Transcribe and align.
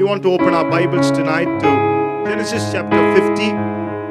We 0.00 0.06
want 0.06 0.22
to 0.22 0.32
open 0.32 0.54
our 0.54 0.64
Bibles 0.64 1.10
tonight 1.10 1.44
to 1.60 1.70
Genesis 2.24 2.72
chapter 2.72 2.98
50 3.20 3.42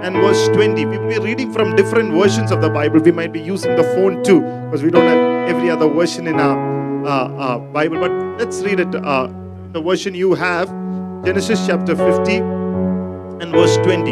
and 0.05 0.15
verse 0.17 0.47
20. 0.49 0.85
We 0.85 0.99
will 0.99 1.09
be 1.09 1.17
reading 1.17 1.51
from 1.51 1.75
different 1.75 2.13
versions 2.13 2.51
of 2.51 2.61
the 2.61 2.69
Bible. 2.69 2.99
We 2.99 3.11
might 3.11 3.33
be 3.33 3.39
using 3.41 3.75
the 3.75 3.81
phone 3.81 4.23
too 4.23 4.41
because 4.41 4.83
we 4.83 4.91
don't 4.91 5.07
have 5.07 5.49
every 5.49 5.71
other 5.71 5.89
version 5.89 6.27
in 6.27 6.39
our 6.39 7.07
uh, 7.07 7.09
uh, 7.09 7.57
Bible. 7.57 7.99
But 7.99 8.11
let's 8.37 8.61
read 8.61 8.79
it. 8.79 8.93
Uh, 8.93 9.33
the 9.71 9.81
version 9.81 10.13
you 10.13 10.35
have, 10.35 10.67
Genesis 11.25 11.65
chapter 11.65 11.95
50 11.95 12.35
and 12.35 13.51
verse 13.51 13.77
20. 13.77 14.11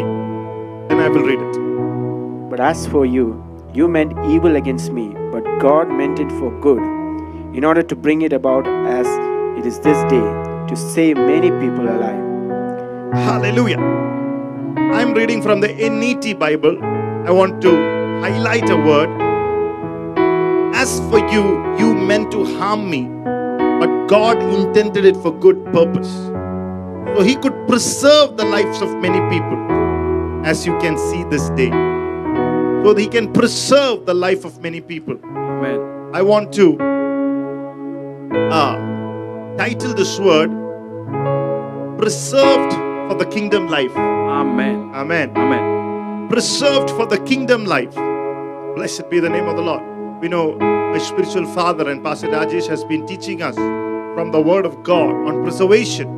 Then 0.88 0.98
I 0.98 1.08
will 1.08 1.22
read 1.22 1.38
it. 1.38 2.50
But 2.50 2.58
as 2.58 2.88
for 2.88 3.06
you, 3.06 3.38
you 3.72 3.86
meant 3.86 4.18
evil 4.28 4.56
against 4.56 4.90
me, 4.90 5.14
but 5.30 5.44
God 5.60 5.92
meant 5.92 6.18
it 6.18 6.30
for 6.40 6.50
good, 6.60 6.82
in 7.56 7.64
order 7.64 7.84
to 7.84 7.94
bring 7.94 8.22
it 8.22 8.32
about 8.32 8.66
as 8.66 9.06
it 9.56 9.64
is 9.64 9.78
this 9.78 10.02
day, 10.10 10.47
to 10.68 10.76
save 10.76 11.16
many 11.16 11.50
people 11.50 11.88
alive. 11.88 12.24
Hallelujah. 13.14 13.78
I'm 14.92 15.14
reading 15.14 15.42
from 15.42 15.60
the 15.60 15.68
NET 15.68 16.38
Bible. 16.38 16.82
I 16.82 17.30
want 17.30 17.60
to 17.62 17.70
highlight 18.20 18.68
a 18.70 18.76
word. 18.76 19.08
As 20.74 21.00
for 21.10 21.18
you, 21.30 21.44
you 21.78 21.94
meant 21.94 22.30
to 22.32 22.44
harm 22.58 22.88
me, 22.90 23.02
but 23.80 24.06
God 24.06 24.42
intended 24.42 25.04
it 25.04 25.16
for 25.16 25.32
good 25.32 25.64
purpose. 25.72 26.12
So 27.16 27.22
He 27.22 27.34
could 27.36 27.66
preserve 27.66 28.36
the 28.36 28.44
lives 28.44 28.80
of 28.80 28.94
many 28.96 29.20
people, 29.34 29.58
as 30.46 30.66
you 30.66 30.78
can 30.78 30.96
see 30.96 31.24
this 31.24 31.48
day. 31.50 31.70
So 32.84 32.94
that 32.94 33.00
He 33.00 33.08
can 33.08 33.32
preserve 33.32 34.06
the 34.06 34.14
life 34.14 34.44
of 34.44 34.62
many 34.62 34.80
people. 34.80 35.18
Amen. 35.24 36.10
I 36.14 36.22
want 36.22 36.52
to 36.54 36.78
uh, 38.52 38.87
title 39.58 39.92
this 39.92 40.20
word 40.20 40.50
Preserved 41.98 42.72
for 43.10 43.16
the 43.18 43.26
Kingdom 43.26 43.66
Life. 43.66 43.90
Amen. 43.96 44.92
Amen. 44.94 45.36
Amen. 45.36 46.28
Preserved 46.28 46.90
for 46.90 47.06
the 47.06 47.18
kingdom 47.24 47.64
life. 47.64 47.92
Blessed 48.76 49.10
be 49.10 49.18
the 49.18 49.28
name 49.28 49.48
of 49.48 49.56
the 49.56 49.62
Lord. 49.62 49.82
We 50.20 50.28
know 50.28 50.54
my 50.54 50.98
spiritual 50.98 51.46
father 51.54 51.90
and 51.90 52.04
Pastor 52.04 52.28
Rajesh 52.28 52.68
has 52.68 52.84
been 52.84 53.04
teaching 53.04 53.42
us 53.42 53.56
from 53.56 54.30
the 54.30 54.40
word 54.40 54.64
of 54.64 54.84
God 54.84 55.10
on 55.26 55.42
preservation. 55.42 56.08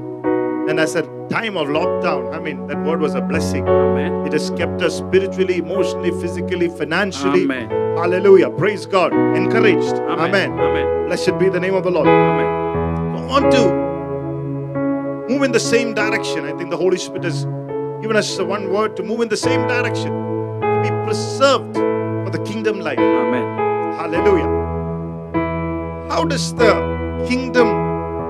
And 0.69 0.78
as 0.78 0.95
a 0.95 1.03
time 1.31 1.56
of 1.56 1.69
lockdown, 1.69 2.34
I 2.34 2.41
mean, 2.41 2.67
that 2.67 2.84
word 2.84 3.00
was 3.00 3.15
a 3.15 3.22
blessing. 3.22 3.67
Amen. 3.67 4.27
It 4.27 4.34
has 4.34 4.50
kept 4.50 4.83
us 4.83 4.98
spiritually, 4.98 5.56
emotionally, 5.56 6.11
physically, 6.20 6.69
financially. 6.69 7.45
Amen. 7.45 7.70
Hallelujah. 7.97 8.50
Praise 8.50 8.84
God. 8.84 9.15
Encouraged. 9.15 9.95
Amen. 9.95 10.53
Amen. 10.53 11.06
Blessed 11.06 11.39
be 11.39 11.48
the 11.48 11.61
name 11.61 11.75
of 11.75 11.84
the 11.84 11.91
Lord. 11.91 12.06
Amen. 12.06 12.59
Want 13.31 13.53
to 13.53 15.33
move 15.33 15.42
in 15.45 15.53
the 15.53 15.61
same 15.61 15.95
direction. 15.95 16.45
I 16.45 16.53
think 16.59 16.70
the 16.70 16.77
Holy 16.77 16.98
Spirit 16.98 17.23
has 17.23 17.45
given 18.03 18.17
us 18.17 18.37
the 18.37 18.45
one 18.45 18.72
word 18.72 18.97
to 18.97 19.05
move 19.05 19.20
in 19.20 19.28
the 19.28 19.37
same 19.37 19.69
direction, 19.69 20.11
to 20.61 20.81
be 20.83 20.91
preserved 21.05 21.77
for 21.77 22.31
the 22.37 22.42
kingdom 22.45 22.81
life. 22.81 22.98
Amen. 22.98 23.45
Hallelujah. 23.97 24.48
How 26.11 26.25
does 26.25 26.53
the 26.55 26.72
kingdom 27.28 27.69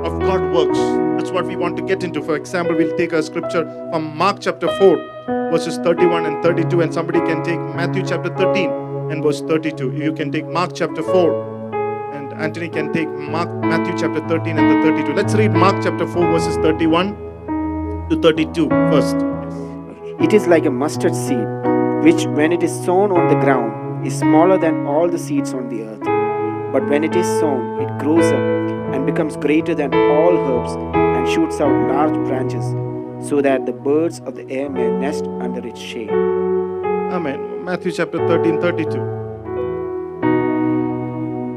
of 0.05 0.21
God 0.21 0.53
works? 0.55 0.79
That's 1.17 1.31
what 1.31 1.47
we 1.47 1.57
want 1.57 1.79
to 1.79 1.83
get 1.83 2.03
into. 2.03 2.21
For 2.21 2.37
example, 2.37 2.77
we'll 2.77 2.95
take 2.99 3.15
a 3.15 3.23
scripture 3.23 3.65
from 3.91 4.15
Mark 4.15 4.41
chapter 4.41 4.69
4, 4.77 4.97
verses 5.51 5.79
31 5.79 6.27
and 6.27 6.43
32, 6.43 6.83
and 6.83 6.93
somebody 6.93 7.21
can 7.21 7.43
take 7.43 7.59
Matthew 7.75 8.05
chapter 8.07 8.29
13 8.37 8.71
and 9.11 9.23
verse 9.23 9.41
32. 9.41 9.93
You 9.93 10.13
can 10.13 10.31
take 10.31 10.47
Mark 10.47 10.75
chapter 10.75 11.03
4, 11.03 11.47
and 11.47 11.50
Anthony 12.41 12.71
can 12.71 12.91
take 12.91 13.09
Mark 13.09 13.51
Matthew 13.63 13.93
chapter 13.99 14.27
13 14.27 14.59
and 14.59 14.71
the 14.71 14.91
32. 14.91 15.13
Let's 15.13 15.35
read 15.35 15.53
Mark 15.53 15.83
chapter 15.85 16.07
4, 16.07 16.31
verses 16.33 16.57
31 16.57 18.09
to 18.09 18.19
32 18.23 18.67
first. 18.67 19.17
It 20.19 20.33
is 20.33 20.47
like 20.47 20.65
a 20.65 20.71
mustard 20.71 21.15
seed, 21.15 21.47
which 22.03 22.25
when 22.39 22.51
it 22.51 22.63
is 22.63 22.73
sown 22.87 23.13
on 23.13 23.29
the 23.29 23.35
ground 23.45 24.07
is 24.07 24.19
smaller 24.19 24.57
than 24.57 24.87
all 24.87 25.07
the 25.07 25.19
seeds 25.19 25.53
on 25.53 25.69
the 25.69 25.83
earth. 25.83 26.73
But 26.73 26.89
when 26.89 27.05
it 27.05 27.15
is 27.15 27.27
sown, 27.41 27.83
it 27.83 27.99
grows 27.99 28.25
up 28.25 28.95
and 28.95 29.05
becomes 29.05 29.37
greater 29.37 29.75
than 29.75 29.93
all 29.93 30.39
herbs 30.39 30.77
and 30.97 31.29
shoots 31.29 31.61
out 31.61 31.91
large 31.93 32.15
branches, 32.27 32.65
so 33.29 33.43
that 33.43 33.67
the 33.67 33.73
birds 33.73 34.21
of 34.21 34.35
the 34.35 34.51
air 34.51 34.71
may 34.71 34.89
nest 34.89 35.27
under 35.41 35.67
its 35.67 35.79
shade. 35.79 36.11
Amen. 36.11 37.67
Matthew 37.67 37.93
chapter 37.93 38.17
13, 38.27 38.63
32. 38.63 39.20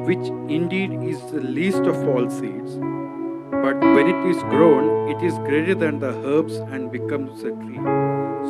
Which 0.08 0.28
indeed 0.50 0.94
is 1.04 1.20
the 1.32 1.40
least 1.40 1.84
of 1.92 2.08
all 2.08 2.30
seeds. 2.30 2.76
But 3.64 3.80
when 3.80 4.08
it 4.08 4.22
is 4.30 4.42
grown, 4.44 5.10
it 5.10 5.24
is 5.24 5.34
greater 5.50 5.76
than 5.76 6.00
the 6.00 6.12
herbs 6.26 6.56
and 6.58 6.92
becomes 6.92 7.44
a 7.44 7.52
tree, 7.52 7.80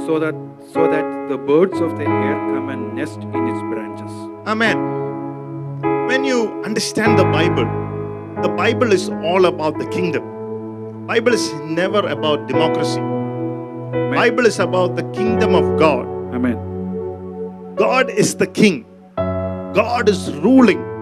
so 0.06 0.18
that 0.20 0.36
so 0.74 0.88
that 0.88 1.30
the 1.30 1.38
birds 1.38 1.80
of 1.80 1.98
the 1.98 2.06
air 2.06 2.36
come 2.52 2.70
and 2.70 2.96
nest 2.96 3.20
in 3.20 3.48
its 3.48 3.62
branches. 3.72 4.12
Amen. 4.48 4.78
When 6.08 6.24
you 6.24 6.40
understand 6.64 7.20
the 7.20 7.26
Bible, 7.26 7.66
the 8.42 8.50
Bible 8.50 8.92
is 8.92 9.10
all 9.10 9.46
about 9.46 9.78
the 9.78 9.88
kingdom. 9.88 11.06
Bible 11.08 11.34
is 11.34 11.52
never 11.82 12.00
about 12.08 12.48
democracy. 12.48 13.02
Bible 14.16 14.46
is 14.46 14.60
about 14.60 14.96
the 14.96 15.04
kingdom 15.12 15.54
of 15.54 15.78
God. 15.78 16.08
Amen. 16.34 17.76
God 17.76 18.10
is 18.10 18.36
the 18.36 18.48
king. 18.48 18.86
God 19.16 20.10
is 20.10 20.32
ruling. 20.36 20.93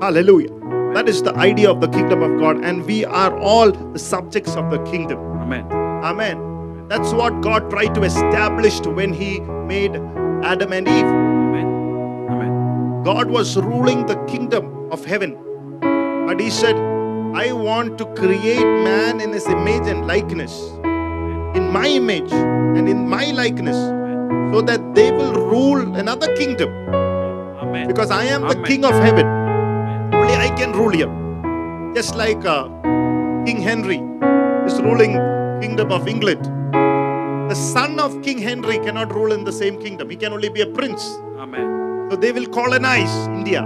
Hallelujah. 0.00 0.50
That 0.92 1.08
is 1.08 1.22
the 1.22 1.34
idea 1.36 1.70
of 1.70 1.80
the 1.80 1.88
kingdom 1.88 2.22
of 2.22 2.38
God 2.38 2.62
and 2.62 2.84
we 2.84 3.04
are 3.04 3.38
all 3.38 3.72
the 3.72 3.98
subjects 3.98 4.54
of 4.54 4.70
the 4.70 4.78
kingdom. 4.84 5.18
Amen. 5.18 5.70
Amen. 5.72 6.88
That's 6.88 7.12
what 7.12 7.40
God 7.40 7.70
tried 7.70 7.94
to 7.94 8.02
establish 8.02 8.78
when 8.80 9.12
he 9.12 9.40
made 9.40 9.96
Adam 10.44 10.72
and 10.72 10.86
Eve. 10.86 11.04
Amen. 11.04 11.66
Amen. 12.30 13.02
God 13.04 13.30
was 13.30 13.56
ruling 13.56 14.04
the 14.06 14.16
kingdom 14.26 14.90
of 14.92 15.04
heaven. 15.04 15.36
But 15.80 16.40
he 16.40 16.50
said, 16.50 16.76
I 17.34 17.52
want 17.52 17.98
to 17.98 18.06
create 18.14 18.64
man 18.64 19.20
in 19.20 19.32
his 19.32 19.46
image 19.46 19.86
and 19.86 20.06
likeness, 20.06 20.52
in 21.56 21.70
my 21.72 21.88
image 21.88 22.32
and 22.32 22.88
in 22.88 23.08
my 23.08 23.30
likeness, 23.32 23.76
so 24.54 24.60
that 24.60 24.94
they 24.94 25.10
will 25.10 25.32
rule 25.34 25.96
another 25.96 26.34
kingdom. 26.36 26.70
Amen. 27.58 27.88
Because 27.88 28.10
I 28.10 28.24
am 28.24 28.42
the 28.42 28.56
Amen. 28.56 28.64
king 28.64 28.84
of 28.84 28.94
heaven. 28.94 29.35
Can 30.56 30.72
rule 30.72 30.90
here. 30.90 31.12
Just 31.94 32.16
like 32.16 32.42
uh, 32.44 32.68
King 33.44 33.60
Henry 33.60 33.98
is 34.66 34.80
ruling 34.80 35.12
kingdom 35.60 35.92
of 35.92 36.08
England. 36.08 36.44
The 37.50 37.54
son 37.54 38.00
of 38.00 38.22
King 38.22 38.38
Henry 38.38 38.78
cannot 38.78 39.14
rule 39.14 39.32
in 39.32 39.44
the 39.44 39.52
same 39.52 39.80
kingdom. 39.80 40.08
He 40.08 40.16
can 40.16 40.32
only 40.32 40.48
be 40.48 40.62
a 40.62 40.66
prince. 40.66 41.04
Amen. 41.38 42.08
So 42.10 42.16
they 42.16 42.32
will 42.32 42.46
colonize 42.46 43.28
India. 43.28 43.62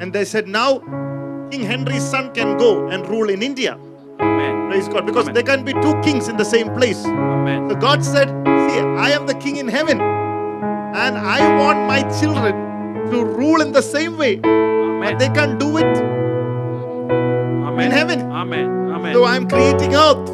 And 0.00 0.12
they 0.12 0.24
said, 0.24 0.48
now 0.48 0.78
King 1.50 1.62
Henry's 1.62 2.02
son 2.02 2.32
can 2.32 2.56
go 2.56 2.88
and 2.88 3.06
rule 3.06 3.28
in 3.28 3.42
India. 3.42 3.78
Amen. 4.18 4.70
Praise 4.70 4.88
God. 4.88 5.04
Because 5.04 5.28
Amen. 5.28 5.34
there 5.34 5.42
can 5.42 5.64
be 5.64 5.72
two 5.74 6.00
kings 6.00 6.28
in 6.28 6.36
the 6.36 6.44
same 6.44 6.72
place. 6.74 7.04
Amen. 7.04 7.68
So 7.68 7.76
God 7.76 8.04
said, 8.04 8.28
See, 8.28 8.80
I 8.80 9.10
am 9.10 9.26
the 9.26 9.34
king 9.34 9.56
in 9.56 9.68
heaven. 9.68 10.00
And 10.00 11.18
I 11.18 11.58
want 11.58 11.86
my 11.86 12.02
children 12.18 13.10
to 13.10 13.24
rule 13.24 13.60
in 13.60 13.72
the 13.72 13.82
same 13.82 14.16
way. 14.16 14.40
But 15.00 15.18
they 15.18 15.28
can't 15.28 15.58
do 15.58 15.78
it. 15.78 15.96
Amen. 17.10 17.86
in 17.86 17.90
heaven. 17.90 18.20
Amen. 18.30 18.90
Amen. 18.90 19.14
So 19.14 19.24
I'm 19.24 19.48
creating 19.48 19.94
earth. 19.94 20.26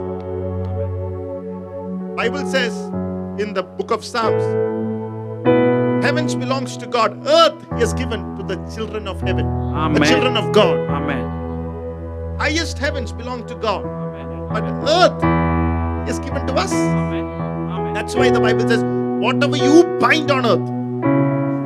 Bible 2.16 2.50
says 2.50 2.74
in 3.40 3.54
the 3.54 3.62
book 3.62 3.90
of 3.90 4.04
Psalms, 4.04 4.42
heavens 6.04 6.34
belongs 6.34 6.76
to 6.78 6.86
God. 6.86 7.26
Earth 7.26 7.60
he 7.74 7.80
has 7.80 7.94
given 7.94 8.36
to 8.36 8.42
the 8.42 8.56
children 8.74 9.06
of 9.06 9.20
heaven. 9.20 9.46
The 9.94 10.04
children 10.06 10.36
of 10.36 10.52
God. 10.52 10.78
Amen. 10.88 12.38
Highest 12.38 12.78
heavens 12.78 13.12
belong 13.12 13.46
to 13.46 13.54
God. 13.54 13.84
Amen. 13.84 14.48
But 14.48 14.64
earth 14.88 16.08
is 16.08 16.18
given 16.18 16.46
to 16.46 16.54
us. 16.54 16.72
Amen. 16.72 17.24
Amen. 17.24 17.94
That's 17.94 18.14
why 18.14 18.30
the 18.30 18.40
Bible 18.40 18.68
says, 18.68 18.82
whatever 19.22 19.56
you 19.56 19.84
bind 20.00 20.30
on 20.30 20.46
earth, 20.46 20.66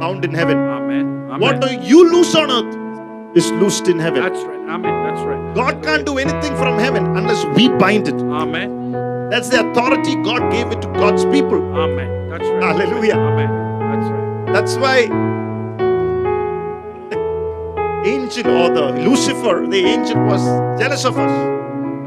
bound 0.00 0.24
in 0.24 0.34
heaven. 0.34 0.58
Amen. 0.58 1.06
Amen. 1.30 1.40
Whatever 1.40 1.72
you 1.72 2.10
loose 2.10 2.34
on 2.34 2.50
earth 2.50 2.89
is 3.34 3.50
loosed 3.52 3.88
in 3.88 3.98
heaven. 3.98 4.22
That's 4.22 4.42
right. 4.44 4.68
Amen. 4.68 5.04
That's 5.04 5.20
right. 5.22 5.54
God 5.54 5.82
can't 5.82 6.04
do 6.04 6.18
anything 6.18 6.54
from 6.56 6.78
heaven 6.78 7.04
unless 7.16 7.44
we 7.56 7.68
bind 7.68 8.08
it. 8.08 8.14
Amen. 8.14 8.92
That's 9.30 9.48
the 9.48 9.70
authority 9.70 10.16
God 10.16 10.50
gave 10.50 10.66
it 10.68 10.82
to 10.82 10.88
God's 10.88 11.24
people. 11.26 11.62
Amen. 11.78 12.30
That's 12.30 12.44
right. 12.44 12.62
Hallelujah. 12.62 13.14
Amen. 13.14 13.50
That's 13.90 14.10
right. 14.10 14.52
That's 14.52 14.76
why 14.76 15.02
angel 18.04 18.46
or 18.56 18.70
the 18.74 18.92
Lucifer, 19.08 19.66
the 19.68 19.84
angel, 19.84 20.16
was 20.24 20.42
jealous 20.80 21.04
of 21.04 21.18
us. 21.18 21.60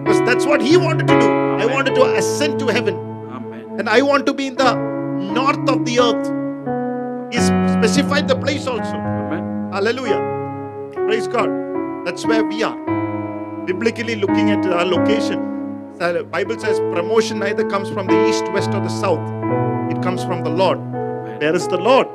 Because 0.04 0.20
that's 0.22 0.46
what 0.46 0.62
he 0.62 0.76
wanted 0.76 1.08
to 1.08 1.20
do. 1.20 1.26
I 1.26 1.66
wanted 1.66 1.96
to 1.96 2.04
ascend 2.16 2.60
to 2.60 2.68
heaven. 2.68 2.96
Amen. 3.32 3.80
And 3.80 3.88
I 3.88 4.02
want 4.02 4.26
to 4.26 4.34
be 4.34 4.48
in 4.48 4.56
the 4.56 4.76
north 4.76 5.70
of 5.70 5.86
the 5.86 6.00
earth. 6.00 7.34
He 7.34 7.40
specified 7.40 8.28
the 8.28 8.36
place 8.36 8.68
also. 8.68 8.96
Amen. 8.96 9.72
Hallelujah. 9.72 10.33
Praise 11.08 11.28
God. 11.28 11.50
That's 12.06 12.26
where 12.26 12.44
we 12.44 12.64
are. 12.64 12.78
Biblically 13.66 14.16
looking 14.16 14.50
at 14.52 14.66
our 14.66 14.86
location. 14.86 15.40
The 16.00 16.24
Bible 16.24 16.60
says 16.60 16.80
promotion 16.80 17.40
neither 17.40 17.70
comes 17.70 17.90
from 17.90 18.08
the 18.08 18.30
east, 18.30 18.46
west, 18.52 18.70
or 18.74 18.82
the 18.82 18.90
south. 18.90 19.20
It 19.92 20.02
comes 20.02 20.24
from 20.24 20.44
the 20.44 20.50
Lord. 20.50 20.80
There 21.40 21.56
is 21.56 21.68
the 21.68 21.78
Lord? 21.78 22.08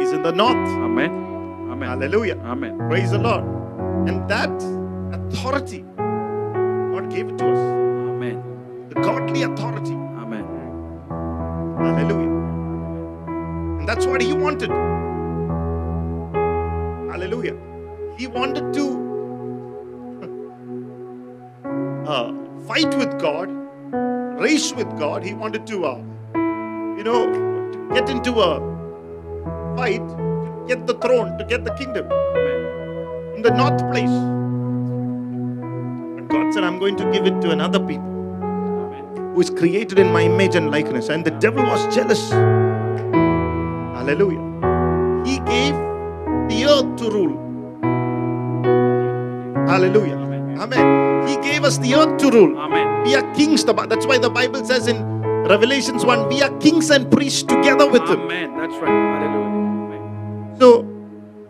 He's 0.00 0.12
in 0.12 0.22
the 0.22 0.32
north. 0.32 0.54
Amen. 0.56 1.10
Amen. 1.70 1.88
Hallelujah. 1.88 2.36
Amen. 2.44 2.78
Praise 2.88 3.10
the 3.10 3.18
Lord. 3.18 3.44
And 4.08 4.28
that 4.28 4.50
authority, 5.12 5.84
God 5.96 7.10
gave 7.10 7.28
it 7.28 7.38
to 7.38 7.50
us. 7.50 7.58
Amen. 7.58 8.42
The 8.90 8.94
godly 8.96 9.42
authority. 9.42 9.94
Amen. 9.94 10.44
Hallelujah. 11.78 12.58
And 13.80 13.88
that's 13.88 14.06
what 14.06 14.22
he 14.22 14.32
wanted. 14.32 14.70
Hallelujah. 17.10 17.56
He 18.18 18.26
wanted 18.26 18.74
to 18.74 18.84
uh, 22.08 22.32
fight 22.66 22.92
with 22.98 23.16
God, 23.20 23.48
race 24.40 24.72
with 24.72 24.88
God. 24.98 25.22
He 25.22 25.34
wanted 25.34 25.68
to, 25.68 25.86
uh, 25.86 25.98
you 26.96 27.04
know, 27.04 27.32
to 27.32 27.94
get 27.94 28.10
into 28.10 28.32
a 28.40 28.58
fight, 29.76 30.02
to 30.08 30.64
get 30.66 30.84
the 30.88 30.94
throne, 30.94 31.38
to 31.38 31.44
get 31.44 31.64
the 31.64 31.70
kingdom 31.74 32.10
in 33.36 33.42
the 33.42 33.52
north 33.52 33.78
place. 33.92 34.10
But 36.16 36.28
God 36.28 36.52
said, 36.52 36.64
I'm 36.64 36.80
going 36.80 36.96
to 36.96 37.08
give 37.12 37.24
it 37.24 37.40
to 37.42 37.52
another 37.52 37.78
people 37.78 38.02
who 39.32 39.40
is 39.40 39.48
created 39.50 40.00
in 40.00 40.12
my 40.12 40.22
image 40.22 40.56
and 40.56 40.72
likeness. 40.72 41.08
And 41.08 41.24
the 41.24 41.30
devil 41.30 41.62
was 41.62 41.94
jealous. 41.94 42.30
Hallelujah. 43.94 44.42
He 45.24 45.38
gave 45.38 45.74
the 46.48 46.64
earth 46.68 46.96
to 46.96 47.10
rule. 47.10 47.47
Hallelujah. 49.68 50.16
Amen. 50.16 50.58
Amen. 50.58 51.28
He 51.28 51.36
gave 51.36 51.62
us 51.64 51.78
the 51.78 51.94
earth 51.94 52.16
to 52.18 52.30
rule. 52.30 52.58
Amen. 52.58 53.04
We 53.04 53.14
are 53.14 53.34
kings. 53.34 53.64
That's 53.64 54.06
why 54.06 54.18
the 54.18 54.30
Bible 54.30 54.64
says 54.64 54.86
in 54.86 55.04
Revelations 55.44 56.04
1 56.04 56.28
we 56.28 56.42
are 56.42 56.50
kings 56.58 56.90
and 56.90 57.10
priests 57.10 57.42
together 57.42 57.88
with 57.88 58.02
him. 58.02 58.20
Amen. 58.22 58.56
That's 58.56 58.74
right. 58.76 58.88
Hallelujah. 58.88 59.46
Amen. 59.92 60.56
So 60.58 60.86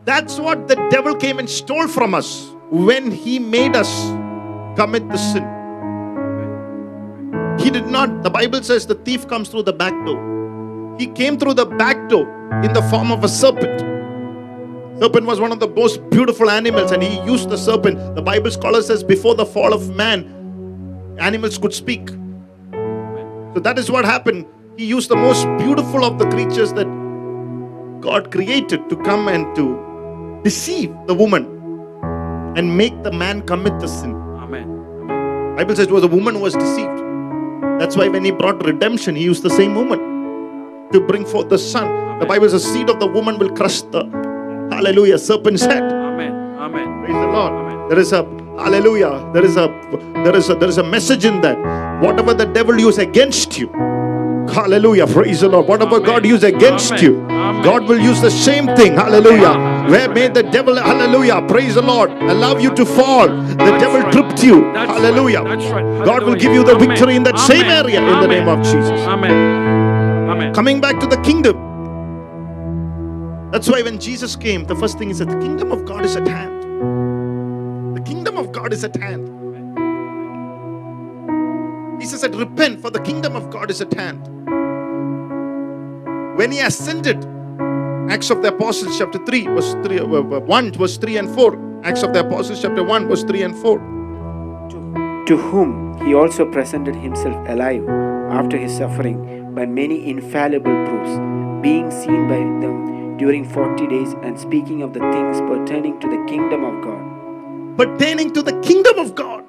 that's 0.05 0.39
what 0.39 0.69
the 0.69 0.77
devil 0.91 1.15
came 1.15 1.39
and 1.39 1.49
stole 1.49 1.89
from 1.89 2.15
us 2.15 2.51
when 2.71 3.11
he 3.11 3.39
made 3.39 3.77
us 3.77 3.89
commit 4.77 5.09
the 5.09 5.17
sin. 5.17 5.45
He 7.59 7.71
did 7.71 7.87
not, 7.87 8.23
the 8.23 8.31
Bible 8.31 8.63
says 8.63 8.87
the 8.87 8.95
thief 8.95 9.27
comes 9.27 9.49
through 9.49 9.65
the 9.65 9.73
back 9.73 9.93
door. 10.05 10.97
He 10.99 11.07
came 11.07 11.39
through 11.39 11.55
the 11.55 11.67
back 11.67 12.09
door 12.09 12.29
in 12.63 12.73
the 12.73 12.83
form 12.83 13.11
of 13.11 13.25
a 13.25 13.29
serpent. 13.29 13.98
Serpent 15.01 15.27
was 15.27 15.41
one 15.41 15.53
of 15.53 15.61
the 15.61 15.69
most 15.69 16.09
beautiful 16.11 16.51
animals, 16.51 16.91
and 16.91 17.03
he 17.03 17.21
used 17.23 17.51
the 17.51 17.57
serpent. 17.57 18.17
The 18.17 18.23
Bible 18.23 18.51
scholar 18.51 18.83
says 18.83 19.05
before 19.05 19.37
the 19.37 19.47
fall 19.47 19.73
of 19.73 19.95
man, 19.95 21.17
animals 21.21 21.57
could 21.57 21.73
speak. 21.73 22.09
So 23.55 23.61
that 23.61 23.79
is 23.79 23.91
what 23.91 24.05
happened. 24.05 24.47
He 24.77 24.87
used 24.87 25.09
the 25.09 25.17
most 25.17 25.47
beautiful 25.59 26.05
of 26.05 26.19
the 26.19 26.29
creatures 26.31 26.73
that 26.73 26.87
God 28.01 28.33
created 28.33 28.89
to 28.89 28.97
come 28.97 29.29
and 29.29 29.55
to 29.55 30.41
deceive 30.43 30.93
the 31.07 31.15
woman 31.15 31.47
and 32.57 32.77
make 32.77 33.01
the 33.05 33.13
man 33.13 33.43
commit 33.43 33.79
the 33.79 33.87
sin. 33.87 34.15
Amen. 34.15 35.57
Bible 35.57 35.77
says 35.77 35.87
it 35.87 35.93
was 35.93 36.05
a 36.05 36.09
woman 36.09 36.35
who 36.35 36.41
was 36.41 36.55
deceived. 36.55 36.99
That's 37.79 37.97
why 37.97 38.09
when 38.09 38.25
he 38.25 38.33
brought 38.33 38.65
redemption, 38.65 39.15
he 39.15 39.23
used 39.23 39.45
the 39.45 39.51
same 39.51 39.77
woman 39.77 40.91
to 40.93 41.01
bring 41.01 41.25
forth 41.25 41.49
the 41.49 41.59
son. 41.59 42.19
The 42.19 42.27
Bible 42.27 42.49
says, 42.49 42.65
the 42.65 42.71
seed 42.71 42.91
of 42.91 42.99
the 42.99 43.07
woman 43.07 43.39
will 43.39 43.51
crush 43.51 43.83
the 43.83 44.28
hallelujah 44.79 45.19
serpent's 45.19 45.65
head. 45.65 45.83
Amen. 45.83 46.33
Amen. 46.59 46.87
Praise 47.01 47.19
the 47.23 47.27
Lord. 47.37 47.53
Amen. 47.53 47.89
There 47.89 47.99
is 47.99 48.13
a 48.13 48.23
hallelujah. 48.65 49.31
There 49.35 49.45
is 49.45 49.57
a 49.57 49.67
there 50.25 50.37
is 50.37 50.51
a 50.51 50.55
there 50.55 50.69
is 50.69 50.79
a 50.79 50.85
message 50.85 51.25
in 51.25 51.41
that. 51.41 51.59
Whatever 52.03 52.33
the 52.33 52.47
devil 52.47 52.79
use 52.79 52.99
against 52.99 53.59
you, 53.59 53.69
hallelujah. 54.59 55.07
Praise 55.09 55.41
the 55.41 55.49
Lord. 55.49 55.67
Whatever 55.67 55.97
Amen. 55.97 56.11
God 56.11 56.27
use 56.27 56.45
against 56.45 56.93
Amen. 56.93 57.05
you, 57.05 57.21
Amen. 57.23 57.65
God 57.65 57.89
will 57.89 57.99
use 57.99 58.21
the 58.21 58.31
same 58.31 58.67
thing. 58.77 58.95
Hallelujah. 58.95 59.55
Where 59.91 60.09
may 60.09 60.29
the 60.29 60.45
devil, 60.45 60.77
hallelujah, 60.77 61.43
praise 61.49 61.75
the 61.75 61.83
Lord, 61.83 62.11
allow 62.11 62.57
you 62.59 62.73
to 62.75 62.85
fall. 62.85 63.27
The 63.27 63.55
That's 63.55 63.83
devil 63.83 64.01
right. 64.01 64.13
tripped 64.13 64.45
you. 64.45 64.61
That's 64.75 64.93
hallelujah. 64.93 65.41
Right. 65.41 65.59
That's 65.59 65.73
right. 65.73 66.05
God 66.05 66.23
will 66.25 66.37
give 66.37 66.53
you 66.53 66.63
the 66.63 66.77
victory 66.77 67.17
in 67.17 67.25
that 67.25 67.39
same 67.39 67.65
area 67.65 68.01
in 68.01 68.21
the 68.21 68.29
name 68.29 68.49
of 68.49 68.63
Jesus. 68.63 69.01
Amen. 69.15 69.33
Amen. 70.31 70.55
Coming 70.55 70.81
back 70.81 71.01
to 71.01 71.07
the 71.07 71.21
kingdom. 71.23 71.68
That's 73.53 73.69
why 73.69 73.83
when 73.83 73.99
Jesus 74.01 74.37
came, 74.37 74.65
the 74.67 74.77
first 74.77 74.99
thing 74.99 75.11
is 75.11 75.19
that 75.21 75.29
the 75.31 75.41
kingdom 75.41 75.73
of 75.73 75.87
God 75.87 76.05
is 76.05 76.17
at 76.17 76.29
hand. 76.29 76.85
The 77.97 78.03
kingdom 78.03 78.37
of 78.39 78.53
God 78.53 78.73
is 78.73 78.85
at 78.85 78.97
hand. 78.97 79.29
Jesus 82.01 82.21
said, 82.23 82.37
Repent, 82.37 82.81
for 82.81 82.91
the 82.91 83.01
kingdom 83.01 83.37
of 83.37 83.51
God 83.51 83.71
is 83.71 83.81
at 83.81 83.93
hand. 83.95 84.27
When 86.37 86.53
he 86.53 86.61
ascended, 86.61 87.25
Acts 88.11 88.31
of 88.31 88.43
the 88.43 88.49
Apostles, 88.49 88.99
chapter 88.99 89.25
3, 89.25 89.47
verse 89.49 89.75
3, 89.85 90.01
uh, 90.01 90.05
uh, 90.05 90.41
1, 90.41 90.73
verse 90.75 90.99
3 90.99 91.19
and 91.19 91.35
4. 91.35 91.83
Acts 91.85 92.03
of 92.05 92.13
the 92.15 92.21
Apostles, 92.27 92.63
chapter 92.63 92.85
1, 92.85 93.09
verse 93.09 93.25
3 93.25 93.43
and 93.43 93.57
4. 93.57 93.81
to 95.27 95.37
whom 95.39 95.99
he 96.07 96.15
also 96.15 96.45
presented 96.51 96.97
himself 96.97 97.37
alive 97.49 97.89
after 98.31 98.59
his 98.59 98.77
suffering 98.77 99.55
by 99.55 99.67
many 99.67 100.11
infallible 100.11 100.75
proofs, 100.87 101.17
being 101.63 101.91
seen 101.91 102.29
by 102.29 102.39
them 102.63 102.98
during 103.19 103.45
forty 103.45 103.87
days, 103.89 104.15
and 104.23 104.39
speaking 104.39 104.83
of 104.83 104.93
the 104.95 105.01
things 105.01 105.41
pertaining 105.53 105.99
to 106.01 106.09
the 106.09 106.25
kingdom 106.33 106.65
of 106.65 106.83
God. 106.89 107.05
pertaining 107.81 108.33
to 108.33 108.43
the 108.43 108.53
kingdom 108.63 108.99
of 108.99 109.15
God. 109.15 109.45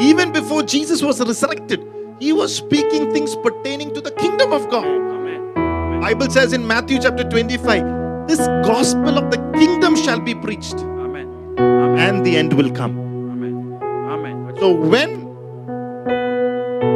Even 0.00 0.32
before 0.32 0.62
Jesus 0.62 1.02
was 1.02 1.20
resurrected, 1.20 1.80
he 2.20 2.32
was 2.32 2.54
speaking 2.54 3.12
things 3.12 3.34
pertaining 3.36 3.92
to 3.94 4.00
the 4.00 4.10
kingdom 4.12 4.52
of 4.52 4.68
God. 4.70 4.86
Amen. 4.86 5.42
Amen. 5.56 6.00
Bible 6.00 6.30
says 6.30 6.52
in 6.52 6.66
Matthew 6.66 6.98
chapter 7.00 7.24
25, 7.24 8.28
this 8.28 8.40
gospel 8.70 9.18
of 9.18 9.30
the 9.30 9.38
kingdom 9.58 9.94
shall 9.96 10.20
be 10.20 10.34
preached 10.34 10.74
Amen. 10.76 11.28
Amen. 11.58 11.98
and 11.98 12.26
the 12.26 12.36
end 12.36 12.52
will 12.54 12.70
come. 12.70 12.98
Amen. 12.98 13.78
Amen. 13.82 14.56
So 14.58 14.72
when 14.72 15.24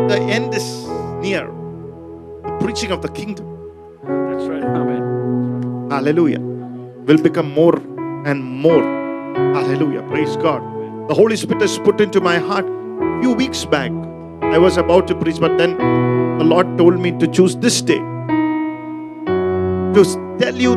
the 0.08 0.18
end 0.38 0.54
is 0.54 0.68
near, 1.20 1.46
the 2.44 2.56
preaching 2.62 2.90
of 2.90 3.02
the 3.02 3.08
kingdom, 3.20 3.46
That's 4.04 4.46
right. 4.48 4.62
Amen. 4.64 4.89
Hallelujah, 5.90 6.40
will 6.40 7.18
become 7.18 7.50
more 7.50 7.76
and 8.26 8.42
more. 8.42 8.82
Hallelujah. 9.54 10.02
Praise 10.02 10.36
God. 10.36 10.62
The 11.08 11.14
Holy 11.14 11.36
Spirit 11.36 11.62
has 11.62 11.78
put 11.78 12.00
into 12.00 12.20
my 12.20 12.38
heart 12.38 12.66
a 12.66 13.20
few 13.20 13.32
weeks 13.32 13.64
back. 13.64 13.90
I 14.42 14.58
was 14.58 14.76
about 14.76 15.08
to 15.08 15.14
preach, 15.14 15.40
but 15.40 15.58
then 15.58 15.76
the 16.38 16.44
Lord 16.44 16.78
told 16.78 17.00
me 17.00 17.12
to 17.18 17.26
choose 17.26 17.56
this 17.56 17.82
day 17.82 17.98
to 19.94 20.04
tell 20.38 20.54
you 20.54 20.74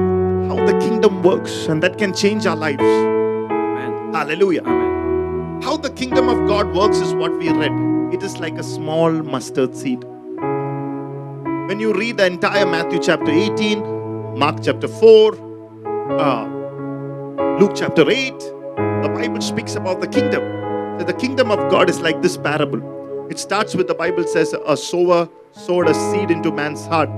how 0.47 0.55
the 0.65 0.77
kingdom 0.79 1.21
works 1.21 1.67
and 1.67 1.83
that 1.83 1.97
can 1.97 2.13
change 2.13 2.47
our 2.47 2.55
lives. 2.55 2.81
Amen. 2.83 4.13
Hallelujah. 4.13 4.61
Amen. 4.61 5.61
How 5.61 5.77
the 5.77 5.91
kingdom 5.91 6.29
of 6.29 6.47
God 6.47 6.73
works 6.75 6.97
is 6.97 7.13
what 7.13 7.37
we 7.37 7.49
read. 7.49 7.71
It 8.13 8.23
is 8.23 8.39
like 8.39 8.57
a 8.57 8.63
small 8.63 9.11
mustard 9.11 9.75
seed. 9.75 10.03
When 11.67 11.79
you 11.79 11.93
read 11.93 12.17
the 12.17 12.25
entire 12.25 12.65
Matthew 12.65 12.99
chapter 12.99 13.31
18, 13.31 13.92
Mark 14.35 14.63
chapter 14.63 14.87
4, 14.87 15.35
uh, 16.19 16.45
Luke 17.59 17.73
chapter 17.75 18.09
8, 18.09 18.39
the 18.39 19.11
Bible 19.13 19.41
speaks 19.41 19.75
about 19.75 20.01
the 20.01 20.07
kingdom. 20.07 20.41
So 20.99 21.05
the 21.05 21.13
kingdom 21.13 21.51
of 21.51 21.59
God 21.69 21.87
is 21.87 22.01
like 22.01 22.19
this 22.23 22.35
parable. 22.35 23.27
It 23.29 23.37
starts 23.37 23.75
with 23.75 23.87
the 23.87 23.93
Bible 23.93 24.25
says, 24.25 24.53
a 24.53 24.75
sower 24.75 25.29
sowed 25.51 25.87
a 25.87 25.93
seed 25.93 26.31
into 26.31 26.51
man's 26.51 26.85
heart. 26.87 27.09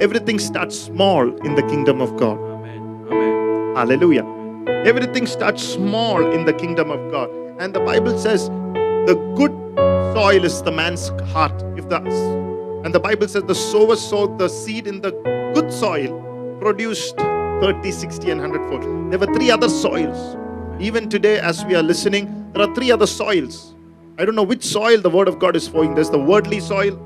Everything 0.00 0.40
starts 0.40 0.76
small 0.76 1.22
in 1.46 1.54
the 1.54 1.62
kingdom 1.62 2.00
of 2.00 2.16
God. 2.16 2.38
Amen. 2.38 3.06
Amen. 3.06 3.76
Hallelujah. 3.76 4.26
Everything 4.84 5.28
starts 5.28 5.62
small 5.62 6.28
in 6.32 6.44
the 6.44 6.52
kingdom 6.52 6.90
of 6.90 7.10
God. 7.12 7.30
And 7.60 7.72
the 7.72 7.80
Bible 7.80 8.18
says 8.18 8.48
the 8.48 9.14
good 9.36 9.52
soil 10.12 10.44
is 10.44 10.60
the 10.62 10.72
man's 10.72 11.10
heart. 11.32 11.54
If 11.76 11.88
the 11.88 12.00
and 12.84 12.92
the 12.92 13.00
Bible 13.00 13.28
says 13.28 13.44
the 13.44 13.54
sower 13.54 13.94
sowed 13.94 14.38
the 14.38 14.48
seed 14.48 14.88
in 14.88 15.00
the 15.02 15.12
good 15.54 15.72
soil, 15.72 16.23
produced 16.60 17.16
30, 17.16 17.90
60, 17.90 18.30
and 18.30 18.40
100 18.40 18.68
fold. 18.68 19.10
There 19.10 19.18
were 19.18 19.32
three 19.34 19.50
other 19.50 19.68
soils. 19.68 20.36
Even 20.80 21.08
today, 21.08 21.38
as 21.38 21.64
we 21.64 21.74
are 21.74 21.82
listening, 21.82 22.50
there 22.52 22.68
are 22.68 22.74
three 22.74 22.90
other 22.90 23.06
soils. 23.06 23.74
I 24.18 24.24
don't 24.24 24.34
know 24.34 24.42
which 24.42 24.64
soil 24.64 25.00
the 25.00 25.10
word 25.10 25.28
of 25.28 25.38
God 25.38 25.56
is 25.56 25.66
flowing. 25.66 25.94
There's 25.94 26.10
the 26.10 26.18
worldly 26.18 26.60
soil. 26.60 26.96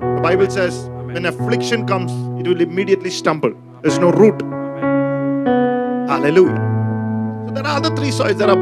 The 0.00 0.20
Bible 0.22 0.50
says 0.50 0.88
when 1.06 1.26
affliction 1.26 1.86
comes, 1.86 2.10
it 2.40 2.48
will 2.48 2.60
immediately 2.60 3.10
stumble. 3.10 3.54
There's 3.82 3.98
no 3.98 4.10
root. 4.10 4.40
Hallelujah. 6.08 7.44
So 7.46 7.54
there 7.54 7.66
are 7.66 7.76
other 7.76 7.94
three 7.94 8.10
soils. 8.10 8.36
There 8.36 8.48
are 8.48 8.56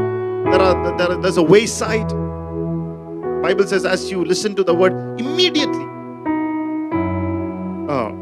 there 0.50 0.60
are, 0.60 0.96
there 0.98 1.12
are 1.12 1.16
there's 1.22 1.36
a 1.36 1.42
wayside. 1.42 2.08
Bible 3.42 3.66
says 3.66 3.84
as 3.84 4.10
you 4.10 4.24
listen 4.24 4.54
to 4.56 4.64
the 4.64 4.74
word, 4.74 4.92
immediately 5.20 5.84
uh, 7.88 8.12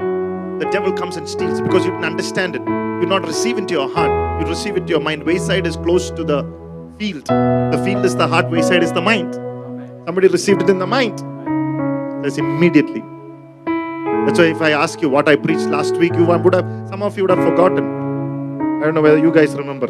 the 0.58 0.68
devil 0.72 0.92
comes 0.92 1.16
and 1.16 1.28
steals 1.28 1.60
because 1.60 1.84
you 1.84 1.92
didn't 1.92 2.04
understand 2.04 2.56
it. 2.56 2.62
You 2.62 3.06
not 3.06 3.24
receive 3.26 3.58
into 3.58 3.74
your 3.74 3.88
heart. 3.88 4.40
You 4.40 4.46
receive 4.46 4.76
it 4.76 4.88
your 4.88 5.00
mind. 5.00 5.24
Wayside 5.24 5.66
is 5.66 5.76
close 5.76 6.10
to 6.10 6.24
the 6.24 6.42
field. 6.98 7.26
The 7.26 7.80
field 7.84 8.04
is 8.04 8.16
the 8.16 8.26
heart. 8.26 8.50
Wayside 8.50 8.82
is 8.82 8.92
the 8.92 9.00
mind. 9.00 9.34
Somebody 10.06 10.28
received 10.28 10.62
it 10.62 10.70
in 10.70 10.78
the 10.78 10.86
mind. 10.86 11.18
That's 12.24 12.38
immediately. 12.38 13.02
That's 14.26 14.38
why 14.38 14.46
if 14.46 14.60
I 14.60 14.72
ask 14.72 15.00
you 15.00 15.08
what 15.08 15.28
I 15.28 15.36
preached 15.36 15.68
last 15.68 15.96
week, 15.96 16.14
you 16.14 16.24
would 16.24 16.54
have 16.54 16.88
some 16.88 17.02
of 17.02 17.16
you 17.16 17.22
would 17.24 17.30
have 17.30 17.44
forgotten. 17.48 17.84
I 18.82 18.84
don't 18.84 18.94
know 18.94 19.02
whether 19.02 19.18
you 19.18 19.32
guys 19.32 19.54
remember. 19.54 19.88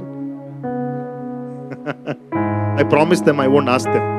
I 2.79 2.85
promised 2.85 3.25
them 3.25 3.41
I 3.41 3.49
won't 3.49 3.69
ask 3.69 3.85
them. 3.87 4.18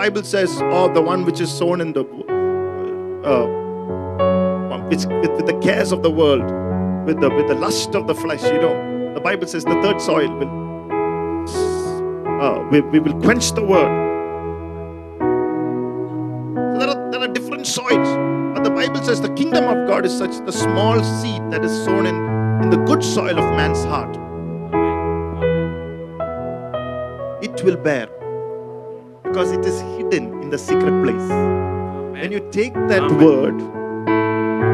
Bible 0.00 0.22
says, 0.24 0.50
"Oh, 0.62 0.90
the 0.90 1.02
one 1.02 1.26
which 1.26 1.40
is 1.42 1.50
sown 1.52 1.82
in 1.82 1.92
the 1.92 2.04
uh, 3.30 3.46
with, 4.88 5.04
with 5.38 5.46
the 5.46 5.58
cares 5.62 5.92
of 5.92 6.02
the 6.02 6.10
world, 6.10 6.46
with 7.06 7.20
the 7.20 7.28
with 7.28 7.48
the 7.48 7.54
lust 7.54 7.94
of 7.94 8.06
the 8.06 8.14
flesh." 8.14 8.42
You 8.44 8.60
know, 8.62 9.12
the 9.12 9.20
Bible 9.20 9.46
says 9.46 9.62
the 9.62 9.76
third 9.82 10.00
soil 10.00 10.30
will 10.38 10.52
uh, 12.44 12.66
we, 12.70 12.80
we 12.80 12.98
will 12.98 13.20
quench 13.20 13.52
the 13.52 13.62
word. 13.62 13.92
There 16.78 16.88
are 16.88 17.10
there 17.10 17.20
are 17.20 17.32
different 17.40 17.66
soils, 17.66 18.14
but 18.54 18.64
the 18.64 18.70
Bible 18.70 19.02
says 19.02 19.20
the 19.20 19.34
kingdom 19.34 19.64
of 19.64 19.86
God 19.86 20.06
is 20.06 20.16
such 20.16 20.38
the 20.46 20.54
small 20.62 21.04
seed 21.04 21.42
that 21.50 21.62
is 21.62 21.76
sown 21.84 22.06
in 22.06 22.16
in 22.62 22.70
the 22.70 22.80
good 22.86 23.04
soil 23.04 23.38
of 23.38 23.52
man's 23.60 23.84
heart. 23.84 24.16
It 27.42 27.62
will 27.62 27.76
bear 27.76 28.08
because 29.30 29.52
it 29.52 29.64
is 29.64 29.80
hidden 29.96 30.42
in 30.42 30.50
the 30.50 30.58
secret 30.58 30.94
place. 31.04 31.28
When 32.20 32.32
you 32.32 32.40
take 32.50 32.74
that 32.74 33.04
Amen. 33.04 33.24
word, 33.24 33.58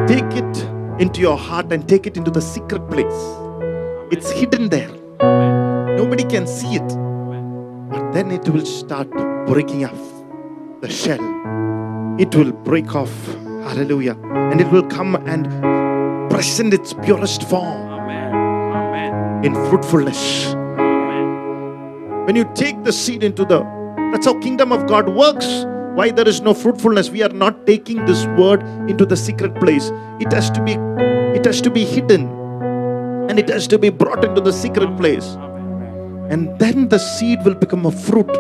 take 0.09 0.33
it 0.35 0.57
into 0.99 1.21
your 1.21 1.37
heart 1.37 1.71
and 1.75 1.87
take 1.87 2.07
it 2.07 2.17
into 2.17 2.31
the 2.31 2.41
secret 2.41 2.89
place. 2.89 3.21
It's 4.11 4.31
hidden 4.31 4.71
there. 4.71 4.89
Nobody 5.99 6.25
can 6.25 6.47
see 6.47 6.75
it. 6.75 6.89
But 7.91 8.13
then 8.13 8.31
it 8.31 8.49
will 8.49 8.65
start 8.65 9.11
breaking 9.47 9.85
off 9.85 10.25
the 10.81 10.89
shell. 10.89 11.21
It 12.19 12.35
will 12.35 12.53
break 12.53 12.95
off. 12.95 13.15
Hallelujah. 13.69 14.17
And 14.53 14.59
it 14.59 14.73
will 14.73 14.89
come 14.89 15.17
and 15.27 16.31
present 16.31 16.73
its 16.73 16.95
purest 16.95 17.43
form 17.43 17.83
Amen. 17.93 18.35
Amen. 18.35 19.45
in 19.45 19.55
fruitfulness. 19.69 20.47
Amen. 20.55 22.25
When 22.25 22.37
you 22.37 22.51
take 22.55 22.85
the 22.85 22.93
seed 22.93 23.23
into 23.23 23.45
the 23.45 23.76
that's 24.13 24.27
how 24.27 24.39
kingdom 24.41 24.73
of 24.73 24.87
God 24.87 25.09
works. 25.09 25.65
Why 25.95 26.11
there 26.11 26.29
is 26.29 26.41
no 26.41 26.53
fruitfulness? 26.53 27.11
We 27.11 27.23
are 27.23 27.31
not 27.31 27.67
taking 27.67 28.05
this 28.05 28.27
word 28.39 28.63
into 28.89 29.07
the 29.07 29.17
secret 29.17 29.55
place. 29.57 29.91
It 30.21 30.33
has 30.33 30.51
to 30.51 30.63
be 30.63 30.75
it 31.37 31.45
has 31.45 31.61
to 31.63 31.71
be 31.71 31.85
hidden 31.85 32.29
and 33.29 33.39
it 33.39 33.49
has 33.49 33.67
to 33.69 33.79
be 33.79 33.89
brought 33.91 34.25
into 34.25 34.41
the 34.41 34.53
secret 34.53 34.97
place. 34.97 35.37
And 36.29 36.59
then 36.59 36.89
the 36.89 36.99
seed 36.99 37.45
will 37.45 37.55
become 37.55 37.87
a 37.87 37.91
fruit. 37.91 38.33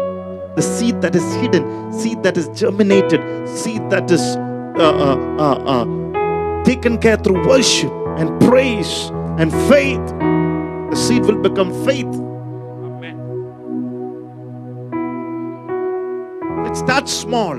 The 0.56 0.62
seed 0.62 1.02
that 1.02 1.14
is 1.14 1.34
hidden, 1.36 1.92
seed 1.92 2.22
that 2.22 2.36
is 2.36 2.48
germinated, 2.48 3.20
seed 3.48 3.88
that 3.90 4.10
is 4.10 4.20
uh, 4.20 4.80
uh, 4.80 5.36
uh, 5.38 5.54
uh, 5.64 6.64
taken 6.64 6.98
care 6.98 7.16
through 7.16 7.46
worship 7.46 7.92
and 8.18 8.40
praise 8.40 9.10
and 9.38 9.52
faith. 9.68 10.04
The 10.90 10.96
seed 10.96 11.26
will 11.26 11.40
become 11.40 11.72
faith. 11.84 12.06
It 16.66 16.76
starts 16.76 17.12
small. 17.12 17.54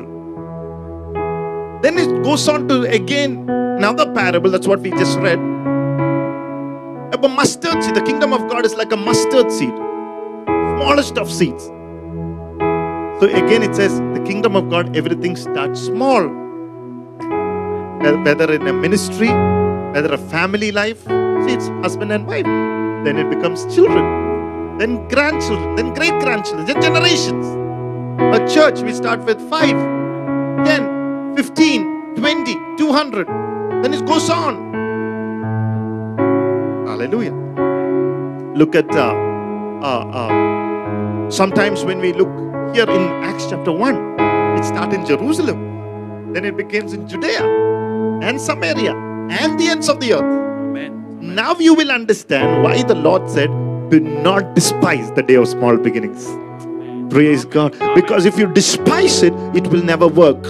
Then 1.82 1.98
it 1.98 2.24
goes 2.24 2.48
on 2.48 2.68
to 2.68 2.84
again 2.84 3.50
another 3.50 4.12
parable. 4.14 4.50
That's 4.50 4.68
what 4.68 4.80
we 4.82 4.90
just 4.92 5.18
read. 5.20 5.40
About 7.14 7.32
mustard 7.32 7.84
seed. 7.84 7.96
The 7.96 8.02
kingdom 8.02 8.34
of 8.34 8.50
God 8.50 8.66
is 8.66 8.76
like 8.76 8.92
a 8.92 8.98
mustard 8.98 9.52
seed, 9.52 9.74
smallest 10.46 11.18
of 11.18 11.32
seeds. 11.32 11.64
So 13.20 13.26
again, 13.26 13.64
it 13.64 13.76
says 13.76 14.00
the 14.14 14.24
kingdom 14.26 14.56
of 14.56 14.70
God, 14.70 14.96
everything 14.96 15.36
starts 15.36 15.82
small. 15.82 16.28
Whether 18.24 18.54
in 18.54 18.68
a 18.68 18.74
ministry, 18.74 19.30
whether 19.94 20.14
a 20.14 20.18
family 20.18 20.72
life, 20.72 21.04
see, 21.04 21.54
it's 21.54 21.70
husband 21.82 22.12
and 22.12 22.28
wife. 22.28 22.46
Then 23.06 23.18
it 23.18 23.30
becomes 23.30 23.64
children, 23.74 24.78
then 24.80 25.08
grandchildren, 25.08 25.76
then 25.76 25.94
great 25.94 26.20
grandchildren, 26.20 26.66
then 26.66 26.82
generations. 26.82 27.67
A 28.20 28.40
church, 28.50 28.82
we 28.82 28.94
start 28.94 29.24
with 29.26 29.40
5, 29.48 30.66
10, 30.66 31.36
15, 31.36 32.16
20, 32.16 32.56
200. 32.76 33.28
Then 33.84 33.94
it 33.94 34.06
goes 34.08 34.28
on. 34.32 34.74
Hallelujah. 36.88 37.34
Look 38.56 38.74
at, 38.74 38.90
uh, 38.90 39.14
uh, 39.84 40.10
uh, 40.10 41.30
sometimes 41.30 41.84
when 41.86 42.00
we 42.00 42.12
look 42.14 42.30
here 42.76 42.90
in 42.90 43.08
Acts 43.24 43.46
chapter 43.52 43.72
1, 43.72 44.20
it 44.58 44.66
starts 44.66 44.96
in 44.96 45.06
Jerusalem. 45.06 46.34
Then 46.34 46.44
it 46.44 46.58
begins 46.58 46.94
in 46.94 47.08
Judea 47.08 47.44
and 48.24 48.42
Samaria 48.42 48.96
and 49.30 49.60
the 49.60 49.68
ends 49.68 49.90
of 49.90 50.00
the 50.00 50.14
earth. 50.14 50.22
Amen. 50.24 51.36
Now 51.36 51.54
you 51.60 51.76
will 51.76 51.92
understand 51.92 52.64
why 52.64 52.82
the 52.82 52.96
Lord 52.96 53.30
said, 53.30 53.50
Do 53.92 54.00
not 54.00 54.56
despise 54.56 55.12
the 55.12 55.22
day 55.22 55.36
of 55.36 55.48
small 55.48 55.78
beginnings. 55.78 56.28
Praise 57.10 57.46
God. 57.46 57.72
Because 57.96 58.26
if 58.26 58.38
you 58.38 58.52
despise 58.54 59.24
it, 59.24 59.34
it 59.56 59.68
will 59.68 59.84
never 59.84 60.08
work. 60.08 60.44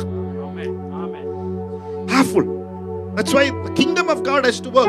Powerful. 2.08 3.14
That's 3.16 3.34
why 3.34 3.50
the 3.50 3.74
kingdom 3.76 4.10
of 4.10 4.24
God 4.24 4.46
has 4.46 4.60
to 4.62 4.70
work. 4.70 4.88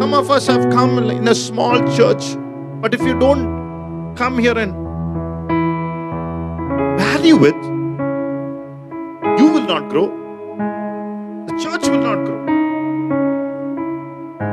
Some 0.00 0.14
of 0.14 0.30
us 0.30 0.46
have 0.46 0.70
come 0.72 0.98
in 0.98 1.28
a 1.28 1.34
small 1.34 1.78
church, 1.96 2.36
but 2.80 2.94
if 2.94 3.02
you 3.02 3.18
don't 3.18 4.14
come 4.16 4.38
here 4.38 4.56
and 4.58 4.72
value 6.98 7.44
it, 7.44 7.56
you 9.38 9.46
will 9.52 9.66
not 9.66 9.88
grow. 9.90 10.08
The 11.46 11.52
church 11.62 11.88
will 11.88 12.00
not 12.00 12.24
grow. 12.24 12.40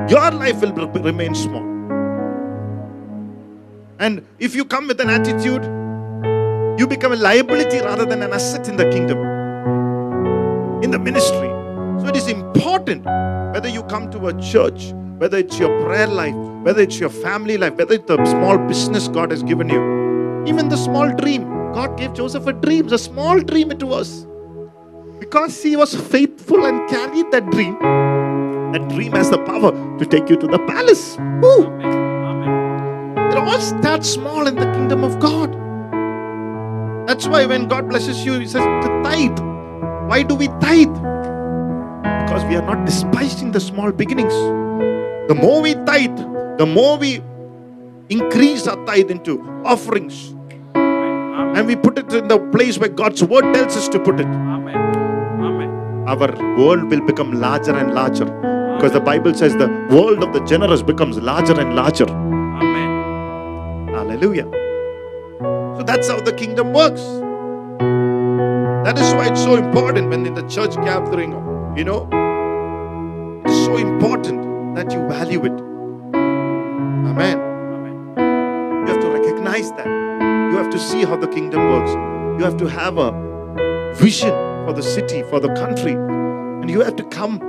Your 0.10 0.32
life 0.32 0.62
will 0.62 0.74
remain 0.74 1.36
small. 1.36 1.64
And 4.00 4.26
if 4.40 4.56
you 4.56 4.66
come 4.66 4.88
with 4.88 5.02
an 5.02 5.10
attitude, 5.10 5.64
you 6.78 6.86
become 6.88 7.12
a 7.12 7.16
liability 7.16 7.80
rather 7.80 8.06
than 8.06 8.22
an 8.22 8.32
asset 8.32 8.68
in 8.70 8.78
the 8.78 8.90
kingdom, 8.92 9.18
in 10.84 10.92
the 10.92 11.00
ministry. 11.00 11.50
So 12.00 12.08
it 12.08 12.16
is 12.16 12.28
important 12.28 13.04
whether 13.54 13.68
you 13.68 13.82
come 13.84 14.12
to 14.12 14.28
a 14.28 14.40
church, 14.40 14.94
whether 15.18 15.38
it's 15.40 15.58
your 15.58 15.70
prayer 15.84 16.06
life, 16.06 16.36
whether 16.64 16.82
it's 16.82 17.00
your 17.00 17.10
family 17.10 17.58
life, 17.58 17.76
whether 17.76 17.96
it's 17.96 18.06
the 18.06 18.24
small 18.26 18.60
business 18.60 19.08
God 19.08 19.32
has 19.32 19.42
given 19.42 19.70
you, 19.70 20.46
even 20.46 20.70
the 20.70 20.78
small 20.78 21.12
dream. 21.16 21.44
God 21.74 21.98
gave 21.98 22.14
Joseph 22.14 22.46
a 22.46 22.54
dream, 22.54 22.94
a 22.94 22.98
small 22.98 23.40
dream 23.40 23.72
it 23.72 23.82
was. 23.82 24.28
Because 25.20 25.62
he 25.64 25.76
was 25.76 25.96
faithful 25.96 26.66
and 26.66 26.88
carried 26.90 27.32
that 27.32 27.50
dream, 27.50 27.78
that 27.80 28.88
dream 28.90 29.14
has 29.14 29.32
the 29.32 29.40
power 29.40 29.72
to 29.98 30.06
take 30.06 30.30
you 30.30 30.38
to 30.38 30.46
the 30.46 30.60
palace. 30.60 31.18
Woo! 31.42 31.66
Amen. 31.66 33.32
It 33.32 33.38
all 33.38 33.60
starts 33.60 34.10
small 34.10 34.46
in 34.46 34.56
the 34.56 34.72
kingdom 34.74 35.04
of 35.04 35.20
God. 35.20 35.67
That's 37.08 37.26
why 37.26 37.46
when 37.46 37.70
God 37.70 37.88
blesses 37.88 38.26
you, 38.26 38.38
He 38.40 38.46
says 38.46 38.64
to 38.64 39.02
tithe. 39.02 39.40
Why 40.10 40.24
do 40.24 40.36
we 40.36 40.48
tithe? 40.60 40.94
Because 42.26 42.44
we 42.46 42.56
are 42.58 42.62
not 42.62 42.86
despising 42.86 43.52
the 43.54 43.62
small 43.62 43.94
beginnings. 43.94 44.34
The 45.30 45.36
more 45.36 45.62
we 45.62 45.74
tithe, 45.74 46.18
the 46.58 46.66
more 46.66 46.98
we 46.98 47.22
increase 48.10 48.68
our 48.68 48.86
tithe 48.86 49.10
into 49.10 49.42
offerings. 49.64 50.34
Amen. 50.76 51.58
And 51.58 51.66
we 51.68 51.78
put 51.78 51.98
it 51.98 52.12
in 52.12 52.28
the 52.28 52.40
place 52.52 52.78
where 52.78 52.90
God's 52.90 53.24
word 53.24 53.54
tells 53.54 53.78
us 53.78 53.88
to 53.90 54.00
put 54.00 54.20
it. 54.20 54.28
Amen. 54.28 54.76
Amen. 55.40 55.70
Our 56.08 56.58
world 56.58 56.90
will 56.92 57.06
become 57.06 57.40
larger 57.40 57.76
and 57.76 57.94
larger. 57.94 58.26
Because 58.26 58.92
the 58.92 59.00
Bible 59.00 59.34
says 59.34 59.56
the 59.56 59.68
world 59.90 60.24
of 60.24 60.34
the 60.34 60.46
generous 60.46 60.82
becomes 60.82 61.18
larger 61.18 61.60
and 61.60 61.74
larger. 61.74 62.08
Amen. 62.10 63.88
Hallelujah. 63.94 64.67
So 65.78 65.84
that's 65.84 66.08
how 66.08 66.20
the 66.20 66.34
kingdom 66.34 66.74
works. 66.74 67.04
That 68.84 68.98
is 68.98 69.14
why 69.14 69.28
it's 69.28 69.44
so 69.44 69.56
important 69.56 70.10
when 70.10 70.26
in 70.26 70.34
the 70.34 70.42
church 70.48 70.74
gathering, 70.78 71.34
you 71.78 71.84
know, 71.84 72.10
it's 73.46 73.66
so 73.66 73.78
important 73.78 74.76
that 74.76 74.92
you 74.92 75.08
value 75.08 75.46
it. 75.46 75.52
Amen. 76.16 77.38
Amen. 77.38 78.88
You 78.88 78.92
have 78.92 79.02
to 79.02 79.10
recognize 79.10 79.70
that. 79.74 79.86
You 79.86 80.58
have 80.58 80.72
to 80.72 80.80
see 80.80 81.06
how 81.06 81.16
the 81.16 81.28
kingdom 81.28 81.70
works. 81.70 81.92
You 82.40 82.44
have 82.44 82.58
to 82.58 82.66
have 82.66 82.98
a 82.98 83.12
vision 83.94 84.32
for 84.66 84.74
the 84.74 84.82
city, 84.82 85.22
for 85.30 85.40
the 85.40 85.54
country. 85.54 85.92
And 85.92 86.72
you 86.72 86.82
have 86.82 86.96
to 86.96 87.04
come 87.04 87.40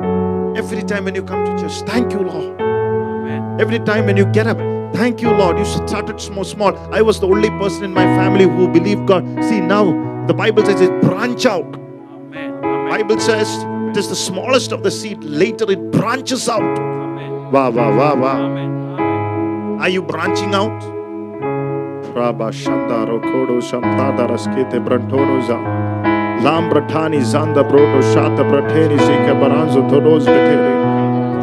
every 0.55 0.83
time 0.83 1.05
when 1.05 1.15
you 1.15 1.23
come 1.23 1.47
to 1.47 1.63
church. 1.63 1.81
Thank 1.89 2.13
you, 2.13 2.19
Lord. 2.19 2.61
Amen. 2.61 3.59
Every 3.59 3.79
time 3.79 4.05
when 4.05 4.19
you 4.19 4.27
get 4.27 4.47
up, 4.47 4.59
thank 4.93 5.21
you, 5.21 5.31
Lord. 5.31 5.59
You 5.59 5.65
started 5.65 6.21
small, 6.21 6.45
small. 6.45 6.77
I 6.93 7.03
was 7.03 7.21
the 7.21 7.27
only 7.27 7.51
person 7.51 7.85
in 7.85 7.95
my 7.95 8.05
family 8.05 8.45
who 8.45 8.69
believed 8.69 9.07
God. 9.07 9.25
See, 9.45 9.61
now 9.61 9.85
the 10.27 10.35
Bible 10.35 10.65
says 10.65 10.81
it 10.81 11.01
branch 11.03 11.47
out. 11.47 11.65
Amen. 11.65 12.55
Amen. 12.65 12.89
Bible 12.91 13.19
says 13.21 13.49
it 13.91 13.97
is 13.97 14.09
the 14.09 14.17
smallest 14.17 14.73
of 14.73 14.83
the 14.83 14.91
seed, 14.91 15.23
later 15.25 15.71
it 15.71 15.91
branches 15.91 16.49
out. 16.49 16.79
Amen. 16.79 17.53
Wow, 17.53 17.71
wow, 17.71 17.97
wow, 17.97 18.17
wow. 18.17 18.45
Amen. 18.45 18.71
Amen. 18.71 19.81
Are 19.81 19.89
you 19.89 20.03
branching 20.03 20.55
out? 20.55 20.83
Rabba 22.15 22.51
Shandaro 22.51 23.21
Kodo 23.23 23.61
Shampada 23.61 24.27
Raskete 24.29 24.85
Brantonoza. 24.85 25.59
Lambratani 26.43 27.21
Zanda 27.21 27.63
Brodo 27.63 28.01
Shata 28.13 28.45
Brateni 28.49 28.99
Zika 28.99 29.35
Baranzo 29.35 29.89
Todos 29.89 30.25
Betere. 30.27 30.78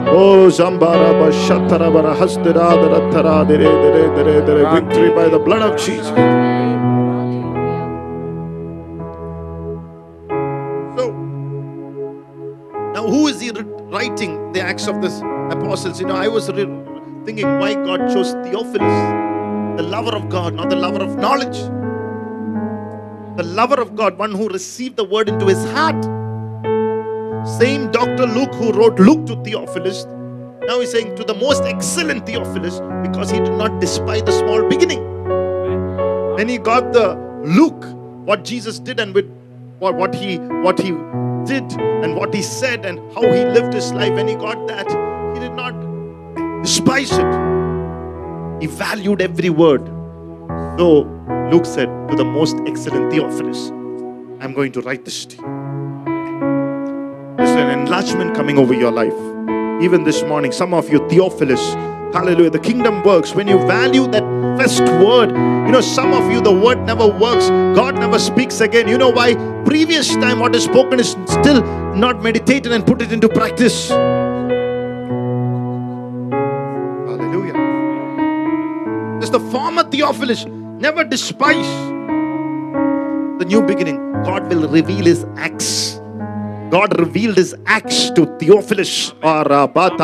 Oh 0.08 0.50
Zambara 0.50 1.14
Bashatara 1.20 1.90
Barahastera 1.92 2.76
Daratara 2.78 3.48
Dere 3.48 3.64
Dere 3.64 4.16
Dere 4.16 4.46
Dere 4.46 4.64
Victory 4.80 5.10
by 5.10 5.28
the 5.28 5.40
blood 5.40 5.64
of 5.64 5.80
Jesus. 5.80 6.08
So 10.96 11.12
now 12.94 13.08
who 13.08 13.28
is 13.28 13.42
he 13.42 13.50
writing 13.52 14.52
the 14.54 14.62
acts 14.62 14.88
of 14.88 15.02
the 15.02 15.10
apostles? 15.52 16.00
You 16.00 16.06
know, 16.06 16.16
I 16.16 16.28
was 16.28 16.46
thinking 16.48 17.58
why 17.60 17.74
God 17.74 18.08
chose 18.14 18.34
Theophilus, 18.44 19.78
the 19.78 19.84
lover 19.84 20.16
of 20.16 20.30
God, 20.30 20.54
not 20.54 20.70
the 20.70 20.76
lover 20.76 21.04
of 21.04 21.18
knowledge. 21.18 21.58
The 23.38 23.44
lover 23.44 23.82
of 23.82 23.96
God, 23.96 24.18
one 24.20 24.32
who 24.32 24.48
received 24.50 24.98
the 24.98 25.04
word 25.04 25.30
into 25.30 25.48
his 25.48 25.66
heart. 25.72 26.06
Same 27.46 27.92
Dr. 27.92 28.26
Luke 28.26 28.56
who 28.56 28.72
wrote 28.72 29.00
Luke 29.00 29.28
to 29.28 29.36
Theophilus. 29.44 30.06
Now 30.68 30.80
he's 30.80 30.92
saying 30.92 31.16
to 31.16 31.24
the 31.24 31.36
most 31.36 31.62
excellent 31.64 32.26
Theophilus 32.26 32.80
because 33.08 33.30
he 33.30 33.38
did 33.38 33.54
not 33.54 33.80
despise 33.80 34.24
the 34.24 34.32
small 34.32 34.68
beginning. 34.68 35.04
When 36.34 36.50
he 36.50 36.58
got 36.58 36.92
the 36.92 37.14
Luke, 37.44 37.86
what 38.26 38.44
Jesus 38.44 38.80
did 38.80 39.00
and 39.00 39.14
with 39.14 39.30
what, 39.78 39.94
what 39.94 40.16
he 40.16 40.40
what 40.40 40.80
he 40.80 40.90
did 41.46 41.72
and 41.80 42.16
what 42.16 42.34
he 42.34 42.42
said 42.42 42.84
and 42.84 42.98
how 43.14 43.22
he 43.22 43.46
lived 43.46 43.76
his 43.76 43.94
life, 43.94 44.14
when 44.14 44.28
he 44.28 44.34
got 44.34 44.68
that, 44.68 44.88
he 45.36 45.40
did 45.40 45.54
not 45.54 45.74
despise 46.64 47.12
it. 47.12 48.60
He 48.60 48.66
valued 48.66 49.22
every 49.22 49.52
word. 49.52 49.86
So 50.80 51.02
Luke 51.52 51.68
said 51.68 51.90
to 52.10 52.16
the 52.16 52.26
most 52.26 52.58
excellent 52.66 53.12
Theophilus, 53.12 53.70
I'm 54.42 54.54
going 54.54 54.72
to 54.72 54.82
write 54.82 55.06
this 55.06 55.28
to 55.28 55.38
you. 55.38 55.55
There's 57.38 57.50
an 57.50 57.70
enlargement 57.80 58.34
coming 58.34 58.58
over 58.58 58.74
your 58.74 58.92
life. 58.92 59.14
Even 59.84 60.04
this 60.06 60.24
morning, 60.24 60.54
some 60.54 60.74
of 60.74 60.90
you, 60.90 61.06
Theophilus, 61.10 61.74
hallelujah, 62.14 62.50
the 62.50 62.60
kingdom 62.60 63.04
works. 63.04 63.36
When 63.36 63.48
you 63.48 63.58
value 63.68 64.08
that 64.08 64.24
first 64.58 64.82
word, 65.04 65.32
you 65.32 65.72
know, 65.72 65.82
some 65.82 66.14
of 66.14 66.32
you, 66.32 66.40
the 66.40 66.54
word 66.54 66.80
never 66.86 67.06
works. 67.06 67.50
God 67.76 67.96
never 67.96 68.18
speaks 68.20 68.62
again. 68.62 68.88
You 68.88 68.98
know 68.98 69.10
why? 69.10 69.36
Previous 69.66 70.16
time, 70.16 70.40
what 70.40 70.56
is 70.56 70.64
spoken 70.64 70.98
is 70.98 71.18
still 71.28 71.62
not 71.94 72.24
meditated 72.24 72.72
and 72.72 72.86
put 72.88 73.02
it 73.02 73.12
into 73.12 73.28
practice. 73.28 73.90
Hallelujah. 77.10 77.54
There's 79.20 79.32
the 79.32 79.42
former 79.52 79.84
Theophilus. 79.84 80.46
Never 80.46 81.04
despise 81.04 81.68
the 83.40 83.46
new 83.46 83.62
beginning. 83.62 84.14
God 84.24 84.48
will 84.48 84.70
reveal 84.70 85.04
his 85.04 85.26
acts. 85.36 86.00
God 86.76 86.92
revealed 87.00 87.38
his 87.38 87.52
acts 87.78 87.98
to 88.16 88.22
Theophilus. 88.40 88.94
ആറാപാത്ത. 89.26 90.04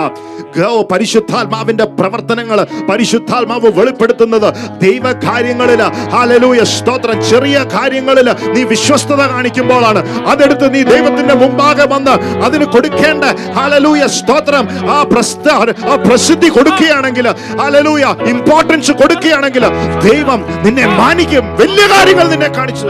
go 0.57 0.87
പരിശുദ്ധാത്മാവിന്റെ 0.91 1.83
പ്രവർത്തനങ്ങൾ 1.83 2.67
പരിശുദ്ധാത്മാവ് 2.89 3.79
വെളിപ്പെടുത്തുന്നത് 3.79 4.53
ദൈവകാര്യങ്ങളിൽ 4.79 5.81
hallelujah 5.83 6.63
സ്തോത്രം. 6.63 7.23
ചെറിയ 7.29 7.65
കാര്യങ്ങളിൽ 7.73 8.31
നീ 8.31 8.63
വിശ്വസ്തത 8.63 9.21
കാണിക്കുമ്പോഴാണ് 9.33 10.25
അതെടുത്ത് 10.27 10.73
നീ 10.73 10.83
ദൈവത്തിന്റെ 10.83 11.33
മുമ്പാകെ 11.33 11.87
വന്ന് 11.87 12.43
അതിന് 12.45 12.65
കൊടുക്കേണ്ട. 12.65 13.23
ഹാലലൂയ 13.57 14.07
സ്തോത്രം. 14.07 14.89
ആ 14.91 15.03
പ്രസ്ത 15.03 15.49
ആ 15.91 15.95
പ്രസിദ്ധി 15.95 16.49
കൊടുക്കുകയാണെങ്കിൽ 16.49 17.27
ഹാലലൂയ 17.61 18.15
ഇമ്പോർട്ടൻസ് 18.29 18.91
കൊടുക്കുകയാണെങ്കിൽ 18.91 19.65
ദൈവം 20.11 20.45
നിന്നെ 20.63 20.87
മാനിക്കും. 20.87 21.55
വലിയ 21.55 21.87
കാര്യങ്ങൾ 21.87 22.27
നിന്നെ 22.27 22.47
കാണിച്ചു 22.47 22.87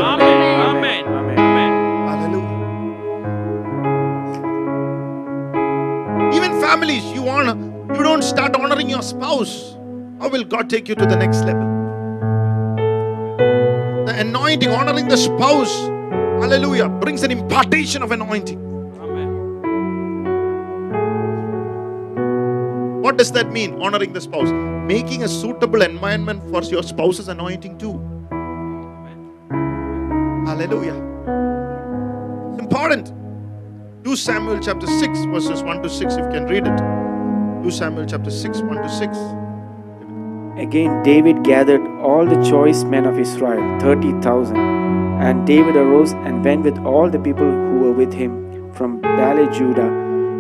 families, 6.82 7.06
you 7.14 7.30
honor, 7.30 7.56
you 7.94 8.02
don't 8.02 8.24
start 8.24 8.56
honoring 8.56 8.90
your 8.90 9.04
spouse. 9.04 9.76
How 10.20 10.30
will 10.30 10.44
God 10.44 10.68
take 10.68 10.90
you 10.90 10.96
to 10.96 11.06
the 11.06 11.16
next 11.16 11.42
level? 11.42 11.68
The 14.08 14.16
anointing, 14.18 14.70
honoring 14.70 15.08
the 15.08 15.16
spouse, 15.16 15.72
hallelujah, 16.42 16.90
brings 16.90 17.22
an 17.22 17.30
impartation 17.30 18.02
of 18.02 18.12
anointing. 18.12 18.60
Amen. 19.00 19.30
What 23.04 23.18
does 23.18 23.32
that 23.34 23.52
mean, 23.52 23.80
honoring 23.80 24.14
the 24.14 24.22
spouse? 24.22 24.52
Making 24.88 25.22
a 25.22 25.28
suitable 25.28 25.84
environment 25.84 26.42
for 26.50 26.64
your 26.64 26.82
spouse's 26.82 27.28
anointing 27.28 27.78
too. 27.78 28.00
Hallelujah. 30.48 30.96
It's 32.54 32.60
important. 32.60 33.21
2 34.04 34.16
Samuel 34.16 34.58
chapter 34.60 34.88
6, 34.88 35.26
verses 35.26 35.62
1 35.62 35.84
to 35.84 35.88
6, 35.88 36.16
if 36.16 36.20
you 36.20 36.32
can 36.32 36.46
read 36.48 36.66
it. 36.66 37.64
2 37.64 37.70
Samuel 37.70 38.08
chapter 38.08 38.32
6, 38.32 38.62
1 38.62 38.78
to 38.78 38.90
6. 38.90 39.18
Again, 40.58 41.04
David 41.04 41.44
gathered 41.44 41.86
all 42.02 42.26
the 42.26 42.42
choice 42.44 42.84
men 42.84 43.06
of 43.06 43.20
Israel, 43.20 43.80
30,000. 43.80 44.58
And 44.58 45.46
David 45.46 45.76
arose 45.76 46.14
and 46.14 46.44
went 46.44 46.64
with 46.64 46.80
all 46.80 47.12
the 47.12 47.20
people 47.20 47.46
who 47.46 47.78
were 47.82 47.92
with 47.92 48.12
him 48.12 48.74
from 48.74 49.00
Baale 49.02 49.46
Judah 49.54 49.92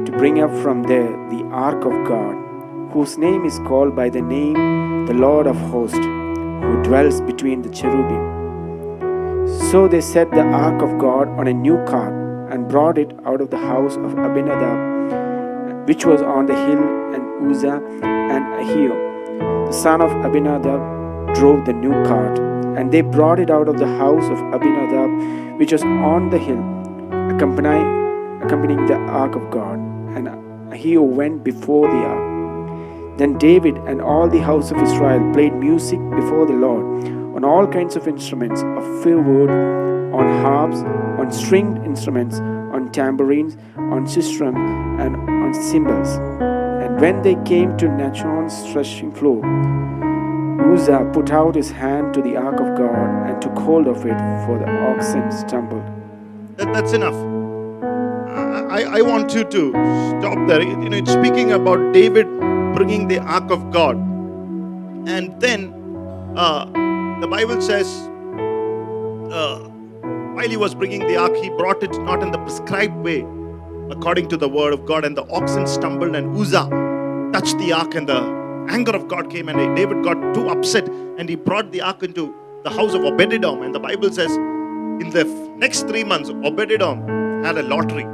to 0.05 0.17
bring 0.17 0.41
up 0.41 0.49
from 0.63 0.81
there 0.81 1.11
the 1.29 1.43
ark 1.51 1.85
of 1.85 1.93
God, 2.07 2.33
whose 2.91 3.19
name 3.19 3.45
is 3.45 3.59
called 3.59 3.95
by 3.95 4.09
the 4.09 4.23
name 4.23 5.05
the 5.05 5.13
Lord 5.13 5.45
of 5.45 5.55
hosts, 5.69 5.97
who 5.97 6.81
dwells 6.81 7.21
between 7.21 7.61
the 7.61 7.69
cherubim. 7.69 8.23
So 9.69 9.87
they 9.87 10.01
set 10.01 10.31
the 10.31 10.41
ark 10.41 10.81
of 10.81 10.97
God 10.97 11.27
on 11.29 11.47
a 11.47 11.53
new 11.53 11.77
cart 11.85 12.20
and 12.51 12.67
brought 12.67 12.97
it 12.97 13.11
out 13.25 13.41
of 13.41 13.49
the 13.49 13.57
house 13.57 13.95
of 13.95 14.17
Abinadab, 14.17 15.87
which 15.87 16.05
was 16.05 16.21
on 16.21 16.45
the 16.45 16.55
hill, 16.55 16.83
and 17.15 17.51
Uzzah 17.51 17.81
and 18.03 18.45
Ahio, 18.61 19.67
the 19.67 19.71
son 19.71 20.01
of 20.01 20.11
Abinadab, 20.25 21.35
drove 21.35 21.65
the 21.65 21.73
new 21.73 21.93
cart. 22.05 22.39
And 22.77 22.91
they 22.91 23.01
brought 23.01 23.39
it 23.39 23.49
out 23.49 23.67
of 23.67 23.77
the 23.77 23.87
house 23.97 24.25
of 24.25 24.39
Abinadab, 24.53 25.59
which 25.59 25.71
was 25.71 25.83
on 25.83 26.29
the 26.29 26.37
hill, 26.37 26.61
accompanying, 27.35 28.41
accompanying 28.43 28.85
the 28.85 28.95
ark 28.95 29.35
of 29.35 29.49
God. 29.51 29.79
And 30.15 30.27
Ahio 30.73 31.03
went 31.03 31.43
before 31.43 31.87
the 31.87 31.97
ark. 31.97 33.17
Then 33.17 33.37
David 33.37 33.77
and 33.87 34.01
all 34.01 34.29
the 34.29 34.39
house 34.39 34.71
of 34.71 34.77
Israel 34.81 35.33
played 35.33 35.53
music 35.53 35.99
before 36.11 36.45
the 36.45 36.53
Lord 36.53 36.85
on 37.35 37.43
all 37.43 37.67
kinds 37.67 37.95
of 37.95 38.07
instruments 38.07 38.61
of 38.61 39.03
fir 39.03 39.17
wood, 39.21 39.49
on 40.21 40.41
harps, 40.41 40.77
on 41.19 41.31
stringed 41.31 41.83
instruments, 41.83 42.39
on 42.75 42.91
tambourines, 42.91 43.57
on 43.75 44.05
sistrum, 44.05 44.55
and 44.99 45.15
on 45.15 45.53
cymbals. 45.53 46.09
And 46.83 46.99
when 47.01 47.21
they 47.23 47.35
came 47.43 47.75
to 47.77 47.85
Nachon's 47.87 48.71
threshing 48.71 49.11
floor, 49.11 49.41
Uzzah 50.73 51.09
put 51.11 51.31
out 51.31 51.55
his 51.55 51.71
hand 51.71 52.13
to 52.13 52.21
the 52.21 52.37
ark 52.37 52.59
of 52.59 52.77
God 52.77 53.27
and 53.27 53.41
took 53.41 53.57
hold 53.57 53.87
of 53.87 54.05
it, 54.05 54.19
for 54.45 54.59
the 54.59 54.69
oxen 54.89 55.31
stumbled. 55.31 55.83
That, 56.57 56.71
that's 56.73 56.93
enough. 56.93 57.15
I, 58.71 58.99
I 58.99 59.01
want 59.01 59.33
you 59.33 59.43
to 59.43 59.69
stop 59.71 60.47
there. 60.47 60.61
You 60.61 60.89
know, 60.89 60.97
it's 60.97 61.11
speaking 61.11 61.51
about 61.51 61.93
David 61.93 62.27
bringing 62.75 63.07
the 63.07 63.19
ark 63.19 63.49
of 63.51 63.71
God. 63.71 63.97
And 65.07 65.41
then 65.41 65.73
uh, 66.37 66.65
the 67.19 67.27
Bible 67.27 67.59
says, 67.59 67.87
uh, 69.31 69.70
while 70.41 70.49
he 70.49 70.57
was 70.57 70.73
bringing 70.73 71.05
the 71.05 71.15
ark, 71.15 71.35
he 71.35 71.49
brought 71.51 71.83
it 71.83 71.91
not 72.01 72.23
in 72.23 72.31
the 72.31 72.39
prescribed 72.39 72.95
way, 72.95 73.19
according 73.91 74.27
to 74.27 74.35
the 74.35 74.49
word 74.49 74.73
of 74.73 74.87
God. 74.87 75.05
And 75.05 75.15
the 75.15 75.23
oxen 75.29 75.67
stumbled, 75.67 76.15
and 76.15 76.35
Uzzah 76.35 76.67
touched 77.31 77.59
the 77.59 77.73
ark, 77.73 77.93
and 77.93 78.09
the 78.09 78.21
anger 78.67 78.91
of 78.91 79.07
God 79.07 79.29
came, 79.29 79.49
and 79.49 79.75
David 79.75 80.03
got 80.03 80.33
too 80.33 80.49
upset, 80.49 80.89
and 80.89 81.29
he 81.29 81.35
brought 81.35 81.71
the 81.71 81.81
ark 81.81 82.01
into 82.01 82.33
the 82.63 82.71
house 82.71 82.95
of 82.95 83.03
Obed-Edom. 83.03 83.61
And 83.61 83.75
the 83.75 83.79
Bible 83.79 84.11
says, 84.11 84.35
in 84.35 85.11
the 85.11 85.25
next 85.57 85.87
three 85.87 86.03
months, 86.03 86.31
Obed-Edom 86.31 87.43
had 87.43 87.59
a 87.59 87.61
lottery. 87.61 88.07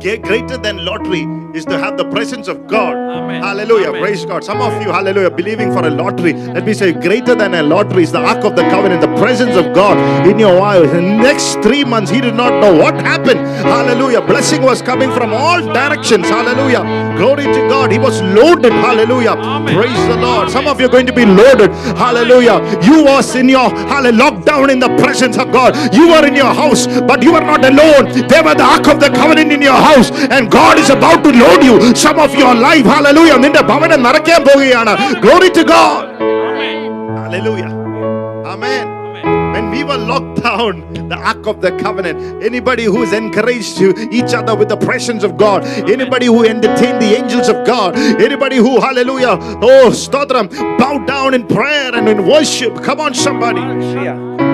Greater 0.00 0.56
than 0.56 0.84
lottery 0.84 1.26
is 1.54 1.64
to 1.64 1.78
have 1.78 1.96
the 1.96 2.04
presence 2.10 2.46
of 2.48 2.66
God. 2.66 2.94
Amen. 2.94 3.42
Hallelujah. 3.42 3.88
Amen. 3.88 4.02
Praise 4.02 4.24
God. 4.24 4.44
Some 4.44 4.60
of 4.60 4.80
you, 4.82 4.90
hallelujah, 4.90 5.30
believing 5.30 5.72
for 5.72 5.84
a 5.84 5.90
lottery. 5.90 6.34
Let 6.34 6.64
me 6.64 6.72
say, 6.72 6.92
greater 6.92 7.34
than 7.34 7.54
a 7.54 7.62
lottery 7.62 8.04
is 8.04 8.12
the 8.12 8.18
Ark 8.18 8.44
of 8.44 8.54
the 8.54 8.62
Covenant, 8.62 9.00
the 9.00 9.14
presence 9.16 9.56
of 9.56 9.74
God 9.74 9.98
in 10.26 10.38
your 10.38 10.54
life. 10.54 10.92
In 10.94 11.16
the 11.16 11.22
next 11.22 11.54
three 11.62 11.84
months, 11.84 12.10
he 12.10 12.20
did 12.20 12.34
not 12.34 12.60
know 12.60 12.74
what 12.78 12.94
happened. 12.94 13.40
Hallelujah. 13.40 14.20
Blessing 14.20 14.62
was 14.62 14.82
coming 14.82 15.10
from 15.10 15.32
all 15.32 15.60
directions. 15.60 16.28
Hallelujah. 16.28 17.16
Glory 17.16 17.44
to 17.44 17.68
God. 17.68 17.90
He 17.90 17.98
was 17.98 18.22
loaded. 18.22 18.72
Hallelujah. 18.72 19.32
Amen. 19.32 19.74
Praise 19.74 20.06
the 20.06 20.16
Lord. 20.16 20.50
Some 20.50 20.68
of 20.68 20.78
you 20.80 20.86
are 20.86 20.90
going 20.90 21.06
to 21.06 21.12
be 21.12 21.24
loaded. 21.24 21.72
Hallelujah. 21.96 22.60
You 22.82 23.04
was 23.04 23.34
in 23.34 23.48
your 23.48 23.70
hallelujah, 23.70 24.18
locked 24.18 24.46
down 24.46 24.70
in 24.70 24.78
the 24.78 24.94
presence 24.98 25.36
of 25.38 25.50
God. 25.50 25.74
You 25.94 26.08
were 26.08 26.26
in 26.26 26.36
your 26.36 26.52
house, 26.54 26.86
but 26.86 27.22
you 27.22 27.32
were 27.32 27.40
not 27.40 27.64
alone. 27.64 28.12
There 28.28 28.44
were 28.44 28.54
the 28.54 28.64
Ark 28.64 28.86
of 28.86 29.00
the 29.00 29.08
Covenant 29.08 29.50
in 29.52 29.62
your 29.62 29.72
house, 29.72 29.87
and 29.87 30.51
God 30.51 30.79
is 30.79 30.89
about 30.89 31.23
to 31.23 31.31
load 31.31 31.63
you. 31.63 31.95
Some 31.95 32.19
of 32.19 32.35
your 32.35 32.55
life, 32.55 32.85
hallelujah. 32.85 33.37
നിന്റെ 33.37 33.61
ഭവനം 33.61 34.03
നിറയ്ക്കാൻ 34.03 34.43
പോവുകയാണ്. 34.43 34.95
Glory 35.21 35.49
to 35.49 35.63
God. 35.63 36.03
Hallelujah. 37.23 37.71
Amen. 38.45 38.85
When 39.53 39.71
we 39.71 39.83
were 39.83 39.97
locked 39.97 40.43
down, 40.43 40.93
the 41.09 41.15
Ark 41.15 41.47
of 41.47 41.61
the 41.61 41.71
Covenant, 41.71 42.43
anybody 42.43 42.83
who's 42.83 43.13
encouraged 43.13 43.79
you, 43.79 44.09
each 44.11 44.33
other 44.33 44.55
with 44.55 44.69
the 44.69 44.77
presence 44.77 45.23
of 45.23 45.37
God, 45.37 45.65
anybody 45.89 46.25
who 46.25 46.43
entertained 46.43 47.01
the 47.01 47.15
angels 47.19 47.49
of 47.49 47.65
God, 47.65 47.95
anybody 47.97 48.57
who, 48.57 48.79
hallelujah, 48.79 49.37
oh, 49.61 49.89
stotram, 49.91 50.49
bow 50.77 50.97
down 51.05 51.33
in 51.33 51.47
prayer 51.47 51.95
and 51.95 52.09
in 52.09 52.27
worship. 52.27 52.83
Come 52.83 52.99
on, 52.99 53.13
somebody. 53.13 53.61
Hallelujah. 53.61 54.46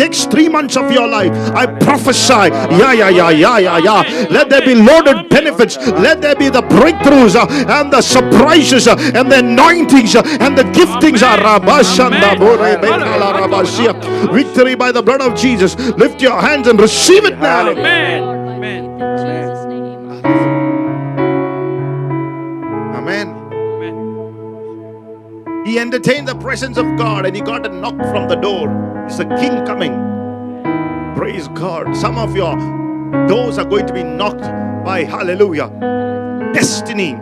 Next 0.00 0.30
three 0.30 0.48
months 0.48 0.76
of 0.78 0.90
your 0.90 1.06
life, 1.06 1.30
I 1.54 1.66
prophesy, 1.66 2.48
yeah, 2.80 2.92
yeah, 2.92 3.10
yeah, 3.10 3.30
yeah, 3.30 3.58
yeah, 3.58 3.78
yeah. 3.78 4.26
Let 4.30 4.48
there 4.48 4.62
be 4.62 4.74
loaded 4.74 5.28
benefits. 5.28 5.76
Let 5.76 6.22
there 6.22 6.34
be 6.34 6.48
the 6.48 6.62
breakthroughs 6.62 7.36
uh, 7.36 7.46
and 7.68 7.92
the 7.92 8.00
surprises 8.00 8.88
uh, 8.88 8.96
and 9.14 9.30
the 9.30 9.40
anointings 9.40 10.16
uh, 10.16 10.22
and 10.40 10.56
the 10.56 10.64
giftings. 10.78 11.22
uh, 11.22 11.36
Rabashanda 11.36 12.32
Amen. 12.32 12.38
Bore 12.38 12.56
Bekala 12.56 13.40
Rabashia. 13.40 13.92
Victory 14.32 14.74
by 14.74 14.90
the 14.90 15.02
blood 15.02 15.20
of 15.20 15.34
Jesus. 15.36 15.76
Lift 15.76 16.22
your 16.22 16.40
hands 16.40 16.66
and 16.66 16.80
receive 16.80 17.26
it 17.26 17.38
now. 17.38 17.68
Amen. 17.68 18.22
Lord, 18.22 18.38
Amen. 18.48 19.59
He 25.64 25.78
entertained 25.78 26.26
the 26.26 26.34
presence 26.34 26.76
of 26.78 26.86
God 26.96 27.26
and 27.26 27.36
he 27.36 27.42
got 27.42 27.66
a 27.66 27.68
knock 27.68 27.96
from 28.10 28.28
the 28.28 28.36
door. 28.36 28.68
It's 29.06 29.18
a 29.18 29.24
king 29.24 29.64
coming. 29.66 29.92
Praise 31.14 31.48
God. 31.48 31.94
Some 31.96 32.16
of 32.18 32.34
your 32.34 32.56
doors 33.28 33.58
are 33.58 33.64
going 33.64 33.86
to 33.86 33.92
be 33.92 34.02
knocked 34.02 34.42
by 34.84 35.04
hallelujah. 35.04 35.68
Destiny. 36.54 37.14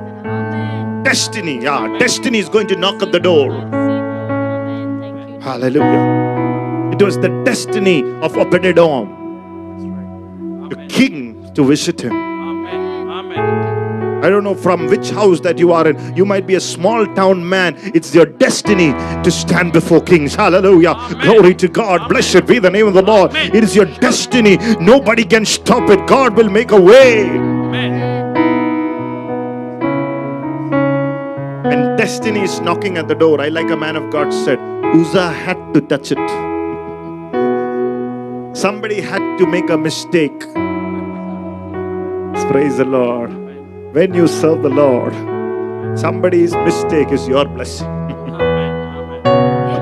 Destiny. 1.03 1.62
Yeah, 1.62 1.98
destiny 1.98 2.38
is 2.38 2.48
going 2.48 2.66
to 2.68 2.77
knock 2.77 3.03
at 3.03 3.12
the 3.12 3.20
door. 3.20 3.51
Hallelujah. 5.40 6.92
It 6.92 7.03
was 7.03 7.18
the 7.18 7.29
destiny 7.44 8.03
of 8.20 8.37
Obed-Edom, 8.37 9.09
the 10.68 10.77
king, 10.88 11.53
to 11.55 11.64
visit 11.64 12.01
him. 12.03 12.12
Amen. 12.12 13.09
Amen. 13.09 13.78
I 14.22 14.31
don't 14.31 14.42
know 14.42 14.54
from 14.54 14.87
which 14.88 15.11
house 15.11 15.40
that 15.40 15.59
you 15.59 15.72
are 15.72 15.87
in. 15.87 16.16
You 16.16 16.24
might 16.24 16.46
be 16.46 16.57
a 16.57 16.61
small 16.61 17.07
town 17.14 17.48
man. 17.48 17.76
It's 17.94 18.14
your 18.14 18.26
destiny 18.26 18.92
to 19.22 19.31
stand 19.31 19.72
before 19.72 20.00
kings. 20.00 20.35
Hallelujah. 20.35 20.90
Amen. 20.90 21.24
Glory 21.24 21.54
to 21.54 21.68
God. 21.68 22.09
Blessed 22.09 22.46
be 22.46 22.59
the 22.59 22.70
name 22.70 22.88
of 22.88 22.94
the 22.94 23.02
Lord. 23.02 23.31
Amen. 23.31 23.54
It 23.54 23.62
is 23.62 23.76
your 23.76 23.87
destiny. 23.87 24.57
Nobody 24.81 25.24
can 25.24 25.44
stop 25.44 25.88
it. 25.88 26.04
God 26.09 26.37
will 26.37 26.50
make 26.50 26.72
a 26.72 26.81
way. 26.81 27.26
Amen. 27.26 28.35
When 31.64 31.96
destiny 31.96 32.40
is 32.40 32.61
knocking 32.61 32.98
at 32.98 33.07
the 33.09 33.14
door, 33.14 33.40
I 33.40 33.48
like 33.48 33.70
a 33.70 33.76
man 33.76 33.94
of 33.96 34.11
God 34.11 34.33
said, 34.33 34.59
Uzzah 34.85 35.31
had 35.31 35.74
to 35.74 35.81
touch 35.81 36.12
it. 36.12 36.18
Somebody 38.57 39.00
had 39.00 39.38
to 39.38 39.46
make 39.46 39.70
a 39.70 39.76
mistake. 39.78 40.40
Praise 42.50 42.78
the 42.78 42.87
Lord. 42.87 43.48
When 43.92 44.12
you 44.12 44.29
serve 44.29 44.62
the 44.62 44.68
Lord, 44.68 45.14
somebody's 45.98 46.55
mistake 46.55 47.11
is 47.11 47.27
your 47.27 47.46
blessing. 47.46 47.88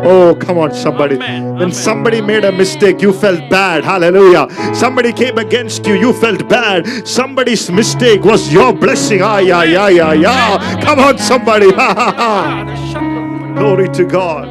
Oh, 0.09 0.37
come 0.41 0.59
on, 0.59 0.73
somebody. 0.73 1.17
Amen. 1.17 1.43
When 1.45 1.55
Amen. 1.55 1.73
somebody 1.73 2.21
made 2.21 2.45
a 2.45 2.53
mistake, 2.53 3.03
you 3.03 3.13
felt 3.13 3.51
bad. 3.51 3.83
Hallelujah. 3.83 4.47
Somebody 4.73 5.13
came 5.13 5.39
against 5.39 5.85
you, 5.87 5.95
you 5.95 6.13
felt 6.13 6.49
bad. 6.49 6.87
Somebody's 7.05 7.69
mistake 7.69 8.23
was 8.23 8.53
your 8.53 8.73
blessing. 8.73 9.23
Ah, 9.23 9.39
yeah, 9.39 9.65
yeah, 9.65 9.89
yeah, 9.89 10.13
yeah. 10.13 10.81
Come 10.81 11.01
on, 11.01 11.19
somebody. 11.19 11.73
Ha, 11.73 11.95
ha, 11.95 12.13
ha. 12.13 13.55
Glory 13.59 13.89
to 13.89 14.05
God. 14.05 14.47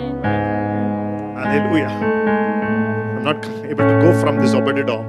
Hallelujah. 1.37 1.87
I'm 1.87 3.23
not 3.23 3.45
able 3.63 3.87
to 3.87 4.01
go 4.01 4.19
from 4.19 4.37
this 4.41 4.53
Obed-Edom. 4.53 5.05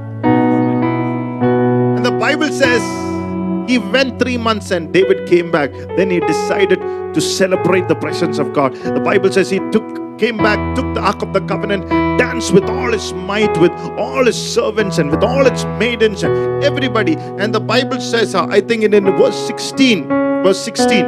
And 1.97 2.07
the 2.07 2.13
Bible 2.13 2.53
says 2.53 2.83
he 3.67 3.79
went 3.79 4.19
three 4.19 4.37
months 4.37 4.71
and 4.71 4.93
David 4.93 5.29
came 5.29 5.51
back. 5.51 5.73
Then 5.97 6.11
he 6.11 6.21
decided 6.21 6.81
to 7.15 7.21
celebrate 7.21 7.89
the 7.89 7.97
presence 7.97 8.39
of 8.39 8.53
God. 8.53 8.75
The 8.75 9.01
Bible 9.01 9.33
says 9.33 9.51
he 9.51 9.59
took 9.71 10.07
came 10.19 10.39
back, 10.39 10.59
took 10.75 10.95
the 10.95 11.01
Ark 11.01 11.23
of 11.23 11.33
the 11.33 11.41
Covenant, 11.43 11.89
danced 12.19 12.53
with 12.53 12.65
all 12.65 12.93
his 12.93 13.13
might, 13.13 13.55
with 13.59 13.73
all 13.99 14.25
his 14.25 14.37
servants 14.37 14.99
and 14.99 15.11
with 15.11 15.23
all 15.23 15.47
its 15.47 15.65
maidens 15.79 16.23
and 16.23 16.65
everybody. 16.65 17.17
And 17.17 17.55
the 17.55 17.61
Bible 17.61 18.01
says, 18.01 18.35
uh, 18.35 18.47
I 18.47 18.61
think 18.61 18.83
in, 18.83 18.95
in 18.95 19.05
verse 19.05 19.37
16, 19.47 20.09
verse 20.09 20.59
16. 20.65 21.05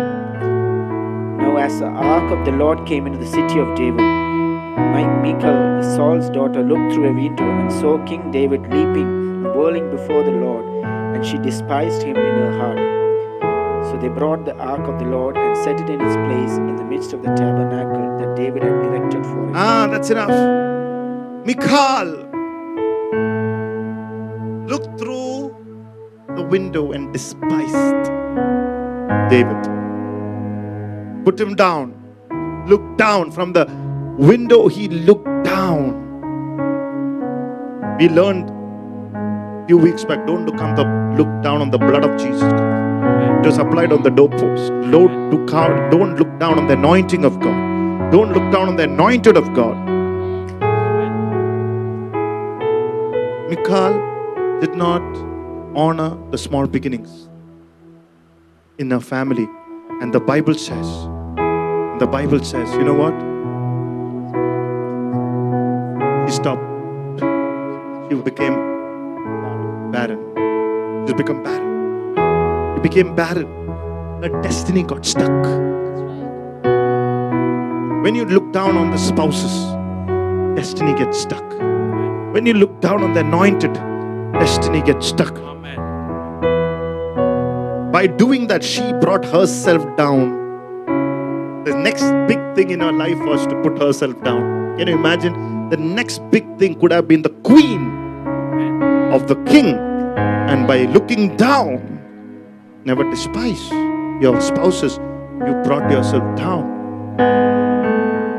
Now, 1.38 1.57
as 1.57 1.81
the 1.81 1.87
ark 1.87 2.31
of 2.31 2.44
the 2.44 2.53
Lord 2.53 2.87
came 2.87 3.07
into 3.07 3.18
the 3.18 3.27
city 3.27 3.59
of 3.59 3.75
David, 3.77 4.01
my 4.01 5.07
Michal, 5.23 5.83
Saul's 5.97 6.31
daughter, 6.31 6.62
looked 6.62 6.94
through 6.94 7.09
a 7.09 7.12
window 7.12 7.44
and 7.44 7.73
saw 7.73 8.05
King 8.05 8.31
David 8.31 8.62
leaping 8.62 9.09
and 9.09 9.44
whirling 9.55 9.90
before 9.90 10.23
the 10.23 10.33
Lord, 10.33 10.64
and 11.18 11.26
she 11.26 11.37
despised 11.38 12.02
him 12.02 12.16
in 12.16 12.35
her 12.42 12.52
heart. 12.59 12.78
So 13.90 13.98
they 14.00 14.09
brought 14.09 14.44
the 14.44 14.54
ark 14.54 14.87
of 14.87 15.00
the 15.00 15.07
Lord 15.07 15.37
and 15.37 15.57
set 15.64 15.81
it 15.81 15.90
in 15.90 16.00
its 16.00 16.14
place 16.14 16.57
in 16.59 16.76
the 16.76 16.85
midst 16.85 17.12
of 17.12 17.22
the 17.22 17.35
tabernacle 17.35 18.18
that 18.20 18.37
David 18.37 18.62
had 18.62 18.70
erected 18.70 19.26
for 19.26 19.48
it. 19.48 19.57
Ah, 19.57 19.88
that's 19.90 20.11
enough. 20.11 20.31
Michal 21.44 22.07
looked 24.68 24.96
through 25.00 25.57
the 26.37 26.42
window 26.42 26.92
and 26.92 27.12
despised 27.12 28.11
David. 29.28 29.61
Put 31.24 31.40
him 31.40 31.57
down. 31.57 31.96
Looked 32.68 32.96
down 32.96 33.33
from 33.33 33.54
the 33.54 33.66
window, 34.18 34.68
he 34.68 34.87
looked 34.87 35.26
down. 35.42 35.98
We 37.98 38.09
learned 38.09 38.50
a 38.50 39.66
few 39.66 39.78
weeks 39.78 40.04
back 40.04 40.24
don't 40.28 40.46
look 40.46 40.61
on 40.61 40.76
the 40.76 40.98
look 41.18 41.42
down 41.42 41.61
on 41.61 41.70
the 41.70 41.78
blood 41.78 42.04
of 42.04 42.16
Jesus 42.16 42.40
Christ. 42.40 43.38
It 43.40 43.46
was 43.46 43.59
applied 43.59 43.92
on 43.92 44.02
the 44.02 44.11
doorpost. 44.11 44.70
Don't 44.92 45.31
look 45.31 45.52
out, 45.52 45.90
don't 45.90 46.16
look 46.16 46.38
down 46.38 46.59
on 46.59 46.66
the 46.68 46.74
anointing 46.74 47.24
of 47.24 47.40
God. 47.40 48.11
Don't 48.12 48.33
look 48.33 48.52
down 48.52 48.68
on 48.68 48.76
the 48.76 48.85
anointed 48.85 49.37
of 49.37 49.52
God. 49.54 49.76
Michal 53.50 53.94
did 54.61 54.74
not 54.74 55.02
honor 55.74 56.16
the 56.31 56.38
small 56.38 56.66
beginnings 56.66 57.28
in 58.78 58.90
her 58.90 59.00
family. 59.00 59.48
And 60.00 60.12
the 60.12 60.20
Bible 60.20 60.54
says, 60.54 60.87
the 61.98 62.09
Bible 62.11 62.44
says, 62.44 62.72
you 62.74 62.85
know 62.85 62.94
what? 62.94 63.14
She 66.28 66.37
stopped. 66.37 66.62
She 68.09 68.14
became 68.31 68.57
barren. 69.90 70.28
She 71.09 71.14
became 71.14 71.42
barren. 71.42 72.77
She 72.77 72.83
became 72.83 73.14
barren. 73.16 73.47
Her 74.23 74.42
destiny 74.42 74.83
got 74.83 75.07
stuck. 75.07 75.42
When 78.05 78.14
you 78.14 78.27
look 78.27 78.53
down 78.53 78.77
on 78.77 78.90
the 78.90 78.99
spouses, 78.99 79.55
destiny 80.55 80.92
gets 80.99 81.18
stuck. 81.18 81.49
When 82.35 82.44
you 82.44 82.53
look 82.53 82.83
down 82.83 83.03
on 83.03 83.14
the 83.14 83.21
anointed, 83.21 83.73
destiny 84.35 84.83
gets 84.83 85.07
stuck. 85.07 85.35
By 87.90 88.07
doing 88.07 88.49
that, 88.49 88.62
she 88.62 88.92
brought 89.01 89.25
herself 89.25 89.87
down. 89.97 91.64
The 91.64 91.75
next 91.75 92.05
big 92.29 92.55
thing 92.55 92.68
in 92.68 92.81
her 92.81 92.92
life 92.92 93.18
was 93.21 93.47
to 93.47 93.62
put 93.62 93.79
herself 93.79 94.23
down. 94.23 94.77
Can 94.77 94.88
you 94.88 94.99
imagine? 94.99 95.71
The 95.71 95.79
next 95.79 96.18
big 96.31 96.59
thing 96.59 96.79
could 96.79 96.92
have 96.92 97.09
been 97.09 97.23
the 97.23 97.35
queen 97.49 97.88
of 99.11 99.27
the 99.27 99.37
king. 99.44 99.88
And 100.49 100.67
by 100.67 100.85
looking 100.87 101.37
down, 101.37 102.01
never 102.85 103.05
despise 103.11 103.71
your 104.23 104.41
spouses, 104.41 104.97
you 105.45 105.53
brought 105.63 105.91
yourself 105.91 106.25
down. 106.37 106.65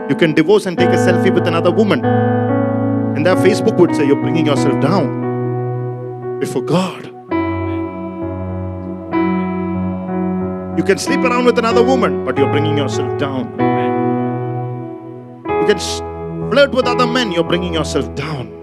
You 0.10 0.16
can 0.16 0.34
divorce 0.34 0.66
and 0.66 0.76
take 0.76 0.90
a 0.90 0.98
selfie 0.98 1.32
with 1.32 1.46
another 1.46 1.70
woman. 1.70 2.04
And 2.04 3.24
their 3.24 3.36
Facebook 3.36 3.78
would 3.78 3.96
say 3.96 4.08
you're 4.08 4.22
bringing 4.22 4.48
yourself 4.48 4.82
down 4.82 6.40
before 6.40 6.64
God. 6.64 7.06
You 10.80 10.84
can 10.84 10.98
sleep 10.98 11.20
around 11.20 11.46
with 11.46 11.60
another 11.60 11.84
woman, 11.84 12.26
but 12.26 12.40
you're 12.40 12.50
bringing 12.52 12.76
yourself 12.76 13.20
down. 13.20 13.52
You 15.62 15.68
can 15.68 15.80
flirt 16.50 16.72
with 16.72 16.88
other 16.88 17.06
men, 17.06 17.32
you're 17.32 17.44
bringing 17.44 17.76
yourself 17.76 18.14
down. 18.16 18.59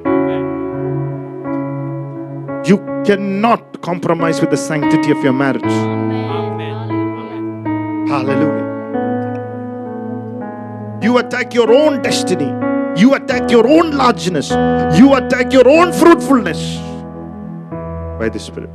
You 2.66 2.78
cannot 3.04 3.80
compromise 3.80 4.40
with 4.40 4.50
the 4.50 4.56
sanctity 4.56 5.12
of 5.12 5.22
your 5.22 5.32
marriage. 5.32 5.62
Amen. 5.64 6.66
Hallelujah. 8.08 8.66
You 11.02 11.18
attack 11.18 11.54
your 11.54 11.72
own 11.72 12.02
destiny. 12.02 12.52
You 13.00 13.14
attack 13.14 13.50
your 13.50 13.68
own 13.68 13.92
largeness. 13.92 14.50
You 14.98 15.14
attack 15.14 15.52
your 15.52 15.68
own 15.68 15.92
fruitfulness 15.92 16.78
by 18.18 18.28
the 18.28 18.38
Spirit. 18.40 18.70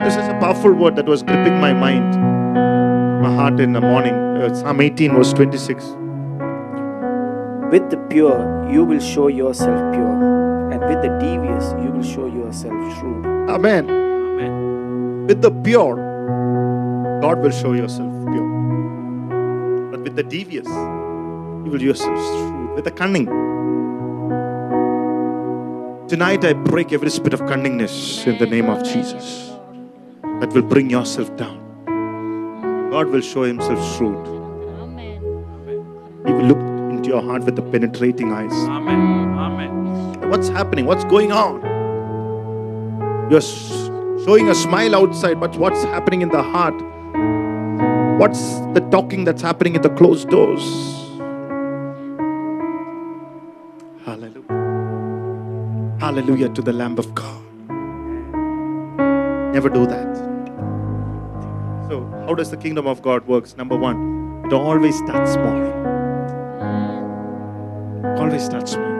This 0.00 0.16
is 0.16 0.26
a 0.26 0.36
powerful 0.40 0.72
word 0.72 0.96
that 0.96 1.06
was 1.06 1.22
gripping 1.22 1.60
my 1.60 1.72
mind, 1.72 2.16
my 3.22 3.32
heart 3.32 3.60
in 3.60 3.72
the 3.72 3.80
morning. 3.80 4.14
Uh, 4.14 4.52
Psalm 4.52 4.80
18, 4.80 5.12
verse 5.12 5.32
26. 5.32 5.84
With 7.70 7.88
the 7.90 7.98
pure, 8.10 8.68
you 8.72 8.84
will 8.84 8.98
show 9.00 9.28
yourself 9.28 9.94
pure, 9.94 10.61
and 10.72 10.80
with 10.88 11.02
the 11.02 11.12
devious, 11.20 11.74
you 11.84 11.90
will 11.92 12.02
show 12.02 12.26
yourself 12.26 12.98
shrewd. 12.98 13.26
Amen. 13.50 13.90
Amen. 13.90 15.26
With 15.26 15.42
the 15.42 15.50
pure, 15.50 15.96
God 17.20 17.40
will 17.42 17.50
show 17.50 17.72
yourself 17.74 18.10
pure. 18.32 18.48
But 19.90 20.00
with 20.00 20.16
the 20.16 20.22
devious, 20.22 20.66
you 20.66 21.70
will 21.70 21.82
yourself 21.82 22.16
shrewd. 22.16 22.74
With 22.74 22.84
the 22.84 22.90
cunning. 22.90 23.26
Tonight 26.08 26.44
I 26.44 26.54
break 26.54 26.92
every 26.92 27.10
spirit 27.10 27.34
of 27.34 27.40
cunningness 27.40 28.26
in 28.26 28.38
the 28.38 28.46
name 28.46 28.70
of 28.70 28.82
Jesus 28.82 29.52
that 30.40 30.52
will 30.54 30.62
bring 30.62 30.88
yourself 30.88 31.34
down. 31.36 31.58
God 32.90 33.08
will 33.08 33.20
show 33.20 33.42
himself 33.42 33.78
shrewd. 33.96 34.26
Amen. 34.80 35.20
He 36.26 36.32
will 36.32 36.46
look 36.46 36.58
into 36.90 37.10
your 37.10 37.22
heart 37.22 37.44
with 37.44 37.56
the 37.56 37.62
penetrating 37.62 38.32
eyes. 38.32 38.52
Amen. 38.52 39.38
Amen. 39.38 39.81
What's 40.32 40.48
happening? 40.48 40.86
What's 40.86 41.04
going 41.04 41.30
on? 41.30 41.60
You're 43.30 43.42
showing 43.42 44.48
a 44.48 44.54
smile 44.54 44.96
outside, 44.96 45.38
but 45.38 45.54
what's 45.56 45.82
happening 45.82 46.22
in 46.22 46.30
the 46.30 46.42
heart? 46.42 46.72
What's 48.18 48.40
the 48.72 48.80
talking 48.90 49.24
that's 49.24 49.42
happening 49.42 49.74
in 49.74 49.82
the 49.82 49.90
closed 49.90 50.30
doors? 50.30 50.62
Hallelujah. 54.06 55.98
Hallelujah 56.00 56.48
to 56.48 56.62
the 56.62 56.72
Lamb 56.72 56.98
of 56.98 57.14
God. 57.14 57.44
Never 59.52 59.68
do 59.68 59.84
that. 59.86 60.16
So, 61.90 62.06
how 62.26 62.34
does 62.34 62.50
the 62.50 62.56
kingdom 62.56 62.86
of 62.86 63.02
God 63.02 63.26
works? 63.26 63.54
Number 63.58 63.76
one, 63.76 64.46
it 64.46 64.54
always 64.54 64.96
starts 64.96 65.34
small. 65.34 65.60
Always 68.16 68.46
starts 68.46 68.72
small. 68.72 68.91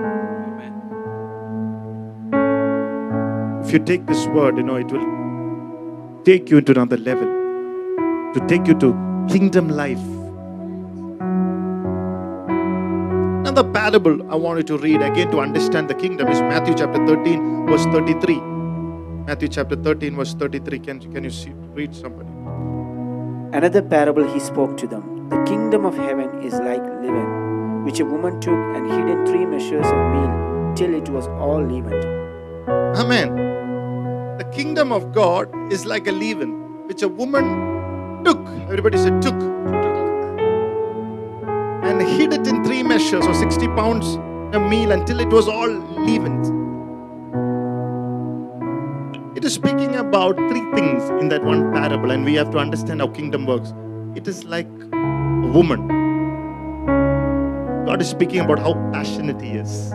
If 3.72 3.78
you 3.78 3.84
take 3.86 4.06
this 4.06 4.26
word, 4.26 4.58
you 4.58 4.62
know, 4.62 4.76
it 4.76 4.92
will 4.92 6.24
take 6.24 6.50
you 6.50 6.58
into 6.58 6.72
another 6.72 6.98
level, 6.98 7.24
to 8.34 8.46
take 8.46 8.66
you 8.66 8.74
to 8.74 8.88
kingdom 9.30 9.70
life. 9.70 10.02
Another 13.46 13.64
parable 13.64 14.30
I 14.30 14.36
want 14.36 14.58
you 14.58 14.64
to 14.64 14.76
read 14.76 15.00
again 15.00 15.30
to 15.30 15.40
understand 15.40 15.88
the 15.88 15.94
kingdom 15.94 16.28
is 16.28 16.42
Matthew 16.42 16.74
chapter 16.74 16.98
13, 17.06 17.66
verse 17.66 17.86
33. 17.86 18.40
Matthew 19.30 19.48
chapter 19.48 19.76
13, 19.76 20.16
verse 20.16 20.34
33. 20.34 20.78
Can, 20.78 21.00
can 21.10 21.24
you 21.24 21.30
see, 21.30 21.52
read 21.72 21.94
somebody? 21.94 22.28
Another 23.56 23.80
parable 23.80 24.30
he 24.34 24.40
spoke 24.40 24.76
to 24.78 24.86
them 24.86 25.30
The 25.30 25.42
kingdom 25.44 25.86
of 25.86 25.96
heaven 25.96 26.42
is 26.42 26.52
like 26.54 26.82
leaven, 27.00 27.84
which 27.86 28.00
a 28.00 28.04
woman 28.04 28.38
took 28.38 28.52
and 28.76 28.90
hid 28.90 29.08
in 29.08 29.24
three 29.24 29.46
measures 29.46 29.86
of 29.86 30.12
meal 30.12 30.74
till 30.76 30.94
it 30.94 31.08
was 31.08 31.26
all 31.28 31.64
leavened. 31.64 32.04
Amen. 32.98 33.51
The 34.38 34.44
kingdom 34.52 34.92
of 34.92 35.12
God 35.12 35.72
is 35.72 35.84
like 35.84 36.06
a 36.06 36.12
leaven 36.12 36.86
which 36.86 37.02
a 37.02 37.08
woman 37.08 38.24
took. 38.24 38.38
Everybody 38.68 38.96
said 38.96 39.20
took. 39.20 39.34
And 41.84 42.00
hid 42.00 42.32
it 42.32 42.46
in 42.46 42.64
three 42.64 42.82
measures 42.82 43.26
or 43.26 43.34
60 43.34 43.68
pounds 43.68 44.14
a 44.54 44.60
meal 44.60 44.92
until 44.92 45.20
it 45.20 45.28
was 45.28 45.48
all 45.48 45.68
leavened. 45.68 46.46
It 49.36 49.44
is 49.44 49.54
speaking 49.54 49.96
about 49.96 50.36
three 50.36 50.64
things 50.74 51.08
in 51.20 51.28
that 51.28 51.42
one 51.44 51.72
parable, 51.72 52.10
and 52.10 52.24
we 52.24 52.34
have 52.34 52.50
to 52.50 52.58
understand 52.58 53.00
how 53.00 53.08
kingdom 53.08 53.46
works. 53.46 53.72
It 54.14 54.28
is 54.28 54.44
like 54.44 54.68
a 54.92 55.50
woman. 55.52 55.88
God 57.86 58.00
is 58.00 58.08
speaking 58.08 58.40
about 58.40 58.58
how 58.58 58.74
passionate 58.92 59.40
He 59.40 59.52
is. 59.52 59.90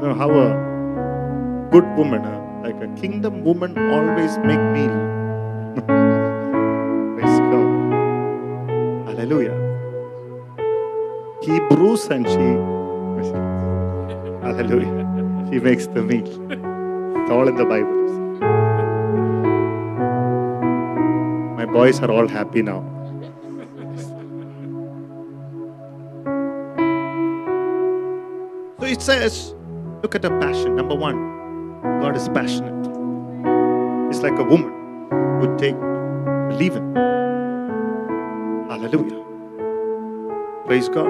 You 0.00 0.08
know, 0.08 0.14
how 0.14 0.30
a 0.30 0.69
good 1.70 1.86
woman, 1.96 2.24
uh, 2.24 2.62
like 2.62 2.74
a 2.82 2.88
kingdom 3.00 3.44
woman, 3.44 3.78
always 3.78 4.36
make 4.38 4.58
meal. 4.74 4.96
Praise 7.14 7.38
God. 7.52 7.68
Hallelujah. 9.06 9.54
He 11.42 11.60
brews 11.70 12.06
and 12.08 12.26
she. 12.26 12.48
Hallelujah. 14.44 15.06
She 15.50 15.60
makes 15.60 15.86
the 15.86 16.02
meal. 16.02 16.26
It's 16.26 17.30
all 17.30 17.46
in 17.46 17.54
the 17.54 17.64
Bible. 17.64 17.98
My 21.56 21.66
boys 21.66 22.00
are 22.00 22.10
all 22.10 22.26
happy 22.26 22.62
now. 22.62 22.82
So 28.80 28.86
it 28.86 29.00
says, 29.00 29.54
look 30.02 30.16
at 30.16 30.22
the 30.22 30.30
passion. 30.40 30.74
Number 30.74 30.96
one, 30.96 31.39
God 31.82 32.16
is 32.16 32.28
passionate. 32.28 32.78
It's 34.10 34.20
like 34.20 34.38
a 34.38 34.44
woman 34.44 34.72
would 35.40 35.58
take 35.58 35.76
believe 36.50 36.74
leaven. 36.74 36.94
Hallelujah. 38.68 39.24
Praise 40.66 40.88
God. 40.88 41.08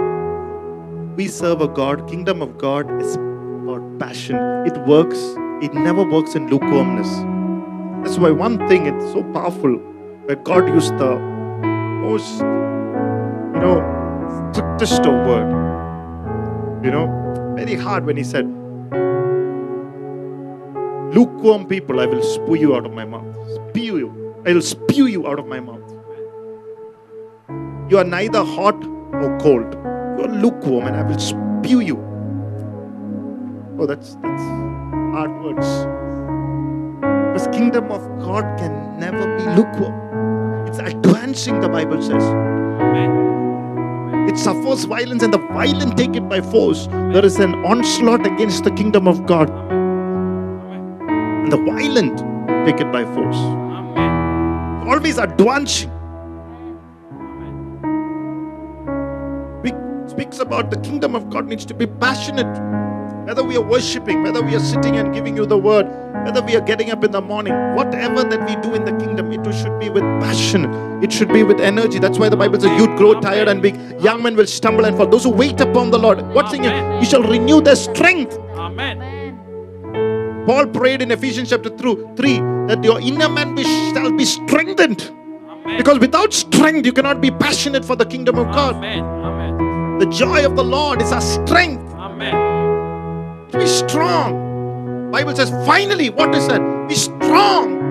We 1.16 1.28
serve 1.28 1.60
a 1.60 1.68
God, 1.68 2.08
kingdom 2.08 2.42
of 2.42 2.56
God 2.58 2.90
is 3.02 3.16
about 3.16 3.98
passion. 3.98 4.36
It 4.66 4.78
works, 4.86 5.18
it 5.62 5.74
never 5.74 6.02
works 6.02 6.34
in 6.34 6.48
lukewarmness. 6.48 7.10
That's 8.04 8.18
why 8.18 8.30
one 8.30 8.58
thing 8.68 8.86
it's 8.86 9.12
so 9.12 9.22
powerful 9.32 9.76
where 10.26 10.36
God 10.36 10.68
used 10.68 10.96
the 10.98 11.16
most, 12.04 12.40
you 12.40 13.60
know, 13.64 14.50
strictest 14.52 15.00
of 15.06 15.26
word. 15.26 15.50
You 16.84 16.90
know, 16.90 17.54
very 17.56 17.74
hard 17.74 18.06
when 18.06 18.16
he 18.16 18.24
said, 18.24 18.46
Lukewarm 21.12 21.66
people, 21.66 21.98
I 21.98 22.06
will 22.06 22.22
spew 22.22 22.54
you 22.54 22.76
out 22.76 22.86
of 22.86 22.92
my 22.92 23.04
mouth. 23.04 23.26
Spew 23.70 23.98
you. 23.98 24.34
I 24.46 24.52
will 24.52 24.62
spew 24.62 25.06
you 25.06 25.26
out 25.26 25.40
of 25.40 25.46
my 25.46 25.58
mouth. 25.58 25.82
You 27.90 27.98
are 27.98 28.04
neither 28.04 28.44
hot 28.44 28.76
or 28.84 29.36
cold. 29.40 29.74
You 29.74 30.24
are 30.24 30.28
lukewarm, 30.28 30.86
and 30.86 30.96
I 30.96 31.02
will 31.02 31.18
spew 31.18 31.80
you. 31.80 31.98
Oh, 33.78 33.86
that's 33.86 34.14
that's 34.22 34.42
hard 35.14 35.32
words. 35.42 35.66
This 37.34 37.48
kingdom 37.56 37.90
of 37.90 38.02
God 38.20 38.44
can 38.58 39.00
never 39.00 39.36
be 39.36 39.44
lukewarm. 39.56 40.68
It's 40.68 40.78
advancing, 40.78 41.58
the 41.60 41.68
Bible 41.68 42.00
says. 42.00 42.22
Amen. 42.22 44.28
It 44.28 44.38
suffers 44.38 44.84
violence, 44.84 45.24
and 45.24 45.34
the 45.34 45.38
violent 45.38 45.96
take 45.96 46.14
it 46.14 46.28
by 46.28 46.40
force. 46.40 46.86
There 46.86 47.24
is 47.24 47.40
an 47.40 47.54
onslaught 47.64 48.24
against 48.26 48.62
the 48.62 48.70
kingdom 48.70 49.08
of 49.08 49.26
God. 49.26 49.50
And 51.42 51.52
the 51.52 51.58
violent 51.58 52.18
take 52.66 52.80
it 52.80 52.90
by 52.92 53.04
force. 53.04 53.36
Amen. 53.36 54.88
Always 54.88 55.18
advancing. 55.18 55.90
Amen. 57.12 57.68
It 59.64 59.74
speaks 60.10 60.38
about 60.40 60.70
the 60.70 60.78
kingdom 60.80 61.14
of 61.14 61.30
God 61.30 61.46
needs 61.46 61.64
to 61.66 61.74
be 61.74 61.86
passionate. 61.86 62.60
Whether 63.26 63.44
we 63.44 63.56
are 63.56 63.62
worshiping, 63.62 64.22
whether 64.22 64.42
we 64.42 64.54
are 64.56 64.60
sitting 64.60 64.96
and 64.96 65.14
giving 65.14 65.36
you 65.36 65.46
the 65.46 65.56
word, 65.56 65.86
whether 66.24 66.42
we 66.42 66.56
are 66.56 66.60
getting 66.60 66.90
up 66.90 67.04
in 67.04 67.12
the 67.12 67.20
morning, 67.20 67.54
whatever 67.76 68.24
that 68.24 68.40
we 68.48 68.56
do 68.60 68.74
in 68.74 68.84
the 68.84 68.92
kingdom, 69.04 69.30
it 69.30 69.44
should 69.54 69.78
be 69.78 69.88
with 69.88 70.02
passion. 70.20 70.64
It 71.02 71.12
should 71.12 71.32
be 71.32 71.44
with 71.44 71.60
energy. 71.60 71.98
That's 72.00 72.18
why 72.18 72.28
the 72.28 72.36
Bible 72.36 72.58
says, 72.60 72.72
"Youth 72.78 72.96
grow 72.96 73.20
tired 73.20 73.46
and 73.48 73.62
weak; 73.62 73.76
young 74.00 74.22
men 74.22 74.34
will 74.36 74.46
stumble 74.46 74.84
and 74.84 74.96
fall." 74.96 75.06
Those 75.06 75.24
who 75.24 75.30
wait 75.30 75.60
upon 75.60 75.90
the 75.90 75.98
Lord, 75.98 76.20
what's 76.34 76.52
in 76.52 76.64
you? 76.64 76.70
You 76.98 77.04
shall 77.04 77.22
renew 77.22 77.60
their 77.60 77.76
strength. 77.76 78.38
Amen. 78.56 79.00
Amen. 80.40 80.46
Paul 80.46 80.66
prayed 80.66 81.02
in 81.02 81.10
Ephesians 81.10 81.50
chapter 81.50 81.70
3 81.70 82.40
that 82.68 82.82
your 82.82 83.00
inner 83.00 83.28
man 83.28 83.54
be, 83.54 83.62
shall 83.62 84.12
be 84.12 84.24
strengthened. 84.24 85.02
Amen. 85.02 85.76
Because 85.76 85.98
without 85.98 86.32
strength, 86.32 86.86
you 86.86 86.92
cannot 86.92 87.20
be 87.20 87.30
passionate 87.30 87.84
for 87.84 87.96
the 87.96 88.06
kingdom 88.06 88.38
of 88.38 88.46
God. 88.46 88.76
Amen. 88.76 89.04
Amen. 89.04 89.98
The 89.98 90.06
joy 90.06 90.46
of 90.46 90.56
the 90.56 90.64
Lord 90.64 91.02
is 91.02 91.12
our 91.12 91.20
strength. 91.20 91.92
Amen. 91.92 93.48
Be 93.52 93.66
strong. 93.66 95.10
Bible 95.10 95.36
says, 95.36 95.50
finally, 95.66 96.08
what 96.10 96.34
is 96.34 96.46
that? 96.48 96.88
Be 96.88 96.94
strong. 96.94 97.76
Amen. 97.78 97.90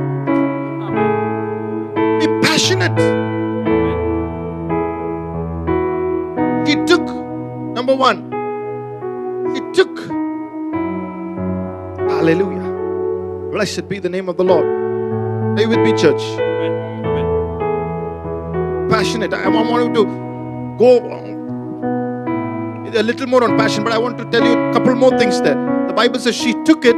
that. 2.80 3.30
He 6.68 6.76
took, 6.86 7.02
number 7.74 7.96
one, 7.96 8.30
Hallelujah. 12.30 13.50
Blessed 13.52 13.90
be 13.90 13.98
the 13.98 14.08
name 14.08 14.30
of 14.30 14.38
the 14.38 14.44
Lord. 14.44 15.58
Stay 15.58 15.66
with 15.66 15.80
me, 15.80 15.98
church. 15.98 16.22
Passionate. 18.88 19.34
I 19.34 19.48
want 19.48 19.88
you 19.88 19.94
to 19.96 20.06
go 20.78 21.12
um, 21.12 22.94
a 22.94 23.02
little 23.02 23.26
more 23.26 23.44
on 23.44 23.58
passion, 23.58 23.84
but 23.84 23.94
I 23.94 23.98
want 23.98 24.20
to 24.20 24.26
tell 24.26 24.46
you 24.46 24.52
a 24.52 24.74
couple 24.74 24.94
more 24.94 25.18
things 25.18 25.42
there. 25.42 25.56
The 25.88 25.94
Bible 25.94 26.20
says 26.20 26.36
she 26.36 26.54
took 26.66 26.86
it 26.86 26.96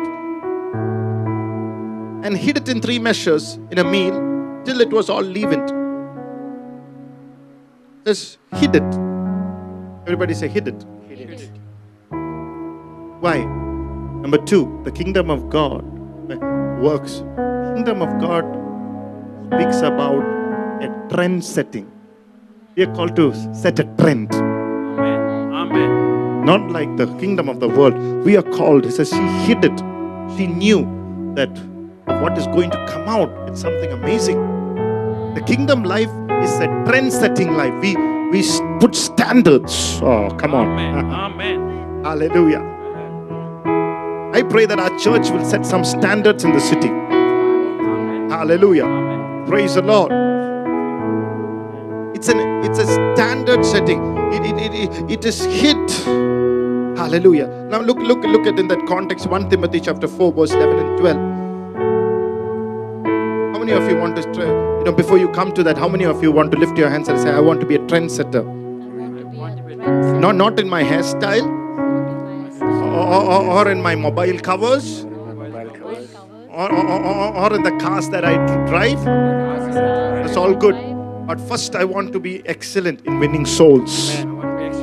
and 2.26 2.36
hid 2.36 2.58
it 2.58 2.68
in 2.68 2.82
three 2.82 3.00
measures 3.00 3.58
in 3.72 3.78
a 3.78 3.86
meal 3.86 4.12
till 4.66 4.82
it 4.82 4.90
was 4.92 5.10
all 5.10 5.22
leavened. 5.24 5.70
Just 8.06 8.38
hid 8.56 8.76
it. 8.76 8.96
Everybody 10.04 10.34
say 10.34 10.50
hid 10.50 10.68
it. 10.68 10.86
Why? 13.22 13.61
Number 14.22 14.38
two, 14.38 14.80
the 14.84 14.92
kingdom 14.92 15.32
of 15.32 15.50
God 15.50 15.84
eh, 16.32 16.36
works. 16.80 17.24
Kingdom 17.76 18.04
of 18.04 18.22
God 18.22 18.46
speaks 19.48 19.78
about 19.82 20.22
a 20.82 20.90
trend 21.10 21.44
setting. 21.44 21.92
We 22.76 22.84
are 22.84 22.94
called 22.94 23.16
to 23.16 23.34
set 23.54 23.80
a 23.80 23.84
trend. 23.98 24.32
Amen. 24.34 25.54
Amen. 25.54 26.46
Not 26.46 26.70
like 26.70 26.96
the 26.98 27.08
kingdom 27.18 27.50
of 27.50 27.60
the 27.60 27.68
world. 27.68 27.96
We 28.24 28.38
are 28.38 28.44
called. 28.44 28.86
He 28.86 28.92
says 28.92 29.10
she 29.10 29.28
hid 29.48 29.66
it. 29.66 29.80
She 30.38 30.46
knew 30.46 30.82
that 31.36 31.50
what 32.22 32.38
is 32.38 32.46
going 32.48 32.70
to 32.70 32.86
come 32.88 33.10
out. 33.10 33.32
It's 33.50 33.62
something 33.62 33.92
amazing. 33.92 34.38
The 35.34 35.42
kingdom 35.42 35.84
life 35.84 36.12
is 36.44 36.60
a 36.60 36.68
trend 36.86 37.12
setting 37.12 37.54
life. 37.54 37.74
We 37.82 37.96
we 38.32 38.44
put 38.80 38.96
standards. 38.96 40.00
Oh, 40.04 40.30
come 40.38 40.54
on. 40.54 40.68
Amen. 40.68 41.06
Amen. 41.12 42.04
Hallelujah. 42.04 42.81
I 44.34 44.44
pray 44.44 44.66
that 44.66 44.80
our 44.80 44.98
church 44.98 45.30
will 45.30 45.44
set 45.44 45.66
some 45.66 45.84
standards 45.84 46.46
in 46.46 46.54
the 46.54 46.60
city. 46.62 46.88
Hallelujah. 48.34 48.86
Amen. 48.86 49.46
Praise 49.46 49.76
the 49.76 49.82
Lord. 49.82 50.12
It's 52.16 52.30
an 52.30 52.40
it's 52.64 52.80
a 52.80 52.86
standard 52.86 53.66
setting. 53.66 54.00
It, 54.32 54.46
it, 54.46 54.74
it, 54.74 55.12
it, 55.12 55.26
is 55.26 55.44
hit. 55.44 55.92
Hallelujah. 56.98 57.48
Now 57.70 57.82
look 57.82 57.98
look 57.98 58.24
look 58.24 58.48
at 58.48 58.58
in 58.58 58.70
that 58.70 58.88
context 58.88 59.28
1 59.28 59.50
Timothy 59.50 59.82
chapter 59.82 60.08
4 60.08 60.32
verse 60.32 60.52
11 60.52 60.80
and 60.80 60.98
12. 60.98 61.18
How 63.54 63.60
many 63.60 63.74
of 63.74 63.90
you 63.92 63.98
want 63.98 64.16
to 64.16 64.22
you 64.22 64.84
know 64.86 64.94
before 64.94 65.18
you 65.18 65.28
come 65.30 65.52
to 65.54 65.64
that 65.64 65.78
how 65.78 65.90
many 65.90 66.06
of 66.06 66.24
you 66.24 66.32
want 66.32 66.54
to 66.54 66.58
lift 66.58 66.78
your 66.78 66.90
hands 66.90 67.10
and 67.10 67.20
say 67.20 67.32
I 67.32 67.42
want 67.42 67.60
to 67.60 67.66
be 67.66 67.76
a 67.76 67.80
trendsetter? 67.80 68.46
I 68.46 69.38
want 69.38 69.58
to 69.58 69.64
be 69.64 69.74
a 69.74 69.78
trendsetter. 69.78 70.22
Not 70.22 70.36
not 70.36 70.58
in 70.58 70.70
my 70.70 70.84
hairstyle 70.84 71.61
or, 72.92 73.44
or, 73.44 73.72
in 73.72 73.82
my 73.82 73.96
mobile 73.96 74.38
covers 74.40 75.04
or, 76.50 76.72
or, 76.72 77.36
or, 77.36 77.56
in 77.56 77.64
the 77.64 77.72
cars 77.80 78.10
that 78.10 78.26
I 78.26 78.36
drive. 78.68 79.04
That's 79.04 80.36
all 80.36 80.54
good. 80.54 80.76
But 81.26 81.40
first, 81.40 81.76
I 81.76 81.86
want 81.86 82.12
to 82.14 82.20
be 82.20 82.46
excellent 82.46 83.06
in 83.06 83.20
winning 83.20 83.46
souls. 83.46 84.10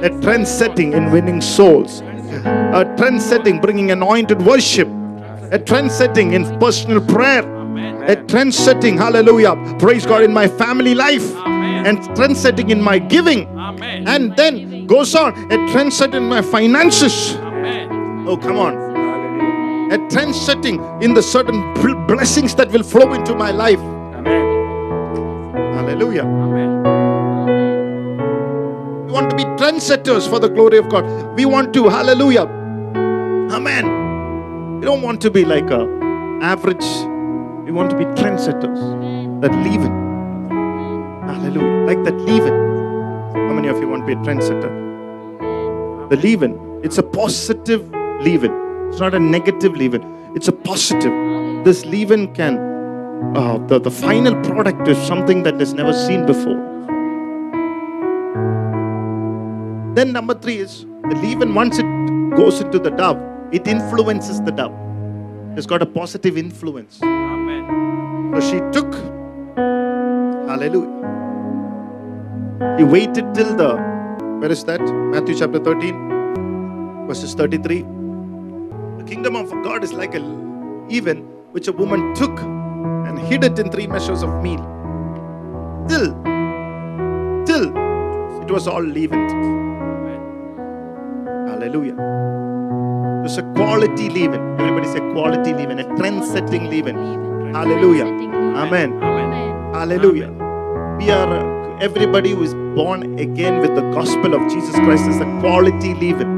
A 0.02 0.08
trend 0.22 0.48
setting 0.48 0.94
in 0.94 1.10
winning 1.10 1.40
souls. 1.40 2.00
A 2.00 2.94
trend 2.96 3.20
setting 3.20 3.60
bringing 3.60 3.90
anointed 3.90 4.40
worship. 4.42 4.88
A 5.50 5.58
trend 5.58 5.92
setting 5.92 6.32
in 6.32 6.58
personal 6.58 7.04
prayer. 7.04 7.42
A 8.06 8.16
trend 8.26 8.54
setting, 8.54 8.96
hallelujah, 8.96 9.54
praise 9.78 10.06
God, 10.06 10.22
in 10.22 10.32
my 10.32 10.48
family 10.48 10.94
life. 10.94 11.34
And 11.46 12.02
trend 12.16 12.36
setting 12.36 12.70
in 12.70 12.80
my 12.80 12.98
giving. 12.98 13.46
And 13.82 14.34
then 14.36 14.86
goes 14.86 15.14
on, 15.14 15.34
a 15.52 15.72
trend 15.72 15.92
setting 15.92 16.22
in 16.22 16.28
my 16.28 16.40
finances. 16.40 17.36
Oh, 18.28 18.36
come 18.36 18.58
on. 18.58 18.76
A 19.90 19.96
trend 20.10 20.34
setting 20.36 20.78
in 21.00 21.14
the 21.14 21.22
certain 21.22 21.72
blessings 22.06 22.54
that 22.56 22.70
will 22.70 22.82
flow 22.82 23.14
into 23.14 23.34
my 23.34 23.50
life. 23.50 23.78
Amen. 23.78 25.54
Hallelujah. 25.72 26.24
Amen. 26.24 26.82
We 29.06 29.12
want 29.12 29.30
to 29.30 29.36
be 29.36 29.44
trendsetters 29.44 30.28
for 30.28 30.38
the 30.38 30.48
glory 30.50 30.76
of 30.76 30.90
God. 30.90 31.06
We 31.36 31.46
want 31.46 31.72
to, 31.72 31.88
hallelujah. 31.88 32.42
Amen. 33.50 34.78
We 34.80 34.84
don't 34.84 35.00
want 35.00 35.22
to 35.22 35.30
be 35.30 35.46
like 35.46 35.70
a 35.70 35.88
average. 36.42 36.84
We 37.64 37.72
want 37.72 37.88
to 37.88 37.96
be 37.96 38.04
trendsetters 38.04 39.40
that 39.40 39.52
leave 39.64 39.80
it. 39.80 39.92
Hallelujah. 41.26 41.86
Like 41.86 42.04
that 42.04 42.18
leave 42.20 42.44
it. 42.44 42.52
How 42.52 43.54
many 43.54 43.68
of 43.68 43.78
you 43.78 43.88
want 43.88 44.06
to 44.06 44.06
be 44.06 44.12
a 44.12 44.16
trendsetter? 44.16 44.68
The 46.10 46.16
leaven. 46.16 46.60
It's 46.84 46.98
a 46.98 47.02
positive 47.02 47.90
leaven. 48.20 48.52
It's 48.88 49.00
not 49.00 49.14
a 49.14 49.20
negative 49.20 49.76
leaven. 49.76 50.02
It's 50.34 50.48
a 50.48 50.52
positive. 50.52 51.12
This 51.64 51.84
leaven 51.84 52.34
can, 52.34 52.58
uh, 53.36 53.58
the, 53.66 53.78
the 53.80 53.90
final 53.90 54.34
product 54.44 54.86
is 54.88 54.98
something 55.06 55.42
that 55.42 55.60
is 55.60 55.74
never 55.74 55.92
seen 55.92 56.26
before. 56.26 56.56
Then 59.94 60.12
number 60.12 60.34
three 60.34 60.58
is 60.58 60.84
the 61.10 61.16
leaven, 61.16 61.54
once 61.54 61.78
it 61.78 61.86
goes 62.36 62.60
into 62.60 62.78
the 62.78 62.90
dove, 62.90 63.18
it 63.52 63.66
influences 63.66 64.40
the 64.42 64.52
dove. 64.52 64.74
It's 65.56 65.66
got 65.66 65.82
a 65.82 65.86
positive 65.86 66.38
influence. 66.38 67.00
Amen. 67.02 68.30
So 68.34 68.40
she 68.40 68.60
took, 68.70 68.94
hallelujah. 70.46 70.98
He 72.78 72.84
waited 72.84 73.34
till 73.34 73.56
the, 73.56 73.76
where 74.40 74.52
is 74.52 74.62
that? 74.64 74.80
Matthew 74.80 75.36
chapter 75.36 75.58
13, 75.58 77.06
verses 77.08 77.34
33. 77.34 77.97
Kingdom 79.08 79.36
of 79.36 79.50
God 79.64 79.82
is 79.82 79.94
like 79.94 80.14
a 80.14 80.20
even 80.90 81.18
which 81.52 81.66
a 81.66 81.72
woman 81.72 82.14
took 82.14 82.38
and 82.40 83.18
hid 83.18 83.42
it 83.42 83.58
in 83.58 83.70
three 83.70 83.86
measures 83.86 84.22
of 84.22 84.42
meal. 84.42 84.60
Till, 85.88 86.12
till 87.46 87.68
it 88.42 88.50
was 88.50 88.68
all 88.68 88.82
leavened. 88.82 89.30
Hallelujah. 91.48 91.94
It 91.94 93.22
was 93.22 93.38
a 93.38 93.42
quality 93.54 94.10
leaven. 94.10 94.60
Everybody 94.60 94.86
say 94.88 95.00
quality 95.12 95.54
leaven, 95.54 95.78
a 95.78 95.96
trend 95.96 96.22
setting 96.26 96.68
leaven. 96.68 96.96
Hallelujah. 97.54 98.04
Amen. 98.04 98.92
Amen. 99.02 99.72
Hallelujah. 99.72 100.30
We 100.98 101.10
are 101.10 101.32
uh, 101.32 101.78
everybody 101.80 102.32
who 102.32 102.42
is 102.42 102.52
born 102.76 103.18
again 103.18 103.60
with 103.60 103.74
the 103.74 103.90
gospel 103.92 104.34
of 104.34 104.42
Jesus 104.52 104.74
Christ 104.74 105.08
is 105.08 105.16
a 105.16 105.38
quality 105.40 105.94
leaven. 105.94 106.37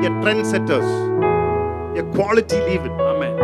We 0.00 0.08
trendsetters. 0.08 0.88
Are 1.96 2.12
quality 2.12 2.56
leaven. 2.56 2.90
Amen. 2.92 3.38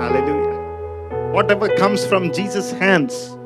Hallelujah. 0.00 1.32
Whatever 1.32 1.68
comes 1.76 2.04
from 2.04 2.32
Jesus' 2.32 2.72
hands, 2.72 3.36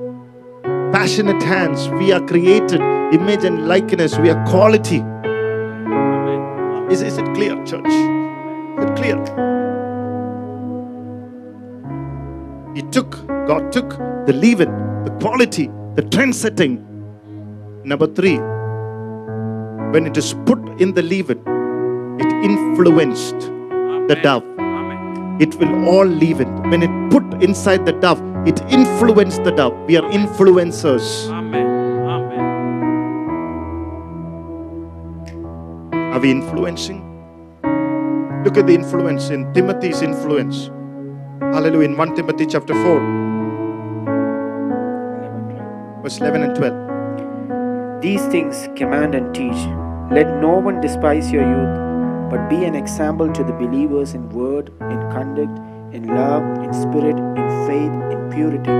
passionate 0.93 1.43
hands, 1.43 1.89
we 1.91 2.13
are 2.13 2.21
created, 2.27 2.81
image 3.13 3.45
and 3.45 3.69
likeness, 3.69 4.19
we 4.19 4.31
are 4.31 4.43
quality. 4.47 5.01
Amen. 5.01 6.91
Is, 6.91 7.03
is 7.03 7.19
it 7.19 7.27
clear, 7.35 7.55
church? 7.65 7.87
Is 7.87 8.85
it 8.85 8.97
clear? 8.97 9.19
He 12.75 12.83
took, 12.91 13.27
God 13.47 13.71
took 13.73 13.91
the 14.27 14.33
leaven, 14.33 14.71
the 15.05 15.11
quality, 15.21 15.71
the 15.95 16.03
trend 16.11 16.35
setting. 16.35 16.85
Number 17.85 18.07
three, 18.07 18.39
when 19.93 20.07
it 20.07 20.17
is 20.17 20.35
put 20.47 20.59
in 20.81 20.95
the 20.95 21.03
leaven, 21.03 21.58
it 22.39 22.45
influenced 22.45 23.41
the 24.09 24.17
dove. 24.23 24.45
Amen. 24.59 25.37
It 25.41 25.55
will 25.57 25.89
all 25.89 26.05
leave 26.07 26.41
it. 26.41 26.49
When 26.71 26.83
it 26.83 27.11
put 27.11 27.43
inside 27.43 27.87
the 27.87 27.93
dove, 27.93 28.21
it 28.47 28.61
influenced 28.71 29.45
the 29.45 29.53
dove. 29.53 29.75
We 29.87 29.97
are 29.97 30.03
influencers. 30.11 31.29
Amen. 31.31 31.67
Amen. 32.07 32.43
Are 36.13 36.21
we 36.21 36.31
influencing? 36.31 37.05
Look 38.45 38.57
at 38.57 38.67
the 38.67 38.75
influence 38.75 39.31
in 39.31 39.53
Timothy's 39.53 40.03
influence. 40.03 40.71
Hallelujah. 41.41 41.89
In 41.89 41.97
1 41.97 42.15
Timothy 42.15 42.47
chapter 42.47 42.75
4, 42.75 43.01
verse 46.03 46.19
11 46.19 46.43
and 46.43 46.55
12. 46.57 48.03
These 48.03 48.27
things 48.27 48.69
command 48.77 49.15
and 49.15 49.35
teach. 49.35 49.59
Let 50.11 50.41
no 50.41 50.59
one 50.59 50.81
despise 50.81 51.31
your 51.31 51.43
youth, 51.43 51.88
but 52.31 52.49
be 52.49 52.65
an 52.65 52.75
example 52.75 53.33
to 53.33 53.43
the 53.43 53.53
believers 53.53 54.15
in 54.15 54.29
word, 54.31 54.69
in 54.81 55.01
conduct, 55.11 55.59
in 55.95 56.07
love, 56.07 56.43
in 56.63 56.73
spirit, 56.75 57.17
in 57.17 57.67
faith, 57.67 57.93
in 58.13 58.31
purity. 58.31 58.71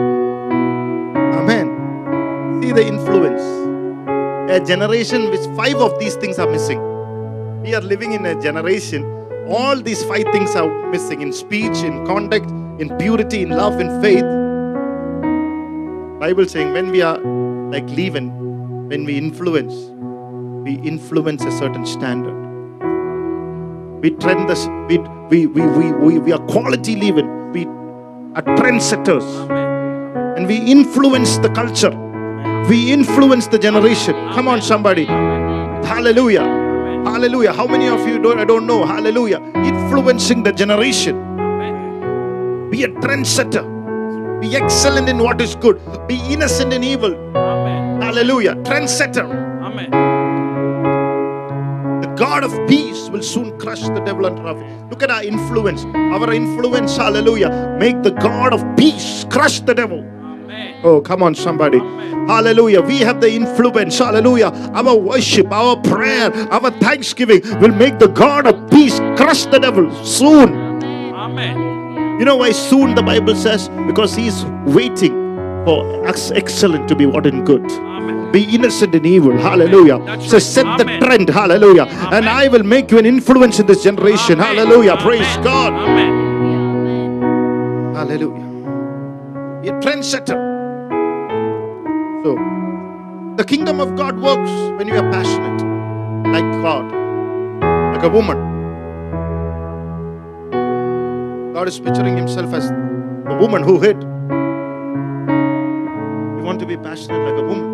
Amen. 1.39 2.63
See 2.63 2.73
the 2.73 2.87
influence. 2.87 3.43
A 4.51 4.61
generation 4.65 5.31
which 5.31 5.47
five 5.57 5.77
of 5.77 5.99
these 5.99 6.17
things 6.17 6.39
are 6.39 6.51
missing. 6.51 6.81
We 7.63 7.75
are 7.75 7.81
living 7.81 8.13
in 8.13 8.25
a 8.27 8.41
generation, 8.41 9.05
all 9.49 9.77
these 9.77 10.05
five 10.05 10.25
things 10.33 10.55
are 10.55 10.69
missing 10.91 11.23
in 11.23 11.33
speech, 11.33 11.79
in 11.79 12.05
conduct, 12.07 12.51
in 12.81 12.97
purity, 12.99 13.43
in 13.43 13.51
love, 13.51 13.81
in 13.81 13.89
faith. 14.03 14.25
Bible 16.21 16.47
saying 16.47 16.73
when 16.73 16.91
we 16.91 17.01
are 17.01 17.19
like 17.71 17.89
leaven, 17.89 18.89
when 18.89 19.05
we 19.05 19.17
influence, 19.17 19.75
we 20.65 20.75
influence 20.87 21.45
a 21.45 21.53
certain 21.53 21.87
standard. 21.87 22.48
We 24.01 24.11
trend 24.11 24.49
this, 24.49 24.67
we, 24.89 24.99
we, 25.29 25.47
we, 25.47 25.67
we, 25.67 25.93
we, 25.93 26.19
we 26.19 26.33
are 26.33 26.39
quality 26.47 26.95
living. 26.95 27.53
We 27.53 27.65
are 27.67 28.43
trendsetters. 28.57 29.25
And 30.37 30.47
we 30.47 30.57
influence 30.59 31.39
the 31.39 31.49
culture. 31.49 31.91
We 32.69 32.93
influence 32.93 33.49
the 33.49 33.59
generation. 33.59 34.15
Come 34.35 34.47
on, 34.47 34.63
somebody. 34.63 35.07
Hallelujah. 35.07 36.43
Hallelujah. 37.05 37.53
How 37.53 37.67
many 37.67 37.89
of 37.89 38.07
you 38.07 38.19
don't 38.21 38.39
I 38.39 38.45
don't 38.45 38.67
know? 38.67 38.85
Hallelujah. 38.87 39.41
Influencing 39.57 40.43
the 40.45 40.53
generation. 40.53 41.17
Be 42.71 42.85
a 42.85 42.89
trendsetter. 42.89 43.65
Be 44.41 44.55
excellent 44.55 45.09
in 45.09 45.19
what 45.19 45.41
is 45.41 45.57
good. 45.57 45.81
Be 46.07 46.21
innocent 46.33 46.73
in 46.73 46.85
evil. 46.85 47.17
Hallelujah. 48.01 48.55
Trendsetter. 48.57 49.25
Amen. 49.63 49.91
The 52.03 52.09
God 52.17 52.45
of 52.45 52.53
peace 52.69 52.88
will 53.09 53.23
soon 53.23 53.59
crush 53.59 53.81
the 53.81 54.01
devil 54.01 54.27
and 54.27 54.37
feet. 54.39 54.91
Look 54.91 55.03
at 55.03 55.11
our 55.11 55.23
influence. 55.23 55.85
Our 55.85 56.33
influence, 56.33 56.97
hallelujah. 56.97 57.77
Make 57.79 58.03
the 58.03 58.11
God 58.11 58.53
of 58.53 58.65
peace 58.77 59.25
crush 59.31 59.61
the 59.61 59.75
devil. 59.75 60.05
Oh, 60.85 61.01
come 61.01 61.23
on, 61.23 61.35
somebody. 61.35 61.79
Hallelujah. 61.79 62.81
We 62.83 62.99
have 62.99 63.21
the 63.21 63.31
influence. 63.31 63.99
Hallelujah. 63.99 64.51
Our 64.75 64.95
worship, 64.95 65.51
our 65.51 65.77
prayer, 65.77 66.33
our 66.53 66.71
thanksgiving 66.79 67.43
will 67.61 67.75
make 67.75 67.99
the 67.99 68.09
God 68.09 68.47
of 68.47 68.71
peace 68.71 68.99
crush 69.17 69.47
the 69.47 69.59
devil 69.59 69.93
soon. 70.05 70.55
Amen. 71.15 72.19
You 72.19 72.25
know 72.25 72.37
why 72.37 72.53
soon 72.53 72.95
the 72.95 73.03
Bible 73.03 73.35
says? 73.35 73.69
Because 73.87 74.15
he's 74.15 74.45
waiting 74.67 75.28
for 75.69 76.09
excellent 76.09 76.89
to 76.89 76.97
be 76.97 77.05
what 77.05 77.27
in 77.27 77.45
good. 77.45 77.67
Be 78.33 78.43
innocent 78.57 78.95
in 78.95 79.05
evil. 79.05 79.37
Hallelujah. 79.37 79.99
So 80.23 80.37
right. 80.37 80.43
set 80.43 80.79
the 80.79 80.85
trend. 80.99 81.29
Hallelujah. 81.29 81.85
And 82.17 82.27
I 82.27 82.49
will 82.49 82.63
make 82.63 82.91
you 82.91 82.99
an 82.99 83.05
influence 83.05 83.61
in 83.61 83.67
this 83.67 83.83
generation. 83.83 84.39
Hallelujah. 84.39 84.97
Praise 84.97 85.37
God. 85.49 85.75
Hallelujah. 87.99 88.49
Be 89.61 89.69
a 89.69 89.73
trendsetter. 89.85 90.41
So, 92.25 92.35
the 93.37 93.45
kingdom 93.45 93.79
of 93.79 93.95
God 93.95 94.19
works 94.19 94.51
when 94.79 94.89
you 94.89 94.97
are 94.97 95.11
passionate, 95.13 95.61
like 96.33 96.51
God, 96.63 96.87
like 97.95 98.05
a 98.05 98.09
woman. 98.09 98.39
God 101.53 101.69
is 101.69 101.79
picturing 101.79 102.17
himself 102.17 102.55
as 102.55 102.71
the 102.71 103.37
woman 103.39 103.63
who 103.63 103.81
hid. 103.81 104.18
You 106.49 106.57
want 106.57 106.61
to 106.61 106.67
be 106.67 106.79
passionate 106.79 107.23
like 107.29 107.37
a 107.37 107.43
woman. 107.45 107.69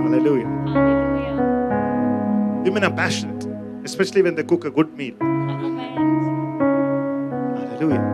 Hallelujah. 0.00 0.46
Hallelujah. 0.72 1.34
Women 2.62 2.84
are 2.84 2.92
passionate, 2.92 3.48
especially 3.84 4.22
when 4.22 4.36
they 4.36 4.44
cook 4.44 4.64
a 4.64 4.70
good 4.70 4.94
meal. 4.96 5.16
Amen. 5.20 5.96
Hallelujah. 7.56 8.04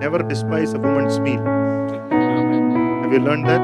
Never 0.00 0.22
despise 0.22 0.72
a 0.72 0.78
woman's 0.78 1.20
meal. 1.20 1.44
Have 3.02 3.12
you 3.12 3.18
learned 3.18 3.46
that? 3.46 3.60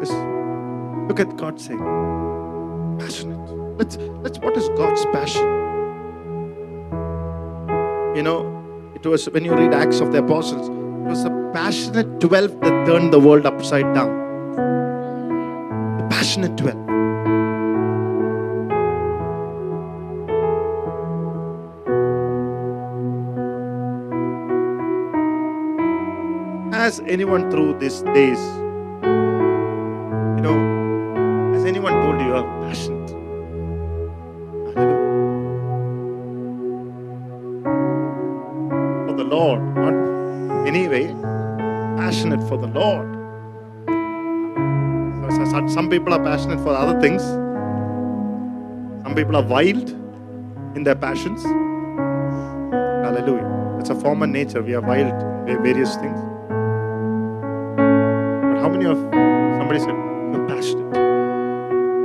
Yes. 0.00 0.10
Look 1.06 1.20
at 1.20 1.36
God 1.36 1.60
saying, 1.60 1.78
Let's 3.78 3.96
let's 4.24 4.38
what 4.38 4.56
is 4.56 4.68
God's 4.70 5.04
passion? 5.12 5.44
You 8.16 8.22
know, 8.22 8.90
it 8.94 9.04
was 9.04 9.28
when 9.28 9.44
you 9.44 9.54
read 9.54 9.74
Acts 9.74 10.00
of 10.00 10.12
the 10.12 10.18
Apostles, 10.18 10.68
it 10.68 11.10
was 11.10 11.24
a 11.24 11.50
passionate 11.52 12.18
12 12.20 12.60
that 12.62 12.86
turned 12.86 13.12
the 13.12 13.20
world 13.20 13.44
upside 13.44 13.92
down. 13.92 14.56
The 15.98 16.06
passionate 16.08 16.56
12. 16.56 16.74
Has 26.72 27.00
anyone 27.00 27.50
through 27.50 27.78
these 27.78 28.00
days, 28.14 28.38
you 29.02 30.40
know, 30.40 31.52
has 31.52 31.64
anyone 31.66 31.92
told 31.92 32.20
you 32.20 32.28
you 32.28 32.34
are 32.36 32.44
passionate? 32.62 33.15
Lord, 39.26 39.60
not 39.76 39.94
anyway, 40.66 41.14
passionate 41.96 42.42
for 42.48 42.56
the 42.56 42.68
Lord. 42.68 43.06
So- 45.22 45.36
so- 45.36 45.44
so- 45.44 45.66
Some 45.66 45.88
people 45.88 46.14
are 46.14 46.22
passionate 46.22 46.60
for 46.60 46.70
other 46.70 47.00
things. 47.00 47.22
Some 49.04 49.14
people 49.14 49.36
are 49.36 49.46
wild 49.54 49.88
in 50.76 50.82
their 50.84 50.94
passions. 50.94 51.42
Hallelujah. 53.04 53.48
It's 53.78 53.90
a 53.90 53.94
form 53.94 54.22
of 54.22 54.28
nature. 54.28 54.62
We 54.62 54.74
are 54.74 54.80
wild 54.80 55.14
in 55.48 55.62
various 55.62 55.96
things. 55.96 56.20
But 58.48 58.58
how 58.62 58.68
many 58.68 58.86
of 58.86 58.98
somebody 59.58 59.80
said 59.80 59.94
you're 60.32 60.46
passionate? 60.46 60.96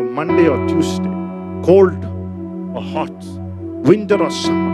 On 0.01 0.13
Monday 0.13 0.47
or 0.47 0.59
Tuesday, 0.67 1.13
cold 1.63 2.05
or 2.75 2.81
hot, 2.81 3.17
winter 3.89 4.21
or 4.21 4.29
summer, 4.29 4.70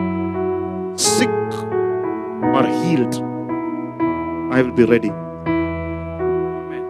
or 2.58 2.66
healed, 2.82 3.16
I 4.51 4.62
will 4.64 4.72
be 4.72 4.84
ready. 4.84 5.12
Amen. 5.12 6.86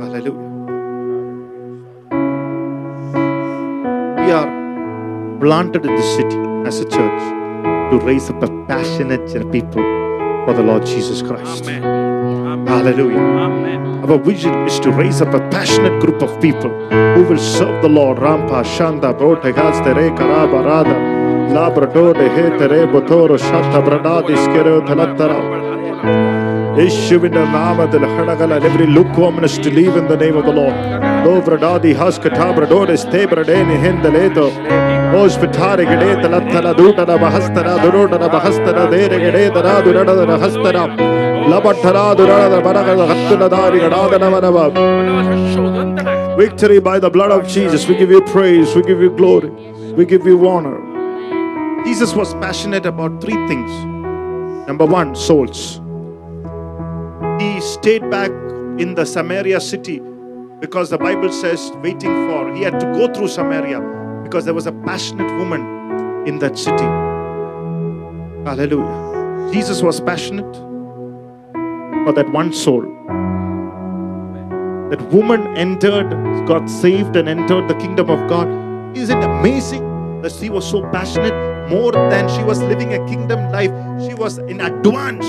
Hallelujah. 0.00 0.44
We 4.24 4.32
are 4.32 4.48
planted 5.40 5.84
in 5.84 5.94
the 5.94 6.06
city 6.16 6.38
as 6.66 6.80
a 6.80 6.88
church 6.88 7.22
to 7.90 7.98
raise 8.02 8.30
up 8.30 8.42
a 8.42 8.48
passionate 8.66 9.26
people 9.52 9.82
for 10.46 10.54
the 10.54 10.62
Lord 10.62 10.86
Jesus 10.86 11.20
Christ. 11.20 11.66
Hallelujah. 11.66 13.26
Our 14.06 14.18
vision 14.18 14.54
is 14.66 14.80
to 14.80 14.90
raise 14.90 15.20
up 15.20 15.34
a 15.34 15.40
passionate 15.50 16.00
group 16.00 16.22
of 16.22 16.40
people 16.40 16.70
who 17.14 17.24
will 17.28 17.38
serve 17.38 17.82
the 17.82 17.88
Lord. 17.88 18.18
Rampa, 18.18 18.64
Shanda, 18.64 19.12
Brote, 19.18 19.42
Karaba, 19.42 21.15
Labrador, 21.52 22.12
the 22.14 22.28
Hater, 22.28 22.68
Ebotor, 22.68 23.38
Shatta, 23.38 23.82
Branadi, 23.84 24.36
Skero, 24.36 24.80
Talatara, 24.86 25.38
Ishu 26.76 27.24
in 27.24 27.32
the 27.32 27.44
Nama, 27.44 27.86
the 27.90 27.98
Hanagal, 27.98 28.56
and 28.56 28.64
every 28.64 28.86
lukewarmness 28.86 29.56
to 29.58 29.70
leave 29.70 29.96
in 29.96 30.06
the 30.08 30.16
name 30.16 30.36
of 30.36 30.44
the 30.44 30.52
Lord. 30.52 30.74
Lovradadi, 30.74 31.94
Huskatabrador, 31.94 32.88
Stabradani, 32.96 33.76
Hindaleto, 33.78 34.50
Hospitari, 35.12 35.84
Gede, 35.86 36.22
the 36.22 36.28
Latana, 36.28 36.74
Duda, 36.74 37.06
the 37.06 37.16
Bahastana, 37.16 37.82
the 37.82 37.90
Roda, 37.90 38.18
the 38.18 38.28
Bahastana, 38.28 38.90
the 38.90 39.08
Gede, 39.08 39.54
the 39.54 39.62
Raduna, 39.62 40.04
the 40.04 40.36
Hastana, 40.36 40.96
Labatara, 41.46 42.16
the 42.16 42.24
Rada, 42.26 42.56
the 42.56 42.62
Baraka, 42.62 42.96
the 42.96 43.06
Hatuna, 43.06 43.48
the 43.48 43.56
Rada, 43.88 44.18
the 44.18 44.30
Rada, 44.40 46.36
Victory 46.36 46.80
by 46.80 46.98
the 46.98 47.08
blood 47.08 47.30
of 47.30 47.48
Jesus. 47.48 47.88
We 47.88 47.96
give 47.96 48.10
you 48.10 48.20
praise. 48.20 48.74
We 48.74 48.82
give 48.82 49.00
you 49.00 49.08
glory. 49.08 49.48
We 49.94 50.04
give 50.04 50.26
you 50.26 50.46
honor. 50.46 50.85
Jesus 51.86 52.14
was 52.14 52.34
passionate 52.34 52.84
about 52.84 53.20
three 53.20 53.46
things. 53.46 53.70
Number 54.66 54.84
one, 54.84 55.14
souls. 55.14 55.80
He 57.40 57.60
stayed 57.60 58.10
back 58.10 58.30
in 58.80 58.96
the 58.96 59.06
Samaria 59.06 59.60
city 59.60 60.02
because 60.58 60.90
the 60.90 60.98
Bible 60.98 61.30
says, 61.30 61.70
waiting 61.84 62.12
for, 62.28 62.52
he 62.56 62.62
had 62.62 62.80
to 62.80 62.86
go 62.86 63.14
through 63.14 63.28
Samaria 63.28 63.80
because 64.24 64.44
there 64.44 64.52
was 64.52 64.66
a 64.66 64.72
passionate 64.72 65.30
woman 65.38 66.26
in 66.26 66.40
that 66.40 66.58
city. 66.58 66.82
Hallelujah. 68.44 69.52
Jesus 69.52 69.80
was 69.80 70.00
passionate 70.00 70.56
for 72.04 72.12
that 72.14 72.28
one 72.32 72.52
soul. 72.52 72.82
That 74.90 75.00
woman 75.12 75.56
entered, 75.56 76.10
got 76.48 76.68
saved, 76.68 77.14
and 77.14 77.28
entered 77.28 77.68
the 77.68 77.74
kingdom 77.74 78.10
of 78.10 78.28
God. 78.28 78.48
Isn't 78.96 79.18
it 79.18 79.24
amazing 79.24 80.22
that 80.22 80.32
she 80.32 80.50
was 80.50 80.68
so 80.68 80.82
passionate? 80.90 81.55
More 81.68 81.92
than 81.92 82.28
she 82.28 82.42
was 82.42 82.62
living 82.62 82.94
a 82.94 83.04
kingdom 83.06 83.50
life, 83.50 83.70
she 84.06 84.14
was 84.14 84.38
in 84.38 84.60
advance 84.60 85.26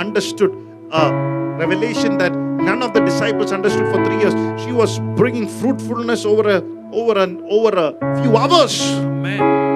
understood 0.00 0.50
a 0.90 1.12
revelation 1.58 2.18
that 2.18 2.32
none 2.32 2.82
of 2.82 2.94
the 2.94 3.00
disciples 3.00 3.52
understood 3.52 3.86
for 3.92 4.04
three 4.04 4.18
years. 4.18 4.34
She 4.64 4.72
was 4.72 4.98
bringing 5.16 5.46
fruitfulness 5.48 6.24
over 6.24 6.48
a 6.48 6.62
over 6.92 7.18
an 7.18 7.44
over 7.50 7.70
a 7.76 8.22
few 8.22 8.36
hours. 8.36 8.72
She 8.72 9.73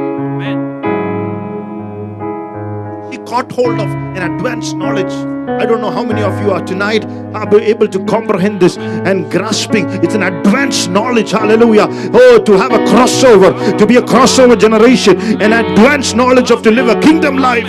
caught 3.28 3.50
hold 3.52 3.80
of 3.80 3.90
an 4.16 4.22
advanced 4.32 4.76
knowledge 4.76 5.12
I 5.48 5.66
don't 5.66 5.80
know 5.80 5.90
how 5.90 6.04
many 6.04 6.22
of 6.22 6.38
you 6.42 6.52
are 6.52 6.62
tonight 6.62 7.04
are 7.34 7.60
able 7.60 7.88
to 7.88 8.04
comprehend 8.04 8.60
this 8.60 8.76
and 8.76 9.28
grasping. 9.32 9.88
It's 10.04 10.14
an 10.14 10.22
advanced 10.22 10.90
knowledge. 10.90 11.32
Hallelujah. 11.32 11.88
Oh, 12.12 12.38
to 12.44 12.52
have 12.52 12.70
a 12.70 12.78
crossover, 12.84 13.76
to 13.76 13.86
be 13.86 13.96
a 13.96 14.02
crossover 14.02 14.56
generation, 14.60 15.18
an 15.42 15.52
advanced 15.52 16.14
knowledge 16.14 16.52
of 16.52 16.62
to 16.62 16.70
live 16.70 16.88
a 16.88 17.00
kingdom 17.00 17.38
life. 17.38 17.66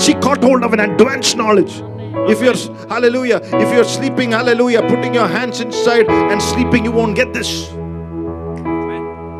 She 0.00 0.14
caught 0.14 0.44
hold 0.44 0.62
of 0.62 0.74
an 0.74 0.80
advanced 0.80 1.36
knowledge. 1.36 1.82
If 2.30 2.40
you're, 2.40 2.56
hallelujah, 2.88 3.40
if 3.42 3.74
you're 3.74 3.84
sleeping, 3.84 4.30
hallelujah, 4.30 4.82
putting 4.82 5.14
your 5.14 5.26
hands 5.26 5.60
inside 5.60 6.08
and 6.08 6.40
sleeping, 6.40 6.84
you 6.84 6.92
won't 6.92 7.16
get 7.16 7.32
this. 7.32 7.70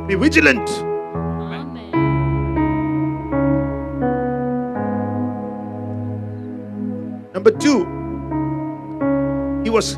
Be 0.09 0.17
vigilant. 0.17 0.92
Number 7.43 7.59
two, 7.59 7.79
he 9.65 9.71
was 9.71 9.97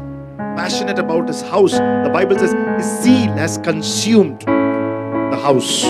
passionate 0.57 0.99
about 0.99 1.29
his 1.29 1.43
house. 1.43 1.73
The 1.73 2.11
Bible 2.11 2.39
says 2.39 2.55
his 2.79 3.03
zeal 3.03 3.31
has 3.33 3.59
consumed 3.59 4.41
the 4.41 5.39
house. 5.43 5.83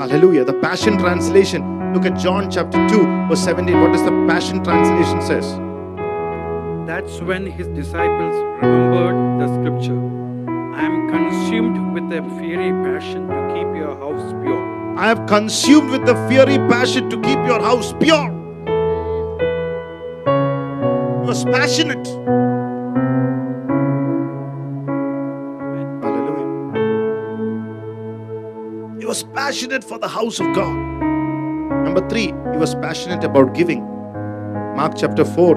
Hallelujah. 0.00 0.46
The 0.46 0.58
Passion 0.62 0.96
Translation. 0.96 1.92
Look 1.92 2.06
at 2.06 2.18
John 2.18 2.50
chapter 2.50 2.78
2, 2.88 3.28
verse 3.28 3.44
17. 3.44 3.78
What 3.78 3.92
does 3.92 4.02
the 4.02 4.12
Passion 4.26 4.64
Translation 4.64 5.20
says? 5.20 5.44
That's 6.86 7.20
when 7.20 7.44
his 7.44 7.68
disciples 7.68 8.34
remembered 8.62 9.42
the 9.42 9.48
scripture. 9.60 10.00
I 10.74 10.86
am 10.86 11.10
consumed 11.10 11.92
with 11.92 12.04
a 12.14 12.22
fiery 12.38 12.72
passion 12.82 13.28
to 13.28 13.52
keep 13.52 13.76
your 13.76 13.94
house 13.98 14.32
pure. 14.42 14.96
I 14.98 15.06
have 15.06 15.26
consumed 15.26 15.90
with 15.90 16.06
the 16.06 16.14
fiery 16.30 16.56
passion 16.70 17.10
to 17.10 17.20
keep 17.20 17.36
your 17.44 17.60
house 17.60 17.92
pure. 18.00 18.35
Was 21.26 21.44
passionate. 21.44 22.06
Hallelujah. 26.00 26.46
He 29.00 29.06
was 29.06 29.24
passionate 29.34 29.82
for 29.82 29.98
the 29.98 30.06
house 30.06 30.38
of 30.38 30.54
God. 30.54 30.72
Number 31.82 32.08
three, 32.08 32.26
he 32.26 32.58
was 32.58 32.76
passionate 32.76 33.24
about 33.24 33.54
giving. 33.54 33.82
Mark 34.76 34.94
chapter 34.96 35.24
4. 35.24 35.56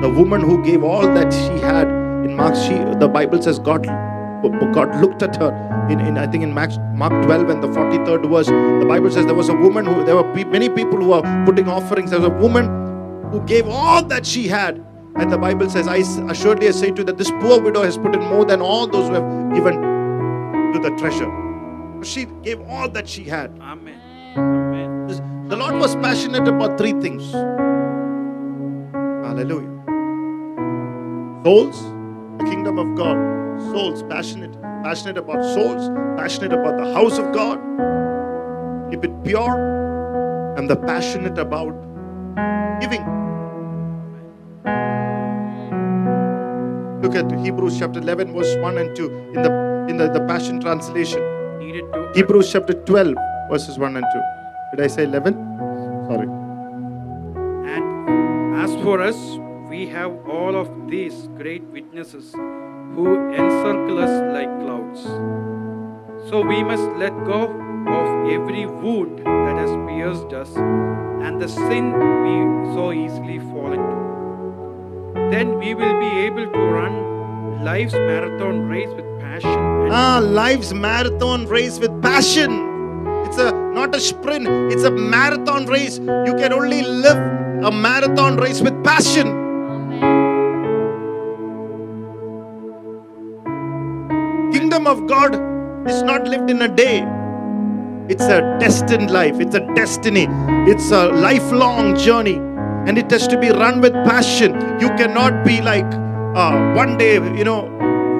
The 0.00 0.08
woman 0.08 0.40
who 0.40 0.64
gave 0.64 0.82
all 0.82 1.02
that 1.02 1.30
she 1.30 1.60
had 1.60 1.88
in 2.24 2.34
Mark, 2.34 2.54
she 2.54 2.72
the 2.98 3.08
Bible 3.12 3.42
says 3.42 3.58
God 3.58 3.84
God 4.72 4.98
looked 5.02 5.22
at 5.22 5.36
her 5.36 5.52
in, 5.90 6.00
in 6.00 6.16
I 6.16 6.26
think 6.26 6.42
in 6.42 6.54
Mark, 6.54 6.70
Mark 6.94 7.12
12 7.24 7.50
and 7.50 7.62
the 7.62 7.68
43rd 7.68 8.30
verse. 8.30 8.46
The 8.46 8.86
Bible 8.88 9.10
says 9.10 9.26
there 9.26 9.34
was 9.34 9.50
a 9.50 9.54
woman 9.54 9.84
who 9.84 10.04
there 10.04 10.16
were 10.16 10.34
many 10.46 10.70
people 10.70 10.98
who 10.98 11.08
were 11.08 11.44
putting 11.44 11.68
offerings. 11.68 12.12
There 12.12 12.20
was 12.20 12.28
a 12.28 12.34
woman 12.34 12.86
who 13.30 13.42
gave 13.44 13.66
all 13.68 14.02
that 14.04 14.24
she 14.24 14.46
had. 14.46 14.85
And 15.18 15.32
the 15.32 15.38
Bible 15.38 15.68
says, 15.70 15.88
I 15.88 15.96
assuredly 16.30 16.70
say 16.72 16.90
to 16.90 16.98
you 16.98 17.04
that 17.04 17.16
this 17.16 17.30
poor 17.40 17.60
widow 17.60 17.82
has 17.82 17.96
put 17.96 18.14
in 18.14 18.20
more 18.20 18.44
than 18.44 18.60
all 18.60 18.86
those 18.86 19.08
who 19.08 19.14
have 19.14 19.54
given 19.54 19.80
to 20.72 20.78
the 20.78 20.90
treasure. 20.98 21.32
She 22.02 22.26
gave 22.42 22.60
all 22.68 22.88
that 22.90 23.08
she 23.08 23.24
had. 23.24 23.58
Amen. 23.60 23.98
Amen. 24.36 25.48
The 25.48 25.56
Lord 25.56 25.76
was 25.76 25.94
passionate 25.96 26.46
about 26.46 26.76
three 26.76 26.92
things. 27.00 27.32
Hallelujah. 28.92 29.70
Souls, 31.44 31.82
the 32.38 32.44
kingdom 32.44 32.78
of 32.78 32.94
God. 32.96 33.16
Souls, 33.72 34.02
passionate, 34.10 34.52
passionate 34.82 35.16
about 35.16 35.42
souls, 35.54 35.88
passionate 36.18 36.52
about 36.52 36.76
the 36.76 36.92
house 36.92 37.18
of 37.18 37.32
God. 37.32 37.58
Keep 38.90 39.04
it 39.04 39.24
pure, 39.24 40.54
and 40.58 40.68
the 40.68 40.76
passionate 40.76 41.38
about 41.38 41.72
giving. 42.80 43.25
Look 47.06 47.14
at 47.14 47.30
Hebrews 47.38 47.78
chapter 47.78 48.00
11, 48.00 48.32
verse 48.32 48.56
1 48.56 48.78
and 48.78 48.96
2 48.96 49.04
in 49.36 49.42
the 49.42 49.86
in 49.88 49.96
the, 49.96 50.10
the 50.10 50.26
Passion 50.26 50.58
Translation. 50.60 51.22
Hebrews 52.16 52.50
chapter 52.50 52.72
12, 52.72 53.14
verses 53.48 53.78
1 53.78 53.96
and 53.96 54.04
2. 54.12 54.76
Did 54.76 54.84
I 54.84 54.88
say 54.88 55.04
11? 55.04 55.34
Sorry. 56.08 56.26
And 57.74 58.56
as 58.56 58.74
for 58.82 59.00
us, 59.00 59.14
we 59.70 59.86
have 59.86 60.10
all 60.26 60.56
of 60.56 60.90
these 60.90 61.28
great 61.38 61.62
witnesses 61.68 62.32
who 62.32 63.30
encircle 63.30 64.00
us 64.00 64.14
like 64.34 64.50
clouds. 64.58 65.04
So 66.28 66.40
we 66.40 66.64
must 66.64 66.88
let 66.96 67.14
go 67.24 67.44
of 67.86 68.32
every 68.32 68.66
wound 68.66 69.20
that 69.20 69.56
has 69.56 69.70
pierced 69.86 70.32
us 70.32 70.56
and 70.56 71.40
the 71.40 71.48
sin 71.48 71.92
we 72.24 72.74
so 72.74 72.90
easily 72.90 73.38
fall 73.38 73.72
into. 73.72 74.15
Then 75.30 75.58
we 75.58 75.74
will 75.74 75.98
be 75.98 76.06
able 76.26 76.46
to 76.52 76.58
run 76.58 77.64
life's 77.64 77.94
marathon 77.94 78.68
race 78.68 78.88
with 78.94 79.04
passion 79.20 79.58
Ah, 79.90 80.20
life's 80.22 80.72
marathon 80.72 81.46
race 81.46 81.78
with 81.78 81.90
passion. 82.02 82.50
It's 83.26 83.38
a 83.38 83.52
not 83.74 83.94
a 83.94 84.00
sprint, 84.00 84.46
it's 84.72 84.84
a 84.84 84.90
marathon 84.90 85.66
race. 85.66 85.98
You 85.98 86.34
can 86.38 86.52
only 86.52 86.82
live 86.82 87.16
a 87.64 87.70
marathon 87.72 88.36
race 88.36 88.60
with 88.60 88.74
passion. 88.84 89.28
Amen. 89.28 90.02
Kingdom 94.52 94.86
of 94.86 95.06
God 95.06 95.34
is 95.88 96.02
not 96.02 96.26
lived 96.26 96.50
in 96.50 96.62
a 96.62 96.68
day. 96.68 97.04
It's 98.08 98.24
a 98.24 98.56
destined 98.60 99.10
life. 99.10 99.40
It's 99.40 99.54
a 99.56 99.60
destiny. 99.74 100.26
It's 100.70 100.90
a 100.92 101.06
lifelong 101.08 101.96
journey. 101.96 102.40
And 102.86 102.98
it 102.98 103.10
has 103.10 103.26
to 103.28 103.38
be 103.38 103.50
run 103.50 103.80
with 103.80 103.92
passion. 103.92 104.54
You 104.80 104.88
cannot 104.96 105.44
be 105.44 105.60
like 105.60 105.84
uh, 106.36 106.72
one 106.74 106.96
day, 106.96 107.14
you 107.14 107.44
know, 107.44 107.68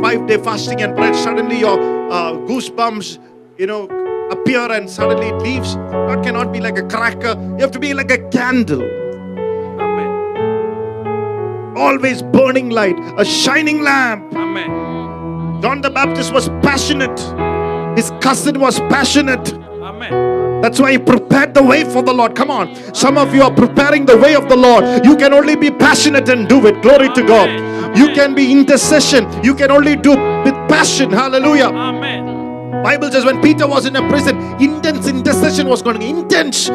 five 0.03 0.27
day 0.27 0.39
fasting 0.39 0.83
and 0.83 0.97
prayer. 0.97 1.15
Suddenly 1.15 1.61
your 1.61 1.79
uh, 2.11 2.33
goosebumps, 2.49 3.19
you 3.59 3.67
know, 3.67 3.89
appear 4.31 4.73
and 4.73 4.91
suddenly 4.91 5.29
it 5.29 5.37
leaves. 5.43 5.77
God 5.77 6.25
cannot 6.25 6.53
be 6.53 6.61
like 6.61 6.79
a 6.79 6.83
cracker. 6.83 7.37
You 7.57 7.59
have 7.59 7.71
to 7.73 7.79
be 7.79 7.95
like 7.95 8.11
a 8.11 8.19
candle. 8.31 8.83
Amen. 9.81 10.11
Always 11.77 12.23
burning 12.23 12.71
light, 12.71 12.99
a 13.19 13.25
shining 13.25 13.83
lamp. 13.83 14.35
Amen. 14.35 15.63
John 15.63 15.81
the 15.81 15.91
Baptist 15.91 16.33
was 16.33 16.49
passionate. 16.63 17.19
His 17.97 18.11
cousin 18.21 18.59
was 18.61 18.81
passionate. 18.81 19.53
Amen. 20.57 20.63
That's 20.63 20.81
why 20.81 20.93
he 20.93 20.99
prepared 20.99 21.55
the 21.55 21.63
way 21.63 21.85
for 21.85 22.03
the 22.03 22.13
Lord. 22.13 22.35
Come 22.35 22.51
on. 22.51 22.75
Some 22.95 23.19
of 23.19 23.35
you 23.35 23.43
are 23.43 23.53
preparing 23.53 24.07
the 24.07 24.17
way 24.17 24.35
of 24.35 24.49
the 24.49 24.57
Lord. 24.57 25.05
You 25.05 25.17
can 25.17 25.33
only 25.33 25.57
be 25.57 25.71
passionate 25.71 26.29
and 26.29 26.49
do 26.49 26.67
it. 26.67 26.83
Glory 26.83 27.09
to 27.13 27.23
God. 27.23 27.49
You 27.97 28.13
can 28.15 28.35
be 28.35 28.53
intercession. 28.53 29.27
You 29.43 29.55
can 29.55 29.71
only 29.71 29.97
do 29.97 30.11
with 30.11 30.55
passion. 30.69 31.11
Hallelujah. 31.11 31.67
Amen. 31.67 32.83
Bible 32.83 33.11
says 33.11 33.25
when 33.25 33.41
Peter 33.43 33.67
was 33.67 33.87
in 33.87 33.97
a 33.97 34.09
prison, 34.09 34.37
intense 34.61 35.09
intercession 35.09 35.69
was 35.69 35.83
going. 35.83 36.03
Intense, 36.03 36.69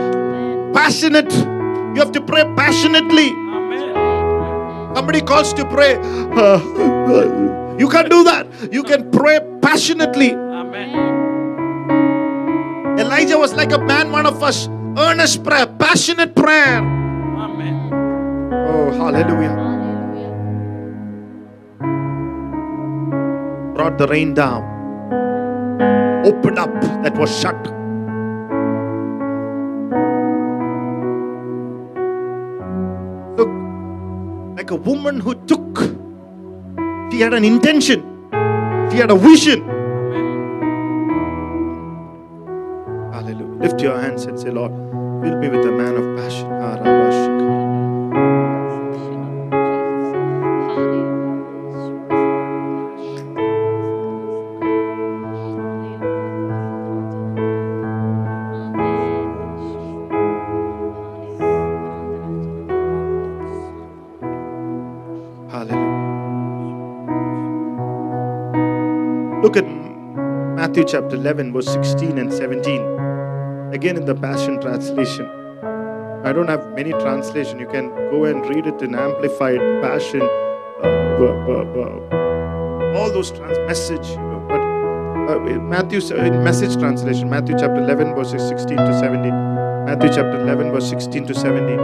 passionate. 0.74 1.32
You 1.32 1.96
have 1.96 2.12
to 2.14 2.22
pray 2.22 2.44
passionately. 2.56 3.30
Amen. 3.30 4.96
Somebody 4.96 5.22
calls 5.22 5.54
to 5.54 5.66
pray. 5.66 5.94
you 7.80 7.88
can't 7.90 8.10
do 8.10 8.24
that. 8.26 8.48
You 8.72 8.84
can 8.84 9.10
pray 9.12 9.40
passionately. 9.62 10.34
Amen. 10.34 11.11
Elijah 13.12 13.38
was 13.38 13.52
like 13.52 13.74
a 13.74 13.78
man, 13.78 14.10
one 14.10 14.26
of 14.26 14.42
us. 14.42 14.70
Earnest 14.96 15.44
prayer, 15.44 15.68
passionate 15.68 16.34
prayer. 16.34 16.80
Amen. 16.80 17.92
Oh, 18.54 18.88
hallelujah. 18.96 19.52
Brought 23.76 23.98
the 23.98 24.08
rain 24.08 24.34
down. 24.34 24.64
Opened 26.24 26.58
up 26.58 26.72
that 27.04 27.12
was 27.20 27.28
shut. 27.28 27.60
Look, 33.36 33.52
like 34.56 34.72
a 34.72 34.80
woman 34.80 35.20
who 35.20 35.36
took, 35.52 35.84
she 37.12 37.20
had 37.20 37.34
an 37.34 37.44
intention, 37.44 38.00
she 38.90 38.96
had 39.04 39.12
a 39.12 39.20
vision. 39.20 39.81
Lift 43.62 43.80
your 43.80 44.00
hands 44.00 44.26
and 44.26 44.40
say, 44.40 44.50
Lord, 44.50 44.72
we'll 44.72 45.40
be 45.40 45.48
with 45.48 45.66
a 45.68 45.72
man 45.72 45.96
of 45.96 46.18
passion. 46.18 46.50
Hallelujah. 65.52 65.92
Look 69.44 69.58
at 69.58 69.66
Matthew 70.56 70.84
chapter 70.86 71.16
11, 71.16 71.54
verse 71.54 71.68
16 71.68 72.18
and 72.18 72.34
17. 72.34 73.01
Again 73.74 73.96
in 73.98 74.06
the 74.06 74.16
Passion 74.16 74.60
Translation. 74.60 75.26
I 76.24 76.34
don't 76.34 76.48
have 76.50 76.74
many 76.76 76.92
translation. 76.92 77.58
You 77.60 77.68
can 77.68 77.90
go 78.12 78.26
and 78.26 78.46
read 78.48 78.68
it 78.68 78.82
in 78.82 78.94
Amplified, 78.96 79.60
Passion, 79.82 80.22
uh, 80.22 80.88
all 82.96 83.10
those 83.12 83.32
trans- 83.32 83.58
message. 83.68 84.10
You 84.10 84.18
know, 84.18 84.46
but 84.48 84.62
uh, 84.62 85.40
Matthew 85.60 86.00
in 86.16 86.44
message 86.44 86.76
translation, 86.78 87.30
Matthew 87.30 87.56
chapter 87.58 87.78
11 87.82 88.14
verses 88.14 88.48
16 88.50 88.78
to 88.78 89.00
17. 89.00 89.30
Matthew 89.86 90.10
chapter 90.10 90.40
11 90.42 90.72
verse 90.72 90.90
16 90.90 91.26
to 91.28 91.34
17. 91.34 91.80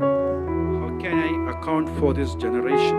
How 0.00 0.98
can 1.00 1.18
I 1.18 1.52
account 1.58 1.88
for 2.00 2.14
this 2.14 2.34
generation? 2.34 2.96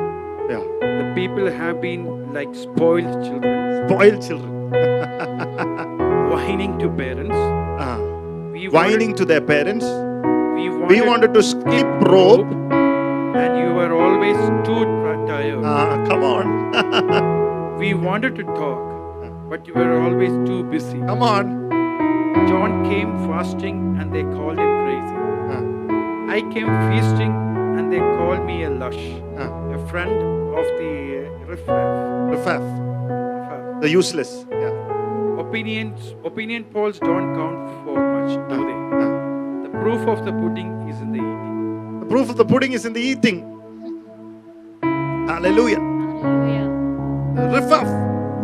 Yeah, 0.50 0.60
The 0.82 1.12
people 1.16 1.52
have 1.52 1.82
been 1.82 2.32
like 2.34 2.54
spoiled 2.56 3.12
children, 3.26 3.88
spoiled 3.90 4.22
children, 4.26 4.72
whining 6.38 6.78
to 6.80 6.90
parents. 7.02 7.36
Ah, 7.88 7.98
We 8.54 8.68
whining 8.78 9.14
to 9.22 9.26
their 9.26 9.42
parents. 9.42 9.86
We, 10.58 10.70
wanted, 10.70 10.90
We 10.92 11.02
wanted 11.10 11.34
to 11.38 11.44
skip 11.44 11.88
rope. 12.14 12.52
and 13.44 13.58
you 13.62 13.70
were 13.80 13.92
always 14.06 14.38
too 14.68 14.84
tired. 15.30 15.64
Ah, 15.72 15.96
come 16.10 16.24
on, 16.24 17.78
we 17.82 17.94
wanted 17.94 18.36
to 18.40 18.44
talk, 18.60 18.82
but 19.52 19.68
you 19.68 19.74
were 19.80 19.94
always 20.02 20.34
too 20.50 20.64
busy. 20.76 21.00
come 21.12 21.22
on. 21.36 21.54
John 22.50 22.76
came 22.90 23.12
fasting, 23.28 23.78
and 24.00 24.14
they 24.16 24.24
called 24.24 24.58
him 24.64 24.72
crazy. 24.84 25.18
Ah, 25.56 26.34
I 26.38 26.40
came 26.56 26.72
feasting, 26.90 27.34
and 27.78 27.92
they 27.94 28.00
called 28.18 28.46
me 28.50 28.58
a 28.64 28.72
lush, 28.84 29.02
ah, 29.46 29.50
a 29.78 29.80
friend 29.92 30.16
of 30.64 30.66
the 30.82 30.92
uh, 31.22 31.46
riffraff. 31.54 32.32
Riffraff. 32.36 33.82
the 33.82 33.90
useless. 33.90 34.32
Yeah. 34.52 34.76
Opinions, 35.48 36.14
opinion 36.26 36.66
polls 36.66 37.00
don't 37.00 37.34
count 37.34 37.70
for 37.86 37.96
much, 37.96 38.36
do 38.50 38.58
they? 38.58 38.76
The 39.64 39.70
proof 39.80 40.06
of 40.06 40.26
the 40.26 40.34
pudding 40.34 40.90
is 40.90 41.00
in 41.00 41.14
the 41.14 41.20
eating. 41.20 42.02
The 42.02 42.06
proof 42.06 42.30
of 42.30 42.36
the 42.36 42.44
pudding 42.44 42.74
is 42.74 42.86
in 42.86 42.92
the 42.92 43.00
eating. 43.00 43.40
Hallelujah. 45.26 45.80
Hallelujah. 45.80 46.68
Rifaf 47.56 47.88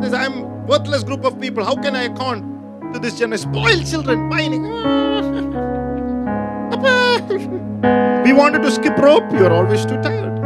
says, 0.02 0.14
I'm 0.14 0.66
worthless 0.66 1.04
group 1.04 1.26
of 1.26 1.42
people. 1.42 1.66
How 1.66 1.76
can 1.76 1.94
I 1.94 2.04
account 2.04 2.46
to 2.94 3.00
this 3.00 3.20
generation? 3.20 3.52
Spoiled 3.52 3.86
children 3.86 4.30
whining. 4.30 4.64
we 8.24 8.32
wanted 8.32 8.62
to 8.62 8.72
skip 8.72 8.98
rope. 8.98 9.30
You 9.34 9.46
are 9.46 9.52
always 9.52 9.86
too 9.86 10.02
tired. 10.02 10.40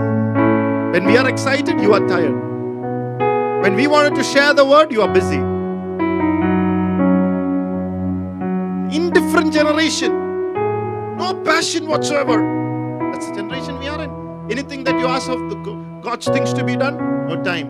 When 0.92 1.06
we 1.06 1.18
are 1.18 1.30
excited, 1.30 1.80
you 1.80 1.94
are 1.94 2.08
tired. 2.08 2.34
When 3.62 3.76
we 3.76 3.86
wanted 3.86 4.16
to 4.16 4.24
share 4.24 4.56
the 4.56 4.66
word, 4.66 4.92
you 4.92 5.04
are 5.04 5.14
busy. 5.14 5.57
Indifferent 9.28 9.54
generation. 9.54 10.14
No 11.18 11.34
passion 11.44 11.86
whatsoever. 11.86 12.38
That's 13.12 13.28
the 13.28 13.36
generation 13.36 13.78
we 13.78 13.90
are 13.90 14.02
in. 14.02 14.10
Anything 14.50 14.86
that 14.86 14.98
you 14.98 15.06
ask 15.06 15.30
of 15.30 15.50
the 15.50 15.56
God's 16.02 16.28
things 16.28 16.54
to 16.54 16.64
be 16.64 16.78
done, 16.78 16.96
no 17.28 17.44
time. 17.44 17.68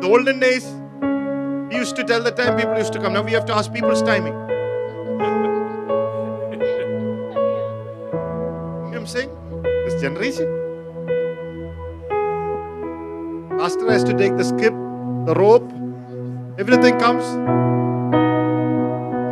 The 0.00 0.06
olden 0.06 0.38
days, 0.38 0.64
we 1.70 1.76
used 1.76 1.96
to 1.96 2.04
tell 2.04 2.22
the 2.22 2.30
time 2.30 2.56
people 2.56 2.78
used 2.78 2.92
to 2.92 3.00
come. 3.00 3.14
Now 3.14 3.22
we 3.22 3.32
have 3.32 3.44
to 3.46 3.52
ask 3.52 3.72
people's 3.72 4.00
timing. 4.02 4.32
You 8.92 8.98
know 8.98 9.00
what 9.00 9.00
I'm 9.00 9.06
saying? 9.08 9.30
This 9.86 10.00
generation. 10.00 10.46
Pastor 13.58 13.90
has 13.90 14.04
to 14.04 14.16
take 14.16 14.36
the 14.36 14.44
skip, 14.44 14.72
the 15.26 15.34
rope, 15.34 15.68
everything 16.60 16.96
comes. 17.00 17.24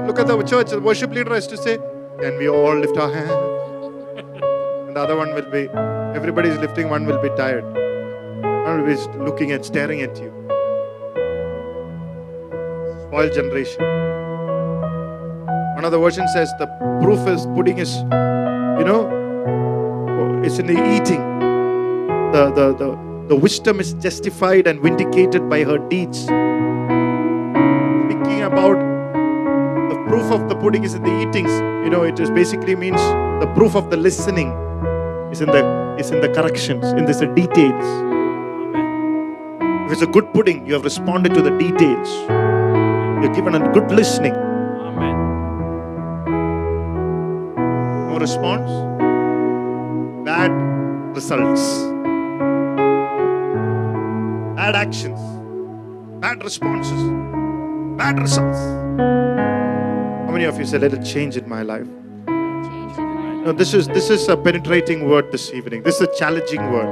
Look 0.07 0.18
at 0.18 0.26
the 0.26 0.42
church, 0.42 0.70
the 0.70 0.80
worship 0.80 1.11
leader 1.11 1.34
has 1.34 1.46
to 1.48 1.57
say, 1.57 1.78
Can 2.20 2.38
we 2.38 2.48
all 2.48 2.76
lift 2.76 2.96
our 2.96 3.12
hand? 3.12 3.30
And 4.88 4.96
the 4.96 5.01
other 5.01 5.16
one 5.16 5.32
will 5.34 5.48
be, 5.51 5.68
everybody 6.16 6.48
is 6.48 6.59
lifting, 6.59 6.88
one 6.88 7.07
will 7.07 7.22
be 7.22 7.28
tired. 7.36 7.64
One 8.42 8.82
will 8.82 8.86
be 8.86 9.18
looking 9.24 9.53
and 9.53 9.64
staring 9.64 10.03
at 10.03 10.16
you. 10.18 10.32
Spoiled 13.07 13.32
generation. 13.32 13.82
Another 15.78 15.98
version 15.98 16.26
says 16.28 16.53
the 16.59 16.66
proof 17.01 17.26
is 17.28 17.46
pudding 17.46 17.78
is, 17.78 17.98
you 17.98 18.84
know, 18.84 19.09
it's 20.44 20.59
in 20.59 20.66
the 20.66 20.72
eating. 20.72 21.22
The, 22.32 22.51
the, 22.53 22.74
the, 22.74 23.26
the 23.28 23.36
wisdom 23.36 23.78
is 23.78 23.94
justified 23.94 24.66
and 24.66 24.80
vindicated 24.80 25.48
by 25.48 25.62
her 25.62 25.78
deeds. 25.78 26.24
Speaking 28.11 28.42
about 28.42 28.89
proof 30.11 30.32
of 30.32 30.48
the 30.48 30.56
pudding 30.56 30.82
is 30.82 30.94
in 30.94 31.02
the 31.04 31.14
eatings. 31.22 31.52
You 31.84 31.90
know, 31.90 32.02
it 32.02 32.18
is 32.18 32.30
basically 32.30 32.74
means 32.74 33.00
the 33.42 33.48
proof 33.54 33.76
of 33.76 33.90
the 33.90 33.96
listening 33.96 34.48
is 35.30 35.40
in 35.40 35.50
the 35.56 35.62
is 36.00 36.11
in 36.11 36.20
the 36.20 36.28
corrections, 36.28 36.84
in 37.00 37.04
the 37.04 37.14
details. 37.36 37.86
If 39.86 39.92
it's 39.92 40.02
a 40.02 40.08
good 40.16 40.32
pudding, 40.34 40.66
you 40.66 40.74
have 40.74 40.82
responded 40.82 41.34
to 41.34 41.42
the 41.42 41.52
details. 41.58 42.08
You're 43.22 43.34
given 43.36 43.54
a 43.54 43.72
good 43.72 43.92
listening. 43.92 44.34
Amen. 44.88 45.16
No 48.08 48.18
response, 48.18 48.68
bad 50.24 50.50
results, 51.20 51.64
bad 54.58 54.74
actions, 54.74 55.20
bad 56.20 56.42
responses, 56.42 57.02
bad 57.96 58.18
results. 58.18 59.70
How 60.31 60.35
many 60.35 60.45
of 60.45 60.59
you 60.61 60.64
said, 60.64 60.83
"Let 60.83 60.93
it 60.95 61.03
change 61.03 61.37
in 61.37 61.49
my 61.49 61.62
life"? 61.62 61.89
Change 62.28 62.99
in 62.99 63.07
my 63.14 63.31
No, 63.47 63.53
this 63.61 63.74
is 63.74 63.89
this 63.89 64.11
is 64.11 64.28
a 64.28 64.37
penetrating 64.37 65.09
word 65.12 65.33
this 65.33 65.53
evening. 65.53 65.83
This 65.83 65.97
is 65.97 66.03
a 66.03 66.11
challenging 66.18 66.66
word. 66.72 66.91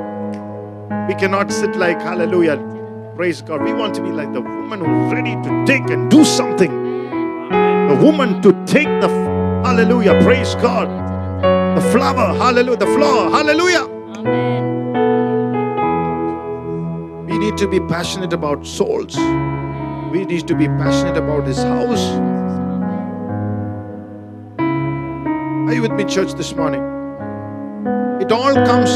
We 1.06 1.14
cannot 1.14 1.52
sit 1.52 1.76
like 1.76 2.02
hallelujah, 2.02 2.56
praise 3.14 3.40
God. 3.40 3.62
We 3.62 3.72
want 3.72 3.94
to 3.94 4.02
be 4.02 4.10
like 4.10 4.32
the 4.32 4.40
woman 4.40 4.80
who's 4.80 5.12
ready 5.12 5.36
to 5.44 5.50
take 5.68 5.88
and 5.96 6.10
do 6.10 6.24
something. 6.24 6.72
The 7.90 7.98
woman 8.06 8.42
to 8.46 8.52
take 8.72 8.90
the 9.04 9.10
hallelujah, 9.66 10.14
praise 10.24 10.56
God. 10.56 10.88
The 11.76 11.84
flower, 11.92 12.26
hallelujah, 12.42 12.78
the 12.78 12.90
flower, 12.96 13.30
hallelujah. 13.36 13.84
Amen. 14.16 14.64
We 17.30 17.38
need 17.38 17.56
to 17.58 17.68
be 17.68 17.78
passionate 17.94 18.32
about 18.32 18.66
souls. 18.66 19.16
We 20.16 20.24
need 20.24 20.48
to 20.48 20.56
be 20.56 20.66
passionate 20.82 21.16
about 21.16 21.46
his 21.46 21.62
house. 21.62 22.08
Are 25.68 25.74
you 25.74 25.82
with 25.82 25.92
me, 25.92 26.04
church, 26.06 26.32
this 26.32 26.54
morning? 26.54 26.80
It 28.22 28.32
all 28.32 28.54
comes, 28.54 28.90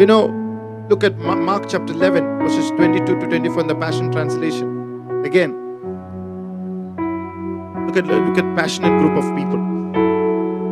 you 0.00 0.06
know, 0.06 0.26
look 0.88 1.02
at 1.02 1.18
Mark 1.18 1.68
chapter 1.68 1.92
11, 1.92 2.38
verses 2.38 2.70
22 2.70 3.04
to 3.04 3.26
24 3.26 3.62
in 3.62 3.66
the 3.66 3.74
Passion 3.74 4.12
Translation. 4.12 5.24
Again, 5.24 5.50
look 7.88 7.96
at, 7.96 8.06
look 8.06 8.38
at 8.38 8.56
passionate 8.56 8.96
group 9.00 9.16
of 9.16 9.24
people. 9.34 9.58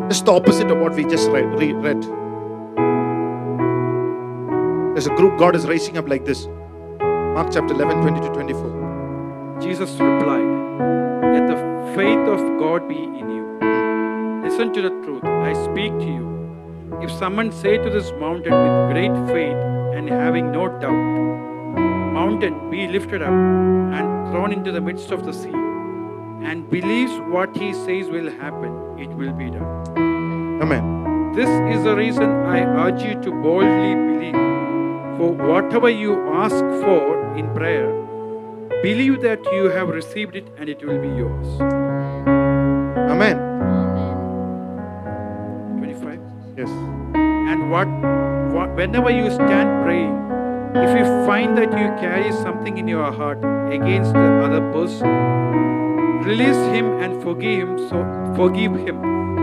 Just 0.09 0.27
the 0.27 0.33
opposite 0.33 0.71
of 0.71 0.79
what 0.79 0.95
we 0.95 1.07
just 1.07 1.29
read. 1.31 1.47
re- 1.59 1.73
read. 1.73 2.01
There's 4.95 5.09
a 5.09 5.15
group 5.17 5.41
God 5.41 5.57
is 5.57 5.67
raising 5.67 5.99
up 5.99 6.09
like 6.09 6.25
this. 6.25 6.47
Mark 7.01 7.49
chapter 7.53 7.75
11, 7.75 8.01
22 8.01 8.29
to 8.29 8.33
24. 8.33 9.59
Jesus 9.61 9.91
replied, 9.99 10.47
Let 11.35 11.49
the 11.49 11.57
faith 11.97 12.29
of 12.29 12.61
God 12.61 12.89
be 12.89 12.95
in 12.95 13.29
you. 13.29 13.32
Listen 14.53 14.75
to 14.75 14.83
the 14.83 14.91
truth. 15.03 15.25
I 15.25 15.55
speak 15.55 15.93
to 15.99 16.05
you. 16.05 16.99
If 17.01 17.11
someone 17.11 17.51
say 17.51 17.79
to 17.79 17.89
this 17.89 18.11
mountain 18.21 18.53
with 18.53 18.91
great 18.93 19.15
faith 19.29 19.61
and 19.97 20.11
having 20.11 20.53
no 20.53 20.69
doubt, 20.79 21.13
Mountain, 22.13 22.71
be 22.71 22.87
lifted 22.87 23.23
up 23.23 23.31
and 23.31 24.31
thrown 24.31 24.53
into 24.53 24.71
the 24.71 24.83
midst 24.83 25.11
of 25.11 25.25
the 25.25 25.33
sea, 25.33 25.55
and 26.49 26.69
believes 26.69 27.13
what 27.31 27.57
he 27.57 27.73
says 27.73 28.11
will 28.11 28.31
happen, 28.31 28.75
it 28.99 29.09
will 29.21 29.33
be 29.33 29.49
done. 29.49 30.61
Amen. 30.61 31.33
This 31.35 31.49
is 31.75 31.83
the 31.85 31.97
reason 31.97 32.31
I 32.57 32.59
urge 32.85 33.03
you 33.03 33.15
to 33.23 33.31
boldly 33.31 33.95
believe. 33.95 34.35
For 35.17 35.33
whatever 35.33 35.89
you 35.89 36.13
ask 36.43 36.57
for 36.85 37.35
in 37.39 37.49
prayer, 37.55 37.89
believe 38.83 39.23
that 39.23 39.43
you 39.55 39.71
have 39.71 39.89
received 39.89 40.37
it 40.37 40.47
and 40.59 40.69
it 40.69 40.85
will 40.85 41.01
be 41.01 41.09
yours. 41.09 41.49
Amen. 41.63 43.09
Amen. 43.09 43.42
What, 47.85 48.53
what 48.53 48.77
whenever 48.77 49.11
you 49.11 49.31
stand 49.31 49.85
praying, 49.85 50.15
if 50.75 50.97
you 50.97 51.05
find 51.27 51.57
that 51.59 51.73
you 51.73 51.89
carry 52.01 52.33
something 52.33 52.79
in 52.79 52.89
your 52.89 53.13
heart 53.13 53.39
against 53.73 54.13
the 54.13 54.43
other 54.45 54.61
person, 54.73 55.09
release 56.25 56.57
him 56.75 56.87
and 57.01 57.23
forgive 57.23 57.69
him 57.69 57.79
so 57.89 57.99
forgive 58.37 58.75
him 58.75 58.97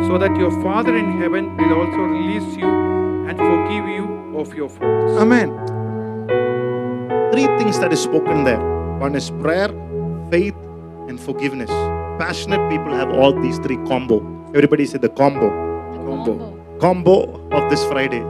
so 0.07 0.17
that 0.17 0.35
your 0.37 0.51
father 0.63 0.95
in 0.95 1.19
heaven 1.19 1.55
will 1.57 1.73
also 1.81 1.97
release 1.97 2.55
you 2.55 2.67
and 2.67 3.37
forgive 3.37 3.87
you 3.87 4.37
of 4.37 4.53
your 4.53 4.69
faults. 4.69 5.19
Amen. 5.19 5.49
Three 7.33 7.47
things 7.57 7.79
that 7.79 7.91
is 7.91 8.01
spoken 8.01 8.43
there. 8.45 8.59
One 8.99 9.15
is 9.15 9.29
prayer, 9.29 9.69
faith, 10.31 10.55
and 11.09 11.19
forgiveness. 11.19 11.69
Passionate 12.17 12.69
people 12.69 12.93
have 12.93 13.09
all 13.11 13.33
these 13.41 13.59
three 13.59 13.77
combo. 13.87 14.19
Everybody 14.55 14.85
say 14.85 14.97
the 14.97 15.09
combo. 15.09 15.49
The 15.91 15.97
Combo. 15.97 16.37
combo. 16.37 16.58
Combo 16.79 17.45
of 17.51 17.69
this 17.69 17.83
Friday. 17.85 18.21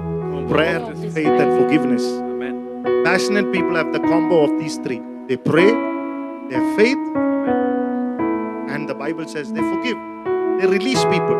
Prayer, 0.49 0.79
Combo 0.79 0.91
of 0.91 1.01
this 1.01 1.13
faith, 1.13 1.27
and 1.27 1.61
forgiveness. 1.61 2.03
Amen. 2.03 3.03
Passionate 3.05 3.51
people 3.53 3.75
have 3.75 3.93
the 3.93 3.99
combo 3.99 4.43
of 4.43 4.59
these 4.59 4.77
three. 4.77 5.01
They 5.27 5.37
pray, 5.37 5.69
they 6.49 6.55
have 6.55 6.75
faith, 6.75 6.97
and 8.73 8.89
the 8.89 8.95
Bible 8.95 9.27
says 9.27 9.53
they 9.53 9.61
forgive. 9.61 9.97
They 10.59 10.65
release 10.65 11.03
people. 11.05 11.37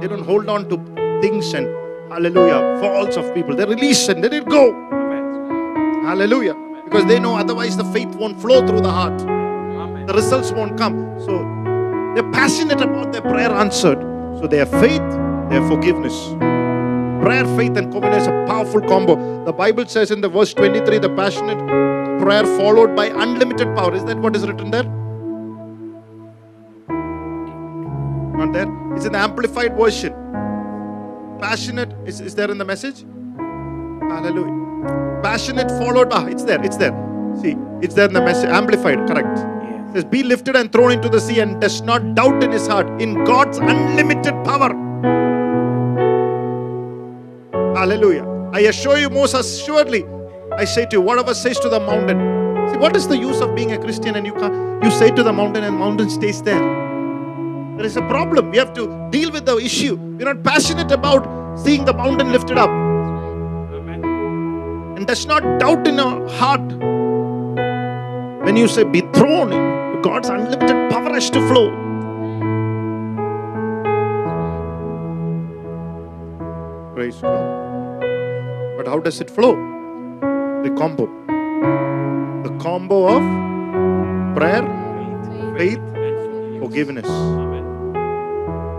They 0.00 0.06
don't 0.06 0.24
hold 0.24 0.48
on 0.48 0.68
to 0.68 0.76
things 1.20 1.52
and 1.54 1.66
hallelujah, 2.12 2.78
faults 2.80 3.16
of 3.16 3.34
people. 3.34 3.56
They 3.56 3.64
release 3.64 4.06
and 4.08 4.22
let 4.22 4.32
it 4.32 4.48
go. 4.48 4.72
Amen. 4.92 6.04
Hallelujah. 6.04 6.54
Because 6.84 7.04
they 7.06 7.18
know 7.18 7.34
otherwise 7.36 7.76
the 7.76 7.84
faith 7.86 8.14
won't 8.14 8.40
flow 8.40 8.64
through 8.64 8.82
the 8.82 8.92
heart. 8.92 9.20
Amen. 9.22 10.06
The 10.06 10.14
results 10.14 10.52
won't 10.52 10.78
come. 10.78 11.18
So 11.18 11.38
they're 12.14 12.30
passionate 12.30 12.80
about 12.80 13.10
their 13.10 13.22
prayer 13.22 13.50
answered. 13.50 14.00
So 14.38 14.46
they 14.46 14.58
have 14.58 14.70
faith, 14.70 15.02
have 15.54 15.68
forgiveness. 15.68 16.16
Prayer, 17.22 17.44
faith, 17.56 17.76
and 17.76 17.92
covenant 17.92 18.20
is 18.22 18.26
a 18.26 18.44
powerful 18.46 18.80
combo. 18.80 19.44
The 19.44 19.52
Bible 19.52 19.86
says 19.86 20.10
in 20.10 20.20
the 20.20 20.28
verse 20.28 20.52
23, 20.52 20.98
the 20.98 21.08
passionate 21.10 21.58
prayer 22.20 22.44
followed 22.58 22.94
by 22.96 23.06
unlimited 23.06 23.74
power. 23.76 23.94
Is 23.94 24.04
that 24.04 24.18
what 24.18 24.34
is 24.36 24.46
written 24.46 24.70
there? 24.70 24.82
Not 28.36 28.52
there. 28.52 28.68
It's 28.96 29.06
in 29.06 29.12
the 29.12 29.18
amplified 29.18 29.76
version. 29.76 30.12
Passionate 31.40 31.92
is, 32.04 32.20
is 32.20 32.34
there 32.34 32.50
in 32.50 32.58
the 32.58 32.64
message? 32.64 33.04
Hallelujah. 34.10 35.20
Passionate 35.22 35.70
followed. 35.70 36.08
Ah, 36.12 36.26
it's 36.26 36.44
there. 36.44 36.62
It's 36.64 36.76
there. 36.76 36.92
See, 37.40 37.56
it's 37.80 37.94
there 37.94 38.08
in 38.08 38.14
the 38.14 38.20
message. 38.20 38.50
Amplified, 38.50 39.06
correct. 39.06 39.38
Yes. 39.38 39.92
says, 39.94 40.04
Be 40.04 40.22
lifted 40.22 40.56
and 40.56 40.70
thrown 40.72 40.92
into 40.92 41.08
the 41.08 41.20
sea 41.20 41.40
and 41.40 41.60
does 41.60 41.80
not 41.82 42.14
doubt 42.14 42.42
in 42.42 42.50
his 42.50 42.66
heart 42.66 42.88
in 43.00 43.24
God's 43.24 43.58
unlimited 43.58 44.34
power. 44.44 44.72
Hallelujah. 47.84 48.24
I 48.54 48.60
assure 48.60 48.96
you, 48.96 49.10
most 49.10 49.34
assuredly, 49.34 50.06
I 50.52 50.64
say 50.64 50.86
to 50.86 50.96
you, 50.96 51.02
whatever 51.02 51.34
says 51.34 51.60
to 51.60 51.68
the 51.68 51.78
mountain. 51.78 52.18
See, 52.70 52.78
what 52.78 52.96
is 52.96 53.06
the 53.06 53.18
use 53.18 53.42
of 53.42 53.54
being 53.54 53.72
a 53.72 53.78
Christian 53.78 54.16
and 54.16 54.24
you 54.24 54.32
can't, 54.32 54.82
you 54.82 54.90
say 54.90 55.10
to 55.10 55.22
the 55.22 55.34
mountain 55.34 55.64
and 55.64 55.76
mountain 55.76 56.08
stays 56.08 56.40
there? 56.40 56.64
There 57.76 57.84
is 57.84 57.98
a 57.98 58.00
problem. 58.08 58.52
We 58.52 58.56
have 58.56 58.72
to 58.72 58.86
deal 59.10 59.30
with 59.30 59.44
the 59.44 59.58
issue. 59.58 59.96
We're 59.96 60.32
not 60.32 60.42
passionate 60.42 60.90
about 60.92 61.60
seeing 61.60 61.84
the 61.84 61.92
mountain 61.92 62.32
lifted 62.32 62.56
up 62.56 62.70
Amen. 62.70 64.02
and 64.96 65.06
does 65.06 65.26
not 65.26 65.42
doubt 65.60 65.86
in 65.86 66.00
our 66.00 66.26
heart. 66.26 66.66
When 68.46 68.56
you 68.56 68.66
say 68.66 68.84
be 68.84 69.02
thrown, 69.12 70.00
God's 70.00 70.30
unlimited 70.30 70.90
power 70.90 71.12
has 71.12 71.28
to 71.28 71.48
flow. 71.48 71.68
Praise 76.94 77.16
God. 77.16 77.53
But 78.84 78.90
how 78.90 78.98
does 78.98 79.18
it 79.18 79.30
flow? 79.30 79.54
The 80.62 80.68
combo. 80.76 81.06
The 82.42 82.54
combo 82.58 83.16
of 83.16 84.36
prayer, 84.36 84.62
faith, 85.56 85.80
forgiveness. 86.60 87.08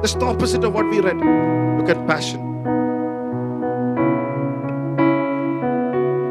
Just 0.04 0.20
the 0.20 0.28
opposite 0.28 0.64
of 0.64 0.76
what 0.76 0.88
we 0.92 1.00
read. 1.00 1.18
Look 1.18 1.90
at 1.90 2.06
passion. 2.06 2.40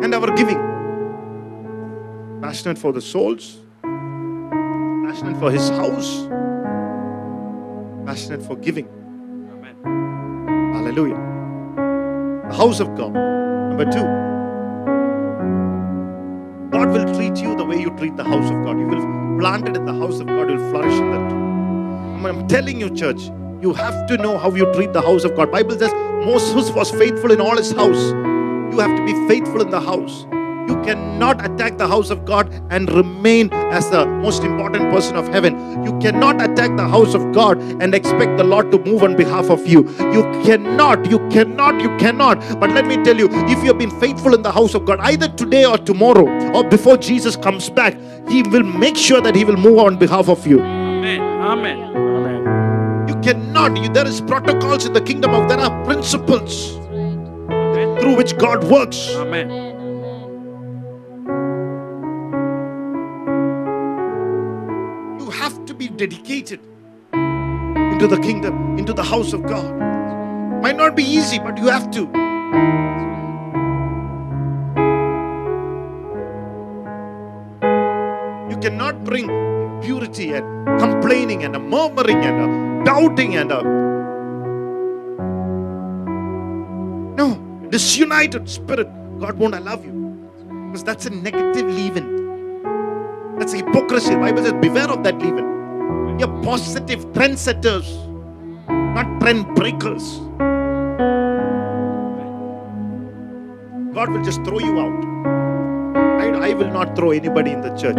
And 0.05 0.15
our 0.15 0.31
giving. 0.37 0.61
Passionate 2.41 2.79
for 2.79 2.93
the 2.93 3.01
souls, 3.01 3.59
passionate 3.83 5.37
for 5.41 5.51
his 5.51 5.69
house, 5.71 6.29
passionate 8.07 8.43
for 8.47 8.55
giving. 8.55 8.87
Amen. 9.51 9.75
Hallelujah. 10.75 11.19
The 12.49 12.55
house 12.55 12.79
of 12.79 12.95
God. 12.95 13.44
Number 13.75 13.91
two, 13.91 14.07
God 16.71 16.91
will 16.91 17.13
treat 17.17 17.37
you 17.43 17.57
the 17.57 17.65
way 17.65 17.81
you 17.81 17.91
treat 17.97 18.17
the 18.17 18.23
house 18.23 18.49
of 18.49 18.63
God. 18.63 18.79
You 18.79 18.87
will 18.87 19.39
planted 19.41 19.77
in 19.77 19.85
the 19.85 19.93
house 19.93 20.21
of 20.21 20.29
God, 20.29 20.49
you 20.49 20.59
will 20.59 20.71
flourish 20.71 20.95
in 20.95 21.11
that. 21.11 21.33
I'm 22.25 22.47
telling 22.47 22.81
you, 22.81 22.89
church, 22.95 23.33
you 23.61 23.73
have 23.73 24.07
to 24.07 24.17
know 24.17 24.39
how 24.39 24.55
you 24.55 24.73
treat 24.75 24.93
the 24.93 25.03
house 25.03 25.25
of 25.25 25.35
God. 25.35 25.51
Bible 25.51 25.77
says 25.77 25.93
Moses 26.25 26.71
was 26.71 26.93
faithful 26.93 27.33
in 27.33 27.41
all 27.41 27.57
his 27.57 27.73
house. 27.73 28.13
You 28.73 28.79
have 28.79 28.97
to 28.97 29.05
be 29.05 29.13
faithful 29.27 29.61
in 29.61 29.71
the 29.71 29.81
house. 29.81 30.25
You 30.69 30.81
cannot 30.83 31.45
attack 31.45 31.77
the 31.77 31.87
house 31.87 32.11
of 32.11 32.25
God 32.25 32.51
and 32.71 32.91
remain 32.91 33.53
as 33.53 33.91
the 33.91 34.07
most 34.07 34.43
important 34.43 34.91
person 34.91 35.17
of 35.17 35.29
heaven. 35.29 35.85
You 35.85 35.99
cannot 35.99 36.41
attack 36.41 36.77
the 36.77 36.89
house 36.89 37.15
of 37.15 37.33
God 37.33 37.59
and 37.83 37.95
expect 37.95 38.39
the 38.39 38.45
Lord 38.45 38.71
to 38.73 38.79
move 38.79 39.03
on 39.03 39.17
behalf 39.17 39.51
of 39.51 39.67
you. 39.67 39.89
You 40.13 40.23
cannot, 40.45 41.11
you 41.11 41.19
cannot, 41.29 41.81
you 41.83 41.95
cannot. 41.99 42.39
But 42.61 42.71
let 42.71 42.87
me 42.87 42.97
tell 43.05 43.17
you, 43.17 43.29
if 43.31 43.59
you 43.59 43.67
have 43.67 43.79
been 43.79 43.99
faithful 44.01 44.35
in 44.35 44.43
the 44.43 44.53
house 44.53 44.75
of 44.75 44.87
God, 44.87 45.01
either 45.01 45.29
today 45.29 45.65
or 45.65 45.77
tomorrow 45.77 46.27
or 46.55 46.65
before 46.65 46.97
Jesus 46.97 47.37
comes 47.37 47.69
back, 47.69 47.95
He 48.29 48.43
will 48.43 48.63
make 48.63 48.97
sure 48.97 49.21
that 49.21 49.35
He 49.35 49.45
will 49.45 49.57
move 49.59 49.79
on 49.79 49.99
behalf 49.99 50.29
of 50.29 50.47
you. 50.47 50.61
Amen. 50.61 51.21
Amen. 51.21 51.79
Amen. 51.97 53.09
You 53.09 53.21
cannot, 53.21 53.77
you, 53.77 53.89
there 53.91 54.07
is 54.07 54.21
protocols 54.23 54.87
in 54.87 54.93
the 54.95 55.03
kingdom 55.03 55.35
of, 55.35 55.49
there 55.49 55.59
are 55.59 55.85
principles 55.85 56.77
Amen. 56.77 58.01
through 58.01 58.17
which 58.17 58.37
God 58.39 58.65
works. 58.65 59.11
Amen. 59.15 59.64
Be 65.89 65.97
dedicated 66.07 66.61
into 67.13 68.07
the 68.07 68.19
kingdom, 68.23 68.79
into 68.79 68.93
the 68.93 69.03
house 69.03 69.33
of 69.33 69.43
God. 69.43 69.71
Might 70.63 70.77
not 70.77 70.97
be 70.97 71.03
easy, 71.03 71.39
but 71.39 71.59
you 71.59 71.67
have 71.67 71.91
to. 71.91 72.01
You 78.51 78.57
cannot 78.61 79.05
bring 79.05 79.27
purity 79.83 80.33
and 80.33 80.67
complaining 80.81 81.45
and 81.45 81.55
a 81.55 81.59
murmuring 81.59 82.25
and 82.25 82.41
a 82.41 82.85
doubting 82.85 83.37
and 83.37 83.53
a 83.53 83.63
no 87.17 87.69
disunited 87.69 88.49
spirit. 88.49 88.89
God 89.21 89.39
won't 89.39 89.55
allow 89.55 89.81
you 89.81 89.93
because 90.69 90.83
that's 90.83 91.07
a 91.07 91.11
negative 91.11 91.67
leaven. 91.67 93.37
That's 93.39 93.53
hypocrisy. 93.53 94.15
The 94.15 94.21
Bible 94.21 94.43
says, 94.45 94.55
beware 94.55 94.91
of 94.91 95.03
that 95.05 95.19
leaven. 95.19 95.54
You're 96.19 96.43
positive 96.43 97.05
trendsetters, 97.13 97.87
not 98.69 99.21
trend 99.21 99.47
breakers. 99.57 100.21
God 103.95 104.11
will 104.11 104.23
just 104.23 104.45
throw 104.45 104.59
you 104.61 104.79
out. 104.81 105.25
I, 106.21 106.51
I 106.51 106.55
will 106.55 106.71
not 106.71 106.95
throw 106.97 107.11
anybody 107.11 107.51
in 107.53 107.61
the 107.63 107.71
church. 107.77 107.97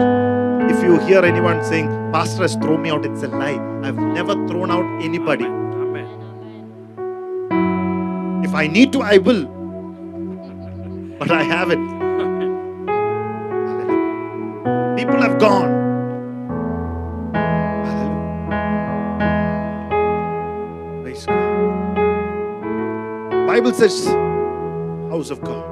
If 0.71 0.81
you 0.83 0.97
hear 0.99 1.23
anyone 1.25 1.63
saying, 1.63 1.87
Pastor 2.13 2.43
has 2.43 2.55
thrown 2.55 2.81
me 2.81 2.89
out, 2.89 3.05
it's 3.05 3.23
a 3.23 3.27
lie. 3.27 3.59
I've 3.83 3.97
never 3.97 4.33
thrown 4.47 4.71
out 4.71 4.85
anybody. 5.03 5.45
Amen. 5.45 6.37
Amen. 7.51 8.43
If 8.45 8.53
I 8.53 8.67
need 8.67 8.91
to, 8.93 9.01
I 9.01 9.17
will. 9.19 9.45
But 11.19 11.31
I 11.31 11.43
haven't. 11.43 11.85
People 14.97 15.21
have 15.21 15.39
gone. 15.39 15.84
Bible 23.55 23.71
says, 23.71 24.05
house 25.09 25.29
of 25.29 25.39
God. 25.39 25.63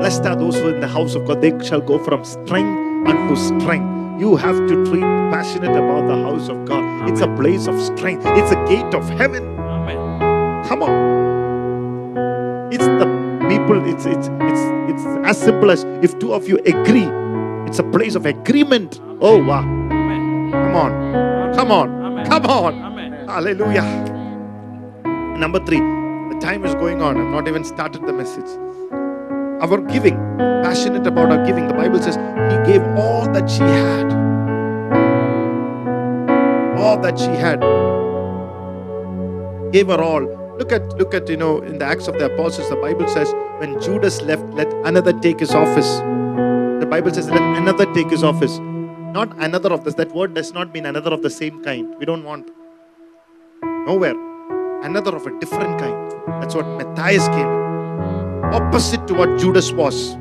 Blessed 0.00 0.24
are 0.24 0.34
those 0.34 0.56
who 0.56 0.66
are 0.66 0.74
in 0.74 0.80
the 0.80 0.88
house 0.88 1.14
of 1.14 1.24
God. 1.24 1.40
They 1.40 1.56
shall 1.64 1.80
go 1.80 2.00
from 2.00 2.24
strength 2.24 3.08
unto 3.08 3.36
strength. 3.36 4.20
You 4.20 4.34
have 4.34 4.56
to 4.66 4.84
treat 4.86 5.02
passionate 5.30 5.70
about 5.70 6.08
the 6.08 6.16
house 6.16 6.48
of 6.48 6.64
God. 6.64 7.08
It's 7.08 7.20
a 7.20 7.28
place 7.36 7.68
of 7.68 7.80
strength. 7.80 8.24
It's 8.26 8.50
a 8.50 8.56
gate 8.66 8.92
of 8.92 9.08
heaven. 9.08 9.56
Amen. 9.56 10.64
Come 10.66 10.82
on. 10.82 12.72
It's 12.72 12.86
the 12.86 13.06
people, 13.48 13.78
it's 13.88 14.04
it's 14.06 14.26
it's 14.26 14.62
it's 14.90 15.06
as 15.28 15.40
simple 15.40 15.70
as 15.70 15.84
if 16.02 16.18
two 16.18 16.34
of 16.34 16.48
you 16.48 16.58
agree. 16.66 17.08
It's 17.68 17.78
a 17.78 17.84
place 17.84 18.16
of 18.16 18.26
agreement. 18.26 19.00
Oh 19.20 19.40
wow. 19.40 19.62
Amen. 19.62 20.50
Come 20.50 20.74
on. 20.74 21.54
Come 21.54 21.70
on. 21.70 21.88
Amen. 21.88 22.26
Come 22.26 22.46
on. 22.46 22.74
Amen. 22.74 23.28
Hallelujah. 23.28 23.84
Number 25.38 25.64
three, 25.64 25.78
time 26.40 26.64
is 26.64 26.74
going 26.74 27.02
on. 27.02 27.16
I've 27.18 27.30
not 27.30 27.48
even 27.48 27.64
started 27.64 28.06
the 28.06 28.12
message. 28.12 28.50
Our 29.60 29.80
giving, 29.82 30.16
passionate 30.38 31.06
about 31.06 31.32
our 31.32 31.44
giving. 31.44 31.66
The 31.68 31.74
Bible 31.74 32.00
says 32.00 32.16
he 32.16 32.72
gave 32.72 32.82
all 32.96 33.26
that 33.32 33.50
she 33.50 33.62
had. 33.62 34.12
All 36.78 36.98
that 37.00 37.18
she 37.18 37.26
had. 37.26 37.60
Gave 39.72 39.88
her 39.88 40.00
all. 40.00 40.22
Look 40.58 40.72
at 40.72 40.96
look 40.98 41.14
at 41.14 41.28
you 41.28 41.36
know 41.36 41.58
in 41.62 41.78
the 41.78 41.84
Acts 41.84 42.08
of 42.08 42.18
the 42.18 42.26
Apostles, 42.26 42.68
the 42.68 42.76
Bible 42.76 43.08
says 43.08 43.32
when 43.58 43.80
Judas 43.80 44.22
left, 44.22 44.44
let 44.54 44.72
another 44.84 45.12
take 45.12 45.40
his 45.40 45.54
office. 45.54 45.98
The 46.80 46.86
Bible 46.88 47.12
says 47.12 47.28
let 47.30 47.42
another 47.42 47.92
take 47.94 48.10
his 48.10 48.22
office. 48.22 48.58
Not 49.18 49.36
another 49.38 49.72
of 49.72 49.84
this. 49.84 49.94
That 49.94 50.14
word 50.14 50.34
does 50.34 50.52
not 50.52 50.72
mean 50.72 50.86
another 50.86 51.12
of 51.12 51.22
the 51.22 51.30
same 51.30 51.62
kind. 51.64 51.94
We 51.98 52.06
don't 52.06 52.24
want. 52.24 52.50
Nowhere. 53.62 54.27
Another 54.82 55.14
of 55.16 55.26
a 55.26 55.38
different 55.40 55.78
kind. 55.80 56.12
That's 56.40 56.54
what 56.54 56.66
Matthias 56.66 57.26
came. 57.28 57.48
Opposite 58.54 59.06
to 59.08 59.14
what 59.14 59.38
Judas 59.38 59.72
was. 59.72 60.16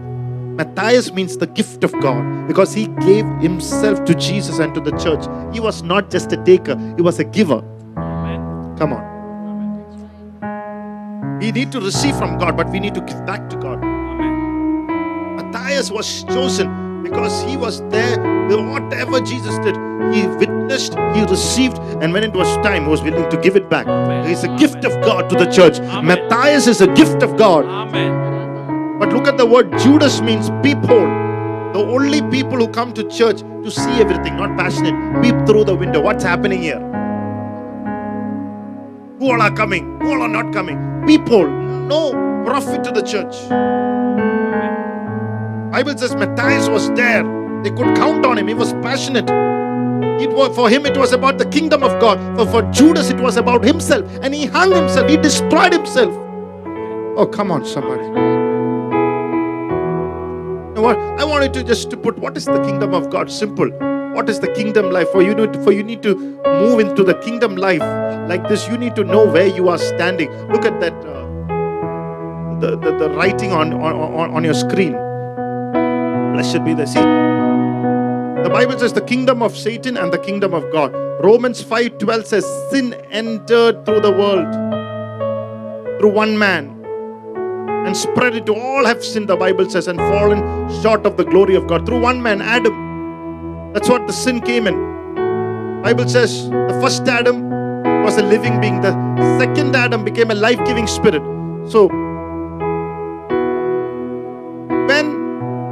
Matthias 0.58 1.12
means 1.14 1.38
the 1.38 1.45
gift 1.45 1.84
of 1.84 1.91
God 2.01 2.47
because 2.47 2.74
he 2.74 2.88
gave 3.05 3.26
himself 3.38 4.03
to 4.05 4.16
Jesus 4.16 4.58
and 4.58 4.74
to 4.74 4.82
the 4.82 4.91
church. 4.97 5.28
He 5.53 5.60
was 5.60 5.84
not 5.84 6.10
just 6.10 6.32
a 6.32 6.38
taker, 6.43 6.76
he 6.95 7.03
was 7.03 7.20
a 7.20 7.24
giver. 7.24 7.62
Come 8.80 8.93
on. 8.93 9.18
We 11.39 11.51
need 11.51 11.72
to 11.74 11.80
receive 11.80 12.16
from 12.18 12.39
God, 12.39 12.58
but 12.58 12.70
we 12.72 12.80
need 12.80 12.95
to 12.95 13.01
give 13.01 13.24
back 13.28 13.47
to 13.51 13.58
God. 13.58 13.80
Matthias 15.38 15.91
was 15.91 16.24
chosen 16.24 17.03
because 17.03 17.43
he 17.43 17.55
was 17.58 17.82
there. 17.89 18.18
With 18.47 18.60
whatever 18.68 19.20
Jesus 19.20 19.60
did, 19.60 19.76
he 20.16 20.26
witnessed, 20.26 20.57
he 21.15 21.24
received, 21.26 21.78
and 22.01 22.13
when 22.13 22.24
it 22.24 22.34
was 22.34 22.47
time, 22.57 22.84
he 22.84 22.89
was 22.89 23.01
willing 23.01 23.30
to 23.30 23.38
give 23.38 23.55
it 23.55 23.70
back. 23.70 23.88
He's 24.26 24.43
a 24.43 24.55
gift 24.57 24.86
of 24.86 24.93
God 25.01 25.30
to 25.30 25.36
the 25.36 25.45
church. 25.45 25.80
Matthias 26.03 26.68
is 26.68 26.82
a 26.82 26.88
gift 26.93 27.24
of 27.24 27.38
God. 27.38 27.65
But 28.99 29.13
look 29.13 29.28
at 29.28 29.38
the 29.38 29.45
word 29.45 29.78
Judas 29.80 30.22
means 30.22 30.49
peephole. 30.63 31.07
The 31.74 31.80
only 31.80 32.22
people 32.24 32.57
who 32.57 32.68
come 32.70 32.93
to 32.93 33.03
church 33.09 33.41
to 33.41 33.70
see 33.70 33.91
everything, 34.01 34.38
not 34.38 34.57
passionate, 34.57 34.95
peep 35.22 35.36
through 35.45 35.65
the 35.65 35.76
window. 35.76 36.01
What's 36.01 36.24
happening 36.24 36.61
here? 36.61 36.80
Who 39.20 39.32
all 39.32 39.41
are 39.41 39.51
coming? 39.51 39.99
Who 39.99 40.11
all 40.11 40.22
are 40.22 40.28
not 40.30 40.53
coming? 40.53 40.78
People, 41.05 41.47
No 41.47 42.11
profit 42.45 42.84
to 42.86 42.91
the 42.91 43.01
church. 43.01 43.49
Bible 45.72 45.97
says 45.97 46.15
Matthias 46.15 46.70
was 46.70 46.89
there. 46.91 47.24
They 47.63 47.70
could 47.70 47.95
count 47.95 48.26
on 48.26 48.38
him. 48.38 48.47
He 48.47 48.53
was 48.53 48.74
passionate. 48.74 49.30
It 50.20 50.32
was 50.32 50.55
for 50.55 50.70
him. 50.70 50.86
It 50.86 50.97
was 50.97 51.13
about 51.13 51.38
the 51.38 51.45
kingdom 51.45 51.84
of 51.84 51.99
God. 52.01 52.20
For 52.38 52.45
for 52.47 52.72
Judas, 52.72 53.09
it 53.09 53.20
was 53.20 53.38
about 53.38 53.63
himself, 53.63 54.09
and 54.22 54.34
he 54.34 54.45
hung 54.45 54.72
himself. 54.74 55.09
He 55.09 55.18
destroyed 55.18 55.74
himself. 55.74 56.13
Oh, 57.18 57.26
come 57.26 57.51
on, 57.51 57.65
somebody. 57.65 58.38
I 60.88 61.24
wanted 61.24 61.53
to 61.55 61.63
just 61.63 61.89
to 61.89 61.97
put 61.97 62.20
what 62.20 62.38
is 62.38 62.45
the 62.45 62.61
kingdom 62.63 62.93
of 62.93 63.09
God? 63.09 63.32
Simple. 63.32 63.70
What 64.13 64.30
is 64.30 64.39
the 64.39 64.53
kingdom 64.53 64.91
life? 64.91 65.09
For 65.11 65.24
you 65.24 65.34
need 65.34 65.53
to, 65.53 65.63
for 65.63 65.72
you 65.72 65.84
need 65.84 66.03
to 66.03 66.15
move 66.15 66.80
into 66.80 67.03
the 67.03 67.15
kingdom 67.15 67.55
life 67.55 67.82
like 68.30 68.47
this. 68.47 68.68
You 68.68 68.78
need 68.78 68.95
to 68.95 69.03
know 69.03 69.26
where 69.26 69.47
you 69.47 69.68
are 69.70 69.80
standing. 69.80 70.30
Look 70.51 70.63
at 70.63 70.80
that. 70.80 70.93
Uh, 70.93 72.59
the, 72.59 72.78
the, 72.78 72.97
the 72.97 73.09
writing 73.09 73.51
on, 73.51 73.74
on, 73.74 73.95
on, 73.95 74.32
on 74.32 74.43
your 74.43 74.53
screen. 74.53 74.93
Blessed 76.34 76.63
be 76.63 76.76
the 76.76 76.86
see. 76.86 77.27
The 78.44 78.50
Bible 78.50 78.78
says 78.80 78.94
the 78.94 79.02
kingdom 79.02 79.42
of 79.42 79.58
Satan 79.58 79.98
and 79.98 80.12
the 80.14 80.20
kingdom 80.20 80.54
of 80.54 80.72
God. 80.72 80.94
Romans 81.24 81.64
5:12 81.64 82.26
says 82.26 82.46
sin 82.72 82.94
entered 83.12 83.86
through 83.86 84.02
the 84.02 84.12
world 84.12 84.48
through 86.00 86.12
one 86.12 86.38
man 86.38 86.78
and 87.86 87.96
spread 87.96 88.36
it 88.36 88.46
to 88.46 88.54
all 88.54 88.86
have 88.86 89.04
sinned, 89.04 89.30
the 89.30 89.36
Bible 89.36 89.70
says, 89.70 89.88
and 89.88 89.98
fallen 90.00 90.40
short 90.82 91.06
of 91.06 91.18
the 91.18 91.24
glory 91.24 91.56
of 91.56 91.68
God. 91.68 91.86
Through 91.86 92.02
one 92.02 92.22
man, 92.22 92.42
Adam. 92.42 93.72
That's 93.74 93.90
what 93.90 94.08
the 94.08 94.14
sin 94.14 94.42
came 94.42 94.68
in. 94.68 94.76
Bible 95.82 96.08
says 96.08 96.50
the 96.50 96.80
first 96.82 97.08
Adam 97.08 97.50
was 98.04 98.18
a 98.18 98.24
living 98.24 98.60
being. 98.60 98.82
The 98.82 98.92
second 99.40 99.76
Adam 99.76 100.04
became 100.04 100.32
a 100.32 100.36
life-giving 100.36 100.88
spirit. 100.88 101.24
So 101.70 101.88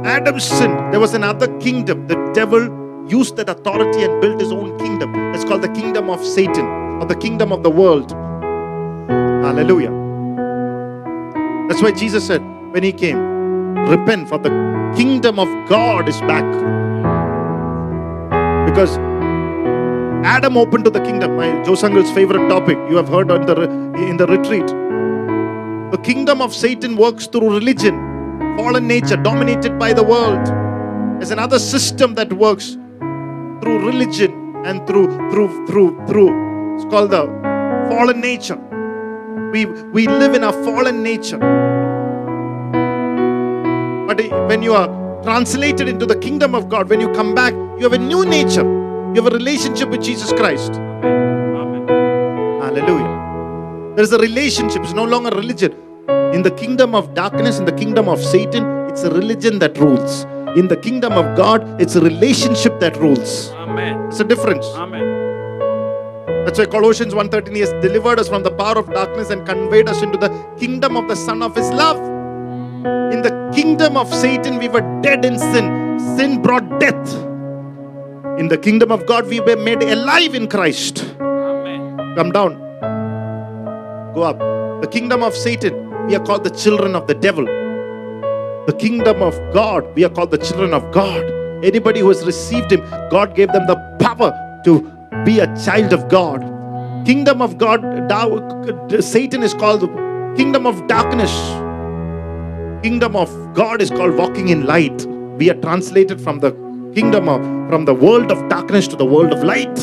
Adam 0.06 0.38
sinned, 0.38 0.92
there 0.92 1.00
was 1.00 1.14
another 1.14 1.48
kingdom. 1.58 2.06
The 2.06 2.14
devil 2.32 2.62
used 3.08 3.36
that 3.36 3.48
authority 3.48 4.04
and 4.04 4.20
built 4.20 4.40
his 4.40 4.52
own 4.52 4.78
kingdom. 4.78 5.12
It's 5.34 5.44
called 5.44 5.62
the 5.62 5.68
kingdom 5.68 6.08
of 6.10 6.24
Satan 6.24 6.64
or 7.00 7.06
the 7.06 7.16
kingdom 7.16 7.52
of 7.52 7.62
the 7.64 7.70
world. 7.70 8.12
Hallelujah. 9.44 9.90
That's 11.68 11.82
why 11.82 11.90
Jesus 11.90 12.24
said 12.26 12.42
when 12.70 12.84
he 12.84 12.92
came, 12.92 13.18
repent 13.88 14.28
for 14.28 14.38
the 14.38 14.50
kingdom 14.96 15.38
of 15.40 15.48
God 15.68 16.08
is 16.08 16.20
back. 16.22 16.46
Because 18.68 18.98
Adam 20.24 20.56
opened 20.56 20.84
to 20.84 20.90
the 20.90 21.00
kingdom. 21.00 21.36
My 21.36 21.50
Joe 21.64 21.72
Sangal's 21.72 22.10
favorite 22.12 22.48
topic. 22.48 22.78
You 22.88 22.96
have 22.96 23.08
heard 23.08 23.30
on 23.30 23.46
the 23.46 23.62
in 24.08 24.16
the 24.16 24.26
retreat. 24.26 24.66
The 25.90 25.98
kingdom 26.02 26.40
of 26.40 26.54
Satan 26.54 26.96
works 26.96 27.26
through 27.26 27.52
religion, 27.52 27.94
fallen 28.56 28.86
nature, 28.88 29.16
dominated 29.16 29.78
by 29.78 29.92
the 29.92 30.02
world. 30.02 30.46
There's 31.18 31.30
another 31.30 31.58
system 31.58 32.14
that 32.14 32.32
works 32.32 32.76
through 33.60 33.86
religion 33.86 34.32
and 34.64 34.86
through 34.86 35.08
through 35.30 35.66
through 35.66 36.06
through. 36.06 36.76
It's 36.76 36.84
called 36.86 37.10
the 37.10 37.26
fallen 37.88 38.20
nature. 38.20 38.58
We 39.52 39.66
we 39.96 40.06
live 40.08 40.34
in 40.34 40.44
a 40.44 40.52
fallen 40.64 41.02
nature. 41.02 41.38
But 44.06 44.20
when 44.48 44.62
you 44.62 44.74
are 44.74 44.88
translated 45.22 45.88
into 45.88 46.06
the 46.06 46.16
kingdom 46.16 46.54
of 46.54 46.68
God, 46.68 46.88
when 46.88 47.00
you 47.00 47.08
come 47.12 47.34
back, 47.34 47.52
you 47.52 47.82
have 47.82 47.92
a 47.92 47.98
new 47.98 48.24
nature. 48.24 48.64
You 49.14 49.22
have 49.22 49.32
a 49.32 49.36
relationship 49.36 49.88
with 49.88 50.02
Jesus 50.02 50.32
Christ. 50.32 50.72
Amen. 50.72 51.88
Hallelujah. 52.60 53.94
There 53.96 54.04
is 54.04 54.12
a 54.12 54.18
relationship, 54.18 54.82
it's 54.82 54.92
no 54.92 55.04
longer 55.04 55.30
religion. 55.30 55.85
In 56.36 56.42
the 56.42 56.50
kingdom 56.50 56.94
of 56.94 57.14
darkness, 57.14 57.58
in 57.58 57.64
the 57.64 57.72
kingdom 57.72 58.10
of 58.10 58.22
Satan, 58.22 58.64
it's 58.90 59.04
a 59.04 59.10
religion 59.10 59.58
that 59.60 59.78
rules. 59.78 60.24
In 60.54 60.68
the 60.68 60.76
kingdom 60.76 61.14
of 61.14 61.34
God, 61.34 61.80
it's 61.80 61.96
a 61.96 62.00
relationship 62.02 62.78
that 62.78 62.98
rules. 62.98 63.54
It's 64.08 64.20
a 64.20 64.24
difference. 64.32 64.66
That's 66.44 66.58
why 66.58 66.66
Colossians 66.66 67.14
1:13 67.14 67.54
he 67.54 67.60
has 67.60 67.72
delivered 67.84 68.20
us 68.20 68.28
from 68.28 68.42
the 68.42 68.50
power 68.50 68.76
of 68.82 68.92
darkness 68.92 69.30
and 69.30 69.46
conveyed 69.46 69.88
us 69.88 70.02
into 70.02 70.18
the 70.18 70.28
kingdom 70.58 70.98
of 70.98 71.08
the 71.08 71.16
Son 71.16 71.42
of 71.42 71.56
His 71.56 71.70
love. 71.70 71.96
In 73.14 73.22
the 73.28 73.32
kingdom 73.54 73.96
of 73.96 74.12
Satan, 74.12 74.58
we 74.58 74.68
were 74.68 74.84
dead 75.08 75.24
in 75.24 75.38
sin. 75.38 75.72
Sin 76.18 76.42
brought 76.42 76.68
death. 76.84 77.16
In 78.44 78.48
the 78.48 78.58
kingdom 78.68 78.92
of 78.92 79.06
God, 79.06 79.26
we 79.26 79.40
were 79.40 79.56
made 79.70 79.82
alive 79.82 80.34
in 80.34 80.48
Christ. 80.48 81.02
Come 82.20 82.30
down. 82.38 82.60
Go 84.14 84.22
up. 84.34 84.38
The 84.82 84.88
kingdom 84.98 85.22
of 85.22 85.34
Satan, 85.34 85.74
we 86.08 86.14
are 86.14 86.24
called 86.24 86.44
the 86.44 86.50
children 86.50 86.94
of 86.94 87.06
the 87.06 87.14
devil. 87.14 87.44
The 88.66 88.76
kingdom 88.78 89.22
of 89.22 89.34
God, 89.52 89.84
we 89.94 90.04
are 90.04 90.08
called 90.08 90.30
the 90.30 90.38
children 90.38 90.72
of 90.72 90.90
God. 90.92 91.24
Anybody 91.64 92.00
who 92.00 92.08
has 92.08 92.24
received 92.24 92.72
Him, 92.72 92.80
God 93.10 93.34
gave 93.34 93.52
them 93.52 93.66
the 93.66 93.76
power 94.00 94.32
to 94.64 94.80
be 95.24 95.40
a 95.40 95.46
child 95.56 95.92
of 95.92 96.08
God. 96.08 96.42
Kingdom 97.04 97.42
of 97.42 97.58
God, 97.58 97.80
Satan 99.02 99.42
is 99.42 99.54
called 99.54 99.80
the 99.80 100.34
kingdom 100.36 100.66
of 100.66 100.86
darkness. 100.86 101.32
Kingdom 102.82 103.16
of 103.16 103.30
God 103.54 103.80
is 103.80 103.90
called 103.90 104.16
walking 104.16 104.48
in 104.48 104.66
light. 104.66 105.06
We 105.38 105.50
are 105.50 105.60
translated 105.60 106.20
from 106.20 106.40
the 106.40 106.52
kingdom 106.94 107.28
of 107.28 107.40
from 107.68 107.84
the 107.84 107.94
world 107.94 108.30
of 108.30 108.48
darkness 108.48 108.86
to 108.88 108.96
the 108.96 109.04
world 109.04 109.32
of 109.32 109.42
light. 109.42 109.78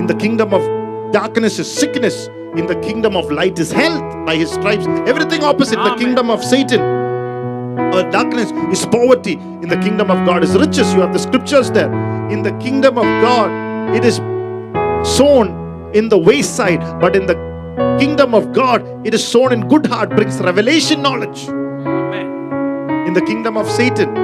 In 0.00 0.06
the 0.06 0.14
kingdom 0.14 0.52
of 0.52 0.62
darkness 1.12 1.58
is 1.58 1.72
sickness. 1.72 2.28
In 2.56 2.66
the 2.66 2.76
kingdom 2.76 3.16
of 3.16 3.30
light 3.30 3.58
is 3.58 3.70
health 3.70 4.02
by 4.24 4.36
his 4.36 4.50
stripes. 4.50 4.86
Everything 5.06 5.44
opposite. 5.44 5.76
The 5.76 5.94
kingdom 5.96 6.30
of 6.30 6.42
Satan 6.42 6.80
or 6.80 8.10
darkness 8.10 8.50
is 8.70 8.86
poverty. 8.86 9.34
In 9.34 9.68
the 9.68 9.76
kingdom 9.76 10.10
of 10.10 10.24
God 10.26 10.42
is 10.42 10.56
riches. 10.56 10.92
You 10.94 11.00
have 11.00 11.12
the 11.12 11.18
scriptures 11.18 11.70
there. 11.70 11.92
In 12.30 12.42
the 12.42 12.52
kingdom 12.58 12.98
of 12.98 13.04
God, 13.04 13.94
it 13.94 14.04
is 14.04 14.16
sown 15.16 15.92
in 15.94 16.08
the 16.08 16.18
wayside, 16.18 16.80
but 17.00 17.14
in 17.14 17.26
the 17.26 17.34
kingdom 18.00 18.34
of 18.34 18.52
God, 18.52 18.82
it 19.06 19.14
is 19.14 19.26
sown 19.26 19.52
in 19.52 19.68
good 19.68 19.86
heart, 19.86 20.10
brings 20.10 20.38
revelation 20.40 21.02
knowledge. 21.02 21.48
In 23.06 23.12
the 23.12 23.22
kingdom 23.22 23.56
of 23.56 23.70
Satan, 23.70 24.16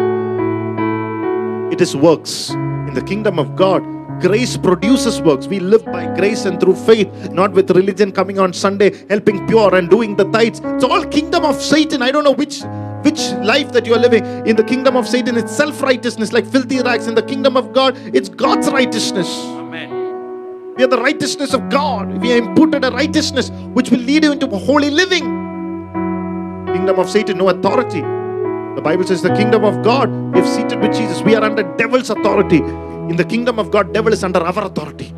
it 1.73 1.81
is 1.81 1.95
works. 1.95 2.51
In 2.51 2.95
the 2.95 3.03
kingdom 3.03 3.39
of 3.39 3.57
God, 3.57 3.83
grace 4.21 4.57
produces 4.57 5.21
works. 5.23 5.47
We 5.47 5.61
live 5.61 5.85
by 5.85 6.07
grace 6.15 6.45
and 6.45 6.61
through 6.61 6.77
faith, 6.77 7.09
not 7.31 7.53
with 7.53 7.71
religion 7.71 8.13
coming 8.13 8.39
on 8.39 8.53
Sunday, 8.53 9.07
helping 9.09 9.47
pure 9.47 9.75
and 9.75 9.89
doing 9.89 10.17
the 10.17 10.25
tithes. 10.31 10.61
It's 10.65 10.85
all 10.85 11.05
kingdom 11.05 11.45
of 11.45 11.61
Satan. 11.61 12.03
I 12.03 12.11
don't 12.11 12.25
know 12.25 12.33
which 12.33 12.63
which 13.03 13.33
life 13.43 13.73
that 13.73 13.85
you 13.85 13.95
are 13.95 13.99
living. 13.99 14.25
In 14.47 14.55
the 14.55 14.63
kingdom 14.63 14.97
of 14.97 15.09
Satan, 15.09 15.37
it's 15.37 15.51
self-righteousness, 15.51 16.33
like 16.33 16.47
filthy 16.47 16.81
rags. 16.81 17.09
In 17.09 17.17
the 17.17 17.23
kingdom 17.23 17.57
of 17.57 17.73
God, 17.73 17.97
it's 18.15 18.29
God's 18.29 18.69
righteousness. 18.71 19.29
Amen. 19.29 20.75
We 20.77 20.85
are 20.85 20.87
the 20.87 21.01
righteousness 21.01 21.53
of 21.53 21.69
God. 21.69 22.23
We 22.23 22.33
are 22.33 22.37
imputed 22.37 22.85
a 22.85 22.91
righteousness 22.93 23.51
which 23.75 23.91
will 23.91 23.99
lead 23.99 24.23
you 24.25 24.33
into 24.33 24.47
holy 24.47 24.91
living. 24.91 25.25
Kingdom 26.67 26.99
of 26.99 27.11
Satan, 27.11 27.39
no 27.39 27.49
authority. 27.49 28.03
The 28.77 28.81
Bible 28.81 29.05
says 29.05 29.21
the 29.21 29.35
kingdom 29.35 29.65
of 29.65 29.83
God, 29.83 30.09
we 30.33 30.39
have 30.39 30.49
seated 30.49 30.81
with 30.81 30.95
Jesus. 30.95 31.23
We 31.23 31.35
are 31.35 31.43
under 31.43 31.63
devil's 31.77 32.09
authority. 32.09 32.63
In 33.11 33.17
the 33.17 33.25
kingdom 33.25 33.59
of 33.59 33.71
God, 33.71 33.93
devil 33.93 34.13
is 34.13 34.23
under 34.25 34.41
our 34.41 34.65
authority. 34.65 35.15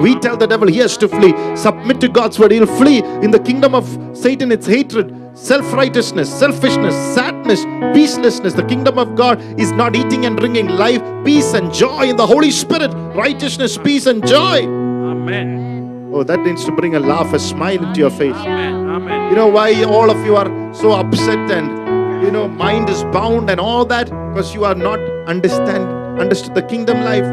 We 0.00 0.18
tell 0.18 0.36
the 0.36 0.46
devil 0.46 0.68
he 0.68 0.78
has 0.78 0.96
to 0.98 1.08
flee. 1.08 1.34
Submit 1.54 2.00
to 2.00 2.08
God's 2.08 2.38
word, 2.38 2.52
he'll 2.52 2.66
flee. 2.66 3.02
In 3.22 3.30
the 3.30 3.38
kingdom 3.38 3.74
of 3.74 3.86
Satan, 4.16 4.50
it's 4.50 4.66
hatred, 4.66 5.14
self 5.34 5.72
righteousness, 5.72 6.32
selfishness, 6.32 6.94
sadness, 7.14 7.64
peacelessness. 7.94 8.56
The 8.56 8.64
kingdom 8.64 8.98
of 8.98 9.14
God 9.14 9.40
is 9.60 9.70
not 9.72 9.94
eating 9.94 10.24
and 10.24 10.36
drinking 10.36 10.68
life, 10.68 11.02
peace, 11.24 11.52
and 11.52 11.72
joy 11.72 12.08
in 12.08 12.16
the 12.16 12.26
Holy 12.26 12.50
Spirit. 12.50 12.90
Righteousness, 13.14 13.76
peace, 13.76 14.06
and 14.06 14.26
joy. 14.26 14.64
Amen. 14.64 16.10
Oh, 16.14 16.24
that 16.24 16.40
needs 16.40 16.64
to 16.64 16.72
bring 16.72 16.96
a 16.96 17.00
laugh, 17.00 17.32
a 17.32 17.38
smile 17.38 17.84
into 17.84 18.00
your 18.00 18.10
face. 18.10 18.34
Amen. 18.34 18.88
Amen. 18.88 19.30
You 19.30 19.36
know 19.36 19.48
why 19.48 19.82
all 19.84 20.10
of 20.10 20.24
you 20.24 20.36
are 20.36 20.74
so 20.74 20.92
upset 20.92 21.50
and 21.50 22.24
you 22.24 22.30
know 22.30 22.48
mind 22.48 22.88
is 22.88 23.04
bound 23.04 23.50
and 23.50 23.60
all 23.60 23.84
that 23.86 24.06
because 24.06 24.54
you 24.54 24.64
are 24.64 24.74
not 24.74 24.98
understand 25.26 26.01
understood 26.18 26.54
the 26.54 26.62
kingdom 26.62 27.02
life. 27.02 27.24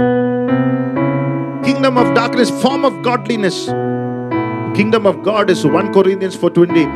Kingdom 1.65 1.97
of 1.97 2.13
darkness, 2.15 2.49
form 2.61 2.85
of 2.85 3.01
godliness. 3.03 3.67
Kingdom 4.75 5.05
of 5.05 5.23
God 5.23 5.49
is 5.49 5.65
1 5.65 5.91
Corinthians 5.93 6.35
4:20. 6.35 6.87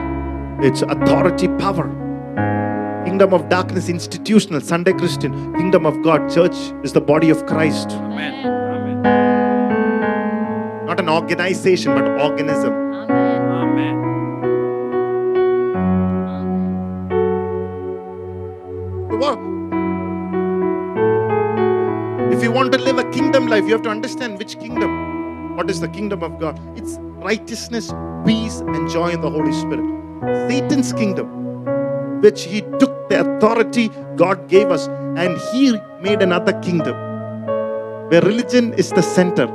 It's 0.59 0.81
authority, 0.83 1.47
power. 1.47 1.89
Kingdom 3.05 3.33
of 3.33 3.49
darkness, 3.49 3.89
institutional, 3.89 4.61
Sunday 4.61 4.93
Christian. 4.93 5.33
Kingdom 5.55 5.85
of 5.85 6.01
God, 6.01 6.29
church 6.29 6.55
is 6.83 6.93
the 6.93 7.01
body 7.01 7.29
of 7.29 7.45
Christ. 7.45 7.91
Amen. 7.91 8.33
Amen. 8.45 9.01
Not 10.85 10.99
an 10.99 11.09
organization, 11.09 11.93
but 11.93 12.07
organism. 12.29 12.92
Want 22.53 22.71
to 22.71 22.77
live 22.77 22.99
a 22.99 23.09
kingdom 23.09 23.47
life, 23.47 23.63
you 23.63 23.71
have 23.71 23.81
to 23.81 23.89
understand 23.89 24.37
which 24.37 24.59
kingdom. 24.59 25.57
What 25.57 25.69
is 25.71 25.81
the 25.81 25.87
kingdom 25.87 26.21
of 26.21 26.39
God? 26.39 26.59
It's 26.77 26.97
righteousness, 26.99 27.91
peace, 28.25 28.59
and 28.59 28.89
joy 28.89 29.09
in 29.09 29.21
the 29.21 29.29
Holy 29.29 29.51
Spirit. 29.53 29.89
Satan's 30.47 30.93
kingdom, 30.93 32.21
which 32.21 32.43
he 32.43 32.61
took 32.79 33.09
the 33.09 33.21
authority 33.21 33.89
God 34.15 34.47
gave 34.47 34.69
us 34.69 34.87
and 35.17 35.37
he 35.51 35.79
made 35.99 36.21
another 36.21 36.53
kingdom 36.61 36.95
where 38.09 38.21
religion 38.21 38.73
is 38.73 38.91
the 38.91 39.01
center. 39.01 39.47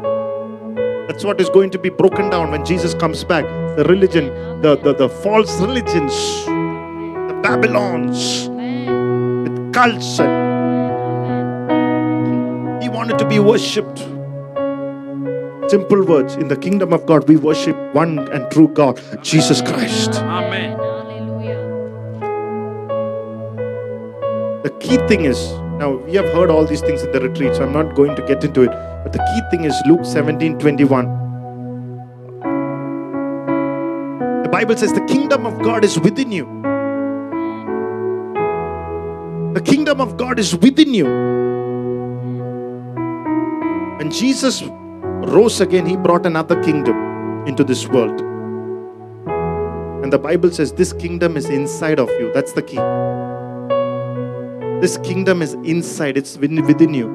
That's 1.07 1.25
what 1.25 1.41
is 1.41 1.49
going 1.51 1.71
to 1.71 1.79
be 1.79 1.91
broken 1.91 2.31
down 2.31 2.51
when 2.51 2.65
Jesus 2.65 2.95
comes 2.95 3.23
back. 3.23 3.45
The 3.77 3.85
religion, 3.85 4.27
the, 4.61 4.77
the, 4.77 4.93
the 4.93 5.09
false 5.09 5.61
religions, 5.61 6.13
the 6.47 7.41
Babylons, 7.45 8.49
with 8.49 9.73
cults 9.73 10.19
and 10.19 10.29
Amen. 10.29 10.39
he 10.39 10.48
wanted 13.09 13.25
to 13.25 13.29
be 13.29 13.39
worshipped. 13.39 13.99
Simple 15.71 16.05
words 16.05 16.35
in 16.35 16.49
the 16.49 16.57
kingdom 16.57 16.93
of 16.93 17.07
God, 17.07 17.27
we 17.27 17.37
worship 17.37 17.75
one 17.95 18.19
and 18.19 18.51
true 18.51 18.69
God, 18.69 19.01
Jesus 19.23 19.63
Christ. 19.63 20.17
Amen. 20.17 20.77
The 24.63 24.71
key 24.81 24.99
thing 25.09 25.25
is 25.25 25.39
now 25.81 25.97
we 25.97 26.15
have 26.15 26.27
heard 26.35 26.51
all 26.51 26.67
these 26.67 26.83
things 26.83 27.03
in 27.03 27.13
the 27.13 27.21
retreat, 27.21 27.57
so 27.57 27.65
I'm 27.65 27.73
not 27.73 27.95
going 27.95 28.15
to 28.15 28.23
get 28.27 28.45
into 28.45 28.63
it. 28.63 28.71
But 29.05 29.13
the 29.15 29.21
key 29.21 29.41
thing 29.51 29.65
is 29.65 29.75
Luke 29.87 30.05
17 30.05 30.59
21. 30.59 31.07
The 34.43 34.49
Bible 34.51 34.77
says 34.77 34.93
the 34.93 35.07
kingdom 35.07 35.47
of 35.47 35.63
God 35.63 35.83
is 35.83 35.99
within 35.99 36.31
you. 36.31 36.45
The 39.55 39.63
kingdom 39.63 40.01
of 40.01 40.19
God 40.19 40.39
is 40.39 40.55
within 40.55 40.93
you. 40.93 41.48
When 43.99 44.13
Jesus 44.13 44.63
rose 44.63 45.61
again, 45.61 45.85
he 45.85 45.97
brought 45.97 46.25
another 46.25 46.63
kingdom 46.63 46.97
into 47.49 47.65
this 47.65 47.89
world. 47.89 48.21
And 50.05 50.13
the 50.13 50.19
Bible 50.21 50.53
says 50.53 50.73
this 50.73 50.93
kingdom 50.93 51.37
is 51.37 51.47
inside 51.47 51.99
of 51.99 52.09
you. 52.11 52.33
That's 52.33 52.53
the 52.53 52.63
key. 52.63 52.79
This 54.81 54.99
kingdom 54.99 55.43
is 55.43 55.55
inside, 55.65 56.17
it's 56.17 56.39
within 56.39 56.95
you. 56.95 57.09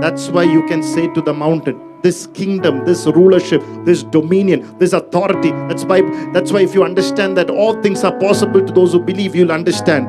That's 0.00 0.28
why 0.30 0.42
you 0.42 0.66
can 0.66 0.82
say 0.82 1.06
to 1.14 1.20
the 1.20 1.32
mountain, 1.32 1.80
this 2.02 2.26
kingdom, 2.34 2.84
this 2.84 3.06
rulership, 3.06 3.62
this 3.84 4.02
dominion, 4.02 4.76
this 4.80 4.92
authority. 4.94 5.52
That's 5.68 5.84
why 5.84 6.02
that's 6.32 6.50
why 6.50 6.62
if 6.62 6.74
you 6.74 6.82
understand 6.82 7.36
that 7.36 7.48
all 7.48 7.80
things 7.80 8.02
are 8.02 8.18
possible 8.18 8.64
to 8.64 8.72
those 8.72 8.92
who 8.92 8.98
believe, 8.98 9.36
you'll 9.36 9.52
understand. 9.52 10.08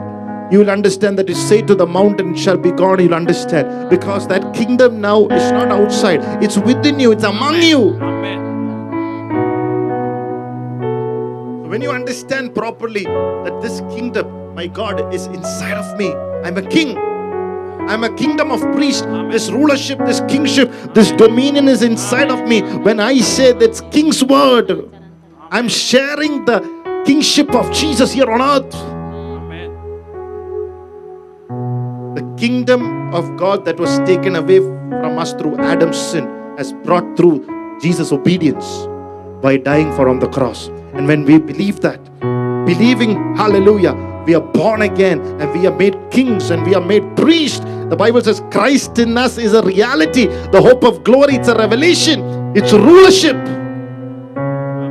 You 0.51 0.59
will 0.59 0.71
understand 0.71 1.19
that 1.19 1.29
you 1.29 1.35
say 1.35 1.61
to 1.61 1.75
the 1.75 1.85
mountain, 1.85 2.35
shall 2.35 2.57
be 2.57 2.71
gone, 2.71 2.99
you'll 2.99 3.13
understand. 3.13 3.89
Because 3.89 4.27
that 4.29 4.53
kingdom 4.55 4.99
now 4.99 5.27
is 5.27 5.51
not 5.51 5.69
outside, 5.69 6.21
it's 6.43 6.57
within 6.57 6.99
you, 6.99 7.11
it's 7.11 7.23
among 7.23 7.61
you. 7.61 7.95
Amen. 8.01 8.39
When 11.69 11.81
you 11.81 11.91
understand 11.91 12.55
properly 12.55 13.03
that 13.03 13.59
this 13.61 13.81
kingdom, 13.95 14.55
my 14.55 14.65
God, 14.65 15.13
is 15.13 15.27
inside 15.27 15.77
of 15.77 15.97
me, 15.99 16.11
I'm 16.43 16.57
a 16.57 16.63
king. 16.67 16.97
I'm 17.87 18.03
a 18.03 18.15
kingdom 18.15 18.51
of 18.51 18.61
priests. 18.73 19.03
This 19.31 19.51
rulership, 19.51 19.99
this 19.99 20.21
kingship, 20.27 20.71
this 20.95 21.11
dominion 21.11 21.67
is 21.67 21.83
inside 21.83 22.31
of 22.31 22.47
me. 22.47 22.61
When 22.61 22.99
I 22.99 23.19
say 23.19 23.53
that's 23.53 23.81
king's 23.91 24.23
word, 24.23 24.89
I'm 25.51 25.69
sharing 25.69 26.45
the 26.45 27.03
kingship 27.05 27.53
of 27.53 27.71
Jesus 27.71 28.11
here 28.11 28.29
on 28.31 28.41
earth. 28.41 28.98
Kingdom 32.39 33.13
of 33.13 33.35
God 33.35 33.65
that 33.65 33.77
was 33.77 33.99
taken 33.99 34.37
away 34.37 34.59
from 34.59 35.19
us 35.19 35.33
through 35.33 35.59
Adam's 35.59 35.97
sin 35.97 36.25
has 36.57 36.71
brought 36.71 37.17
through 37.17 37.43
Jesus' 37.81 38.13
obedience 38.13 38.87
by 39.41 39.57
dying 39.57 39.91
for 39.93 40.07
on 40.07 40.19
the 40.19 40.29
cross. 40.29 40.67
And 40.93 41.05
when 41.05 41.25
we 41.25 41.37
believe 41.37 41.81
that, 41.81 41.99
believing, 42.65 43.35
hallelujah, 43.35 43.93
we 44.25 44.35
are 44.35 44.41
born 44.41 44.83
again 44.83 45.19
and 45.41 45.51
we 45.51 45.67
are 45.67 45.75
made 45.75 45.97
kings 46.11 46.49
and 46.49 46.65
we 46.65 46.75
are 46.75 46.81
made 46.81 47.03
priests. 47.17 47.59
The 47.89 47.97
Bible 47.97 48.21
says 48.21 48.41
Christ 48.51 48.97
in 48.99 49.17
us 49.17 49.37
is 49.37 49.53
a 49.53 49.61
reality, 49.61 50.27
the 50.27 50.61
hope 50.61 50.83
of 50.83 51.03
glory, 51.03 51.35
it's 51.35 51.49
a 51.49 51.55
revelation, 51.55 52.21
it's 52.55 52.71
rulership. 52.71 53.35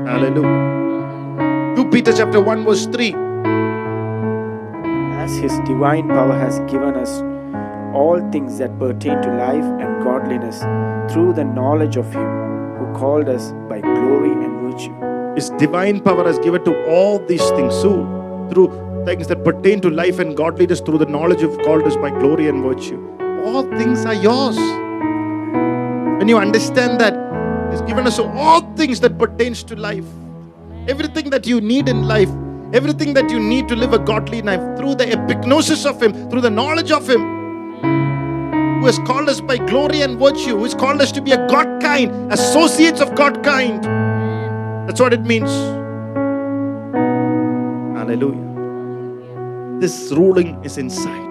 Hallelujah. 0.05 1.77
2 1.77 1.91
Peter 1.91 2.13
chapter 2.13 2.41
1, 2.41 2.65
verse 2.65 2.87
3. 2.87 3.15
As 5.17 5.37
His 5.39 5.53
divine 5.61 6.09
power 6.09 6.33
has 6.39 6.61
given 6.71 6.95
us 6.95 7.23
all 7.95 8.21
things 8.31 8.59
that 8.59 8.79
pertain 8.79 9.21
to 9.23 9.31
life 9.37 9.65
and 9.65 10.03
godliness 10.03 10.61
through 11.13 11.33
the 11.33 11.45
knowledge 11.45 11.97
of 11.97 12.13
Him 12.13 12.29
who 12.79 12.93
called 12.95 13.29
us 13.29 13.53
by 13.69 13.81
glory 13.81 14.33
and 14.33 14.61
virtue. 14.61 14.95
His 15.35 15.51
divine 15.51 16.01
power 16.01 16.25
has 16.25 16.39
given 16.39 16.65
to 16.65 16.75
all 16.89 17.19
these 17.19 17.49
things 17.51 17.75
so 17.75 17.93
through 18.51 18.69
things 19.05 19.27
that 19.29 19.45
pertain 19.45 19.81
to 19.81 19.91
life 19.91 20.19
and 20.19 20.37
godliness 20.37 20.81
through 20.81 20.99
the 20.99 21.07
knowledge 21.07 21.43
of 21.43 21.57
called 21.59 21.85
us 21.85 21.97
by 21.97 22.11
glory 22.11 22.49
and 22.49 22.63
virtue. 22.63 22.99
All 23.45 23.63
things 23.63 24.05
are 24.05 24.15
yours. 24.15 24.57
When 26.19 26.29
you 26.29 26.37
understand 26.37 27.01
that, 27.01 27.15
He's 27.71 27.83
given 27.83 28.07
us 28.07 28.19
all 28.19 28.61
things 28.75 29.01
that 29.01 29.19
pertains 29.19 29.63
to 29.65 29.77
life. 29.77 30.05
Everything 30.89 31.31
that 31.31 31.47
you 31.47 31.61
need 31.61 31.89
in 31.89 32.09
life, 32.09 32.31
everything 32.73 33.15
that 33.15 33.31
you 33.31 33.39
need 33.39 33.69
to 33.69 33.77
live 33.77 33.93
a 33.93 33.99
godly 33.99 34.43
life 34.43 34.61
through 34.79 34.95
the 34.95 35.05
epignosis 35.05 35.87
of 35.87 36.03
Him, 36.03 36.31
through 36.31 36.41
the 36.41 36.51
knowledge 36.51 36.91
of 36.91 37.09
Him, 37.09 37.38
who 38.79 38.87
has 38.87 38.99
called 39.01 39.29
us 39.29 39.41
by 39.41 39.57
glory 39.57 40.03
and 40.03 40.19
virtue, 40.19 40.57
who 40.57 40.63
has 40.63 40.75
called 40.75 41.01
us 41.01 41.11
to 41.13 41.21
be 41.21 41.33
a 41.33 41.47
God 41.49 41.83
kind, 41.83 42.33
associates 42.33 43.01
of 43.01 43.15
God 43.15 43.43
kind. 43.43 43.83
That's 44.89 45.01
what 45.01 45.13
it 45.13 45.23
means. 45.23 45.51
Hallelujah. 47.99 49.81
This 49.81 50.13
ruling 50.13 50.65
is 50.65 50.79
inside. 50.79 51.29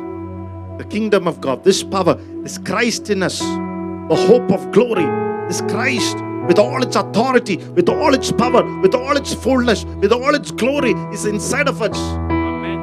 The 0.77 0.85
kingdom 0.85 1.27
of 1.27 1.39
God, 1.41 1.63
this 1.63 1.83
power, 1.83 2.15
this 2.43 2.57
Christ 2.57 3.09
in 3.09 3.23
us, 3.23 3.39
the 3.39 4.15
hope 4.27 4.51
of 4.51 4.71
glory, 4.71 5.05
this 5.47 5.61
Christ 5.61 6.17
with 6.47 6.59
all 6.59 6.83
its 6.83 6.95
authority, 6.95 7.57
with 7.57 7.89
all 7.89 8.13
its 8.13 8.31
power, 8.31 8.63
with 8.81 8.93
all 8.93 9.17
its 9.17 9.33
fullness, 9.33 9.85
with 9.85 10.11
all 10.11 10.35
its 10.35 10.51
glory 10.51 10.91
is 11.13 11.25
inside 11.25 11.67
of 11.67 11.81
us. 11.81 11.97
Amen. 11.97 12.79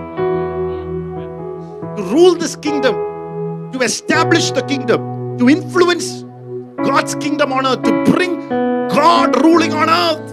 To 1.97 2.03
rule 2.03 2.35
this 2.35 2.57
kingdom, 2.57 2.95
to 3.75 3.81
establish 3.83 4.53
the 4.53 4.63
kingdom, 4.63 5.37
to 5.37 5.49
influence 5.49 6.23
God's 6.77 7.17
kingdom 7.17 7.53
on 7.53 7.67
earth, 7.67 7.83
to 7.83 8.05
bring 8.05 8.49
God 8.49 9.35
ruling 9.43 9.73
on 9.75 9.91
earth 9.91 10.31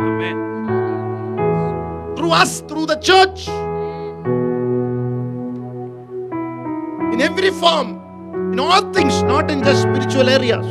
Amen. 0.00 0.36
through 2.16 2.30
us, 2.30 2.62
through 2.62 2.86
the 2.86 2.96
church. 2.96 3.48
In 7.12 7.20
every 7.20 7.50
form, 7.50 8.00
in 8.54 8.58
all 8.58 8.90
things, 8.94 9.22
not 9.24 9.50
in 9.50 9.62
just 9.62 9.82
spiritual 9.82 10.30
areas. 10.30 10.64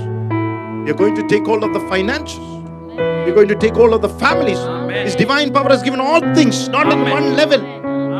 Are 0.90 0.94
going 0.94 1.14
to 1.14 1.28
take 1.28 1.46
hold 1.46 1.64
of 1.64 1.72
the 1.74 1.82
finances. 1.82 2.40
We're 2.40 3.36
going 3.36 3.50
to 3.50 3.56
take 3.56 3.76
hold 3.76 3.94
of 3.94 4.02
the 4.02 4.10
families. 4.10 4.58
Amen. 4.58 5.06
His 5.06 5.16
divine 5.16 5.54
power 5.54 5.70
has 5.70 5.84
given 5.84 6.00
all 6.00 6.22
things, 6.34 6.68
not 6.70 6.88
in 6.88 6.94
Amen. 6.94 7.12
one 7.12 7.36
level. 7.36 7.79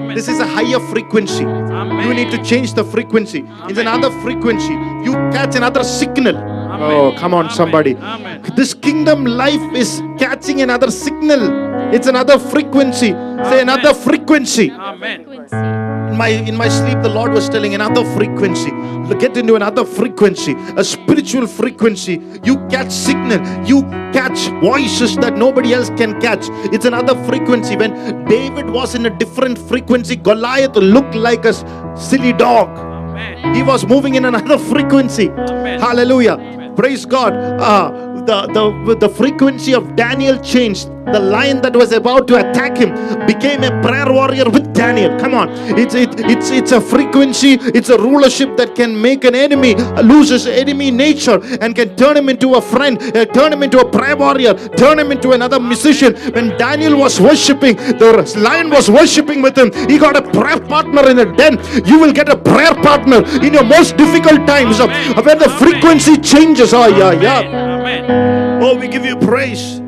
Amen. 0.10 0.18
This 0.18 0.28
is 0.28 0.40
a 0.40 0.48
higher 0.48 0.80
frequency. 0.80 1.46
Amen. 1.46 2.08
You 2.08 2.14
need 2.16 2.32
to 2.32 2.44
change 2.44 2.74
the 2.74 2.84
frequency. 2.84 3.46
It's 3.70 3.78
another 3.78 4.10
frequency. 4.22 4.74
You 5.06 5.14
catch 5.30 5.56
another 5.56 5.84
signal. 5.84 6.36
Amen. 6.36 6.92
Oh, 6.92 7.12
come 7.16 7.36
on, 7.36 7.46
Amen. 7.46 7.56
somebody. 7.56 7.96
Amen. 7.96 8.42
This 8.56 8.74
kingdom 8.74 9.24
life 9.24 9.62
is 9.76 10.02
catching 10.18 10.62
another 10.62 10.90
signal. 10.90 11.94
It's 11.94 12.08
another 12.08 12.40
frequency. 12.40 13.10
Say 13.12 13.62
another 13.62 13.94
frequency. 13.94 14.72
Amen. 14.72 15.79
My 16.18 16.30
in 16.30 16.56
my 16.56 16.70
sleep, 16.70 17.02
the 17.02 17.10
Lord 17.10 17.32
was 17.32 17.50
telling 17.50 17.76
another 17.76 18.04
frequency. 18.16 18.72
Get 19.20 19.36
into 19.38 19.56
another 19.56 19.86
frequency, 19.86 20.56
a 20.78 20.84
spiritual 20.84 21.48
frequency. 21.48 22.22
You 22.44 22.56
catch 22.70 22.92
signal, 22.92 23.40
you 23.66 23.82
catch 24.14 24.50
voices 24.62 25.16
that 25.18 25.36
nobody 25.36 25.74
else 25.74 25.90
can 25.90 26.22
catch. 26.22 26.46
It's 26.72 26.86
another 26.86 27.16
frequency. 27.26 27.76
When 27.76 28.26
David 28.26 28.70
was 28.70 28.96
in 28.96 29.06
a 29.06 29.10
different 29.10 29.58
frequency, 29.58 30.16
Goliath 30.16 30.76
looked 30.76 31.16
like 31.16 31.44
a 31.46 31.54
silly 31.98 32.34
dog. 32.34 32.70
Amen. 32.70 33.56
He 33.56 33.64
was 33.64 33.86
moving 33.86 34.16
in 34.16 34.26
another 34.26 34.58
frequency. 34.74 35.30
Amen. 35.30 35.80
Hallelujah. 35.80 36.74
Praise 36.76 37.06
God. 37.06 37.34
Uh, 37.34 38.10
the, 38.26 38.48
the, 38.86 38.96
the 38.96 39.10
frequency 39.10 39.74
of 39.74 39.96
Daniel 39.96 40.40
changed. 40.40 40.88
The 41.12 41.20
lion 41.20 41.62
that 41.62 41.76
was 41.76 41.92
about 41.92 42.28
to 42.28 42.36
attack 42.36 42.78
him 42.78 42.92
became 43.26 43.64
a 43.64 43.82
prayer 43.82 44.12
warrior 44.12 44.46
Daniel. 44.80 45.20
Come 45.20 45.34
on. 45.34 45.50
It's, 45.78 45.94
it, 45.94 46.10
it's, 46.20 46.52
it's 46.52 46.72
a 46.72 46.80
frequency, 46.80 47.58
it's 47.78 47.90
a 47.90 47.98
rulership 47.98 48.56
that 48.56 48.76
can 48.76 49.00
make 49.00 49.26
an 49.26 49.36
enemy 49.36 49.76
lose 50.02 50.30
his 50.30 50.48
enemy 50.48 50.90
nature 50.90 51.38
and 51.60 51.76
can 51.76 51.98
turn 51.98 52.16
him 52.16 52.30
into 52.30 52.56
a 52.56 52.62
friend, 52.62 52.98
uh, 53.02 53.26
turn 53.26 53.52
him 53.52 53.62
into 53.62 53.80
a 53.80 53.92
prayer 53.92 54.16
warrior, 54.16 54.54
turn 54.54 54.98
him 54.98 55.12
into 55.12 55.32
another 55.32 55.60
musician. 55.60 56.16
When 56.32 56.58
Daniel 56.58 56.98
was 56.98 57.20
worshiping, 57.20 57.76
the 57.76 58.34
lion 58.38 58.70
was 58.70 58.90
worshiping 58.90 59.42
with 59.42 59.58
him. 59.58 59.74
He 59.90 59.98
got 59.98 60.16
a 60.16 60.22
prayer 60.22 60.62
partner 60.62 61.10
in 61.10 61.20
a 61.20 61.36
den. 61.36 61.60
You 61.86 62.00
will 62.00 62.14
get 62.14 62.30
a 62.30 62.38
prayer 62.38 62.74
partner 62.76 63.18
in 63.44 63.54
your 63.54 63.66
most 63.66 63.98
difficult 63.98 64.48
times 64.48 64.80
Amen. 64.80 65.26
when 65.26 65.40
the 65.40 65.50
frequency 65.60 66.16
changes. 66.16 66.74
Oh, 66.74 66.88
yeah, 66.88 67.12
yeah. 67.12 67.40
Amen. 67.42 68.64
Oh, 68.64 68.78
we 68.78 68.88
give 68.88 69.04
you 69.04 69.18
praise. 69.18 69.82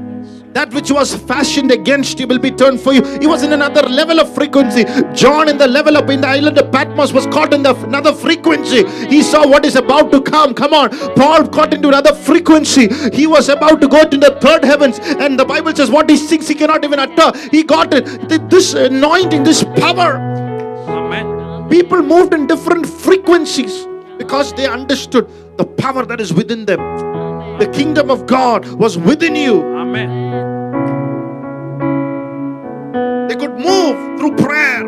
That 0.54 0.74
which 0.74 0.92
was 0.92 1.16
fashioned 1.16 1.72
against 1.72 2.20
you 2.20 2.28
will 2.28 2.38
be 2.38 2.52
turned 2.52 2.82
for 2.82 2.94
you. 2.94 3.02
He 3.20 3.26
was 3.26 3.42
in 3.42 3.54
another 3.54 3.84
level 3.84 4.20
of 4.20 4.34
frequency. 4.36 4.84
John, 5.14 5.48
in 5.48 5.58
the 5.58 5.68
level 5.68 5.96
up 5.96 6.10
in 6.10 6.20
the 6.20 6.28
island 6.28 6.58
of 6.58 6.72
Patmos, 6.74 7.14
was 7.14 7.26
caught 7.28 7.54
in 7.54 7.64
the 7.64 7.74
another 7.86 8.14
frequency. 8.14 8.86
He 9.08 9.22
saw 9.22 9.48
what 9.48 9.66
is 9.66 9.78
about 9.78 10.12
to 10.12 10.22
come. 10.22 10.54
Come 10.54 10.74
on, 10.74 10.90
Paul 11.16 11.48
caught 11.48 11.74
into 11.74 11.88
another 11.88 12.14
frequency. 12.14 12.90
He 13.14 13.28
was 13.28 13.48
about 13.48 13.80
to 13.80 13.88
go 13.88 14.04
to 14.04 14.18
the 14.18 14.32
third 14.42 14.66
heavens, 14.66 15.00
and 15.00 15.40
the 15.40 15.46
Bible 15.46 15.74
says, 15.74 15.90
"What 15.90 16.10
he 16.10 16.18
thinks 16.18 16.50
he 16.50 16.56
cannot 16.56 16.84
even 16.84 17.00
utter." 17.00 17.32
He 17.50 17.64
got 17.64 17.94
it. 17.94 18.50
This 18.50 18.74
anointing, 18.74 19.44
this 19.44 19.64
power. 19.78 20.18
Amen. 20.90 21.70
People 21.70 22.02
moved 22.02 22.34
in 22.34 22.46
different 22.46 22.86
frequencies 22.86 23.88
because 24.18 24.52
they 24.54 24.68
understood 24.68 25.30
the 25.56 25.64
power 25.64 26.06
that 26.06 26.20
is 26.20 26.34
within 26.34 26.66
them. 26.66 26.82
The 27.60 27.68
kingdom 27.68 28.10
of 28.10 28.26
God 28.26 28.66
was 28.74 28.98
within 28.98 29.36
you. 29.36 29.62
Amen. 29.92 30.08
They 33.28 33.36
could 33.36 33.60
move 33.60 34.20
through 34.20 34.38
prayer 34.38 34.86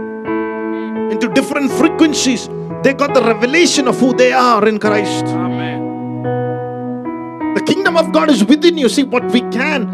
into 1.12 1.28
different 1.34 1.72
frequencies. 1.72 2.47
They 2.84 2.93
got 2.93 3.14
the 3.14 3.22
revelation 3.22 3.89
of 3.89 3.99
who 3.99 4.14
they 4.14 4.32
are 4.32 4.66
in 4.66 4.80
Christ. 4.80 5.26
Amen. 5.26 6.24
The 7.54 7.62
kingdom 7.64 7.97
of 7.97 8.14
God 8.14 8.30
is 8.30 8.45
within 8.45 8.78
you. 8.78 8.88
See 8.88 9.04
what 9.04 9.26
we 9.32 9.41
can. 9.51 9.91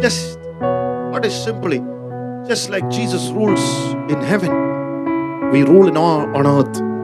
Just 0.00 0.38
what 1.10 1.24
is 1.24 1.34
simply 1.34 1.78
just 2.46 2.70
like 2.70 2.88
Jesus 2.90 3.30
rules 3.30 3.92
in 4.08 4.22
heaven, 4.22 5.50
we 5.50 5.64
rule 5.64 5.88
in 5.88 5.96
our, 5.96 6.32
on 6.32 6.46
earth. 6.46 6.95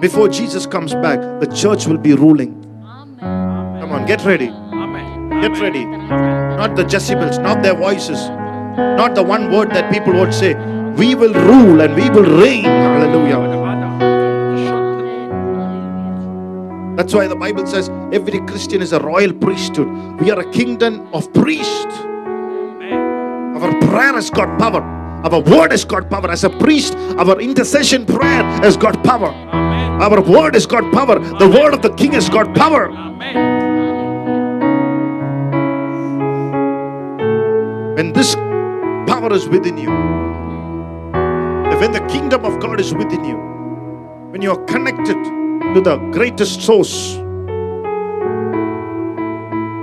Before 0.00 0.28
Jesus 0.28 0.64
comes 0.64 0.94
back, 0.94 1.20
the 1.40 1.46
church 1.52 1.86
will 1.86 1.98
be 1.98 2.14
ruling. 2.14 2.54
Amen. 2.84 3.80
Come 3.80 3.90
on, 3.90 4.06
get 4.06 4.24
ready. 4.24 4.48
Amen. 4.48 5.40
Get 5.40 5.60
ready. 5.60 5.84
Not 5.84 6.76
the 6.76 6.84
Jezebels, 6.84 7.38
not 7.38 7.64
their 7.64 7.74
voices, 7.74 8.28
not 8.78 9.16
the 9.16 9.22
one 9.24 9.50
word 9.50 9.70
that 9.70 9.92
people 9.92 10.12
would 10.12 10.32
say. 10.32 10.54
We 10.94 11.16
will 11.16 11.34
rule 11.34 11.80
and 11.80 11.96
we 11.96 12.08
will 12.10 12.40
reign. 12.40 12.64
Hallelujah. 12.64 13.66
That's 16.96 17.14
why 17.14 17.26
the 17.26 17.36
Bible 17.36 17.66
says 17.66 17.88
every 18.12 18.40
Christian 18.46 18.82
is 18.82 18.92
a 18.92 19.00
royal 19.00 19.32
priesthood. 19.32 19.88
We 20.20 20.30
are 20.30 20.38
a 20.38 20.50
kingdom 20.52 21.08
of 21.12 21.32
priests. 21.32 21.94
Our 23.58 23.80
prayer 23.80 24.14
has 24.14 24.30
got 24.30 24.58
power. 24.60 24.82
Our 25.24 25.40
word 25.40 25.72
has 25.72 25.84
got 25.84 26.08
power. 26.08 26.30
As 26.30 26.44
a 26.44 26.50
priest, 26.50 26.94
our 27.18 27.40
intercession 27.40 28.06
prayer 28.06 28.44
has 28.62 28.76
got 28.76 29.02
power. 29.02 29.34
Our 30.00 30.20
word 30.20 30.54
has 30.54 30.64
got 30.64 30.92
power. 30.92 31.18
The 31.18 31.48
word 31.48 31.74
of 31.74 31.82
the 31.82 31.92
king 31.94 32.12
has 32.12 32.28
got 32.28 32.54
power. 32.54 32.88
When 37.96 38.12
this 38.12 38.36
power 39.10 39.32
is 39.32 39.48
within 39.48 39.76
you, 39.76 39.90
when 41.80 41.92
the 41.92 42.06
kingdom 42.08 42.44
of 42.44 42.60
God 42.60 42.78
is 42.80 42.94
within 42.94 43.24
you, 43.24 43.36
when 44.30 44.40
you 44.40 44.52
are 44.52 44.64
connected 44.66 45.16
to 45.74 45.80
the 45.80 45.96
greatest 46.12 46.62
source, 46.62 47.16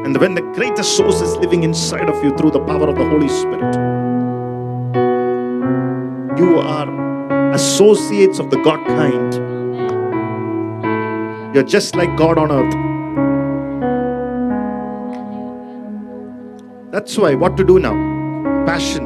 and 0.06 0.18
when 0.18 0.34
the 0.34 0.42
greatest 0.54 0.96
source 0.96 1.20
is 1.20 1.36
living 1.38 1.64
inside 1.64 2.10
of 2.10 2.24
you 2.24 2.36
through 2.38 2.52
the 2.52 2.60
power 2.62 2.88
of 2.88 2.96
the 2.96 3.04
Holy 3.04 3.28
Spirit, 3.28 3.76
you 6.40 6.60
are 6.60 7.52
associates 7.54 8.40
of 8.40 8.50
the 8.50 8.58
God 8.58 8.86
kind. 8.88 9.55
You're 11.56 11.64
just 11.64 11.96
like 11.96 12.18
God 12.18 12.38
on 12.38 12.52
earth. 12.52 12.74
That's 16.92 17.18
why 17.18 17.34
what 17.36 17.56
to 17.56 17.64
do 17.64 17.80
now? 17.80 17.94
Passion. 18.66 19.06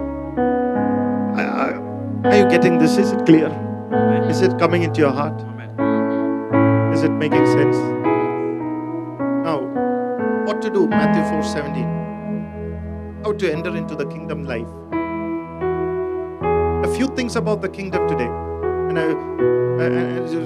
Are 2.26 2.36
you 2.36 2.50
getting 2.50 2.80
this? 2.80 2.98
Is 2.98 3.12
it 3.12 3.24
clear? 3.28 3.50
Is 4.28 4.42
it 4.42 4.58
coming 4.58 4.82
into 4.82 5.00
your 5.00 5.12
heart? 5.12 5.40
Is 6.96 7.04
it 7.04 7.12
making 7.12 7.46
sense? 7.46 7.78
Now, 9.46 9.60
what 10.48 10.60
to 10.64 10.72
do? 10.72 10.88
Matthew 10.88 11.22
4:17. 11.30 11.86
How 13.24 13.34
to 13.34 13.52
enter 13.52 13.76
into 13.78 13.96
the 13.96 14.08
kingdom 14.08 14.44
life. 14.46 14.74
A 16.90 16.96
few 16.96 17.14
things 17.16 17.36
about 17.36 17.62
the 17.62 17.70
kingdom 17.70 18.08
today. 18.08 18.32
And 18.90 18.98
I, 18.98 19.06
I- 19.84 19.94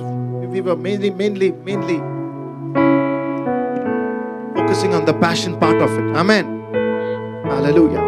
I- 0.10 0.13
we 0.54 0.62
were 0.62 0.76
mainly, 0.76 1.10
mainly, 1.10 1.52
mainly 1.52 1.98
focusing 4.54 4.94
on 4.94 5.04
the 5.06 5.14
passion 5.20 5.58
part 5.60 5.82
of 5.82 5.90
it. 5.90 6.16
Amen. 6.16 6.46
Hallelujah. 7.46 8.04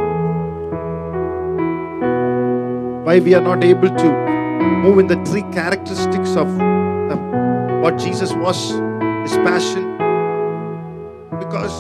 Why 3.04 3.20
we 3.20 3.34
are 3.34 3.42
not 3.42 3.64
able 3.64 3.90
to 3.90 4.10
move 4.84 5.00
in 5.00 5.08
the 5.08 5.18
three 5.26 5.42
characteristics 5.54 6.36
of 6.36 6.48
the, 6.56 7.18
what 7.82 7.98
Jesus 7.98 8.32
was, 8.34 8.70
his 9.24 9.38
passion, 9.42 9.98
because 11.40 11.74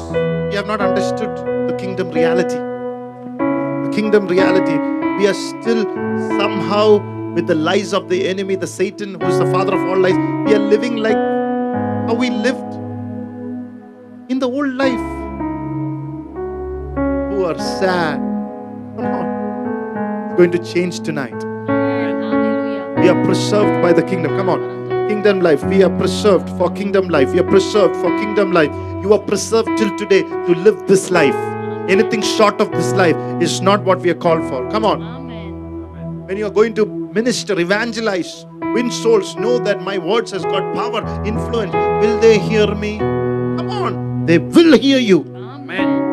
we 0.49 0.55
have 0.55 0.66
not 0.66 0.82
understood 0.82 1.30
the 1.70 1.76
kingdom 1.78 2.09
reality. 2.09 2.57
The 2.57 3.91
kingdom 3.93 4.28
reality, 4.28 4.80
we 5.20 5.28
are 5.28 5.36
still 5.36 5.84
somehow 6.39 6.97
with 7.36 7.48
the 7.48 7.56
lies 7.56 7.94
of 7.94 8.08
the 8.08 8.28
enemy, 8.28 8.56
the 8.56 8.66
Satan, 8.66 9.20
who 9.20 9.28
is 9.28 9.38
the 9.38 9.46
father 9.52 9.76
of 9.76 9.82
all 9.90 9.98
lies. 9.98 10.16
We 10.48 10.56
are 10.56 10.60
living 10.60 10.96
like 10.96 11.18
how 12.08 12.14
we 12.14 12.30
lived 12.30 12.74
in 14.32 14.40
the 14.40 14.48
old 14.50 14.74
life. 14.74 15.06
Who 17.32 17.44
are 17.44 17.60
sad. 17.60 18.20
Come 18.95 19.06
on. 19.06 20.28
It's 20.28 20.38
going 20.38 20.52
to 20.52 20.60
change 20.74 21.02
tonight. 21.02 21.36
We 23.02 23.10
are 23.10 23.26
preserved 23.26 23.82
by 23.82 23.91
the 23.91 24.02
kingdom. 24.02 24.38
Come 24.38 24.48
on. 24.49 25.10
Kingdom 25.10 25.41
life. 25.41 25.62
We 25.66 25.84
are 25.84 25.95
preserved 25.98 26.49
for 26.57 26.72
kingdom 26.72 27.10
life. 27.10 27.34
We 27.34 27.40
are 27.40 27.49
preserved 27.49 27.98
for 27.98 28.18
kingdom 28.18 28.53
life. 28.53 28.72
You 29.03 29.12
are 29.14 29.20
preserved 29.20 29.78
till 29.78 29.95
today 29.98 30.22
to 30.22 30.56
live 30.56 30.88
this 30.88 31.12
life. 31.12 31.36
Anything 31.90 32.22
short 32.22 32.62
of 32.62 32.72
this 32.72 32.94
life 32.94 33.18
is 33.41 33.60
not 33.60 33.84
what 33.84 33.99
we 33.99 34.10
are 34.10 34.16
called 34.16 34.48
for. 34.48 34.68
Come 34.72 34.86
on. 34.86 35.03
Amen. 35.03 36.26
When 36.26 36.38
you 36.38 36.48
are 36.48 36.52
going 36.62 36.74
to 36.76 37.05
minister, 37.16 37.58
evangelize, 37.58 38.46
win 38.74 38.92
souls, 38.92 39.38
know 39.38 39.58
that 39.58 39.82
my 39.82 39.98
words 39.98 40.32
has 40.32 40.44
got 40.44 40.76
power, 40.76 41.02
influence. 41.26 41.72
Will 42.04 42.20
they 42.20 42.38
hear 42.38 42.76
me? 42.76 42.98
Come 42.98 43.70
on. 43.70 44.26
They 44.26 44.38
will 44.38 44.78
hear 44.78 45.00
you. 45.00 45.22
Amen. 45.34 46.12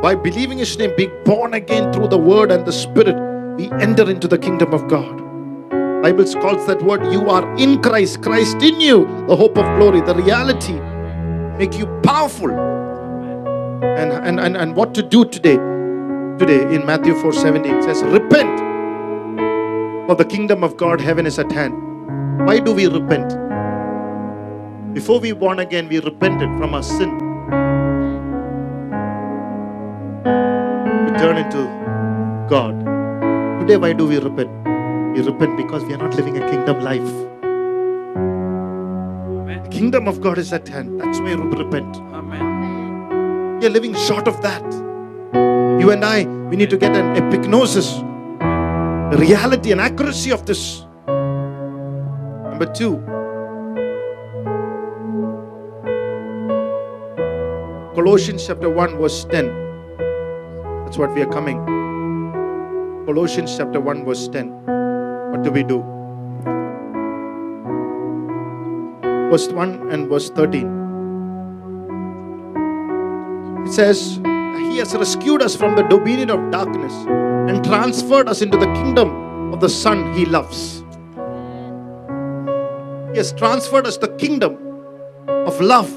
By 0.00 0.14
believing 0.14 0.58
his 0.58 0.78
name, 0.78 0.92
being 0.96 1.10
born 1.24 1.54
again 1.54 1.92
through 1.92 2.08
the 2.08 2.18
word 2.18 2.52
and 2.52 2.64
the 2.64 2.72
spirit, 2.72 3.16
we 3.56 3.72
enter 3.82 4.08
into 4.08 4.28
the 4.28 4.38
kingdom 4.38 4.72
of 4.72 4.86
God. 4.86 5.20
Bible 6.00 6.32
calls 6.34 6.64
that 6.68 6.80
word 6.80 7.12
you 7.12 7.28
are 7.28 7.44
in 7.56 7.82
Christ, 7.82 8.22
Christ 8.22 8.62
in 8.62 8.80
you, 8.80 9.04
the 9.26 9.34
hope 9.34 9.58
of 9.58 9.64
glory, 9.78 10.00
the 10.02 10.14
reality, 10.14 10.74
make 11.58 11.76
you 11.76 11.86
powerful. 12.04 12.93
And 13.84 14.12
and 14.12 14.40
and, 14.40 14.56
and 14.56 14.76
what 14.76 14.94
to 14.94 15.02
do 15.02 15.24
today? 15.24 15.56
Today 16.38 16.74
in 16.74 16.84
Matthew 16.84 17.14
4 17.20 17.32
17 17.32 17.82
says, 17.82 18.02
Repent 18.02 18.58
For 20.08 20.16
the 20.16 20.24
kingdom 20.24 20.64
of 20.64 20.76
God, 20.76 21.00
heaven 21.00 21.26
is 21.26 21.38
at 21.38 21.52
hand. 21.52 21.74
Why 22.46 22.58
do 22.58 22.72
we 22.74 22.86
repent? 22.86 23.36
Before 24.94 25.20
we 25.20 25.32
born 25.32 25.60
again, 25.60 25.88
we 25.88 26.00
repented 26.00 26.48
from 26.58 26.74
our 26.74 26.82
sin. 26.82 27.12
We 31.06 31.18
turn 31.18 31.36
into 31.38 31.62
God. 32.50 32.74
Today, 33.60 33.76
why 33.76 33.92
do 33.92 34.06
we 34.06 34.18
repent? 34.18 34.50
We 35.16 35.22
repent 35.22 35.56
because 35.56 35.84
we 35.84 35.94
are 35.94 35.98
not 35.98 36.14
living 36.14 36.36
a 36.42 36.50
kingdom 36.50 36.80
life. 36.80 37.12
The 39.64 39.70
kingdom 39.70 40.08
of 40.08 40.20
God 40.20 40.38
is 40.38 40.52
at 40.52 40.68
hand. 40.68 41.00
That's 41.00 41.18
why 41.20 41.34
we 41.34 41.56
repent. 41.64 41.96
Amen. 41.96 42.23
We 43.64 43.68
are 43.68 43.72
living 43.72 43.94
short 43.94 44.28
of 44.28 44.42
that. 44.42 44.62
You 45.80 45.90
and 45.90 46.04
I, 46.04 46.24
we 46.50 46.56
need 46.56 46.68
to 46.68 46.76
get 46.76 46.94
an 46.94 47.16
epignosis, 47.16 47.96
reality 49.18 49.72
and 49.72 49.80
accuracy 49.80 50.32
of 50.32 50.44
this. 50.44 50.84
Number 51.06 52.66
two, 52.66 53.00
Colossians 57.94 58.46
chapter 58.46 58.68
1, 58.68 58.98
verse 58.98 59.24
10. 59.30 59.46
That's 60.84 60.98
what 60.98 61.14
we 61.14 61.22
are 61.22 61.32
coming. 61.32 61.56
Colossians 63.06 63.56
chapter 63.56 63.80
1, 63.80 64.04
verse 64.04 64.28
10. 64.28 64.50
What 65.32 65.42
do 65.42 65.50
we 65.50 65.62
do? 65.62 65.80
Verse 69.30 69.48
1 69.48 69.90
and 69.90 70.10
verse 70.10 70.28
13. 70.28 70.83
It 73.64 73.72
says, 73.72 74.16
He 74.70 74.78
has 74.78 74.94
rescued 74.94 75.42
us 75.42 75.56
from 75.56 75.74
the 75.74 75.82
dominion 75.82 76.30
of 76.30 76.50
darkness 76.50 76.92
and 77.48 77.64
transferred 77.64 78.28
us 78.28 78.42
into 78.42 78.58
the 78.58 78.72
kingdom 78.74 79.52
of 79.52 79.60
the 79.60 79.68
Son 79.68 80.12
He 80.14 80.26
loves. 80.26 80.82
He 83.12 83.18
has 83.18 83.32
transferred 83.32 83.86
us 83.86 83.96
the 83.96 84.08
kingdom 84.18 84.54
of 85.28 85.60
love, 85.60 85.90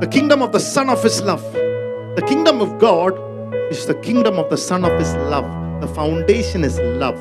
the 0.00 0.08
kingdom 0.10 0.42
of 0.42 0.52
the 0.52 0.60
Son 0.60 0.88
of 0.88 1.02
His 1.02 1.22
love. 1.22 1.42
The 1.52 2.24
kingdom 2.28 2.60
of 2.60 2.78
God 2.78 3.18
is 3.72 3.86
the 3.86 3.94
kingdom 3.94 4.38
of 4.38 4.50
the 4.50 4.56
Son 4.56 4.84
of 4.84 4.98
His 4.98 5.14
love. 5.14 5.46
The 5.80 5.88
foundation 5.88 6.62
is 6.64 6.78
love. 6.78 7.18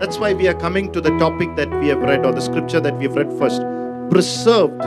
That's 0.00 0.18
why 0.18 0.34
we 0.34 0.46
are 0.46 0.54
coming 0.54 0.92
to 0.92 1.00
the 1.00 1.10
topic 1.18 1.56
that 1.56 1.70
we 1.80 1.88
have 1.88 2.00
read, 2.00 2.24
or 2.24 2.32
the 2.32 2.40
scripture 2.40 2.78
that 2.78 2.96
we 2.98 3.04
have 3.04 3.16
read 3.16 3.32
first. 3.38 3.62
Preserved 4.10 4.80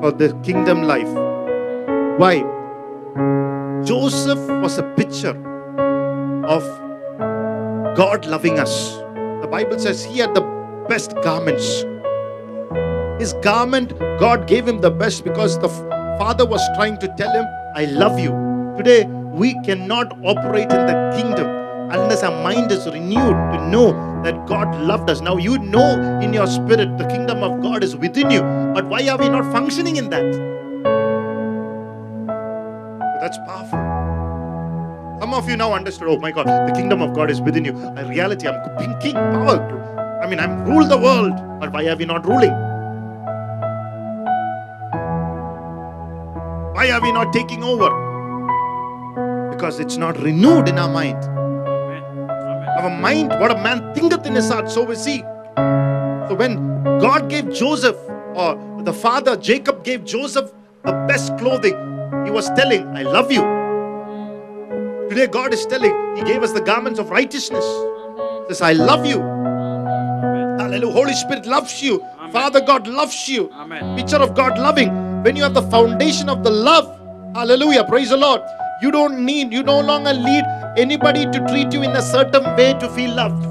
for 0.00 0.12
the 0.12 0.38
kingdom 0.44 0.82
life. 0.82 1.08
Why? 2.18 2.44
Joseph 3.84 4.38
was 4.62 4.78
a 4.78 4.82
picture 4.94 5.36
of 6.46 6.62
God 7.96 8.26
loving 8.26 8.58
us. 8.60 8.96
The 9.42 9.48
Bible 9.50 9.78
says 9.78 10.04
he 10.04 10.18
had 10.18 10.34
the 10.34 10.42
best 10.88 11.14
garments. 11.22 11.84
His 13.20 13.32
garment, 13.42 13.98
God 14.20 14.46
gave 14.46 14.68
him 14.68 14.80
the 14.80 14.90
best 14.90 15.24
because 15.24 15.58
the 15.58 15.68
father 16.18 16.46
was 16.46 16.60
trying 16.76 16.98
to 16.98 17.08
tell 17.16 17.32
him, 17.32 17.44
I 17.74 17.86
love 17.86 18.20
you. 18.20 18.30
Today, 18.76 19.04
we 19.06 19.54
cannot 19.64 20.12
operate 20.24 20.70
in 20.70 20.86
the 20.86 21.12
kingdom 21.16 21.46
unless 21.90 22.22
our 22.22 22.42
mind 22.42 22.70
is 22.70 22.86
renewed 22.86 23.36
to 23.52 23.68
know 23.68 23.92
that 24.22 24.46
God 24.46 24.80
loved 24.80 25.10
us. 25.10 25.20
Now, 25.20 25.38
you 25.38 25.58
know 25.58 26.20
in 26.20 26.32
your 26.32 26.46
spirit 26.46 26.96
the 26.98 27.06
kingdom 27.06 27.42
of 27.42 27.60
God 27.62 27.82
is 27.82 27.96
within 27.96 28.30
you, 28.30 28.42
but 28.74 28.86
why 28.86 29.08
are 29.08 29.18
we 29.18 29.28
not 29.28 29.50
functioning 29.50 29.96
in 29.96 30.10
that? 30.10 30.57
That's 33.20 33.38
powerful. 33.38 33.78
Some 35.20 35.34
of 35.34 35.48
you 35.48 35.56
now 35.56 35.72
understood, 35.72 36.08
oh 36.08 36.18
my 36.18 36.30
God, 36.30 36.46
the 36.46 36.72
kingdom 36.72 37.02
of 37.02 37.14
God 37.14 37.30
is 37.30 37.40
within 37.40 37.64
you. 37.64 37.72
In 37.72 38.08
reality, 38.08 38.46
I'm 38.46 38.78
king, 38.78 38.96
king, 39.00 39.14
power. 39.14 40.20
I 40.22 40.28
mean, 40.28 40.38
I'm 40.38 40.64
rule 40.64 40.86
the 40.86 40.96
world, 40.96 41.32
but 41.58 41.72
why 41.72 41.86
are 41.88 41.96
we 41.96 42.04
not 42.04 42.24
ruling? 42.24 42.52
Why 46.74 46.90
are 46.92 47.00
we 47.00 47.10
not 47.10 47.32
taking 47.32 47.64
over? 47.64 47.90
Because 49.50 49.80
it's 49.80 49.96
not 49.96 50.16
renewed 50.18 50.68
in 50.68 50.78
our 50.78 50.88
mind. 50.88 51.20
Our 52.78 52.90
mind, 52.90 53.30
what 53.40 53.50
a 53.50 53.60
man 53.60 53.92
thinketh 53.94 54.26
in 54.26 54.36
his 54.36 54.48
heart, 54.48 54.70
so 54.70 54.88
is 54.92 55.04
he. 55.04 55.22
So 56.28 56.34
when 56.36 56.84
God 57.00 57.28
gave 57.28 57.52
Joseph, 57.52 57.96
or 58.36 58.56
the 58.84 58.92
father 58.92 59.36
Jacob 59.36 59.82
gave 59.82 60.04
Joseph 60.04 60.52
the 60.84 60.92
best 61.08 61.36
clothing, 61.38 61.87
he 62.28 62.32
was 62.32 62.50
telling, 62.50 62.86
I 62.94 63.04
love 63.04 63.32
you. 63.32 63.40
Today, 65.08 65.26
God 65.26 65.54
is 65.54 65.64
telling, 65.64 65.94
He 66.14 66.22
gave 66.24 66.42
us 66.42 66.52
the 66.52 66.60
garments 66.60 66.98
of 67.00 67.08
righteousness. 67.08 67.64
He 68.48 68.54
says, 68.54 68.60
I 68.60 68.72
love 68.74 69.06
you. 69.06 69.18
Hallelujah. 70.60 70.92
Holy 70.92 71.14
Spirit 71.14 71.46
loves 71.46 71.82
you. 71.82 72.02
Amen. 72.02 72.30
Father 72.30 72.60
God 72.60 72.86
loves 72.86 73.30
you. 73.30 73.50
Amen. 73.54 73.96
Picture 73.96 74.18
of 74.18 74.34
God 74.34 74.58
loving. 74.58 75.22
When 75.22 75.36
you 75.36 75.42
have 75.42 75.54
the 75.54 75.62
foundation 75.70 76.28
of 76.28 76.44
the 76.44 76.50
love, 76.50 76.86
hallelujah, 77.34 77.84
praise 77.84 78.10
the 78.10 78.18
Lord. 78.18 78.42
You 78.82 78.90
don't 78.90 79.24
need, 79.24 79.50
you 79.50 79.62
no 79.62 79.80
longer 79.80 80.12
need 80.12 80.44
anybody 80.76 81.24
to 81.24 81.46
treat 81.48 81.72
you 81.72 81.82
in 81.82 81.96
a 81.96 82.02
certain 82.02 82.44
way 82.56 82.74
to 82.74 82.90
feel 82.90 83.14
loved. 83.14 83.42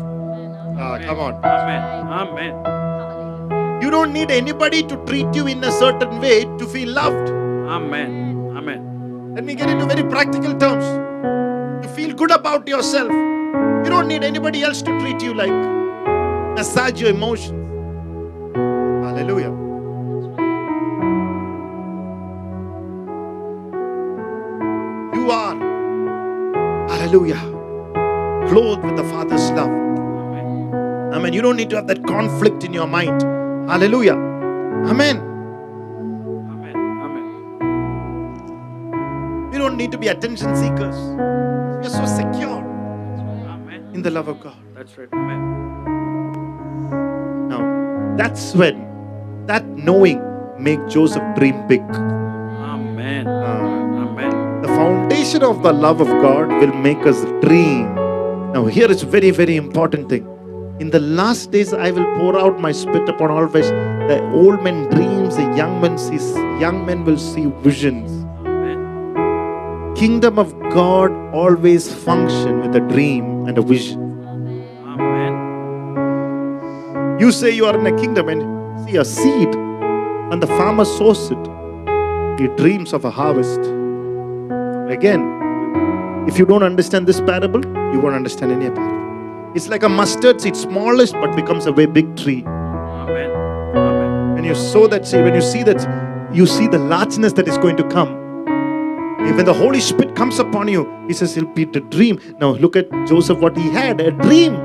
Ah, 0.77 0.99
come 0.99 1.19
on. 1.19 1.33
Amen. 1.43 1.81
Amen. 2.21 3.81
You 3.81 3.89
don't 3.89 4.13
need 4.13 4.29
anybody 4.29 4.83
to 4.83 5.03
treat 5.07 5.33
you 5.33 5.47
in 5.47 5.63
a 5.63 5.71
certain 5.71 6.21
way 6.21 6.43
to 6.59 6.67
feel 6.67 6.89
loved. 6.89 7.31
Amen. 7.31 8.26
Amen. 8.67 9.33
Let 9.35 9.45
me 9.45 9.55
get 9.55 9.69
into 9.69 9.85
very 9.85 10.03
practical 10.03 10.53
terms. 10.57 10.85
You 11.85 11.89
feel 11.93 12.13
good 12.13 12.31
about 12.31 12.67
yourself. 12.67 13.11
You 13.11 13.89
don't 13.89 14.07
need 14.07 14.23
anybody 14.23 14.63
else 14.63 14.81
to 14.81 14.99
treat 14.99 15.21
you 15.21 15.33
like 15.33 15.51
massage 16.57 16.99
your 16.99 17.11
emotions. 17.11 17.63
Hallelujah. 19.05 19.51
You 25.13 25.31
are, 25.31 25.55
hallelujah, 26.89 27.39
clothed 28.49 28.83
with 28.83 28.97
the 28.97 29.03
Father's 29.05 29.49
love. 29.51 29.69
Amen. 29.69 31.13
Amen. 31.13 31.33
You 31.33 31.41
don't 31.41 31.55
need 31.55 31.69
to 31.69 31.77
have 31.77 31.87
that 31.87 32.05
conflict 32.05 32.63
in 32.65 32.73
your 32.73 32.87
mind. 32.87 33.21
Hallelujah. 33.69 34.13
Amen. 34.13 34.89
Amen. 34.89 35.26
Don't 39.77 39.85
need 39.85 39.91
to 39.91 39.97
be 39.99 40.07
attention 40.07 40.55
seekers. 40.55 40.95
We're 41.81 41.83
so 41.83 42.05
secure 42.07 42.61
Amen. 43.47 43.91
in 43.93 44.01
the 44.01 44.09
love 44.09 44.27
of 44.27 44.39
God. 44.39 44.57
That's 44.73 44.97
right. 44.97 45.07
Amen. 45.13 45.39
Now, 47.47 48.15
that's 48.17 48.55
when 48.55 48.75
that 49.45 49.63
knowing 49.67 50.19
make 50.57 50.79
Joseph 50.87 51.21
dream 51.35 51.67
big. 51.67 51.81
Amen. 51.81 53.27
Uh, 53.27 54.01
Amen. 54.01 54.61
the 54.63 54.67
foundation 54.69 55.43
of 55.43 55.61
the 55.61 55.71
love 55.71 56.01
of 56.01 56.07
God 56.07 56.47
will 56.47 56.73
make 56.73 57.05
us 57.05 57.21
dream. 57.45 57.93
Now, 58.53 58.65
here 58.65 58.89
is 58.89 59.03
a 59.03 59.05
very, 59.05 59.29
very 59.29 59.57
important 59.57 60.09
thing. 60.09 60.25
In 60.79 60.89
the 60.89 60.99
last 60.99 61.51
days, 61.51 61.71
I 61.71 61.91
will 61.91 62.05
pour 62.17 62.35
out 62.35 62.59
my 62.59 62.71
spit 62.71 63.07
upon 63.07 63.29
all 63.29 63.47
flesh. 63.47 63.69
The 64.09 64.23
old 64.31 64.63
men 64.63 64.89
dreams, 64.89 65.35
the 65.35 65.43
young 65.55 65.79
men 65.81 65.99
sees, 65.99 66.35
young 66.65 66.83
men 66.83 67.05
will 67.05 67.19
see 67.19 67.45
visions. 67.61 68.16
Kingdom 69.97 70.37
of 70.37 70.53
God 70.69 71.11
always 71.33 71.91
function 71.91 72.59
with 72.59 72.75
a 72.75 72.81
dream 72.81 73.47
and 73.47 73.57
a 73.57 73.63
vision. 73.63 73.99
Amen. 74.85 75.33
You 77.19 77.31
say 77.31 77.49
you 77.49 77.65
are 77.65 77.75
in 77.75 77.87
a 77.87 77.97
kingdom 77.99 78.29
and 78.29 78.87
see 78.87 78.97
a 78.97 79.03
seed, 79.03 79.55
and 79.55 80.39
the 80.43 80.45
farmer 80.45 80.85
sows 80.85 81.31
it. 81.31 81.37
He 82.39 82.47
dreams 82.57 82.93
of 82.93 83.05
a 83.05 83.09
harvest. 83.09 83.59
Again, 84.91 85.23
if 86.27 86.37
you 86.37 86.45
don't 86.45 86.61
understand 86.61 87.07
this 87.07 87.19
parable, 87.19 87.65
you 87.91 87.99
won't 87.99 88.13
understand 88.13 88.51
any 88.51 88.69
parable. 88.69 89.51
It's 89.55 89.67
like 89.67 89.81
a 89.81 89.89
mustard 89.89 90.39
seed, 90.41 90.55
smallest 90.55 91.13
but 91.13 91.35
becomes 91.35 91.65
a 91.65 91.71
very 91.71 91.87
big 91.87 92.15
tree. 92.15 92.43
Amen. 92.45 93.31
Amen. 93.31 94.33
When 94.35 94.43
you 94.43 94.53
sow 94.53 94.85
that 94.85 95.07
seed, 95.07 95.23
when 95.23 95.33
you 95.33 95.41
see 95.41 95.63
that, 95.63 95.81
you 96.31 96.45
see 96.45 96.67
the 96.67 96.77
largeness 96.77 97.33
that 97.33 97.47
is 97.47 97.57
going 97.57 97.77
to 97.77 97.83
come. 97.89 98.26
And 99.19 99.35
when 99.35 99.45
the 99.45 99.53
Holy 99.53 99.79
Spirit 99.79 100.15
comes 100.15 100.39
upon 100.39 100.67
you, 100.67 100.85
He 101.07 101.13
says 101.13 101.35
it'll 101.37 101.53
be 101.53 101.65
the 101.65 101.81
dream. 101.81 102.19
Now 102.39 102.51
look 102.51 102.75
at 102.75 102.89
Joseph, 103.07 103.39
what 103.39 103.57
he 103.57 103.69
had 103.69 103.99
a 104.01 104.11
dream. 104.11 104.55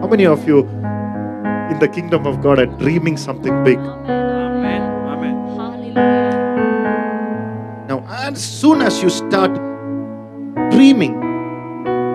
How 0.00 0.08
many 0.08 0.26
of 0.26 0.46
you 0.48 0.60
in 1.70 1.78
the 1.78 1.88
kingdom 1.88 2.26
of 2.26 2.40
God 2.42 2.58
are 2.58 2.66
dreaming 2.66 3.16
something 3.16 3.62
big? 3.64 3.78
Amen. 3.78 4.82
Amen. 4.82 5.36
Hallelujah. 5.56 6.34
Now, 7.88 8.04
as 8.08 8.42
soon 8.42 8.82
as 8.82 9.02
you 9.02 9.10
start 9.10 9.54
dreaming, 10.70 11.20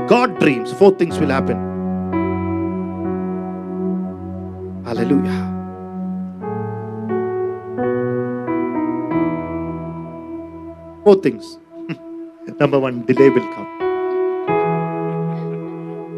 God 0.08 0.40
dreams, 0.40 0.74
four 0.74 0.92
things 0.92 1.20
will 1.20 1.30
happen. 1.30 1.58
Hallelujah. 4.86 5.53
Four 11.04 11.16
things. 11.16 11.58
Number 12.60 12.80
one, 12.80 13.06
delay 13.06 13.30
will 13.30 13.48
come. 13.54 13.68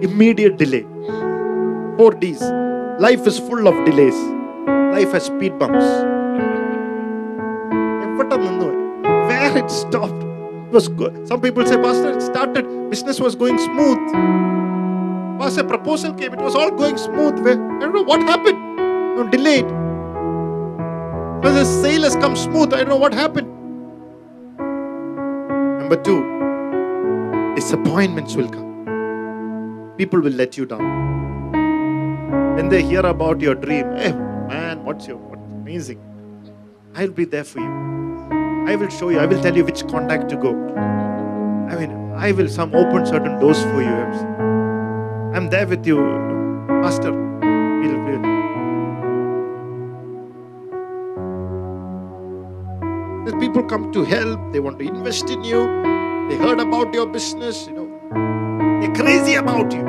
Immediate 0.01 0.57
delay. 0.57 0.85
Four 1.97 2.11
D's. 2.11 2.41
Life 2.99 3.25
is 3.27 3.39
full 3.39 3.67
of 3.67 3.85
delays. 3.85 4.15
Life 4.67 5.11
has 5.11 5.23
speed 5.25 5.57
bumps. 5.59 5.85
Where 9.27 9.57
it 9.57 9.71
stopped 9.71 10.23
it 10.67 10.71
was 10.71 10.87
good. 10.87 11.27
Some 11.27 11.41
people 11.41 11.65
say, 11.65 11.77
Pastor, 11.77 12.11
it 12.17 12.21
started. 12.21 12.89
Business 12.89 13.19
was 13.19 13.35
going 13.35 13.57
smooth. 13.57 13.97
Pastor, 15.39 15.63
proposal 15.63 16.13
came. 16.13 16.33
It 16.33 16.41
was 16.41 16.55
all 16.55 16.71
going 16.71 16.97
smooth. 16.97 17.39
Where, 17.39 17.53
I 17.53 17.79
don't 17.79 17.93
know 17.93 18.01
what 18.01 18.21
happened. 18.21 18.57
No, 19.15 19.27
delayed. 19.29 19.65
the 21.43 21.65
sale 21.65 22.03
has 22.03 22.15
come 22.15 22.35
smooth. 22.35 22.73
I 22.73 22.77
don't 22.77 22.89
know 22.89 22.97
what 22.97 23.13
happened 23.13 23.54
number 25.85 26.01
two 26.05 26.21
disappointments 27.55 28.35
will 28.35 28.47
come 28.49 28.69
people 29.97 30.19
will 30.19 30.37
let 30.41 30.57
you 30.57 30.65
down 30.65 30.87
when 32.55 32.69
they 32.69 32.81
hear 32.81 33.05
about 33.09 33.39
your 33.39 33.53
dream 33.65 33.91
hey 33.97 34.11
man 34.53 34.83
what's 34.83 35.07
your 35.11 35.17
what's 35.17 35.51
amazing 35.59 35.99
i'll 36.95 37.15
be 37.21 37.25
there 37.25 37.43
for 37.43 37.59
you 37.59 37.73
I 38.67 38.75
will 38.75 38.89
show 38.89 39.09
you. 39.09 39.19
I 39.19 39.27
will 39.27 39.39
tell 39.43 39.55
you 39.55 39.63
which 39.63 39.81
contact 39.89 40.27
to 40.29 40.37
go. 40.37 40.51
I 41.71 41.75
mean, 41.79 41.91
I 42.15 42.31
will 42.31 42.47
some 42.47 42.73
open 42.73 43.05
certain 43.05 43.37
doors 43.39 43.61
for 43.65 43.83
you. 43.83 43.97
I'm- 45.35 45.49
there 45.51 45.67
with 45.73 45.85
you, 45.91 45.99
Master. 46.79 47.11
We'll, 47.11 47.99
we'll. 48.07 48.34
People 53.45 53.63
come 53.63 53.91
to 53.91 54.03
help. 54.03 54.39
They 54.51 54.59
want 54.59 54.79
to 54.79 54.87
invest 54.87 55.29
in 55.29 55.43
you. 55.43 55.59
They 56.29 56.37
heard 56.37 56.59
about 56.59 56.93
your 56.93 57.05
business. 57.05 57.67
You 57.67 57.73
know, 57.73 57.87
they're 58.81 58.95
crazy 58.95 59.35
about 59.35 59.71
you. 59.71 59.83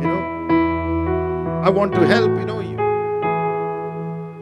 You 0.00 0.08
know, 0.10 0.22
I 1.64 1.68
want 1.70 1.94
to 1.94 2.06
help. 2.06 2.30
You 2.38 2.46
know, 2.50 2.60
you. 2.60 2.76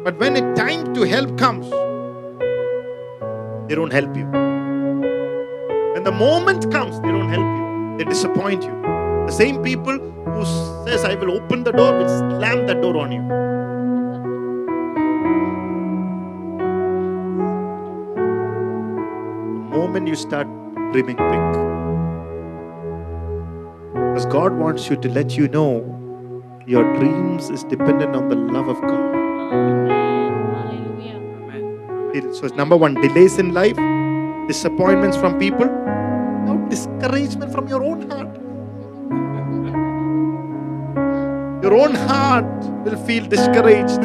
But 0.04 0.18
when 0.18 0.36
a 0.36 0.54
time 0.54 0.92
to 0.94 1.02
help 1.14 1.38
comes, 1.38 1.70
they 3.68 3.74
don't 3.74 3.92
help 3.92 4.14
you. 4.16 4.26
When 5.94 6.04
the 6.04 6.12
moment 6.12 6.70
comes, 6.70 7.00
they 7.00 7.08
don't 7.08 7.30
help 7.30 7.48
you. 7.56 7.98
They 7.98 8.04
disappoint 8.04 8.64
you. 8.64 8.74
The 9.26 9.32
same 9.32 9.62
people 9.62 9.98
who 9.98 10.44
says, 10.86 11.04
I 11.04 11.14
will 11.14 11.30
open 11.30 11.64
the 11.64 11.72
door, 11.72 11.96
will 11.96 12.08
slam 12.18 12.66
that 12.66 12.82
door 12.82 12.98
on 12.98 13.12
you. 13.12 13.53
Moment 19.94 20.08
you 20.08 20.16
start 20.16 20.48
dreaming 20.92 21.16
big. 21.16 21.44
Because 23.94 24.26
God 24.26 24.52
wants 24.58 24.90
you 24.90 24.96
to 24.96 25.08
let 25.08 25.36
you 25.36 25.46
know 25.48 25.82
your 26.66 26.82
dreams 26.96 27.50
is 27.50 27.62
dependent 27.64 28.16
on 28.16 28.28
the 28.28 28.34
love 28.34 28.68
of 28.68 28.80
God. 28.80 29.14
Hallelujah. 30.50 31.16
Amen. 31.16 32.34
So, 32.34 32.46
it's 32.46 32.56
number 32.56 32.76
one, 32.76 32.94
delays 32.94 33.38
in 33.38 33.54
life, 33.54 33.76
disappointments 34.48 35.16
from 35.16 35.38
people, 35.38 35.66
now 35.66 36.56
discouragement 36.68 37.52
from 37.52 37.68
your 37.68 37.84
own 37.84 38.10
heart. 38.10 38.40
Your 41.62 41.74
own 41.74 41.94
heart 41.94 42.64
will 42.84 42.96
feel 43.06 43.26
discouraged. 43.26 44.02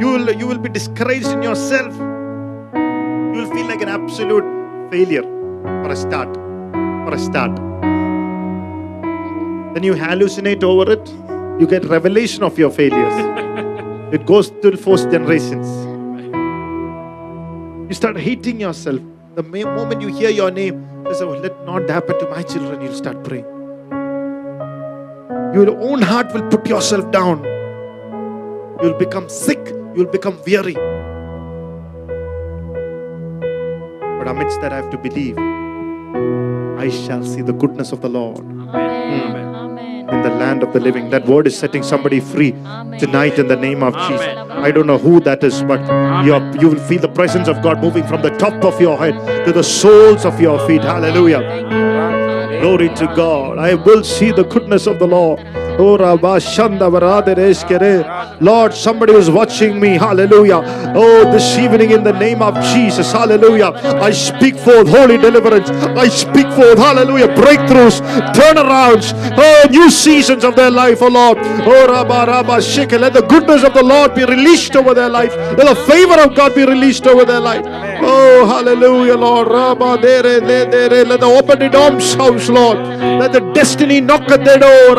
You 0.00 0.08
will, 0.14 0.32
you 0.32 0.46
will 0.46 0.58
be 0.58 0.70
discouraged 0.70 1.28
in 1.28 1.42
yourself. 1.42 1.94
You 1.94 3.42
will 3.42 3.50
feel 3.54 3.66
like 3.66 3.82
an 3.82 3.88
absolute 3.88 4.59
failure 4.90 5.22
for 5.22 5.90
a 5.90 5.96
start. 5.96 6.34
For 6.34 7.14
a 7.14 7.18
start. 7.18 7.56
Then 9.74 9.84
you 9.84 9.94
hallucinate 9.94 10.64
over 10.64 10.90
it. 10.92 11.08
You 11.60 11.66
get 11.66 11.84
revelation 11.84 12.42
of 12.42 12.58
your 12.58 12.70
failures. 12.70 13.14
it 14.14 14.26
goes 14.26 14.50
till 14.62 14.76
fourth 14.76 15.10
generations. 15.10 15.68
You 17.88 17.94
start 17.94 18.18
hating 18.18 18.60
yourself. 18.60 19.00
The 19.36 19.42
moment 19.42 20.00
you 20.00 20.08
hear 20.08 20.30
your 20.30 20.50
name, 20.50 21.04
you 21.06 21.14
say, 21.14 21.24
oh, 21.24 21.38
let 21.38 21.64
not 21.64 21.88
happen 21.88 22.18
to 22.18 22.28
my 22.28 22.42
children, 22.42 22.80
you'll 22.80 22.94
start 22.94 23.22
praying. 23.24 23.44
Your 25.54 25.70
own 25.80 26.02
heart 26.02 26.32
will 26.32 26.48
put 26.48 26.66
yourself 26.66 27.10
down. 27.10 27.44
You'll 28.82 28.98
become 28.98 29.28
sick. 29.28 29.58
You'll 29.94 30.06
become 30.06 30.40
weary. 30.46 30.76
But 34.20 34.28
amidst 34.28 34.60
that, 34.60 34.70
I 34.70 34.76
have 34.76 34.90
to 34.90 34.98
believe 34.98 35.38
I 35.38 36.90
shall 36.90 37.24
see 37.24 37.40
the 37.40 37.54
goodness 37.54 37.90
of 37.90 38.02
the 38.02 38.10
Lord 38.10 38.40
Amen. 38.40 39.54
Amen. 39.54 40.10
in 40.10 40.22
the 40.22 40.28
land 40.28 40.62
of 40.62 40.74
the 40.74 40.78
living. 40.78 41.08
That 41.08 41.24
word 41.24 41.46
is 41.46 41.56
setting 41.56 41.82
somebody 41.82 42.20
free 42.20 42.50
tonight 42.98 43.38
in 43.38 43.48
the 43.48 43.56
name 43.56 43.82
of 43.82 43.94
Jesus. 43.94 44.26
I 44.50 44.72
don't 44.72 44.86
know 44.86 44.98
who 44.98 45.20
that 45.20 45.42
is, 45.42 45.62
but 45.62 45.80
you 46.26 46.34
you 46.60 46.68
will 46.68 46.84
feel 46.86 47.00
the 47.00 47.08
presence 47.08 47.48
of 47.48 47.62
God 47.62 47.80
moving 47.80 48.06
from 48.06 48.20
the 48.20 48.36
top 48.36 48.62
of 48.62 48.78
your 48.78 48.98
head 48.98 49.46
to 49.46 49.52
the 49.54 49.64
soles 49.64 50.26
of 50.26 50.38
your 50.38 50.58
feet. 50.66 50.82
Hallelujah. 50.82 51.40
Thank 51.40 51.72
you, 51.72 51.78
Lord. 51.78 52.60
Glory 52.60 52.88
to 52.96 53.06
God. 53.16 53.58
I 53.58 53.72
will 53.72 54.04
see 54.04 54.32
the 54.32 54.44
goodness 54.44 54.86
of 54.86 54.98
the 54.98 55.06
Lord. 55.06 55.40
Lord, 58.40 58.74
somebody 58.74 59.12
is 59.14 59.30
watching 59.30 59.80
me. 59.80 59.96
Hallelujah. 59.96 60.60
Oh, 60.94 61.30
this 61.32 61.56
evening 61.58 61.90
in 61.92 62.04
the 62.04 62.12
name 62.12 62.42
of 62.42 62.54
Jesus. 62.74 63.12
Hallelujah. 63.12 63.72
I 64.08 64.10
speak 64.10 64.56
forth 64.56 64.88
holy 64.88 65.16
deliverance. 65.18 65.70
I 65.70 66.08
speak 66.08 66.46
forth, 66.52 66.78
hallelujah, 66.78 67.28
breakthroughs, 67.28 68.00
turnarounds, 68.32 69.12
oh, 69.36 69.68
new 69.70 69.90
seasons 69.90 70.44
of 70.44 70.56
their 70.56 70.70
life, 70.70 70.98
oh 71.02 71.08
Lord. 71.08 71.38
Oh, 71.40 71.86
Rabba 71.88 72.30
Rabba 72.30 72.56
Sheke. 72.58 72.98
Let 72.98 73.12
the 73.12 73.22
goodness 73.22 73.64
of 73.64 73.74
the 73.74 73.82
Lord 73.82 74.14
be 74.14 74.24
released 74.24 74.76
over 74.76 74.94
their 74.94 75.08
life. 75.08 75.34
Let 75.36 75.66
the 75.66 75.76
favor 75.86 76.20
of 76.20 76.34
God 76.34 76.54
be 76.54 76.64
released 76.64 77.06
over 77.06 77.24
their 77.24 77.40
life. 77.40 77.64
Oh, 78.02 78.46
hallelujah, 78.46 79.16
Lord. 79.16 79.48
Rabba 79.48 79.98
dere 80.00 80.40
de 80.40 80.70
dere. 80.70 81.04
Let 81.04 81.20
the 81.20 81.26
open 81.26 81.74
arms 81.74 82.14
house, 82.14 82.48
Lord. 82.48 82.78
Let 82.78 83.32
the 83.32 83.40
destiny 83.52 84.00
knock 84.00 84.30
at 84.30 84.44
the 84.44 84.58
door. 84.58 84.96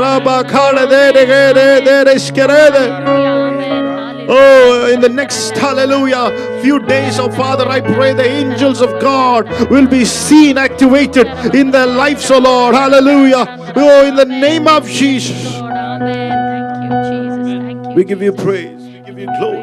Oh, 4.33 4.91
in 4.93 5.01
the 5.01 5.09
next 5.09 5.57
hallelujah, 5.57 6.61
few 6.61 6.79
days, 6.79 7.19
oh 7.19 7.29
Father, 7.31 7.67
I 7.67 7.81
pray 7.81 8.13
the 8.13 8.23
angels 8.23 8.79
of 8.79 9.01
God 9.01 9.49
will 9.69 9.87
be 9.87 10.05
seen 10.05 10.57
activated 10.57 11.27
in 11.53 11.71
their 11.71 11.87
lives, 11.87 12.31
oh 12.31 12.39
Lord. 12.39 12.73
Hallelujah. 12.75 13.73
Oh, 13.75 14.07
in 14.07 14.15
the 14.15 14.25
name 14.25 14.67
of 14.67 14.87
Jesus, 14.87 15.53
Amen. 15.55 16.79
Thank 16.79 16.83
you, 16.83 16.89
Jesus. 17.11 17.61
Thank 17.61 17.87
you. 17.87 17.93
we 17.93 18.03
give 18.05 18.21
you 18.21 18.31
praise, 18.31 18.81
we 18.83 18.99
give 19.01 19.19
you 19.19 19.27
glory. 19.37 19.60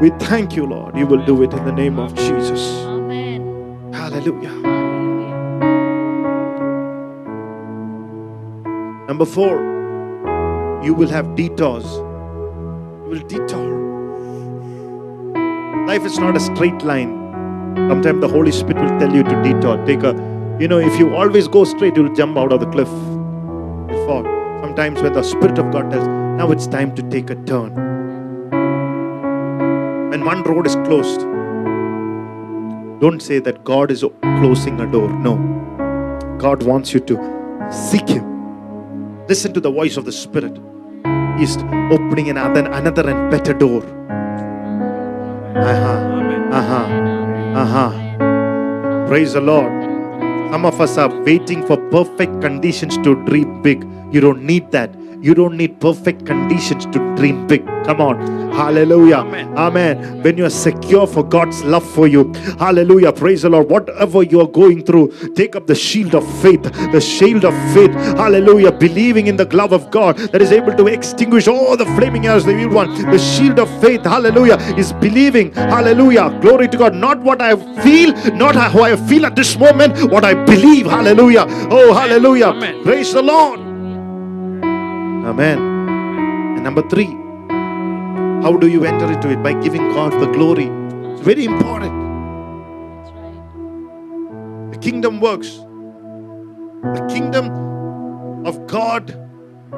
We 0.00 0.08
you 0.08 0.16
thank 0.18 0.56
you, 0.56 0.64
Lord. 0.64 0.96
You 0.96 1.06
will 1.06 1.22
do 1.26 1.42
it 1.42 1.52
in 1.52 1.62
the 1.66 1.72
name 1.72 1.98
of 1.98 2.14
Jesus. 2.14 2.84
Amen. 2.86 3.92
Hallelujah. 3.92 4.48
Hallelujah. 4.48 5.36
Number 9.08 9.26
four, 9.26 9.60
you 10.82 10.94
will 10.94 11.08
have 11.08 11.36
detours. 11.36 11.84
You 11.84 13.08
will 13.10 13.20
detour. 13.28 13.78
Life 15.86 16.06
is 16.06 16.18
not 16.18 16.34
a 16.34 16.40
straight 16.40 16.82
line. 16.82 17.14
Sometimes 17.90 18.22
the 18.22 18.28
Holy 18.28 18.52
Spirit 18.52 18.80
will 18.80 18.98
tell 18.98 19.14
you 19.14 19.22
to 19.22 19.42
detour. 19.42 19.84
Take 19.84 20.02
a, 20.02 20.14
you 20.58 20.66
know, 20.66 20.78
if 20.78 20.98
you 20.98 21.14
always 21.14 21.46
go 21.46 21.64
straight, 21.64 21.94
you'll 21.94 22.14
jump 22.14 22.38
out 22.38 22.52
of 22.52 22.60
the 22.60 22.66
cliff. 22.70 22.88
Fall. 24.06 24.24
Sometimes 24.62 25.02
when 25.02 25.12
the 25.12 25.22
Spirit 25.22 25.58
of 25.58 25.70
God 25.70 25.90
tells, 25.90 26.06
now 26.06 26.50
it's 26.50 26.66
time 26.66 26.94
to 26.94 27.02
take 27.10 27.28
a 27.28 27.34
turn. 27.44 27.89
When 30.10 30.24
one 30.24 30.42
road 30.42 30.66
is 30.66 30.74
closed, 30.74 31.20
don't 33.00 33.22
say 33.22 33.38
that 33.38 33.62
God 33.62 33.92
is 33.92 34.04
closing 34.22 34.80
a 34.80 34.90
door. 34.90 35.08
No. 35.08 35.36
God 36.36 36.64
wants 36.64 36.92
you 36.92 36.98
to 37.10 37.68
seek 37.70 38.08
Him. 38.08 38.24
Listen 39.28 39.52
to 39.52 39.60
the 39.60 39.70
voice 39.70 39.96
of 39.96 40.04
the 40.04 40.10
Spirit. 40.10 40.58
He's 41.38 41.56
opening 41.92 42.28
another, 42.28 42.68
another 42.72 43.08
and 43.08 43.30
better 43.30 43.54
door. 43.54 43.84
Uh-huh. 45.54 45.98
Uh-huh. 46.58 46.86
Uh-huh. 47.62 49.06
Praise 49.06 49.34
the 49.34 49.40
Lord. 49.40 49.70
Some 50.50 50.66
of 50.66 50.80
us 50.80 50.98
are 50.98 51.22
waiting 51.22 51.64
for 51.64 51.76
perfect 51.90 52.40
conditions 52.40 52.98
to 52.98 53.14
dream 53.26 53.62
big. 53.62 53.84
You 54.10 54.20
don't 54.20 54.42
need 54.42 54.72
that. 54.72 54.92
You 55.22 55.34
don't 55.34 55.56
need 55.56 55.80
perfect 55.80 56.24
conditions 56.24 56.86
to 56.86 56.98
dream 57.14 57.46
big. 57.46 57.66
Come 57.84 58.00
on. 58.00 58.50
Hallelujah. 58.52 59.16
Amen. 59.16 59.56
Amen. 59.56 60.22
When 60.22 60.38
you 60.38 60.46
are 60.46 60.50
secure 60.50 61.06
for 61.06 61.22
God's 61.22 61.62
love 61.62 61.88
for 61.92 62.06
you. 62.06 62.32
Hallelujah. 62.58 63.12
Praise 63.12 63.42
the 63.42 63.50
Lord. 63.50 63.68
Whatever 63.68 64.22
you 64.22 64.40
are 64.40 64.48
going 64.48 64.84
through, 64.84 65.12
take 65.34 65.56
up 65.56 65.66
the 65.66 65.74
shield 65.74 66.14
of 66.14 66.24
faith. 66.40 66.62
The 66.62 67.00
shield 67.00 67.44
of 67.44 67.54
faith. 67.74 67.90
Hallelujah. 68.16 68.72
Believing 68.72 69.26
in 69.26 69.36
the 69.36 69.44
glove 69.44 69.72
of 69.72 69.90
God 69.90 70.16
that 70.18 70.40
is 70.40 70.52
able 70.52 70.74
to 70.74 70.86
extinguish 70.86 71.48
all 71.48 71.76
the 71.76 71.86
flaming 71.86 72.26
arrows 72.26 72.46
of 72.46 72.54
the 72.54 72.58
evil 72.58 72.76
one. 72.76 73.10
The 73.10 73.18
shield 73.18 73.58
of 73.58 73.68
faith. 73.80 74.02
Hallelujah. 74.02 74.56
Is 74.78 74.92
believing. 74.94 75.52
Hallelujah. 75.52 76.38
Glory 76.40 76.68
to 76.68 76.78
God. 76.78 76.94
Not 76.94 77.20
what 77.20 77.42
I 77.42 77.56
feel, 77.82 78.14
not 78.34 78.54
how 78.54 78.82
I 78.82 78.96
feel 78.96 79.26
at 79.26 79.36
this 79.36 79.56
moment, 79.58 80.10
what 80.10 80.24
I 80.24 80.32
believe. 80.32 80.86
Hallelujah. 80.86 81.44
Oh, 81.70 81.92
hallelujah. 81.92 82.46
Amen. 82.46 82.82
Praise 82.82 83.12
the 83.12 83.22
Lord. 83.22 83.69
Amen. 85.24 85.58
And 86.56 86.64
number 86.64 86.82
three, 86.88 87.06
how 88.42 88.56
do 88.56 88.68
you 88.68 88.84
enter 88.84 89.10
into 89.12 89.30
it? 89.30 89.42
By 89.42 89.52
giving 89.60 89.88
God 89.90 90.12
the 90.12 90.26
glory. 90.26 90.66
It's 91.12 91.20
very 91.20 91.44
important. 91.44 91.92
The 94.72 94.78
kingdom 94.78 95.20
works. 95.20 95.56
The 96.82 97.06
kingdom 97.12 98.46
of 98.46 98.66
God, 98.66 99.08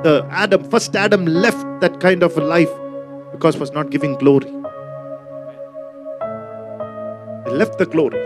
the 0.04 0.26
Adam, 0.30 0.62
first 0.70 0.94
Adam 0.94 1.26
left 1.26 1.80
that 1.80 1.98
kind 1.98 2.22
of 2.22 2.36
a 2.38 2.40
life 2.40 2.70
because 3.32 3.58
was 3.58 3.72
not 3.72 3.90
giving 3.90 4.14
glory. 4.18 4.46
They 7.44 7.50
left 7.50 7.78
the 7.78 7.86
glory. 7.86 8.20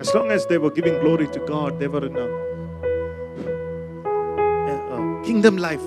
As 0.00 0.14
long 0.14 0.30
as 0.30 0.46
they 0.46 0.58
were 0.58 0.70
giving 0.70 1.00
glory 1.00 1.26
to 1.28 1.40
God, 1.40 1.80
they 1.80 1.88
were 1.88 2.06
in 2.06 2.16
a, 2.16 2.26
kingdom 5.24 5.56
life. 5.56 5.84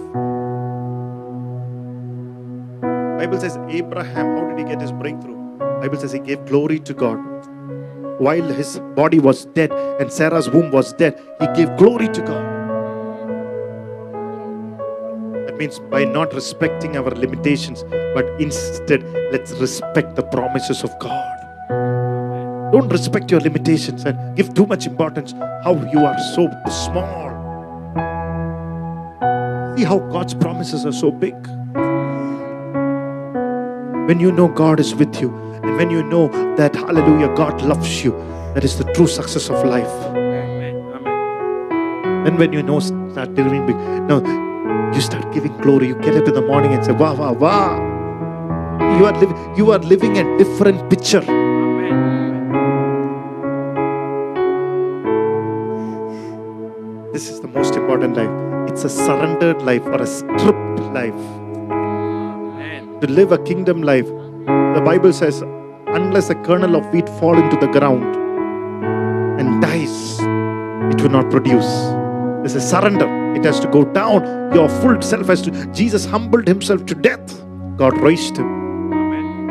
Bible 3.19 3.39
says 3.39 3.57
Abraham, 3.69 4.37
how 4.37 4.47
did 4.49 4.59
he 4.59 4.65
get 4.65 4.81
his 4.81 4.91
breakthrough? 4.91 5.57
Bible 5.81 5.97
says 5.97 6.11
he 6.11 6.19
gave 6.19 6.45
glory 6.45 6.79
to 6.79 6.93
God 6.93 7.17
while 8.19 8.41
his 8.41 8.79
body 8.95 9.19
was 9.19 9.45
dead 9.45 9.71
and 9.71 10.11
Sarah's 10.11 10.49
womb 10.49 10.71
was 10.71 10.93
dead, 10.93 11.19
he 11.39 11.47
gave 11.53 11.75
glory 11.77 12.07
to 12.09 12.21
God. 12.21 12.45
That 15.45 15.57
means 15.57 15.79
by 15.79 16.03
not 16.03 16.33
respecting 16.33 16.97
our 16.97 17.11
limitations, 17.11 17.83
but 18.15 18.25
instead 18.39 19.03
let's 19.31 19.51
respect 19.53 20.15
the 20.15 20.23
promises 20.23 20.83
of 20.83 20.97
God. 20.99 21.33
Don't 22.71 22.89
respect 22.89 23.31
your 23.31 23.39
limitations 23.39 24.03
and 24.03 24.35
give 24.35 24.53
too 24.53 24.65
much 24.65 24.87
importance 24.87 25.33
how 25.63 25.73
you 25.93 25.99
are 26.05 26.17
so 26.35 26.49
small. 26.69 27.26
See 29.77 29.83
how 29.83 29.99
God's 29.99 30.33
promises 30.33 30.87
are 30.87 30.91
so 30.91 31.11
big. 31.11 31.35
When 34.07 34.19
you 34.19 34.31
know 34.31 34.47
God 34.47 34.79
is 34.79 34.95
with 34.95 35.21
you, 35.21 35.29
and 35.61 35.77
when 35.77 35.91
you 35.91 36.01
know 36.01 36.29
that, 36.55 36.75
hallelujah, 36.75 37.27
God 37.35 37.61
loves 37.61 38.03
you, 38.03 38.13
that 38.55 38.63
is 38.63 38.79
the 38.79 38.85
true 38.93 39.05
success 39.05 39.51
of 39.51 39.63
life. 39.63 39.85
Amen. 39.85 40.77
Amen. 40.95 42.25
And 42.25 42.39
when 42.39 42.53
you 42.53 42.63
know, 42.63 42.79
start 42.79 43.35
dreaming 43.35 43.67
big. 43.67 43.75
No, 44.09 44.17
you 44.95 45.01
start 45.01 45.31
giving 45.31 45.55
glory. 45.57 45.89
You 45.89 45.95
get 46.01 46.15
up 46.15 46.27
in 46.27 46.33
the 46.33 46.41
morning 46.41 46.73
and 46.73 46.83
say, 46.83 46.93
wow, 46.93 47.13
wow, 47.13 47.33
wow. 47.33 47.77
You 48.97 49.05
are, 49.05 49.13
living. 49.13 49.37
you 49.55 49.71
are 49.73 49.79
living 49.79 50.17
a 50.17 50.37
different 50.39 50.89
picture. 50.89 51.21
Amen. 51.21 52.47
This 57.13 57.29
is 57.29 57.41
the 57.41 57.47
most 57.47 57.55
important 57.55 57.55
life. 57.55 57.56
It's 58.77 58.85
a 58.85 58.89
surrendered 58.89 59.63
life 59.63 59.83
or 59.87 59.99
a 60.03 60.05
stripped 60.05 60.79
life. 60.93 61.11
Amen. 61.71 62.99
To 63.01 63.07
live 63.07 63.31
a 63.31 63.39
kingdom 63.39 63.81
life, 63.81 64.05
the 64.05 64.81
Bible 64.85 65.11
says, 65.13 65.41
unless 65.87 66.29
a 66.29 66.35
kernel 66.35 66.75
of 66.75 66.85
wheat 66.93 67.09
fall 67.17 67.35
into 67.35 67.55
the 67.55 67.65
ground 67.65 68.15
and 69.39 69.59
dies, 69.63 70.19
it 70.93 71.01
will 71.01 71.09
not 71.09 71.31
produce. 71.31 71.65
There's 72.43 72.53
a 72.53 72.61
surrender. 72.61 73.07
It 73.33 73.43
has 73.45 73.59
to 73.61 73.67
go 73.67 73.83
down. 73.83 74.53
Your 74.53 74.69
full 74.69 75.01
self 75.01 75.25
has 75.25 75.41
to. 75.41 75.51
Jesus 75.73 76.05
humbled 76.05 76.47
himself 76.47 76.85
to 76.85 76.93
death. 76.93 77.43
God 77.77 77.99
raised 77.99 78.37
him. 78.37 78.45
Amen. 78.93 79.49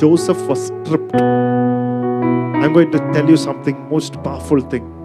Joseph 0.00 0.44
was 0.48 0.66
stripped. 0.66 1.14
I'm 1.14 2.72
going 2.72 2.90
to 2.90 2.98
tell 3.12 3.30
you 3.30 3.36
something 3.36 3.88
most 3.88 4.20
powerful 4.24 4.60
thing. 4.60 5.03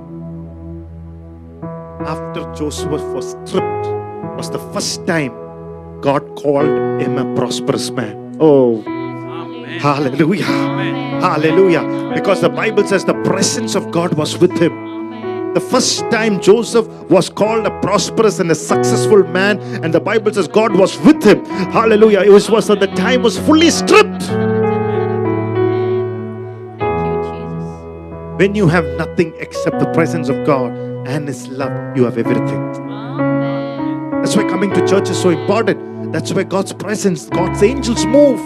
After 2.01 2.41
Joseph 2.55 2.89
was 2.89 3.31
stripped, 3.31 3.87
was 4.37 4.49
the 4.49 4.59
first 4.73 5.05
time 5.05 5.31
God 5.99 6.23
called 6.37 7.01
him 7.01 7.17
a 7.17 7.35
prosperous 7.35 7.91
man. 7.91 8.37
Oh, 8.39 8.81
Amen. 8.87 9.79
hallelujah. 9.79 10.45
Amen. 10.45 11.21
Hallelujah. 11.21 12.11
Because 12.13 12.39
the 12.39 12.47
Bible 12.47 12.87
says 12.87 13.03
the 13.03 13.21
presence 13.23 13.75
of 13.75 13.91
God 13.91 14.13
was 14.13 14.37
with 14.37 14.57
him. 14.57 15.53
The 15.53 15.59
first 15.59 15.99
time 16.09 16.39
Joseph 16.39 16.87
was 17.09 17.29
called 17.29 17.65
a 17.65 17.81
prosperous 17.81 18.39
and 18.39 18.49
a 18.49 18.55
successful 18.55 19.23
man, 19.23 19.59
and 19.83 19.93
the 19.93 19.99
Bible 19.99 20.33
says 20.33 20.47
God 20.47 20.73
was 20.77 20.97
with 21.01 21.21
him. 21.21 21.43
Hallelujah. 21.45 22.21
It 22.21 22.29
was, 22.29 22.49
was 22.49 22.69
at 22.69 22.79
the 22.79 22.87
time 22.87 23.23
was 23.23 23.37
fully 23.39 23.71
stripped. 23.71 24.23
Thank 26.79 27.01
you, 27.05 27.23
Jesus. 27.27 28.39
When 28.39 28.55
you 28.55 28.67
have 28.69 28.85
nothing 28.97 29.33
except 29.39 29.79
the 29.79 29.91
presence 29.93 30.29
of 30.29 30.45
God 30.45 30.88
and 31.05 31.27
His 31.27 31.47
love, 31.47 31.95
you 31.95 32.03
have 32.05 32.17
everything. 32.17 32.71
That's 34.21 34.35
why 34.35 34.43
coming 34.43 34.73
to 34.73 34.85
church 34.87 35.09
is 35.09 35.21
so 35.21 35.29
important. 35.29 36.11
That's 36.11 36.33
why 36.33 36.43
God's 36.43 36.73
presence, 36.73 37.25
God's 37.27 37.63
angels 37.63 38.05
move. 38.05 38.39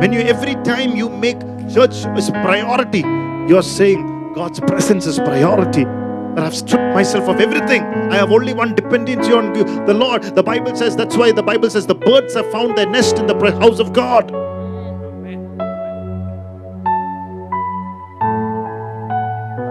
When 0.00 0.12
you 0.12 0.20
every 0.20 0.54
time 0.64 0.96
you 0.96 1.08
make 1.08 1.38
church 1.72 2.04
is 2.16 2.30
priority, 2.30 3.00
you're 3.48 3.62
saying 3.62 4.32
God's 4.34 4.60
presence 4.60 5.06
is 5.06 5.18
priority. 5.18 5.84
That 5.84 6.44
I've 6.44 6.54
stripped 6.54 6.94
myself 6.94 7.28
of 7.28 7.40
everything. 7.40 7.82
I 7.82 8.16
have 8.16 8.30
only 8.30 8.52
one 8.52 8.74
dependency 8.74 9.32
on 9.32 9.54
you, 9.54 9.64
the 9.86 9.94
Lord. 9.94 10.22
The 10.22 10.42
Bible 10.42 10.76
says 10.76 10.94
that's 10.94 11.16
why 11.16 11.32
the 11.32 11.42
Bible 11.42 11.70
says 11.70 11.86
the 11.86 11.94
birds 11.94 12.34
have 12.34 12.50
found 12.50 12.76
their 12.76 12.88
nest 12.88 13.18
in 13.18 13.26
the 13.26 13.34
house 13.60 13.78
of 13.78 13.92
God. 13.92 14.30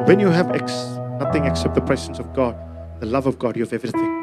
When 0.08 0.20
you 0.20 0.30
have 0.30 0.52
ex- 0.52 1.05
nothing 1.20 1.46
except 1.46 1.76
the 1.76 1.82
presence 1.82 2.20
of 2.20 2.34
God, 2.34 2.56
the 3.00 3.06
love 3.06 3.26
of 3.28 3.40
God, 3.40 3.56
you 3.56 3.64
have 3.64 3.74
everything. 3.74 4.22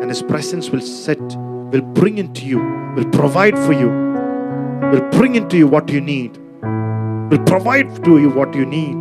And 0.00 0.10
His 0.10 0.22
presence 0.22 0.70
will 0.70 0.80
set, 0.80 1.20
will 1.20 1.82
bring 1.82 2.18
into 2.18 2.46
you, 2.46 2.58
will 2.96 3.08
provide 3.10 3.58
for 3.58 3.72
you, 3.72 3.88
will 4.90 5.08
bring 5.10 5.34
into 5.34 5.56
you 5.56 5.66
what 5.66 5.88
you 5.90 6.00
need, 6.00 6.36
will 7.30 7.44
provide 7.44 8.04
to 8.04 8.18
you 8.18 8.30
what 8.30 8.54
you 8.54 8.66
need. 8.66 9.00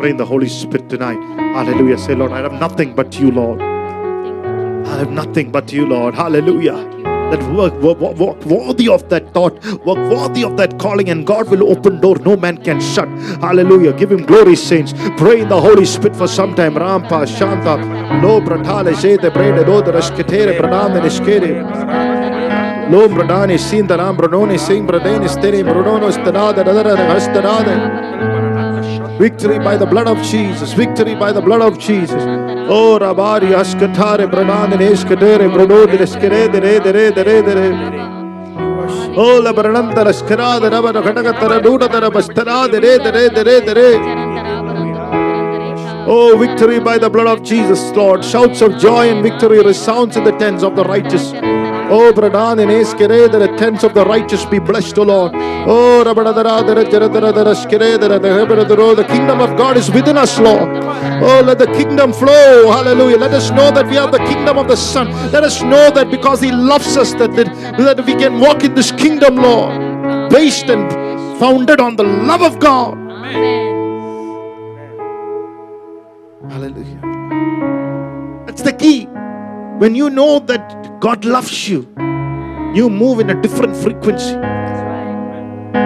Pray 0.00 0.10
in 0.10 0.16
the 0.18 0.26
Holy 0.26 0.48
Spirit 0.48 0.90
tonight. 0.90 1.18
Hallelujah. 1.54 1.96
Say, 1.98 2.14
Lord, 2.14 2.32
I 2.32 2.40
have 2.40 2.52
nothing 2.52 2.94
but 2.94 3.18
you, 3.18 3.30
Lord. 3.30 3.62
I 3.62 4.98
have 4.98 5.10
nothing 5.10 5.50
but 5.50 5.72
you, 5.72 5.86
Lord. 5.86 6.14
Hallelujah. 6.14 6.95
That 7.30 7.42
work, 7.52 7.74
work, 7.82 7.98
work, 7.98 8.44
worthy 8.46 8.88
of 8.88 9.08
that 9.08 9.34
thought, 9.34 9.54
work 9.84 9.98
worthy 10.10 10.44
of 10.44 10.56
that 10.58 10.78
calling, 10.78 11.10
and 11.10 11.26
God 11.26 11.48
will 11.50 11.68
open 11.70 12.00
door 12.00 12.16
no 12.18 12.36
man 12.36 12.58
can 12.58 12.80
shut. 12.80 13.08
Hallelujah. 13.40 13.92
Give 13.92 14.12
him 14.12 14.24
glory, 14.24 14.54
saints. 14.54 14.94
Pray 15.16 15.40
in 15.40 15.48
the 15.48 15.60
Holy 15.60 15.84
Spirit 15.84 16.16
for 16.16 16.28
some 16.28 16.54
time. 16.54 16.74
Rampa, 16.74 17.26
Shanta, 17.26 17.76
Lo 18.22 18.40
Bratale, 18.40 18.94
Shede, 18.94 19.32
Brede, 19.32 19.64
Lodra, 19.64 20.00
Sketere, 20.00 20.56
Branane, 20.56 21.00
Neskere. 21.00 22.26
Lo 22.88 23.08
Bradani, 23.08 23.58
Sinda, 23.58 23.96
Lambronone, 23.96 24.58
Sing, 24.58 24.86
Bradene, 24.86 25.28
Stere, 25.28 25.64
Brunono, 25.64 26.08
Stanada, 26.10 26.62
Hastanada. 26.62 28.25
Victory 29.18 29.58
by 29.58 29.78
the 29.78 29.86
blood 29.86 30.08
of 30.08 30.22
Jesus. 30.22 30.74
Victory 30.74 31.14
by 31.14 31.32
the 31.32 31.40
blood 31.40 31.62
of 31.62 31.78
Jesus. 31.78 32.22
Oh, 32.68 32.98
Rabari, 33.00 33.54
Askatare, 33.54 34.30
Branane, 34.30 34.76
Eskadere, 34.76 35.50
Bruno, 35.50 35.86
Deskere, 35.86 36.52
Dere, 36.52 36.80
Dere, 36.80 37.10
Dere, 37.12 37.42
Dere. 37.42 37.68
Oh, 39.16 39.40
la 39.40 39.52
Brananta, 39.54 40.04
Raskarada, 40.04 40.68
Rabana, 40.68 41.02
Kanakatara, 41.02 41.62
Duda, 41.62 41.88
Bastara, 42.10 42.70
Dere, 42.70 42.98
Dere, 42.98 43.30
Dere, 43.30 43.60
Dere. 43.62 44.26
Oh, 46.08 46.36
victory 46.38 46.78
by 46.78 46.98
the 46.98 47.08
blood 47.08 47.26
of 47.26 47.42
Jesus, 47.42 47.90
Lord. 47.96 48.22
Shouts 48.22 48.60
of 48.60 48.76
joy 48.78 49.08
and 49.08 49.22
victory 49.22 49.62
resounds 49.62 50.16
in 50.16 50.24
the 50.24 50.32
tents 50.32 50.62
of 50.62 50.76
the 50.76 50.84
righteous. 50.84 51.32
Oh, 51.88 52.12
Eskere, 52.12 53.30
the 53.30 53.46
tents 53.56 53.84
of 53.84 53.94
the 53.94 54.04
righteous 54.04 54.44
be 54.44 54.58
blessed, 54.58 54.98
O 54.98 55.02
Lord. 55.04 55.32
Oh, 55.68 56.02
the 56.04 56.14
kingdom 59.04 59.40
of 59.40 59.56
God 59.56 59.76
is 59.76 59.90
within 59.90 60.16
us, 60.16 60.38
Lord. 60.38 60.68
Oh, 61.22 61.42
let 61.44 61.58
the 61.58 61.66
kingdom 61.66 62.12
flow. 62.12 62.70
Hallelujah. 62.70 63.18
Let 63.18 63.32
us 63.32 63.50
know 63.50 63.70
that 63.70 63.86
we 63.86 63.98
are 63.98 64.10
the 64.10 64.18
kingdom 64.18 64.58
of 64.58 64.66
the 64.68 64.76
Son. 64.76 65.10
Let 65.30 65.44
us 65.44 65.62
know 65.62 65.90
that 65.92 66.10
because 66.10 66.40
He 66.40 66.50
loves 66.50 66.96
us, 66.96 67.12
that, 67.14 67.32
that, 67.36 67.46
that 67.78 68.04
we 68.04 68.14
can 68.14 68.40
walk 68.40 68.64
in 68.64 68.74
this 68.74 68.90
kingdom, 68.90 69.36
Lord, 69.36 70.30
based 70.30 70.68
and 70.68 70.90
founded 71.38 71.80
on 71.80 71.94
the 71.96 72.04
love 72.04 72.42
of 72.42 72.58
God. 72.58 72.94
Amen. 72.94 73.76
Hallelujah. 76.50 77.00
That's 78.46 78.62
the 78.62 78.72
key. 78.72 79.06
When 79.78 79.94
you 79.94 80.10
know 80.10 80.38
that 80.40 80.85
God 81.06 81.24
loves 81.24 81.68
you, 81.68 81.86
you 82.74 82.90
move 82.90 83.20
in 83.20 83.30
a 83.30 83.40
different 83.40 83.76
frequency. 83.76 84.34
Right. 84.34 85.76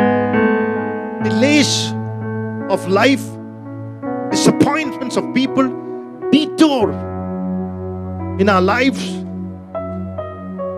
Delays 1.23 1.93
of 2.71 2.89
life, 2.89 3.23
disappointments 4.31 5.19
of 5.19 5.35
people, 5.35 5.69
detour 6.33 6.93
in 8.41 8.49
our 8.49 8.63
lives, 8.63 9.23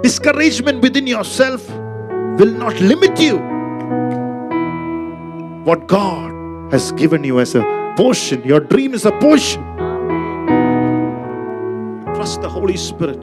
discouragement 0.02 0.82
within 0.82 1.06
yourself 1.06 1.64
will 2.40 2.52
not 2.64 2.74
limit 2.80 3.20
you. 3.20 3.38
What 5.62 5.86
God 5.86 6.72
has 6.72 6.90
given 6.90 7.22
you 7.22 7.38
as 7.38 7.54
a 7.54 7.62
portion. 7.96 8.42
Your 8.42 8.58
dream 8.58 8.92
is 8.92 9.06
a 9.06 9.12
portion. 9.20 9.62
Trust 12.16 12.42
the 12.42 12.48
Holy 12.48 12.76
Spirit 12.76 13.22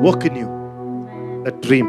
work 0.00 0.24
in 0.24 0.36
you 0.36 0.48
that 1.44 1.60
dream. 1.62 1.86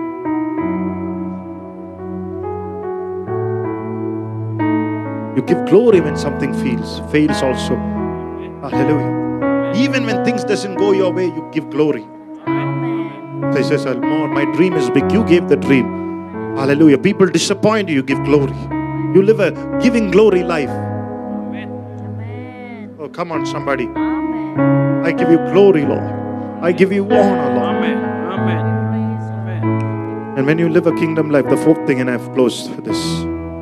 You 5.35 5.43
give 5.43 5.65
glory 5.67 6.01
when 6.01 6.17
something 6.17 6.51
fails, 6.53 6.99
fails 7.11 7.41
also. 7.43 7.75
Ah, 8.63 8.69
hallelujah. 8.69 9.73
Even 9.75 10.05
when 10.05 10.23
things 10.25 10.43
doesn't 10.43 10.75
go 10.75 10.91
your 10.93 11.11
way, 11.13 11.25
you 11.25 11.47
give 11.51 11.69
glory. 11.69 12.05
He 13.55 13.63
says, 13.63 13.85
Lord, 13.85 14.31
my 14.31 14.45
dream 14.55 14.73
is 14.73 14.89
big. 14.89 15.11
You 15.11 15.23
gave 15.25 15.47
the 15.47 15.57
dream. 15.57 15.85
Hallelujah. 16.57 16.97
People 16.97 17.27
disappoint 17.27 17.87
you, 17.89 17.95
you 17.95 18.03
give 18.03 18.23
glory. 18.23 18.53
You 19.13 19.21
live 19.21 19.39
a 19.39 19.51
giving 19.81 20.09
glory 20.11 20.43
life. 20.43 20.69
Amen. 20.69 21.85
Oh, 22.99 23.09
come 23.09 23.31
on, 23.31 23.45
somebody. 23.45 23.85
Amen. 23.85 25.05
I 25.05 25.11
give 25.11 25.29
you 25.29 25.37
glory, 25.53 25.85
Lord. 25.85 26.26
I 26.61 26.71
give 26.71 26.91
you 26.91 27.03
honor, 27.05 27.53
Lord. 27.53 27.75
Amen. 27.75 27.97
Amen. 28.33 28.65
Praise 28.89 29.29
the 29.29 29.35
Lord. 29.37 29.63
Amen. 29.63 30.37
And 30.37 30.45
when 30.47 30.57
you 30.57 30.69
live 30.69 30.87
a 30.87 30.93
kingdom 30.95 31.29
life, 31.29 31.47
the 31.49 31.57
fourth 31.57 31.85
thing, 31.87 32.01
and 32.01 32.09
I've 32.09 32.33
closed 32.33 32.71
for 32.73 32.81
this. 32.81 32.97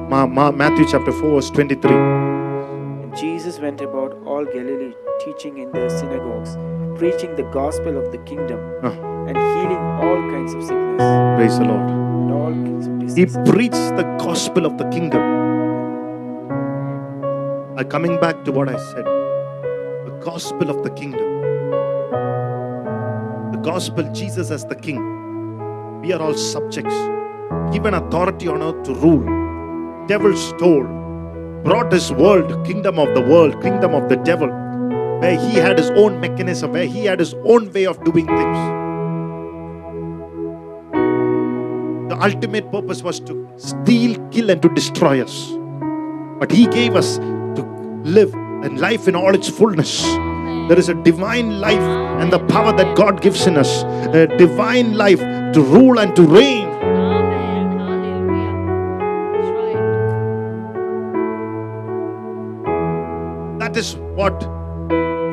Ma- 0.10 0.26
Ma- 0.28 0.52
Matthew 0.52 0.86
chapter 0.90 1.12
4, 1.12 1.32
verse 1.32 1.50
23. 1.50 1.92
And 1.92 3.16
Jesus 3.18 3.60
went 3.60 3.82
about 3.82 4.14
all 4.26 4.46
Galilee, 4.46 4.94
teaching 5.26 5.58
in 5.58 5.72
their 5.72 5.90
synagogues, 5.90 6.56
preaching 6.98 7.36
the 7.36 7.44
gospel 7.54 7.98
of 7.98 8.12
the 8.12 8.18
kingdom, 8.20 8.60
Ah. 8.84 8.94
and 9.28 9.38
healing 9.38 9.84
all 10.06 10.22
kinds 10.32 10.54
of 10.54 10.64
sickness 10.64 11.04
Praise 11.38 11.60
the 11.60 11.66
Lord. 11.66 11.90
and 11.90 12.32
all 12.32 12.54
kinds 12.54 12.88
of 12.88 13.18
He 13.18 13.26
preached 13.52 13.96
the 13.98 14.08
gospel 14.26 14.66
of 14.66 14.78
the 14.78 14.86
kingdom. 14.90 15.22
Uh, 17.78 17.84
coming 17.84 18.18
back 18.22 18.44
to 18.46 18.52
what 18.54 18.70
I 18.70 18.78
said, 18.78 19.06
the 19.06 20.18
gospel 20.24 20.70
of 20.70 20.84
the 20.84 20.92
kingdom. 20.92 21.35
Gospel, 23.66 24.12
Jesus 24.14 24.52
as 24.52 24.64
the 24.66 24.76
king. 24.76 25.02
We 26.02 26.14
are 26.14 26.22
all 26.22 26.36
subjects, 26.36 26.94
given 27.74 27.96
authority 27.96 28.48
on 28.48 28.62
earth 28.62 28.84
to 28.84 28.94
rule. 28.94 30.06
Devil 30.08 30.38
stole, 30.38 30.84
brought 31.64 31.92
his 31.92 32.12
world, 32.12 32.64
kingdom 32.64 33.00
of 33.00 33.16
the 33.16 33.22
world, 33.22 33.60
kingdom 33.64 33.96
of 33.96 34.08
the 34.08 34.18
devil, 34.18 34.50
where 35.20 35.40
he 35.40 35.56
had 35.56 35.80
his 35.80 35.90
own 35.92 36.20
mechanism, 36.20 36.74
where 36.74 36.86
he 36.86 37.06
had 37.06 37.20
his 37.20 37.34
own 37.44 37.72
way 37.74 37.88
of 37.88 38.04
doing 38.04 38.28
things. 38.28 38.58
The 42.14 42.22
ultimate 42.22 42.72
purpose 42.72 43.02
was 43.02 43.20
to 43.22 43.50
steal, 43.58 44.16
kill, 44.30 44.52
and 44.52 44.62
to 44.62 44.70
destroy 44.70 45.24
us. 45.24 45.50
But 46.40 46.52
He 46.52 46.68
gave 46.68 46.96
us 46.96 47.18
to 47.18 47.64
live 48.04 48.32
and 48.36 48.80
life 48.80 49.08
in 49.08 49.16
all 49.16 49.34
its 49.34 49.50
fullness. 49.50 50.06
There 50.68 50.80
is 50.80 50.90
a 50.90 50.96
divine 50.96 51.60
life 51.60 51.78
and 52.22 52.34
the 52.34 52.40
power 52.48 52.76
that 52.76 52.98
God 52.98 53.22
gives 53.22 53.46
in 53.46 53.56
us, 53.56 53.84
a 54.16 54.26
divine 54.26 54.96
life 54.96 55.20
to 55.20 55.62
rule 55.62 56.00
and 56.00 56.16
to 56.16 56.24
reign. 56.24 56.68
Amen. 56.68 57.78
That's 59.34 59.48
right. 59.60 59.78
That 63.60 63.78
is 63.78 63.96
what 64.16 64.40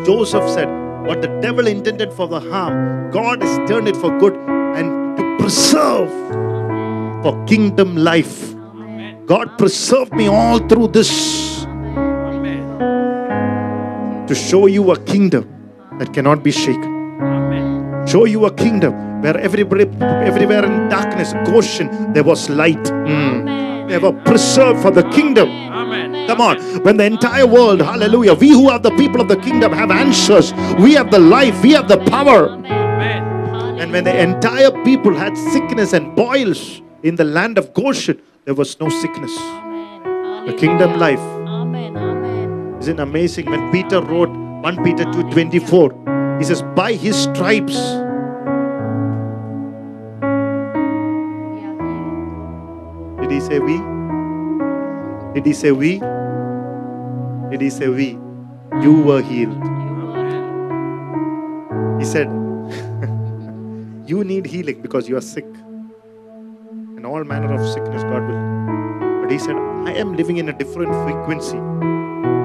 Joseph 0.04 0.46
said. 0.50 0.68
What 1.06 1.22
the 1.22 1.28
devil 1.40 1.66
intended 1.66 2.12
for 2.12 2.28
the 2.28 2.38
harm, 2.38 3.10
God 3.10 3.40
has 3.42 3.56
turned 3.68 3.88
it 3.88 3.96
for 3.96 4.16
good 4.18 4.36
and 4.36 5.16
to 5.16 5.36
preserve 5.38 6.10
for 7.22 7.42
kingdom 7.46 7.96
life. 7.96 8.52
Amen. 8.54 9.24
God 9.26 9.56
preserved 9.56 10.12
me 10.12 10.26
all 10.28 10.58
through 10.68 10.88
this. 10.88 11.41
To 14.32 14.38
show 14.40 14.64
you 14.66 14.90
a 14.92 14.98
kingdom 15.04 15.44
that 15.98 16.12
cannot 16.14 16.42
be 16.42 16.50
shaken. 16.50 16.90
Amen. 17.20 18.06
show 18.06 18.24
you 18.24 18.46
a 18.46 18.52
kingdom 18.54 18.92
where 19.22 19.36
everybody 19.38 19.84
everywhere 20.28 20.64
in 20.64 20.88
darkness 20.88 21.34
goshen 21.48 21.88
there 22.14 22.24
was 22.24 22.48
light 22.60 22.84
Mm. 22.92 23.10
Amen. 23.10 23.86
they 23.88 23.98
were 23.98 24.12
preserved 24.30 24.80
for 24.84 24.90
the 24.90 25.04
kingdom 25.16 25.48
Amen. 25.80 26.26
come 26.26 26.40
on 26.40 26.56
when 26.86 26.96
the 26.96 27.04
entire 27.04 27.46
world 27.46 27.80
hallelujah 27.90 28.34
we 28.44 28.48
who 28.58 28.64
are 28.70 28.78
the 28.88 28.94
people 29.02 29.20
of 29.20 29.28
the 29.28 29.36
kingdom 29.48 29.70
have 29.80 29.90
answers 30.04 30.52
we 30.86 30.94
have 30.94 31.10
the 31.16 31.22
life 31.36 31.62
we 31.62 31.72
have 31.78 31.86
the 31.94 31.98
power 32.16 32.40
Amen. 32.48 33.78
And 33.82 33.92
when 33.92 34.04
the 34.04 34.16
entire 34.28 34.72
people 34.88 35.14
had 35.14 35.36
sickness 35.52 35.92
and 35.92 36.16
boils 36.16 36.80
in 37.02 37.14
the 37.16 37.28
land 37.38 37.58
of 37.58 37.72
goshen 37.74 38.16
there 38.46 38.54
was 38.62 38.80
no 38.80 38.88
sickness 38.88 39.34
Amen. 39.38 40.46
The 40.46 40.54
kingdom 40.64 40.98
life. 40.98 41.24
Isn't 42.82 42.98
amazing 42.98 43.46
when 43.46 43.70
peter 43.70 44.02
wrote 44.02 44.28
1 44.28 44.84
peter 44.84 45.04
2.24 45.04 46.38
he 46.42 46.44
says 46.44 46.62
by 46.74 46.94
his 46.94 47.16
stripes. 47.16 47.76
Did 53.20 53.30
he 53.30 53.40
say 53.40 53.60
we? 53.60 53.78
Did 55.34 55.46
he 55.46 55.52
say 55.52 55.70
we? 55.70 56.00
Did 57.52 57.60
he 57.60 57.70
say 57.70 57.86
we? 57.86 58.18
You 58.82 59.02
were 59.06 59.22
healed. 59.22 59.62
He 62.00 62.04
said, 62.04 62.26
You 64.08 64.24
need 64.24 64.46
healing 64.46 64.82
because 64.82 65.08
you 65.08 65.16
are 65.16 65.20
sick. 65.20 65.46
And 66.96 67.06
all 67.06 67.22
manner 67.22 67.54
of 67.54 67.64
sickness 67.72 68.02
God 68.02 68.26
will. 68.26 69.22
But 69.22 69.30
he 69.30 69.38
said, 69.38 69.54
I 69.54 69.92
am 69.92 70.16
living 70.16 70.38
in 70.38 70.48
a 70.48 70.52
different 70.52 70.92
frequency. 71.06 71.58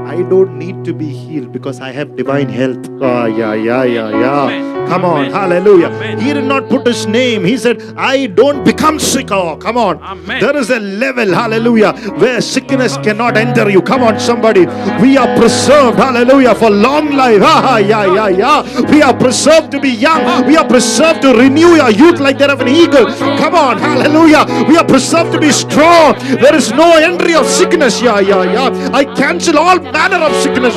I 0.07 0.23
don't 0.23 0.57
need 0.57 0.85
to 0.85 0.93
be 0.93 1.09
healed 1.09 1.51
because 1.51 1.81
I 1.81 1.91
have 1.91 2.15
divine 2.15 2.47
health. 2.47 2.87
Ah, 3.01 3.25
yeah, 3.25 3.53
yeah, 3.53 3.83
yeah, 3.83 4.09
yeah. 4.09 4.87
Come 4.87 5.03
on, 5.03 5.31
hallelujah. 5.31 5.89
He 6.17 6.31
did 6.31 6.45
not 6.45 6.69
put 6.69 6.87
his 6.87 7.05
name. 7.07 7.43
He 7.43 7.57
said, 7.57 7.81
I 7.97 8.27
don't 8.27 8.63
become 8.63 8.99
sick. 8.99 9.31
Oh, 9.31 9.57
come 9.57 9.77
on. 9.77 10.01
Amen. 10.01 10.39
There 10.39 10.55
is 10.55 10.69
a 10.69 10.79
level, 10.79 11.33
hallelujah, 11.33 11.91
where 12.21 12.39
sickness 12.39 12.95
cannot 12.95 13.35
enter 13.35 13.69
you. 13.69 13.81
Come 13.81 14.01
on, 14.01 14.17
somebody. 14.17 14.65
We 15.01 15.17
are 15.17 15.27
preserved, 15.37 15.97
hallelujah, 15.97 16.55
for 16.55 16.69
long 16.69 17.11
life. 17.11 17.41
Ah, 17.43 17.73
ah, 17.73 17.77
yeah, 17.79 18.05
yeah, 18.13 18.29
yeah. 18.29 18.89
We 18.89 19.01
are 19.01 19.13
preserved 19.13 19.71
to 19.73 19.81
be 19.81 19.89
young. 19.89 20.47
We 20.47 20.55
are 20.55 20.65
preserved 20.65 21.21
to 21.23 21.33
renew 21.33 21.75
your 21.75 21.91
youth 21.91 22.21
like 22.21 22.37
that 22.37 22.49
of 22.49 22.61
an 22.61 22.69
eagle. 22.69 23.07
Come 23.43 23.55
on, 23.55 23.77
hallelujah. 23.77 24.45
We 24.69 24.77
are 24.77 24.85
preserved 24.85 25.33
to 25.33 25.39
be 25.39 25.51
strong. 25.51 26.15
There 26.39 26.55
is 26.55 26.71
no 26.71 26.95
entry 26.95 27.35
of 27.35 27.45
sickness. 27.45 28.01
Yeah, 28.01 28.21
yeah, 28.21 28.43
yeah. 28.43 28.89
I 28.93 29.03
cancel 29.03 29.57
all 29.57 29.79
manner 29.97 30.23
of 30.25 30.35
sickness 30.43 30.75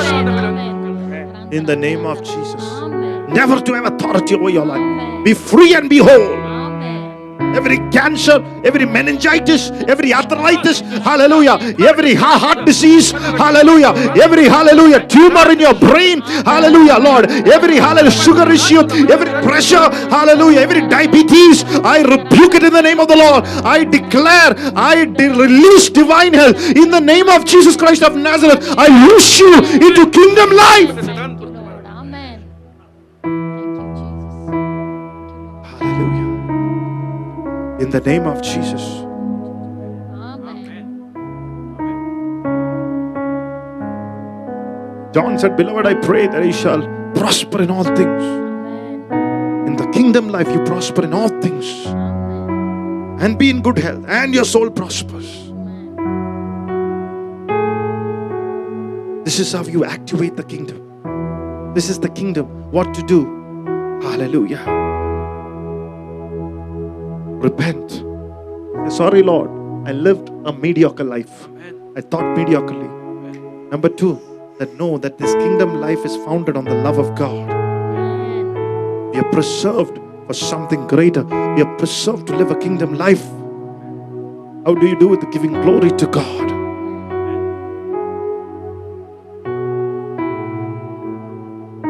in 1.53 1.67
the 1.67 1.77
name 1.77 2.07
of 2.07 2.23
Jesus. 2.23 2.65
Never 3.29 3.61
to 3.61 3.75
have 3.75 3.85
authority 3.93 4.35
over 4.35 4.49
your 4.49 4.65
life. 4.65 5.25
Be 5.25 5.35
free 5.35 5.75
and 5.75 5.91
be 5.91 5.99
whole. 5.99 6.50
Every 7.55 7.79
cancer, 7.91 8.43
every 8.65 8.87
meningitis, 8.87 9.71
every 9.89 10.13
arthritis, 10.15 10.81
hallelujah, 10.81 11.59
every 11.81 12.15
heart 12.15 12.65
disease, 12.65 13.11
hallelujah, 13.13 13.93
every 14.23 14.49
hallelujah 14.49 15.07
tumor 15.07 15.51
in 15.51 15.61
your 15.61 15.75
brain, 15.75 16.21
hallelujah, 16.23 16.99
Lord, 16.99 17.31
every 17.49 17.77
hallelujah 17.77 18.11
sugar 18.11 18.51
issue, 18.51 18.81
every 19.11 19.31
pressure, 19.47 19.91
hallelujah, 20.09 20.61
every 20.61 20.83
diabetes, 20.89 21.65
I 21.85 22.03
rebuke 22.03 22.55
it 22.55 22.63
in 22.63 22.73
the 22.73 22.83
name 22.83 23.01
of 23.01 23.09
the 23.09 23.17
Lord. 23.17 23.45
I 23.65 23.85
declare, 23.85 24.55
I 24.77 25.05
de- 25.05 25.29
release 25.29 25.91
divine 25.91 26.33
health 26.35 26.57
in 26.77 26.91
the 26.91 27.01
name 27.01 27.29
of 27.29 27.45
Jesus 27.45 27.77
Christ 27.77 28.03
of 28.03 28.17
Nazareth. 28.17 28.75
I 28.79 28.89
loose 29.07 29.39
you 29.41 29.55
into 29.87 30.11
kingdom 30.11 30.51
life. 30.51 31.50
In 37.81 37.89
the 37.89 38.01
name 38.01 38.27
of 38.27 38.43
Jesus. 38.43 38.83
Amen. 40.13 40.71
John 45.15 45.39
said, 45.39 45.57
Beloved, 45.57 45.87
I 45.87 45.95
pray 45.95 46.27
that 46.27 46.45
he 46.45 46.53
shall 46.53 46.83
prosper 47.15 47.63
in 47.63 47.71
all 47.71 47.85
things. 47.85 48.23
Amen. 48.23 49.69
In 49.69 49.77
the 49.77 49.87
kingdom 49.95 50.29
life, 50.29 50.49
you 50.49 50.63
prosper 50.65 51.05
in 51.05 51.15
all 51.15 51.31
things 51.41 51.87
Amen. 51.87 53.17
and 53.19 53.39
be 53.39 53.49
in 53.49 53.63
good 53.63 53.79
health, 53.79 54.05
and 54.07 54.35
your 54.35 54.45
soul 54.45 54.69
prospers. 54.71 55.51
This 59.25 59.39
is 59.39 59.53
how 59.53 59.63
you 59.65 59.87
activate 59.87 60.37
the 60.37 60.45
kingdom. 60.45 61.73
This 61.73 61.89
is 61.89 61.99
the 61.99 62.11
kingdom. 62.11 62.71
What 62.73 62.93
to 62.93 63.03
do? 63.05 63.25
Hallelujah. 64.03 64.90
Repent. 67.41 68.05
Sorry, 68.93 69.23
Lord, 69.23 69.49
I 69.89 69.93
lived 69.93 70.29
a 70.45 70.53
mediocre 70.53 71.05
life. 71.05 71.47
Amen. 71.47 71.93
I 71.97 72.03
thought 72.03 72.37
mediocrely. 72.37 72.85
Amen. 72.85 73.71
Number 73.71 73.89
two, 73.89 74.21
that 74.59 74.75
know 74.75 74.99
that 74.99 75.17
this 75.17 75.33
kingdom 75.37 75.81
life 75.81 76.05
is 76.05 76.15
founded 76.17 76.55
on 76.55 76.67
the 76.67 76.75
love 76.75 76.99
of 76.99 77.15
God. 77.15 77.49
Amen. 77.51 79.11
We 79.13 79.19
are 79.21 79.31
preserved 79.33 79.99
for 80.27 80.35
something 80.35 80.87
greater. 80.87 81.25
We 81.25 81.63
are 81.63 81.77
preserved 81.79 82.27
to 82.27 82.37
live 82.37 82.51
a 82.51 82.57
kingdom 82.57 82.99
life. 82.99 83.25
How 84.67 84.75
do 84.75 84.87
you 84.87 84.99
do 84.99 85.15
it? 85.15 85.31
Giving 85.33 85.53
glory 85.63 85.91
to 85.93 86.07
God. 86.09 86.51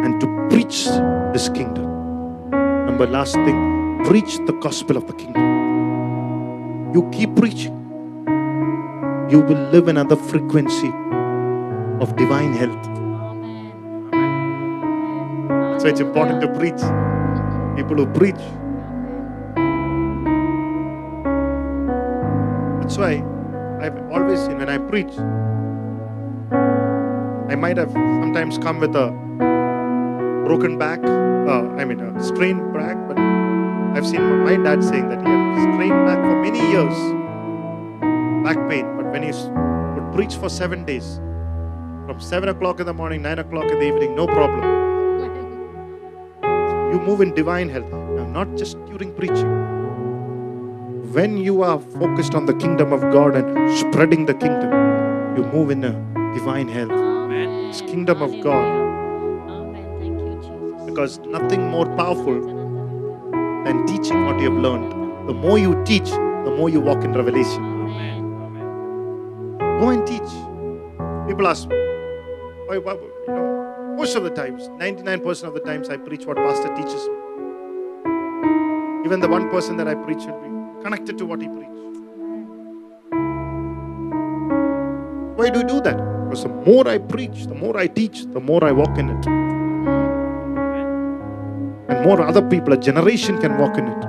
And 0.05 0.21
to 0.21 0.49
preach 0.49 0.85
this 1.33 1.49
kingdom. 1.49 1.91
Number 2.87 3.07
last 3.09 3.35
thing, 3.35 3.80
preach 4.05 4.39
the 4.47 4.53
gospel 4.61 4.97
of 4.97 5.07
the 5.07 5.13
kingdom. 5.15 5.43
You 6.95 7.09
keep 7.13 7.35
preaching. 7.37 7.77
You 9.31 9.41
will 9.41 9.71
live 9.71 9.89
another 9.89 10.17
frequency 10.17 10.93
of 12.01 12.17
divine 12.17 12.53
health. 12.53 12.87
Amen. 14.13 14.41
So 15.81 15.87
it's 15.87 16.01
important 16.01 16.41
to 16.43 16.49
preach. 16.59 16.83
People 17.77 17.97
who 17.97 18.07
preach. 18.07 18.43
That's 22.81 22.99
why 22.99 23.23
I've 23.81 23.97
always 24.11 24.41
seen 24.41 24.59
when 24.59 24.69
I 24.69 24.79
preach, 24.79 25.17
I 27.49 27.55
might 27.55 27.77
have 27.77 27.93
sometimes 27.93 28.59
come 28.59 28.81
with 28.81 28.97
a 28.97 29.13
broken 30.45 30.77
back, 30.77 30.99
uh, 31.05 31.69
I 31.79 31.85
mean 31.85 32.01
a 32.01 32.23
strained 32.23 32.75
back, 32.75 32.97
but 33.07 33.17
I've 33.95 34.07
seen 34.07 34.23
my 34.45 34.57
dad 34.57 34.83
saying 34.83 35.09
that 35.09 35.21
he 35.21 35.31
had 35.31 35.75
strained 35.75 36.07
back 36.07 36.19
for 36.19 36.37
many 36.43 36.61
years, 36.71 36.97
back 38.45 38.69
pain. 38.69 38.87
But 38.97 39.13
when 39.13 39.23
he 39.23 39.33
would 39.33 40.13
preach 40.15 40.37
for 40.37 40.49
seven 40.49 40.85
days, 40.85 41.17
from 42.07 42.21
seven 42.21 42.49
o'clock 42.49 42.81
in 42.81 42.87
the 42.87 42.95
morning, 42.95 43.23
nine 43.23 43.39
o'clock 43.39 43.71
in 43.71 43.79
the 43.79 43.87
evening, 43.87 44.15
no 44.15 44.27
problem 44.27 44.91
you 46.93 47.01
move 47.01 47.21
in 47.21 47.33
divine 47.35 47.69
health. 47.69 47.91
Now, 47.93 48.27
not 48.27 48.57
just 48.57 48.77
during 48.87 49.13
preaching. 49.15 49.51
When 51.13 51.37
you 51.39 51.63
are 51.63 51.79
focused 51.79 52.35
on 52.35 52.47
the 52.47 52.55
kingdom 52.55 52.93
of 52.93 53.01
God 53.13 53.37
and 53.37 53.79
spreading 53.79 54.27
the 54.27 54.35
kingdom, 54.35 54.73
you 55.37 55.45
move 55.45 55.71
in 55.71 55.85
a 55.85 55.93
divine 56.35 56.69
health. 56.69 56.91
Amen. 56.91 57.49
It's 57.69 57.81
kingdom 57.81 58.23
of 58.23 58.41
God. 58.43 58.67
Amen. 59.51 59.85
Thank 60.01 60.21
you, 60.21 60.37
Jesus. 60.43 60.87
Because 60.87 61.19
nothing 61.21 61.69
more 61.69 61.87
powerful 61.97 62.60
than 63.65 63.87
teaching 63.87 64.25
what 64.25 64.39
you 64.41 64.51
have 64.51 64.61
learned. 64.61 64.93
The 65.29 65.35
more 65.35 65.59
you 65.59 65.83
teach, 65.85 66.11
the 66.11 66.55
more 66.57 66.69
you 66.69 66.81
walk 66.81 67.05
in 67.05 67.13
revelation. 67.13 67.63
Amen. 67.63 68.23
Go 69.81 69.89
and 69.91 70.07
teach. 70.07 70.31
People 71.29 71.47
ask 71.47 71.69
me, 71.69 71.77
why, 72.67 72.79
why, 72.79 72.95
you 72.95 73.23
know, 73.29 73.95
most 73.97 74.17
of 74.17 74.25
the 74.25 74.31
times, 74.31 74.69
99% 74.69 75.45
of 75.45 75.55
the 75.55 75.61
times 75.61 75.89
I 75.89 75.97
preach 75.97 76.25
what 76.25 76.37
pastor 76.37 76.75
teaches 76.75 77.07
me. 77.09 77.17
Even 79.05 79.21
the 79.21 79.29
one 79.29 79.49
person 79.51 79.77
that 79.77 79.89
I 79.89 79.95
preach 79.95 80.25
will 80.25 80.41
be 80.41 80.83
connected 80.83 81.19
to 81.19 81.27
what 81.27 81.41
he 81.41 81.49
preached. 81.49 81.71
Why 85.37 85.51
do 85.51 85.61
you 85.61 85.67
do 85.67 85.81
that? 85.83 85.97
Because 86.25 86.43
the 86.45 86.49
more 86.49 86.87
I 86.89 86.99
preach, 86.99 87.47
the 87.47 87.55
more 87.55 87.77
I 87.77 87.87
teach, 87.87 88.25
the 88.27 88.41
more 88.41 88.63
I 88.65 88.73
walk 88.73 88.99
in 88.99 89.11
it. 89.11 89.50
And 91.91 92.05
more 92.05 92.23
other 92.23 92.43
people, 92.43 92.73
a 92.73 92.77
generation 92.77 93.41
can 93.41 93.59
walk 93.59 93.77
in 93.77 93.89
it. 93.89 94.05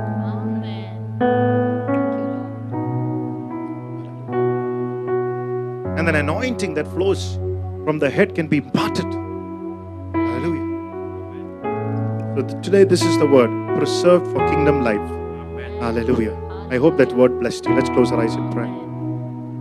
And 5.97 6.07
an 6.07 6.15
anointing 6.15 6.75
that 6.75 6.87
flows 6.87 7.35
from 7.83 7.99
the 7.99 8.09
head 8.09 8.35
can 8.35 8.47
be 8.47 8.57
imparted. 8.57 9.05
Hallelujah. 10.13 10.67
So 12.35 12.43
today, 12.61 12.83
this 12.83 13.03
is 13.03 13.17
the 13.17 13.27
word 13.27 13.49
preserved 13.77 14.27
for 14.27 14.47
kingdom 14.49 14.83
life. 14.83 15.01
Hallelujah. 15.81 16.37
I 16.69 16.77
hope 16.77 16.97
that 16.97 17.11
word 17.13 17.39
blessed 17.39 17.65
you. 17.65 17.73
Let's 17.75 17.89
close 17.89 18.11
our 18.11 18.21
eyes 18.21 18.35
in 18.35 18.51
prayer. 18.51 18.90